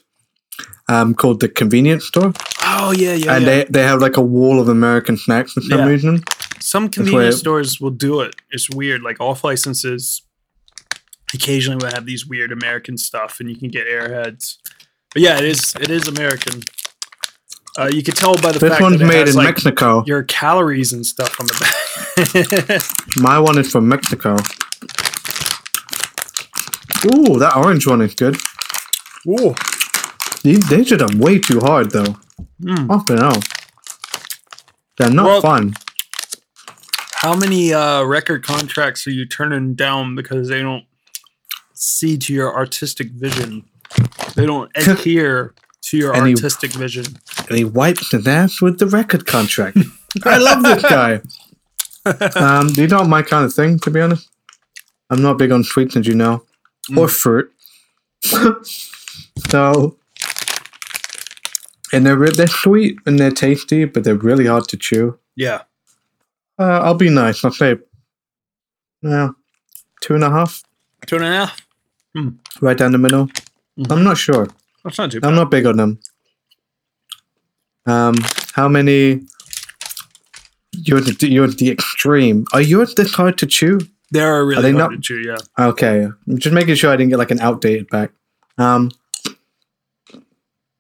um, 0.90 1.14
called 1.16 1.40
the 1.40 1.48
Convenience 1.50 2.06
Store, 2.06 2.34
Oh 2.62 2.92
yeah, 2.96 3.14
yeah. 3.14 3.36
and 3.36 3.46
yeah. 3.46 3.50
they 3.50 3.64
they 3.66 3.84
have 3.84 4.02
like 4.02 4.18
a 4.18 4.22
wall 4.22 4.60
of 4.60 4.68
American 4.70 5.18
snacks 5.18 5.54
for 5.54 5.62
some 5.62 5.80
Yeah. 5.80 5.86
reason. 5.88 6.24
Some 6.60 6.88
convenience 6.90 7.38
stores 7.38 7.82
will 7.82 7.90
do 7.92 8.22
it. 8.22 8.36
It's 8.52 8.70
weird. 8.70 9.02
Like 9.02 9.20
off 9.20 9.44
licenses, 9.44 10.22
occasionally 11.34 11.78
will 11.84 11.94
have 11.94 12.06
these 12.06 12.26
weird 12.26 12.52
American 12.52 12.98
stuff, 12.98 13.40
and 13.40 13.50
you 13.50 13.56
can 13.58 13.70
get 13.70 13.86
airheads. 13.88 14.58
But 15.14 15.22
yeah, 15.24 15.38
it 15.40 15.46
is 15.46 15.76
it 15.82 15.90
is 15.90 16.08
American. 16.08 16.62
Uh, 17.78 17.90
you 17.92 18.04
could 18.04 18.16
tell 18.16 18.36
by 18.36 18.52
the 18.52 18.60
This 18.60 18.70
fact 18.70 18.82
one's 18.82 19.00
that 19.00 19.06
it 19.06 19.08
made 19.08 19.20
has, 19.28 19.32
in 19.32 19.38
like, 19.38 19.48
Mexico. 19.48 20.04
Your 20.06 20.24
calories 20.24 20.94
and 20.94 21.04
stuff 21.06 21.40
on 21.40 21.48
the 21.48 21.54
back. 21.60 21.74
My 23.18 23.40
one 23.40 23.58
is 23.58 23.72
from 23.72 23.88
Mexico. 23.88 24.34
Ooh, 27.06 27.38
that 27.40 27.54
orange 27.56 27.86
one 27.88 28.02
is 28.02 28.14
good. 28.16 28.38
Ooh. 29.28 29.54
These, 30.44 30.68
they 30.70 30.84
should 30.84 31.00
have 31.02 31.16
way 31.16 31.40
too 31.40 31.60
hard 31.60 31.92
though. 31.92 32.16
Mm. 32.62 32.88
Fucking 32.88 33.18
hell. 33.18 33.42
They're 34.98 35.10
not 35.12 35.26
Well- 35.26 35.42
fun. 35.42 35.74
How 37.16 37.36
many 37.38 37.74
uh, 37.74 38.04
record 38.04 38.44
contracts 38.44 39.08
are 39.08 39.12
you 39.12 39.26
turning 39.26 39.76
down 39.76 40.14
because 40.14 40.50
they 40.50 40.62
don't 40.62 40.84
see 41.74 42.18
to 42.18 42.34
your 42.34 42.54
artistic 42.54 43.12
vision? 43.12 43.64
They 44.36 44.46
don't 44.46 44.70
adhere 44.76 45.54
to 45.84 45.98
your 45.98 46.14
And 46.14 46.24
artistic 46.24 46.72
vision. 46.74 47.06
And 47.48 47.58
he 47.58 47.64
wiped 47.64 48.12
his 48.12 48.28
ass 48.28 48.62
with 48.62 48.78
the 48.80 48.88
record 48.88 49.26
contract. 49.26 49.78
I 50.26 50.38
love 50.38 50.64
this 50.64 50.82
guy. 50.82 51.22
Um, 52.36 52.70
these 52.70 52.92
aren't 52.94 53.10
my 53.10 53.22
kind 53.22 53.46
of 53.46 53.54
thing, 53.54 53.80
to 53.80 53.90
be 53.92 54.02
honest. 54.02 54.30
I'm 55.10 55.22
not 55.22 55.38
big 55.38 55.52
on 55.52 55.64
sweets, 55.64 55.96
as 55.96 56.08
you 56.08 56.16
know, 56.16 56.44
or 56.98 57.08
fruit. 57.08 57.52
so, 59.50 59.98
and 61.92 62.06
they're 62.06 62.30
they're 62.32 62.48
sweet 62.48 62.98
and 63.06 63.20
they're 63.20 63.32
tasty, 63.32 63.86
but 63.86 64.04
they're 64.04 64.16
really 64.16 64.48
hard 64.48 64.68
to 64.70 64.78
chew. 64.78 65.18
Yeah. 65.36 65.62
Uh, 66.60 66.80
I'll 66.84 66.94
be 66.96 67.10
nice. 67.10 67.44
I'll 67.44 67.52
say, 67.52 67.78
yeah, 69.02 69.30
two 70.02 70.16
and 70.16 70.24
a 70.24 70.30
half, 70.30 70.64
Two 71.08 71.16
and 71.18 71.26
a 71.26 71.28
half. 71.28 71.60
right 72.62 72.78
down 72.78 72.92
the 72.92 72.98
middle. 72.98 73.30
I'm 73.90 74.04
not 74.04 74.18
sure. 74.18 74.48
That's 74.84 74.98
not 74.98 75.12
too 75.12 75.20
bad. 75.20 75.28
I'm 75.30 75.36
not 75.36 75.50
big 75.52 75.66
on 75.66 75.78
them. 75.78 76.00
Um, 77.86 78.16
how 78.54 78.68
many? 78.70 79.22
You're 80.86 81.02
the 81.02 81.28
you're 81.28 81.48
the 81.48 81.70
extreme. 81.72 82.46
Are 82.54 82.62
yours 82.62 82.96
this 82.96 83.14
hard 83.14 83.38
to 83.40 83.46
chew? 83.46 83.80
They're 84.12 84.46
really 84.46 84.62
they 84.62 84.72
hard 84.72 84.92
not- 84.92 84.96
to 84.96 85.00
chew, 85.02 85.20
yeah. 85.20 85.38
Okay, 85.58 86.04
I'm 86.28 86.38
just 86.38 86.54
making 86.54 86.76
sure 86.76 86.92
I 86.92 86.96
didn't 86.98 87.10
get 87.12 87.20
like 87.20 87.32
an 87.32 87.40
outdated 87.40 87.88
pack. 87.90 88.12
Um, 88.58 88.92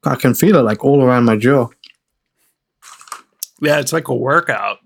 I 0.04 0.16
can 0.16 0.34
feel 0.34 0.58
it 0.58 0.62
like 0.64 0.84
all 0.84 1.02
around 1.02 1.26
my 1.26 1.38
jaw. 1.38 1.68
Yeah, 3.62 3.80
it's 3.80 3.94
like 3.94 4.10
a 4.10 4.16
workout. 4.16 4.80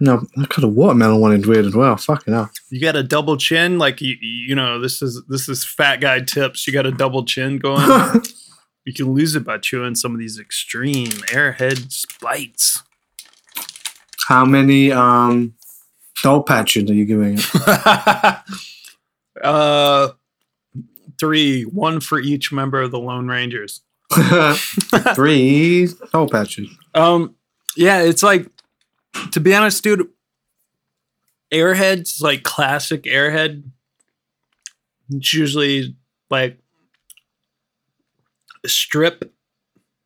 No, 0.00 0.26
I 0.36 0.42
got 0.46 0.62
a 0.64 0.68
watermelon 0.68 1.20
one 1.20 1.32
is 1.34 1.46
weird 1.46 1.64
as 1.66 1.74
well. 1.74 1.96
Fucking 1.96 2.32
hell. 2.32 2.50
You 2.70 2.80
got 2.80 2.96
a 2.96 3.02
double 3.02 3.36
chin, 3.36 3.78
like 3.78 4.00
you, 4.00 4.16
you 4.20 4.54
know, 4.54 4.78
this 4.80 5.00
is 5.02 5.22
this 5.28 5.48
is 5.48 5.64
fat 5.64 6.00
guy 6.00 6.20
tips. 6.20 6.66
You 6.66 6.72
got 6.72 6.86
a 6.86 6.92
double 6.92 7.24
chin 7.24 7.58
going. 7.58 8.22
you 8.84 8.92
can 8.92 9.12
lose 9.12 9.36
it 9.36 9.44
by 9.44 9.58
chewing 9.58 9.94
some 9.94 10.12
of 10.12 10.18
these 10.18 10.38
extreme 10.38 11.08
airhead 11.32 12.06
bites. 12.20 12.82
How 14.26 14.44
many 14.44 14.90
um 14.90 15.54
soul 16.16 16.42
patches 16.42 16.90
are 16.90 16.94
you 16.94 17.04
giving 17.04 17.38
it? 17.38 17.44
uh, 19.42 20.08
three, 21.18 21.62
one 21.62 22.00
for 22.00 22.18
each 22.18 22.50
member 22.50 22.82
of 22.82 22.90
the 22.90 22.98
Lone 22.98 23.28
Rangers. 23.28 23.82
Three 25.14 25.86
soul 25.86 26.28
patches. 26.28 26.68
Um, 26.94 27.36
yeah, 27.76 28.02
it's 28.02 28.22
like 28.22 28.50
to 29.32 29.40
be 29.40 29.54
honest, 29.54 29.82
dude. 29.82 30.08
Airheads 31.52 32.20
like 32.20 32.42
classic 32.42 33.04
Airhead. 33.04 33.62
It's 35.10 35.32
usually 35.32 35.94
like 36.30 36.58
strip, 38.66 39.32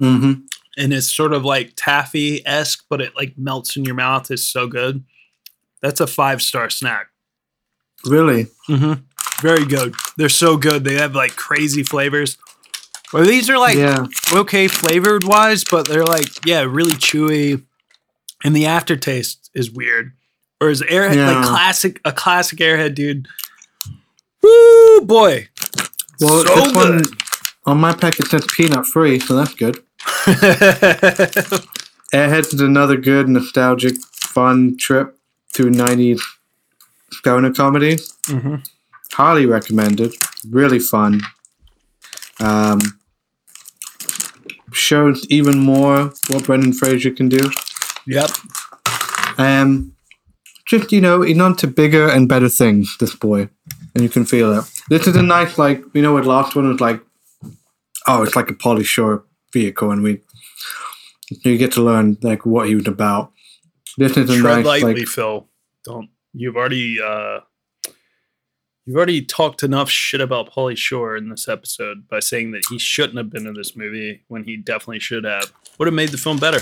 Mm-hmm. 0.00 0.42
And 0.80 0.92
it's 0.92 1.06
sort 1.12 1.32
of 1.32 1.44
like 1.44 1.74
taffy 1.76 2.44
esque, 2.46 2.84
but 2.88 3.00
it 3.00 3.14
like 3.14 3.34
melts 3.36 3.76
in 3.76 3.84
your 3.84 3.94
mouth. 3.94 4.30
It's 4.30 4.42
so 4.42 4.66
good. 4.66 5.04
That's 5.82 6.00
a 6.00 6.06
five 6.06 6.40
star 6.42 6.70
snack. 6.70 7.08
Really? 8.06 8.46
Mm-hmm. 8.68 9.02
Very 9.42 9.64
good. 9.66 9.94
They're 10.16 10.28
so 10.28 10.56
good. 10.56 10.84
They 10.84 10.94
have 10.94 11.14
like 11.14 11.36
crazy 11.36 11.82
flavors. 11.82 12.38
Well, 13.12 13.24
these 13.24 13.50
are 13.50 13.58
like 13.58 13.76
Yeah. 13.76 14.06
okay 14.32 14.68
flavored 14.68 15.24
wise, 15.24 15.64
but 15.70 15.86
they're 15.88 16.04
like 16.04 16.28
yeah, 16.46 16.62
really 16.62 16.92
chewy, 16.92 17.62
and 18.44 18.54
the 18.56 18.66
aftertaste 18.66 19.50
is 19.54 19.70
weird. 19.70 20.12
Whereas 20.58 20.80
Airhead, 20.82 21.16
Yeah. 21.16 21.32
like 21.40 21.46
classic, 21.46 22.00
a 22.04 22.12
classic 22.12 22.58
Airhead, 22.58 22.94
dude. 22.94 23.26
Woo 24.42 25.00
boy, 25.02 25.48
Well, 26.20 26.44
so 26.46 26.54
this 26.54 26.72
one 26.74 27.04
on 27.66 27.78
my 27.78 27.92
pack 27.94 28.18
it 28.20 28.26
says 28.28 28.46
peanut 28.54 28.86
free, 28.86 29.18
so 29.18 29.34
that's 29.36 29.54
good. 29.54 29.82
Airheads 32.12 32.54
is 32.54 32.60
another 32.60 32.96
good, 32.96 33.28
nostalgic, 33.28 33.96
fun 34.14 34.76
trip 34.78 35.16
to 35.54 35.64
90s 35.64 36.20
stoner 37.12 37.52
comedy. 37.52 37.96
Mhm. 38.26 38.66
Highly 39.12 39.46
recommended. 39.46 40.14
Really 40.48 40.78
fun. 40.78 41.20
Um, 42.38 42.80
shows 44.72 45.26
even 45.28 45.58
more 45.58 46.12
what 46.28 46.44
Brendan 46.44 46.72
Fraser 46.72 47.10
can 47.10 47.28
do. 47.28 47.50
Yep. 48.06 48.30
Um, 49.38 49.92
just 50.66 50.92
you 50.92 51.00
know, 51.00 51.22
he's 51.22 51.38
on 51.40 51.56
to 51.56 51.66
bigger 51.66 52.08
and 52.08 52.28
better 52.28 52.48
things. 52.48 52.96
This 52.98 53.14
boy, 53.14 53.48
and 53.94 54.02
you 54.02 54.08
can 54.08 54.24
feel 54.24 54.52
it. 54.58 54.64
This 54.88 55.06
is 55.06 55.16
a 55.16 55.22
nice, 55.22 55.58
like 55.58 55.82
you 55.92 56.02
know, 56.02 56.12
what 56.12 56.24
last 56.24 56.54
one 56.54 56.68
was 56.68 56.80
like. 56.80 57.00
Oh, 58.06 58.22
it's 58.22 58.36
like 58.36 58.50
a 58.50 58.54
Pauly 58.54 58.84
Shore 58.84 59.24
vehicle, 59.52 59.90
and 59.90 60.02
we 60.02 60.20
you 61.42 61.56
get 61.58 61.72
to 61.72 61.82
learn 61.82 62.16
like 62.22 62.44
what 62.46 62.68
he 62.68 62.74
was 62.74 62.86
about. 62.88 63.32
This 63.98 64.16
is 64.16 64.30
a 64.30 64.38
Tread 64.40 64.56
nice, 64.56 64.64
lightly, 64.66 64.94
like 65.00 65.08
Fil. 65.08 65.46
Don't. 65.84 66.08
You've 66.32 66.56
already 66.56 66.98
uh, 67.00 67.40
you've 68.86 68.96
already 68.96 69.22
talked 69.22 69.62
enough 69.62 69.90
shit 69.90 70.20
about 70.20 70.52
Pauly 70.52 70.76
Shore 70.76 71.16
in 71.16 71.28
this 71.28 71.48
episode 71.48 72.08
by 72.08 72.20
saying 72.20 72.52
that 72.52 72.62
he 72.70 72.78
shouldn't 72.78 73.18
have 73.18 73.30
been 73.30 73.46
in 73.46 73.54
this 73.54 73.76
movie 73.76 74.22
when 74.28 74.44
he 74.44 74.56
definitely 74.56 75.00
should 75.00 75.24
have. 75.24 75.52
Would 75.78 75.86
have 75.86 75.94
made 75.94 76.10
the 76.10 76.18
film 76.18 76.38
better. 76.38 76.60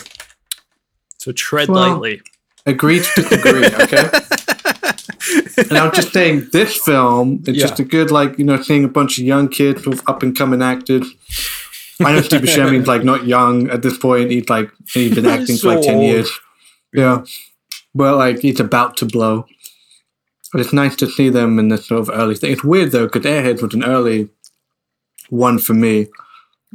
So 1.19 1.32
tread 1.32 1.69
Well, 1.69 1.90
lightly. 1.93 2.23
agree 2.66 3.01
to 3.01 3.09
disagree. 3.23 3.66
Okay. 3.66 4.09
and 5.69 5.77
I'm 5.77 5.93
just 5.93 6.12
saying, 6.12 6.48
this 6.52 6.77
film 6.82 7.43
is 7.47 7.56
Yeah. 7.56 7.66
just 7.66 7.81
a 7.81 7.85
good, 7.85 8.10
like 8.10 8.39
you 8.39 8.44
know, 8.44 8.60
seeing 8.62 8.85
a 8.85 8.89
bunch 8.89 9.19
of 9.19 9.24
young 9.24 9.48
kids 9.48 9.86
with 9.86 10.09
up 10.09 10.23
and 10.23 10.36
coming 10.36 10.62
actors. 10.62 11.06
I 12.05 12.12
know 12.12 12.20
Steve 12.23 12.43
Buscemi's 12.43 12.87
like 12.87 13.05
not 13.05 13.27
young 13.27 13.69
at 13.70 13.83
this 13.83 13.99
point. 13.99 14.31
He's 14.31 14.49
like 14.49 14.70
he's 14.93 15.15
been 15.15 15.27
acting 15.35 15.47
He's 15.47 15.62
for 15.62 15.75
like 15.75 15.83
ten 15.83 15.97
old. 15.97 16.05
years. 16.05 16.31
Yeah, 16.93 17.25
but 17.95 18.16
like 18.16 18.39
he's 18.41 18.61
about 18.61 18.97
to 18.99 19.07
blow. 19.07 19.47
But 20.53 20.62
it's 20.62 20.73
nice 20.73 20.97
to 20.97 21.11
see 21.11 21.29
them 21.29 21.59
in 21.59 21.69
this 21.69 21.87
sort 21.87 22.01
of 22.01 22.11
early 22.11 22.35
thing. 22.35 22.53
It's 22.53 22.65
weird 22.65 22.93
though 22.93 23.07
because 23.07 23.25
Airheads 23.25 23.62
was 23.62 23.75
an 23.75 23.85
early 23.85 24.31
one 25.29 25.59
for 25.59 25.75
me. 25.75 26.07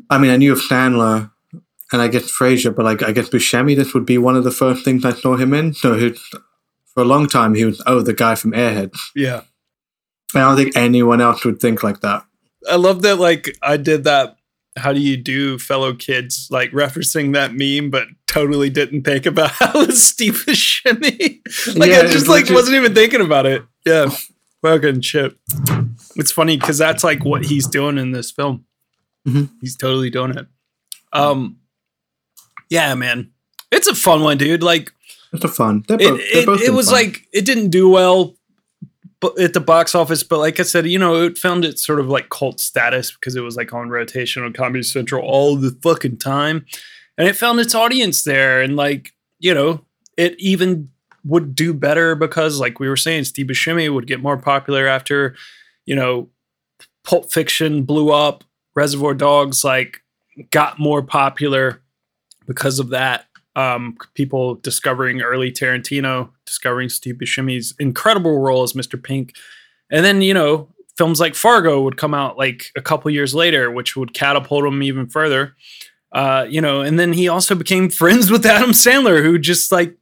I 0.09 0.17
mean, 0.17 0.29
I 0.31 0.37
knew 0.37 0.51
of 0.53 0.59
Sandler 0.59 1.31
and 1.91 2.01
I 2.01 2.07
guess 2.07 2.29
Fraser, 2.29 2.71
but 2.71 2.85
like 2.85 3.01
I 3.01 3.11
guess 3.11 3.29
Buscemi, 3.29 3.75
this 3.75 3.93
would 3.93 4.05
be 4.05 4.17
one 4.17 4.35
of 4.35 4.43
the 4.43 4.51
first 4.51 4.83
things 4.85 5.05
I 5.05 5.13
saw 5.13 5.37
him 5.37 5.53
in. 5.53 5.73
So 5.73 5.95
he, 5.95 6.09
for 6.93 7.01
a 7.01 7.05
long 7.05 7.27
time, 7.27 7.55
he 7.55 7.65
was 7.65 7.81
oh 7.87 8.01
the 8.01 8.13
guy 8.13 8.35
from 8.35 8.51
Airheads. 8.51 8.97
Yeah. 9.15 9.41
I 10.35 10.39
don't 10.39 10.55
think 10.57 10.75
anyone 10.75 11.21
else 11.21 11.45
would 11.45 11.59
think 11.59 11.83
like 11.83 12.01
that. 12.01 12.25
I 12.69 12.75
love 12.75 13.01
that 13.03 13.17
like 13.17 13.55
I 13.61 13.77
did 13.77 14.03
that 14.05 14.35
how 14.75 14.91
do 14.93 14.99
you 14.99 15.15
do 15.17 15.59
fellow 15.59 15.93
kids 15.93 16.47
like 16.49 16.71
referencing 16.71 17.33
that 17.33 17.53
meme 17.53 17.89
but 17.91 18.07
totally 18.27 18.69
didn't 18.69 19.03
think 19.03 19.25
about 19.25 19.51
how 19.59 19.81
it 19.81 19.87
was 19.87 20.03
Steve 20.03 20.43
Buscemi. 20.45 21.39
like 21.77 21.89
Yeah, 21.91 21.99
I 21.99 22.07
just 22.07 22.27
like 22.27 22.43
legit- 22.45 22.55
wasn't 22.55 22.75
even 22.77 22.93
thinking 22.95 23.21
about 23.21 23.45
it. 23.45 23.63
Yeah. 23.85 24.09
Fucking 24.63 25.01
chip 25.01 25.37
It's 26.15 26.31
funny 26.31 26.57
cuz 26.57 26.77
that's 26.77 27.03
like 27.03 27.23
what 27.25 27.45
he's 27.45 27.67
doing 27.67 27.97
in 27.97 28.11
this 28.13 28.31
film. 28.31 28.65
Mhm. 29.27 29.49
He's 29.61 29.75
totally 29.77 30.09
doing 30.09 30.35
it. 30.37 30.47
Um 31.11 31.57
yeah, 32.69 32.95
man. 32.95 33.31
It's 33.71 33.87
a 33.87 33.95
fun 33.95 34.21
one, 34.21 34.37
dude. 34.37 34.63
Like 34.63 34.91
It's 35.33 35.43
a 35.43 35.47
fun. 35.47 35.83
They're 35.87 36.01
it, 36.01 36.09
both, 36.09 36.19
it, 36.21 36.45
both 36.45 36.61
it 36.61 36.73
was 36.73 36.85
fun. 36.87 36.93
like 36.95 37.27
it 37.31 37.45
didn't 37.45 37.69
do 37.69 37.89
well 37.89 38.35
at 39.39 39.53
the 39.53 39.59
box 39.59 39.95
office 39.95 40.23
but 40.23 40.39
like 40.39 40.59
i 40.59 40.63
said 40.63 40.85
you 40.87 40.99
know 40.99 41.23
it 41.23 41.37
found 41.37 41.63
its 41.65 41.85
sort 41.85 41.99
of 41.99 42.07
like 42.07 42.29
cult 42.29 42.59
status 42.59 43.11
because 43.11 43.35
it 43.35 43.41
was 43.41 43.55
like 43.55 43.73
on 43.73 43.89
rotation 43.89 44.43
on 44.43 44.53
comedy 44.53 44.83
central 44.83 45.23
all 45.25 45.55
the 45.55 45.77
fucking 45.81 46.17
time. 46.17 46.65
And 47.17 47.27
it 47.27 47.35
found 47.35 47.59
its 47.59 47.75
audience 47.75 48.23
there 48.23 48.61
and 48.61 48.75
like 48.75 49.13
you 49.39 49.53
know 49.53 49.81
it 50.17 50.35
even 50.39 50.89
would 51.25 51.55
do 51.55 51.73
better 51.73 52.15
because 52.15 52.59
like 52.59 52.79
we 52.79 52.89
were 52.89 52.97
saying 52.97 53.23
steve 53.23 53.47
buscemi 53.47 53.93
would 53.93 54.07
get 54.07 54.21
more 54.21 54.37
popular 54.37 54.87
after 54.87 55.35
you 55.85 55.95
know 55.95 56.29
pulp 57.03 57.31
fiction 57.31 57.83
blew 57.83 58.11
up 58.11 58.43
reservoir 58.75 59.13
dogs 59.13 59.63
like 59.63 60.01
got 60.49 60.79
more 60.79 61.01
popular 61.01 61.81
because 62.47 62.79
of 62.79 62.89
that 62.89 63.27
um, 63.55 63.97
people 64.13 64.55
discovering 64.55 65.21
early 65.21 65.51
Tarantino, 65.51 66.29
discovering 66.45 66.89
Steve 66.89 67.15
Buscemi's 67.15 67.73
incredible 67.79 68.39
role 68.39 68.63
as 68.63 68.73
Mr. 68.73 69.01
Pink, 69.01 69.35
and 69.91 70.03
then 70.03 70.21
you 70.21 70.33
know 70.33 70.69
films 70.97 71.19
like 71.19 71.35
Fargo 71.35 71.81
would 71.81 71.97
come 71.97 72.13
out 72.13 72.37
like 72.37 72.71
a 72.75 72.81
couple 72.81 73.09
years 73.11 73.33
later, 73.33 73.71
which 73.71 73.95
would 73.95 74.13
catapult 74.13 74.65
him 74.65 74.83
even 74.83 75.07
further. 75.07 75.55
Uh, 76.11 76.45
you 76.47 76.61
know, 76.61 76.81
and 76.81 76.99
then 76.99 77.11
he 77.13 77.27
also 77.27 77.55
became 77.55 77.89
friends 77.89 78.29
with 78.29 78.45
Adam 78.45 78.71
Sandler, 78.71 79.23
who 79.23 79.39
just 79.39 79.71
like 79.71 79.97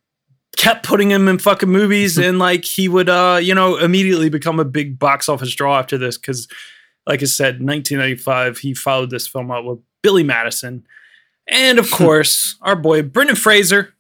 kept 0.58 0.86
putting 0.86 1.10
him 1.10 1.28
in 1.28 1.40
fucking 1.40 1.70
movies, 1.70 2.18
and 2.18 2.40
like 2.40 2.66
he 2.66 2.88
would, 2.88 3.10
uh, 3.10 3.40
you 3.42 3.56
know, 3.56 3.78
immediately 3.78 4.30
become 4.30 4.60
a 4.60 4.66
big 4.66 5.00
box 5.00 5.30
office 5.30 5.54
draw 5.56 5.80
after 5.80 5.98
this 5.98 6.18
because, 6.18 6.48
like 7.08 7.22
I 7.22 7.26
said, 7.26 7.62
1995 7.62 8.58
he 8.60 8.74
followed 8.74 9.10
this 9.10 9.28
film 9.28 9.52
out 9.52 9.66
with 9.66 9.80
Billy 10.02 10.24
Madison, 10.24 10.86
and 11.48 11.80
of 11.80 11.90
course 11.92 12.58
our 12.62 12.76
boy 12.76 13.02
Brendan 13.02 13.36
Fraser 13.36 13.94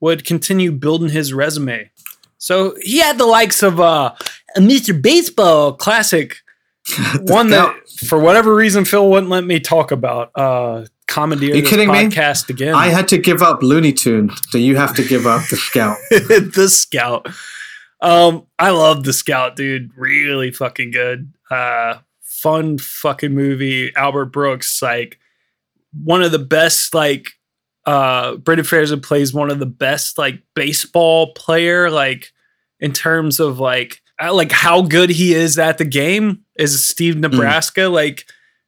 would 0.00 0.24
continue 0.24 0.72
building 0.72 1.10
his 1.10 1.32
resume. 1.32 1.90
So 2.38 2.76
he 2.80 2.98
had 2.98 3.18
the 3.18 3.26
likes 3.26 3.62
of 3.62 3.80
uh, 3.80 4.14
a 4.56 4.60
Mr. 4.60 5.00
Baseball 5.00 5.72
classic, 5.72 6.36
one 7.22 7.48
that 7.50 7.74
for 8.06 8.18
whatever 8.20 8.54
reason 8.54 8.84
Fil 8.84 9.10
wouldn't 9.10 9.30
let 9.30 9.44
me 9.44 9.58
talk 9.58 9.90
about. 9.90 10.30
Uh, 10.34 10.86
commandeer 11.08 11.54
Are 11.54 11.56
you 11.56 11.62
kidding 11.62 11.90
me? 11.90 11.94
podcast 11.94 12.48
again. 12.48 12.74
I 12.74 12.88
had 12.88 13.08
to 13.08 13.18
give 13.18 13.42
up 13.42 13.62
Looney 13.62 13.92
Tune, 13.92 14.30
so 14.50 14.58
you 14.58 14.76
have 14.76 14.94
to 14.94 15.04
give 15.04 15.26
up 15.26 15.48
the 15.48 15.56
Scout. 15.56 15.96
the 16.10 16.68
Scout. 16.70 17.26
Um, 18.00 18.46
I 18.58 18.70
love 18.70 19.02
the 19.02 19.12
Scout, 19.12 19.56
dude. 19.56 19.90
Really 19.96 20.52
fucking 20.52 20.92
good. 20.92 21.32
Uh, 21.50 21.98
fun 22.22 22.78
fucking 22.78 23.34
movie. 23.34 23.94
Albert 23.96 24.26
Brooks, 24.26 24.80
like 24.80 25.18
one 25.92 26.22
of 26.22 26.32
the 26.32 26.38
best, 26.38 26.94
like 26.94 27.32
uh 27.86 28.36
Brendan 28.36 28.66
Fraser 28.66 28.96
plays 28.96 29.32
one 29.32 29.50
of 29.50 29.58
the 29.58 29.66
best 29.66 30.18
like 30.18 30.42
baseball 30.54 31.32
player, 31.34 31.90
like 31.90 32.32
in 32.80 32.92
terms 32.92 33.40
of 33.40 33.58
like 33.58 34.00
uh, 34.22 34.32
like 34.34 34.52
how 34.52 34.82
good 34.82 35.10
he 35.10 35.34
is 35.34 35.58
at 35.58 35.78
the 35.78 35.84
game 35.84 36.44
is 36.56 36.84
Steve 36.84 37.16
Nebraska. 37.16 37.88
Like 37.88 38.24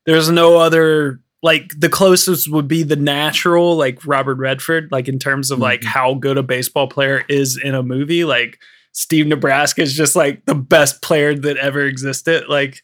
there's 0.07 0.31
no 0.31 0.59
other 0.59 1.21
like 1.43 1.73
the 1.79 1.89
closest 1.89 2.51
would 2.51 2.69
be 2.69 2.83
the 2.83 2.97
natural 2.97 3.77
like 3.77 4.05
Robert 4.07 4.37
Redford 4.37 4.91
like 4.93 5.09
in 5.09 5.19
terms 5.19 5.51
of 5.51 5.59
like 5.59 5.83
how 5.83 6.15
good 6.15 6.37
a 6.37 6.43
baseball 6.43 6.87
player 6.87 7.25
is 7.29 7.59
in 7.63 7.75
a 7.75 7.83
movie. 7.83 8.25
Like 8.25 8.59
Steve 8.93 9.27
Nebraska 9.27 9.83
is 9.83 9.95
just 9.95 10.17
like 10.17 10.45
the 10.45 10.55
best 10.55 11.03
player 11.03 11.35
that 11.35 11.57
ever 11.57 11.85
existed. 11.85 12.45
Like 12.49 12.83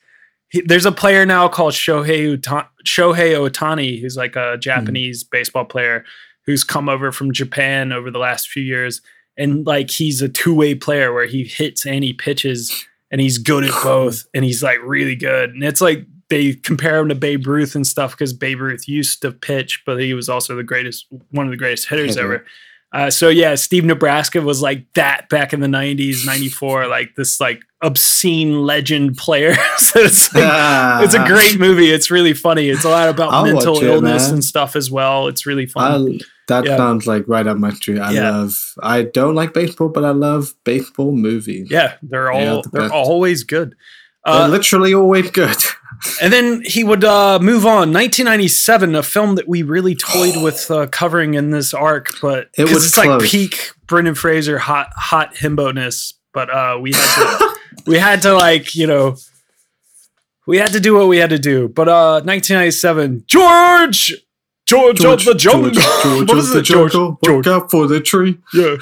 he, 0.48 0.60
there's 0.60 0.86
a 0.86 0.92
player 0.92 1.26
now 1.26 1.48
called 1.48 1.74
Shohei 1.74 2.18
Uta- 2.18 2.68
Shohei 2.84 3.34
Ohtani 3.34 4.00
who's 4.00 4.16
like 4.16 4.36
a 4.36 4.54
hmm. 4.54 4.60
Japanese 4.60 5.24
baseball 5.24 5.64
player 5.64 6.04
who's 6.44 6.64
come 6.64 6.88
over 6.88 7.12
from 7.12 7.32
Japan 7.32 7.92
over 7.92 8.10
the 8.10 8.18
last 8.18 8.48
few 8.48 8.62
years 8.62 9.00
and 9.36 9.66
like 9.66 9.90
he's 9.90 10.22
a 10.22 10.28
two-way 10.28 10.74
player 10.74 11.12
where 11.12 11.26
he 11.26 11.44
hits 11.44 11.84
and 11.84 12.04
he 12.04 12.12
pitches 12.12 12.86
and 13.10 13.20
he's 13.20 13.38
good 13.38 13.64
at 13.64 13.72
both 13.82 14.24
and 14.34 14.44
he's 14.44 14.62
like 14.62 14.78
really 14.82 15.16
good 15.16 15.50
and 15.50 15.62
it's 15.62 15.80
like 15.80 16.06
they 16.28 16.54
compare 16.54 16.98
him 16.98 17.08
to 17.08 17.14
Babe 17.14 17.46
Ruth 17.46 17.74
and 17.74 17.86
stuff 17.86 18.12
because 18.12 18.32
Babe 18.32 18.60
Ruth 18.60 18.88
used 18.88 19.22
to 19.22 19.30
pitch, 19.30 19.82
but 19.86 20.00
he 20.00 20.14
was 20.14 20.28
also 20.28 20.56
the 20.56 20.64
greatest, 20.64 21.06
one 21.30 21.46
of 21.46 21.52
the 21.52 21.56
greatest 21.56 21.88
hitters 21.88 22.16
Hitter. 22.16 22.34
ever. 22.34 22.44
Uh, 22.92 23.10
so 23.10 23.28
yeah, 23.28 23.54
Steve 23.56 23.84
Nebraska 23.84 24.40
was 24.40 24.62
like 24.62 24.86
that 24.94 25.28
back 25.28 25.52
in 25.52 25.60
the 25.60 25.66
'90s, 25.66 26.24
'94, 26.24 26.86
like 26.86 27.14
this 27.16 27.40
like 27.40 27.60
obscene 27.82 28.62
legend 28.62 29.16
player. 29.16 29.54
so 29.78 30.00
it's 30.00 30.32
like, 30.34 31.04
it's 31.04 31.14
a 31.14 31.26
great 31.26 31.58
movie. 31.58 31.90
It's 31.90 32.10
really 32.10 32.32
funny. 32.32 32.68
It's 32.68 32.84
a 32.84 32.88
lot 32.88 33.08
about 33.08 33.32
I'll 33.32 33.44
mental 33.44 33.76
it, 33.82 33.84
illness 33.86 34.26
man. 34.26 34.34
and 34.34 34.44
stuff 34.44 34.76
as 34.76 34.90
well. 34.90 35.26
It's 35.28 35.44
really 35.46 35.66
fun. 35.66 36.10
I, 36.12 36.18
that 36.48 36.64
Yeah. 36.64 36.76
sounds 36.76 37.06
like 37.06 37.24
right 37.26 37.46
up 37.46 37.58
my 37.58 37.70
street. 37.70 37.98
I 37.98 38.12
Yeah. 38.12 38.30
love. 38.30 38.74
I 38.82 39.02
don't 39.02 39.34
like 39.34 39.52
baseball, 39.52 39.88
but 39.88 40.04
I 40.04 40.10
love 40.10 40.54
baseball 40.64 41.12
movies. 41.12 41.68
yeah, 41.70 41.94
they're 42.02 42.30
all 42.30 42.38
They 42.38 42.46
are 42.48 42.62
the 42.62 42.70
they're 42.72 42.92
always 42.92 43.42
good. 43.44 43.74
They're 44.24 44.34
Uh, 44.34 44.48
literally 44.48 44.94
always 44.94 45.30
good. 45.30 45.56
And 46.22 46.32
then 46.32 46.62
he 46.64 46.84
would 46.84 47.04
uh, 47.04 47.38
move 47.40 47.66
on. 47.66 47.92
1997, 47.92 48.94
a 48.94 49.02
film 49.02 49.34
that 49.36 49.48
we 49.48 49.62
really 49.62 49.94
toyed 49.94 50.42
with 50.42 50.70
uh, 50.70 50.86
covering 50.86 51.34
in 51.34 51.50
this 51.50 51.74
arc, 51.74 52.10
but 52.20 52.48
It 52.56 52.64
was 52.64 52.86
it's 52.86 52.96
like 52.96 53.22
peak 53.22 53.70
Brendan 53.86 54.14
Fraser 54.14 54.58
hot 54.58 54.92
hot 54.96 55.34
himbo 55.34 55.74
ness. 55.74 56.14
But 56.32 56.50
uh, 56.50 56.78
we 56.80 56.92
had 56.92 57.38
to 57.38 57.56
we 57.86 57.98
had 57.98 58.22
to 58.22 58.34
like 58.34 58.74
you 58.74 58.86
know 58.86 59.16
we 60.46 60.58
had 60.58 60.72
to 60.72 60.80
do 60.80 60.94
what 60.94 61.08
we 61.08 61.18
had 61.18 61.30
to 61.30 61.38
do. 61.38 61.68
But 61.68 61.88
uh, 61.88 62.20
1997, 62.24 63.24
George. 63.26 64.14
George, 64.66 65.04
of 65.04 65.24
the 65.24 65.34
jungle. 65.34 65.70
George, 65.70 65.84
what 66.28 66.38
of 66.38 66.48
the 66.48 66.58
it, 66.58 66.62
George? 66.62 66.92
jungle. 66.92 67.18
Look 67.22 67.46
out 67.46 67.70
for 67.70 67.86
the 67.86 68.00
tree. 68.00 68.38
Yeah. 68.52 68.76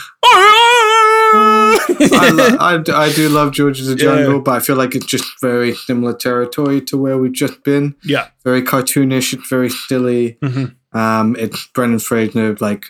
I, 2.13 2.31
lo- 2.33 2.57
I, 2.61 2.79
d- 2.79 2.93
I 2.93 3.13
do 3.13 3.29
love 3.29 3.53
George 3.53 3.81
of 3.81 3.87
the 3.87 3.93
Yeah. 3.93 4.17
Jungle, 4.17 4.41
but 4.41 4.53
I 4.53 4.61
feel 4.61 4.77
like 4.77 4.95
it's 4.95 5.07
just 5.07 5.25
very 5.41 5.75
similar 5.75 6.15
territory 6.15 6.81
to 6.83 6.97
where 6.99 7.19
we've 7.19 7.33
just 7.33 7.63
been. 7.65 7.95
yeah. 8.05 8.29
Very 8.45 8.63
cartoonish. 8.63 9.33
It's 9.35 9.49
very 9.49 9.71
silly. 9.71 10.39
Mhm. 10.43 10.75
Um, 10.93 11.37
it's 11.39 11.67
Brendan 11.75 11.99
Fraser 11.99 12.55
like 12.61 12.87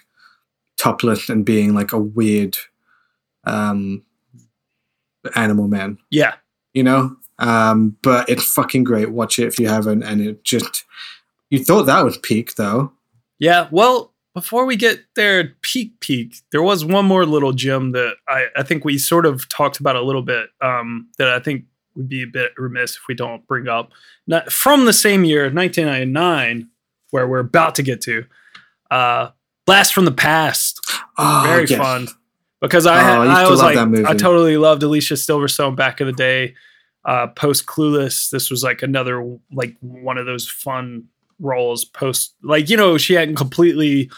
topless 0.77 1.29
and 1.29 1.45
being 1.45 1.75
like 1.75 1.93
a 1.93 1.99
weird 1.99 2.57
um, 3.45 4.03
animal 5.35 5.69
man. 5.69 5.99
Yeah. 6.11 6.35
You 6.73 6.83
know, 6.83 7.16
um, 7.39 7.97
but 8.03 8.29
it's 8.29 8.45
fucking 8.53 8.85
great. 8.85 9.11
Watch 9.11 9.39
it 9.39 9.47
if 9.47 9.59
you 9.59 9.69
haven't. 9.69 10.03
And 10.03 10.21
it 10.21 10.45
just 10.45 10.85
you 11.51 11.62
thought 11.65 11.85
that 11.85 12.05
was 12.05 12.16
peak 12.19 12.55
though. 12.57 12.93
Yeah, 13.39 13.69
well, 13.71 14.12
before 14.35 14.66
we 14.66 14.77
get 14.77 15.01
there, 15.15 15.55
peak 15.62 16.01
peak, 16.01 16.43
there 16.51 16.62
was 16.62 16.85
one 16.85 17.06
more 17.06 17.24
little 17.24 17.52
gem 17.52 17.93
that 17.93 18.15
I, 18.28 18.47
I 18.56 18.62
think 18.65 18.85
we 18.85 18.98
sort 18.98 19.27
of 19.27 19.48
talked 19.48 19.78
about 19.81 19.97
a 19.97 20.02
little 20.02 20.23
bit 20.23 20.48
um, 20.61 21.09
that 21.19 21.28
I 21.28 21.39
think 21.39 21.65
would 21.94 22.09
be 22.09 22.24
a 22.24 22.27
bit 22.27 22.51
remiss 22.59 22.97
if 22.97 23.02
we 23.09 23.15
don't 23.15 23.47
bring 23.47 23.69
up. 23.69 23.93
Not, 24.27 24.51
from 24.52 24.85
the 24.86 24.93
same 24.93 25.24
year, 25.24 25.44
1999, 25.44 26.69
where 27.11 27.28
we're 27.28 27.39
about 27.39 27.77
to 27.77 27.82
get 27.82 28.01
to, 28.02 28.24
uh, 28.90 29.31
Blast 29.66 29.94
from 29.94 30.05
the 30.05 30.12
Past. 30.12 30.81
Oh, 31.16 31.43
Very 31.47 31.66
yes. 31.66 31.78
fun. 31.78 32.09
Because 32.61 32.86
I, 32.86 32.98
Oh, 32.98 33.02
had, 33.05 33.28
I 33.28 33.44
I 33.44 33.51
was 33.51 33.62
like. 33.62 33.77
I 33.77 34.15
totally 34.15 34.56
loved 34.56 34.82
Alicia 34.82 35.15
Silverstone 35.15 35.77
back 35.77 36.01
in 36.01 36.06
the 36.06 36.12
day. 36.12 36.55
Uh, 37.05 37.27
post 37.28 37.66
Clueless, 37.66 38.31
this 38.31 38.51
was 38.51 38.62
like 38.62 38.82
another 38.82 39.39
like 39.52 39.77
one 39.81 40.16
of 40.19 40.24
those 40.27 40.48
fun 40.48 41.05
roles. 41.40 41.85
Post 41.85 42.35
like 42.43 42.70
you 42.70 42.77
know 42.77 42.98
she 42.98 43.15
hadn't 43.15 43.36
completely. 43.36 44.11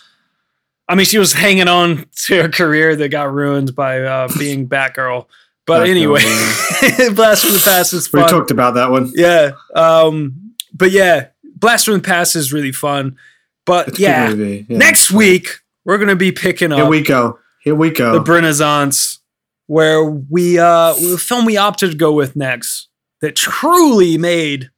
I 0.88 0.94
mean, 0.94 1.06
she 1.06 1.18
was 1.18 1.32
hanging 1.32 1.66
on 1.66 2.06
to 2.26 2.43
her 2.43 2.48
career 2.48 2.94
that 2.94 3.09
got 3.09 3.32
ruined 3.32 3.74
by 3.74 4.02
uh, 4.02 4.28
being 4.38 4.68
Batgirl. 4.68 5.26
But 5.66 5.80
Batgirl, 5.84 5.90
anyway, 5.90 6.20
Blast 7.14 7.44
from 7.44 7.55
the 7.55 7.62
Past 7.64 7.93
is 7.93 8.12
We 8.12 8.20
talked 8.20 8.52
about 8.52 8.74
that 8.74 8.90
one. 8.90 9.10
Yeah. 9.14 9.52
Um, 9.74 10.55
but 10.72 10.93
yeah, 10.93 11.28
Blast 11.56 11.86
from 11.86 11.94
the 11.94 12.01
Past 12.01 12.36
is 12.36 12.52
really 12.52 12.72
fun. 12.72 13.16
But 13.64 13.98
yeah. 13.98 14.30
Yeah. 14.30 14.62
next 14.68 15.10
week 15.10 15.48
we're 15.84 15.98
gonna 15.98 16.16
be 16.16 16.32
picking 16.32 16.72
up 16.72 16.78
Here 16.78 16.86
we 16.86 17.02
go. 17.02 17.38
Here 17.62 17.74
we 17.74 17.90
go. 17.90 18.12
the 18.12 18.20
Brenaissance, 18.20 19.18
where 19.66 20.05
we 20.05 20.59
uh 20.59 20.94
the 20.94 21.18
film 21.18 21.44
we 21.44 21.56
opted 21.56 21.90
to 21.90 21.97
go 21.97 22.12
with 22.12 22.36
next 22.36 22.88
that 23.20 23.34
truly 23.34 24.18
made 24.18 24.70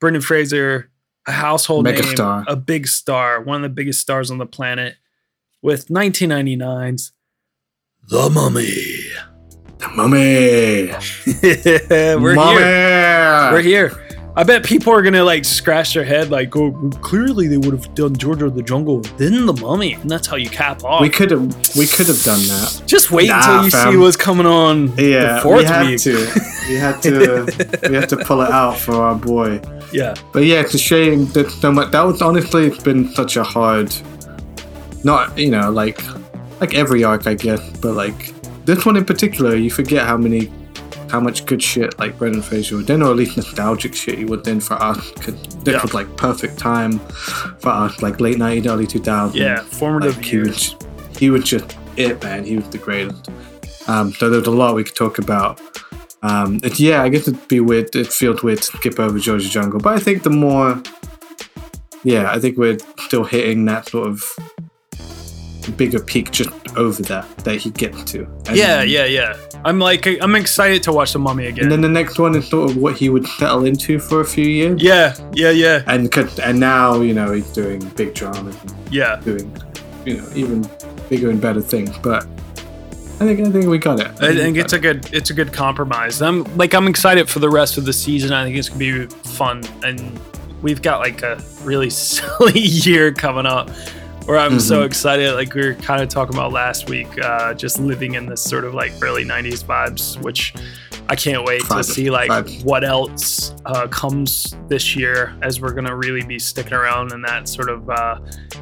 Brendan 0.00 0.22
Fraser 0.22 0.90
a 1.26 1.32
household 1.32 1.84
name, 1.84 1.94
a 2.48 2.56
big 2.56 2.86
star, 2.86 3.40
one 3.40 3.56
of 3.56 3.62
the 3.62 3.68
biggest 3.74 4.00
stars 4.00 4.30
on 4.30 4.38
the 4.38 4.46
planet, 4.46 4.94
with 5.62 5.88
1999's 5.88 7.12
The 8.08 8.30
Mummy. 8.30 9.02
The 9.78 9.88
mummy. 9.88 10.92
We're 12.22 12.34
mummy. 12.34 12.58
here. 12.60 13.52
We're 13.52 13.62
here. 13.62 14.05
I 14.38 14.42
bet 14.42 14.64
people 14.64 14.92
are 14.92 15.00
gonna 15.00 15.24
like 15.24 15.46
scratch 15.46 15.94
their 15.94 16.04
head, 16.04 16.30
like, 16.30 16.54
"Oh, 16.56 16.70
clearly 17.00 17.48
they 17.48 17.56
would 17.56 17.72
have 17.72 17.94
done 17.94 18.14
Georgia 18.16 18.44
of 18.44 18.54
the 18.54 18.62
Jungle, 18.62 19.00
then 19.16 19.46
the 19.46 19.54
Mummy, 19.54 19.94
and 19.94 20.10
that's 20.10 20.26
how 20.26 20.36
you 20.36 20.50
cap 20.50 20.84
off." 20.84 21.00
We 21.00 21.08
could 21.08 21.30
have. 21.30 21.42
We 21.74 21.86
could 21.86 22.06
have 22.06 22.22
done 22.22 22.40
that. 22.40 22.82
just 22.86 23.10
wait 23.10 23.28
Nah, 23.28 23.36
until 23.38 23.64
you 23.64 23.70
fam. 23.70 23.92
see 23.92 23.96
what's 23.98 24.16
coming 24.16 24.44
on 24.46 24.88
Yeah, 24.98 25.36
the 25.36 25.40
fourth 25.40 25.60
we 25.60 25.64
had 25.64 25.86
week. 25.86 26.00
to. 26.02 26.28
We 26.68 26.74
had 26.74 27.02
to. 27.02 27.88
we 27.88 27.94
had 27.94 28.08
to 28.10 28.16
pull 28.18 28.42
it 28.42 28.50
out 28.50 28.76
for 28.76 28.94
our 28.96 29.14
boy. 29.14 29.60
Yeah, 29.92 30.14
But 30.32 30.40
yeah, 30.44 30.60
it's 30.62 30.74
a 30.74 30.78
shame 30.78 31.26
that 31.28 31.48
so 31.48 31.70
much. 31.70 31.92
That 31.92 32.02
was 32.02 32.20
honestly 32.20 32.66
it's 32.66 32.82
been 32.82 33.08
such 33.14 33.36
a 33.36 33.44
hard. 33.44 33.94
Not 35.04 35.38
you 35.38 35.50
know 35.50 35.70
like, 35.70 36.00
like 36.60 36.74
every 36.74 37.04
arc 37.04 37.26
I 37.26 37.34
guess, 37.34 37.60
but 37.80 37.92
like 37.94 38.34
this 38.64 38.84
one 38.84 38.96
in 38.96 39.04
particular, 39.04 39.54
you 39.54 39.70
forget 39.70 40.04
how 40.04 40.16
many, 40.16 40.50
how 41.10 41.20
much 41.20 41.46
good 41.46 41.62
shit 41.62 41.98
like 41.98 42.18
Brendan 42.18 42.42
Fraser 42.42 42.76
would 42.76 42.86
then, 42.86 43.02
or 43.02 43.10
at 43.10 43.16
least 43.16 43.36
nostalgic 43.36 43.94
shit 43.94 44.18
he 44.18 44.24
would 44.24 44.44
then 44.44 44.60
for 44.60 44.74
us. 44.74 45.10
Cause 45.12 45.34
this 45.64 45.74
Yeah. 45.74 45.82
was 45.82 45.94
like 45.94 46.16
perfect 46.16 46.58
time 46.58 46.98
for 47.60 47.68
us, 47.70 48.02
like 48.02 48.20
late 48.20 48.38
'90s, 48.38 48.66
early 48.66 48.86
2000s. 48.86 49.34
yeah, 49.34 49.60
formative 49.62 50.16
Like, 50.16 50.24
he 50.24 50.36
years. 50.36 50.48
was, 50.48 50.86
he 51.18 51.30
was 51.30 51.44
just 51.44 51.76
it, 51.96 52.22
man. 52.22 52.44
He 52.44 52.56
was 52.56 52.68
the 52.70 52.78
greatest. 52.78 53.28
Um, 53.88 54.12
so 54.12 54.28
there's 54.28 54.46
a 54.48 54.50
lot 54.50 54.74
we 54.74 54.84
could 54.84 54.96
talk 54.96 55.18
about. 55.18 55.60
Um, 56.22 56.58
it, 56.64 56.80
yeah, 56.80 57.02
I 57.02 57.08
guess 57.08 57.28
it'd 57.28 57.46
be 57.46 57.60
weird. 57.60 57.94
It 57.94 58.12
feels 58.12 58.42
weird 58.42 58.58
to 58.58 58.64
skip 58.64 58.98
over 58.98 59.18
Georgia 59.18 59.48
Jungle, 59.48 59.78
but 59.78 59.94
I 59.94 60.00
think 60.00 60.24
the 60.24 60.30
more, 60.30 60.82
yeah, 62.02 62.30
I 62.32 62.38
think 62.40 62.56
we're 62.58 62.78
still 62.98 63.24
hitting 63.24 63.64
that 63.66 63.88
sort 63.88 64.08
of 64.08 64.24
bigger 65.72 66.00
peak 66.00 66.30
just 66.30 66.50
over 66.76 67.02
that 67.04 67.26
that 67.38 67.56
he 67.56 67.70
gets 67.70 68.04
to. 68.12 68.24
And 68.46 68.56
yeah, 68.56 68.82
yeah, 68.82 69.04
yeah. 69.04 69.36
I'm 69.64 69.78
like, 69.78 70.06
I'm 70.06 70.34
excited 70.34 70.82
to 70.84 70.92
watch 70.92 71.12
the 71.12 71.18
Mummy 71.18 71.46
again. 71.46 71.64
And 71.64 71.72
then 71.72 71.80
the 71.80 71.88
next 71.88 72.18
one 72.18 72.34
is 72.34 72.48
sort 72.48 72.70
of 72.70 72.76
what 72.76 72.96
he 72.96 73.08
would 73.08 73.26
settle 73.26 73.64
into 73.64 73.98
for 73.98 74.20
a 74.20 74.24
few 74.24 74.46
years. 74.46 74.82
yeah, 74.82 75.14
yeah, 75.32 75.50
yeah, 75.50 75.82
And 75.86 76.14
and 76.40 76.60
now 76.60 77.00
you 77.00 77.14
know 77.14 77.32
he's 77.32 77.52
doing 77.52 77.80
big 77.90 78.14
dramas 78.14 78.56
and 78.62 78.74
yeah. 78.92 79.16
doing 79.16 79.50
you 80.04 80.18
know 80.18 80.28
even 80.34 80.68
bigger 81.08 81.30
and 81.30 81.40
better 81.40 81.60
things. 81.60 81.96
But 81.98 82.26
I 83.18 83.24
think 83.24 83.40
I 83.40 83.50
think 83.50 83.66
we 83.66 83.78
got 83.78 83.98
it. 83.98 84.08
I 84.20 84.34
think 84.34 84.58
it's 84.58 84.74
a 84.74 84.78
good 84.78 85.12
it's 85.12 85.30
a 85.30 85.34
good 85.34 85.52
compromise. 85.52 86.20
I'm 86.20 86.44
like 86.56 86.74
I'm 86.74 86.86
excited 86.86 87.30
for 87.30 87.38
the 87.38 87.48
rest 87.48 87.78
of 87.78 87.86
the 87.86 87.92
season. 87.92 88.32
I 88.32 88.44
think 88.44 88.56
it's 88.56 88.68
gonna 88.68 88.78
be 88.78 89.06
fun, 89.06 89.62
and 89.82 90.20
we've 90.60 90.82
got 90.82 91.00
like 91.00 91.22
a 91.22 91.42
really 91.62 91.88
silly 91.90 92.60
year 92.60 93.12
coming 93.12 93.46
up. 93.46 93.70
Where 94.26 94.38
I'm 94.38 94.58
so 94.58 94.80
Mhm. 94.82 94.86
excited, 94.86 95.34
like 95.34 95.54
we 95.54 95.64
were 95.68 95.74
kind 95.74 96.02
of 96.02 96.08
talking 96.08 96.34
about 96.34 96.52
last 96.52 96.88
week, 96.90 97.06
uh, 97.22 97.54
just 97.54 97.78
living 97.78 98.14
in 98.14 98.26
this 98.26 98.42
sort 98.42 98.64
of 98.64 98.74
like 98.74 98.92
early 99.00 99.24
'90s 99.24 99.62
vibes, 99.62 100.20
which 100.20 100.52
I 101.08 101.14
can't 101.14 101.44
wait 101.44 101.62
to 101.70 101.84
see 101.84 102.10
like 102.10 102.28
vibe. 102.28 102.64
what 102.64 102.82
else 102.82 103.54
uh, 103.66 103.86
comes 103.86 104.56
this 104.68 104.96
year, 104.96 105.32
as 105.42 105.60
we're 105.60 105.70
gonna 105.72 105.94
really 105.94 106.22
be 106.22 106.40
sticking 106.40 106.72
around 106.72 107.12
in 107.12 107.22
that 107.22 107.48
sort 107.48 107.68
of 107.68 107.88
uh, 107.88 108.16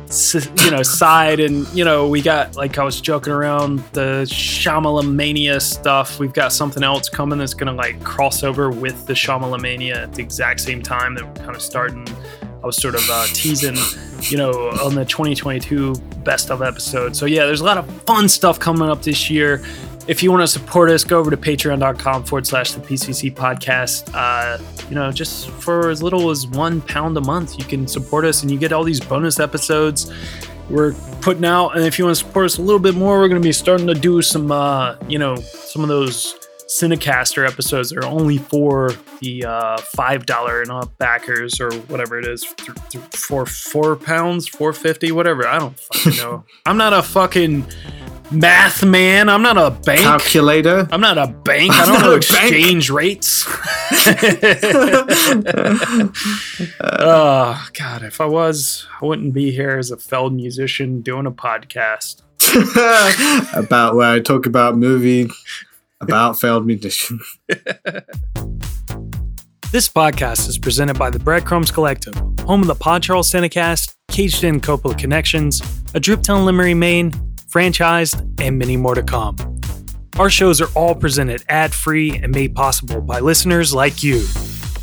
s- 0.06 0.46
you 0.64 0.70
know 0.70 0.82
side 1.00 1.40
and 1.40 1.66
you 1.72 1.82
know 1.86 2.08
we 2.08 2.20
got 2.20 2.56
like 2.56 2.76
I 2.76 2.84
was 2.84 3.00
joking 3.00 3.32
around 3.32 3.82
the 3.94 4.26
Shyamalan 4.30 5.14
mania 5.14 5.60
stuff 5.60 6.18
we've 6.18 6.34
got 6.34 6.52
something 6.52 6.82
else 6.82 7.08
coming 7.08 7.38
that's 7.38 7.54
gonna 7.54 7.72
like 7.72 8.02
cross 8.04 8.42
over 8.44 8.68
with 8.68 9.06
the 9.06 9.14
Shyamalan 9.14 9.62
mania 9.62 10.02
at 10.02 10.12
the 10.12 10.20
exact 10.20 10.60
same 10.60 10.82
time 10.82 11.14
that 11.14 11.24
we're 11.24 11.44
kind 11.44 11.56
of 11.56 11.62
starting 11.62 12.06
I 12.64 12.66
was 12.66 12.80
sort 12.80 12.94
of 12.94 13.06
uh, 13.10 13.26
teasing 13.26 13.76
you 14.22 14.38
know 14.38 14.70
on 14.82 14.94
the 14.94 15.04
2022 15.04 15.94
best 16.24 16.50
of 16.50 16.62
episode 16.62 17.14
so 17.14 17.26
yeah 17.26 17.44
there's 17.44 17.60
a 17.60 17.64
lot 17.64 17.76
of 17.76 17.86
fun 18.04 18.26
stuff 18.26 18.58
coming 18.58 18.88
up 18.88 19.02
this 19.02 19.28
year 19.28 19.62
if 20.06 20.22
you 20.22 20.30
want 20.30 20.42
to 20.42 20.46
support 20.46 20.90
us, 20.90 21.02
go 21.02 21.18
over 21.18 21.30
to 21.30 21.36
patreon.com 21.38 22.24
forward 22.24 22.46
slash 22.46 22.72
the 22.72 22.80
PCC 22.82 23.32
podcast. 23.32 24.10
Uh, 24.12 24.62
you 24.90 24.94
know, 24.94 25.10
just 25.10 25.48
for 25.48 25.88
as 25.88 26.02
little 26.02 26.28
as 26.28 26.46
one 26.46 26.82
pound 26.82 27.16
a 27.16 27.22
month, 27.22 27.58
you 27.58 27.64
can 27.64 27.88
support 27.88 28.26
us 28.26 28.42
and 28.42 28.50
you 28.50 28.58
get 28.58 28.70
all 28.70 28.84
these 28.84 29.00
bonus 29.00 29.40
episodes 29.40 30.12
we're 30.70 30.92
putting 31.20 31.44
out. 31.44 31.76
And 31.76 31.84
if 31.84 31.98
you 31.98 32.04
want 32.04 32.16
to 32.16 32.24
support 32.24 32.46
us 32.46 32.58
a 32.58 32.62
little 32.62 32.80
bit 32.80 32.94
more, 32.94 33.18
we're 33.18 33.28
going 33.28 33.40
to 33.40 33.46
be 33.46 33.52
starting 33.52 33.86
to 33.86 33.94
do 33.94 34.22
some, 34.22 34.50
uh, 34.50 34.96
you 35.08 35.18
know, 35.18 35.36
some 35.36 35.82
of 35.82 35.88
those 35.88 36.43
Cinecaster 36.68 37.46
episodes 37.48 37.90
that 37.90 38.02
are 38.04 38.06
only 38.06 38.38
for 38.38 38.92
the 39.20 39.44
uh, 39.44 39.76
$5 39.96 40.62
and 40.62 40.70
up 40.70 40.96
backers 40.98 41.60
or 41.60 41.70
whatever 41.88 42.18
it 42.18 42.26
is 42.26 42.42
th- 42.56 42.70
th- 42.90 43.04
for 43.14 43.44
four 43.46 43.96
pounds, 43.96 44.48
450, 44.48 45.12
whatever. 45.12 45.46
I 45.46 45.58
don't 45.58 45.78
fucking 45.78 46.16
know. 46.16 46.44
I'm 46.66 46.78
not 46.78 46.92
a 46.94 47.02
fucking 47.02 47.66
math 48.30 48.82
man. 48.82 49.28
I'm 49.28 49.42
not 49.42 49.58
a 49.58 49.70
bank. 49.70 50.00
calculator. 50.00 50.88
I'm 50.90 51.02
not 51.02 51.18
a 51.18 51.26
bank. 51.28 51.70
I 51.72 51.82
I'm 51.82 51.88
don't 51.92 52.00
know 52.00 52.14
a 52.14 52.18
bank. 52.20 52.52
exchange 52.54 52.88
rates. 52.90 53.44
oh 56.80 57.68
God! 57.74 58.02
If 58.02 58.20
I 58.20 58.26
was, 58.26 58.86
I 59.00 59.04
wouldn't 59.04 59.34
be 59.34 59.50
here 59.50 59.76
as 59.78 59.90
a 59.90 59.96
failed 59.96 60.32
musician 60.34 61.00
doing 61.02 61.26
a 61.26 61.30
podcast. 61.32 62.22
about 63.54 63.94
where 63.94 64.10
I 64.12 64.20
talk 64.20 64.46
about 64.46 64.76
movie 64.76 65.28
about 66.04 66.38
failed 66.38 66.66
musicians. 66.66 67.38
This 69.74 69.88
podcast 69.88 70.48
is 70.48 70.56
presented 70.56 70.96
by 71.00 71.10
the 71.10 71.18
Breadcrumbs 71.18 71.72
Collective, 71.72 72.14
home 72.46 72.60
of 72.60 72.68
the 72.68 72.76
Pod 72.76 73.02
Charles 73.02 73.28
Cinecast, 73.28 73.92
Caged 74.06 74.44
In 74.44 74.60
Coppola 74.60 74.96
Connections, 74.96 75.60
a 75.94 76.00
Driptown 76.00 76.44
Limery, 76.44 76.76
Maine, 76.76 77.10
franchised, 77.52 78.40
and 78.40 78.56
many 78.56 78.76
more 78.76 78.94
to 78.94 79.02
come. 79.02 79.36
Our 80.16 80.30
shows 80.30 80.60
are 80.60 80.68
all 80.76 80.94
presented 80.94 81.42
ad 81.48 81.74
free 81.74 82.16
and 82.16 82.32
made 82.32 82.54
possible 82.54 83.00
by 83.00 83.18
listeners 83.18 83.74
like 83.74 84.04
you. 84.04 84.24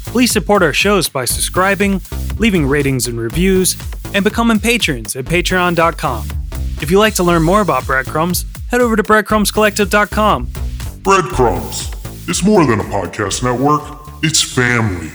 Please 0.07 0.29
support 0.29 0.61
our 0.61 0.73
shows 0.73 1.07
by 1.07 1.23
subscribing, 1.23 2.01
leaving 2.37 2.67
ratings 2.67 3.07
and 3.07 3.17
reviews, 3.17 3.77
and 4.13 4.25
becoming 4.25 4.59
patrons 4.59 5.15
at 5.15 5.23
patreon.com. 5.23 6.27
If 6.81 6.91
you'd 6.91 6.99
like 6.99 7.15
to 7.15 7.23
learn 7.23 7.43
more 7.43 7.61
about 7.61 7.85
Breadcrumbs, 7.85 8.43
head 8.69 8.81
over 8.81 8.97
to 8.97 9.03
breadcrumbscollective.com. 9.03 10.51
Breadcrumbs. 11.03 11.89
It's 12.27 12.43
more 12.43 12.63
than 12.63 12.79
a 12.79 12.83
podcast 12.83 13.41
network, 13.41 13.81
it's 14.21 14.41
family. 14.41 15.09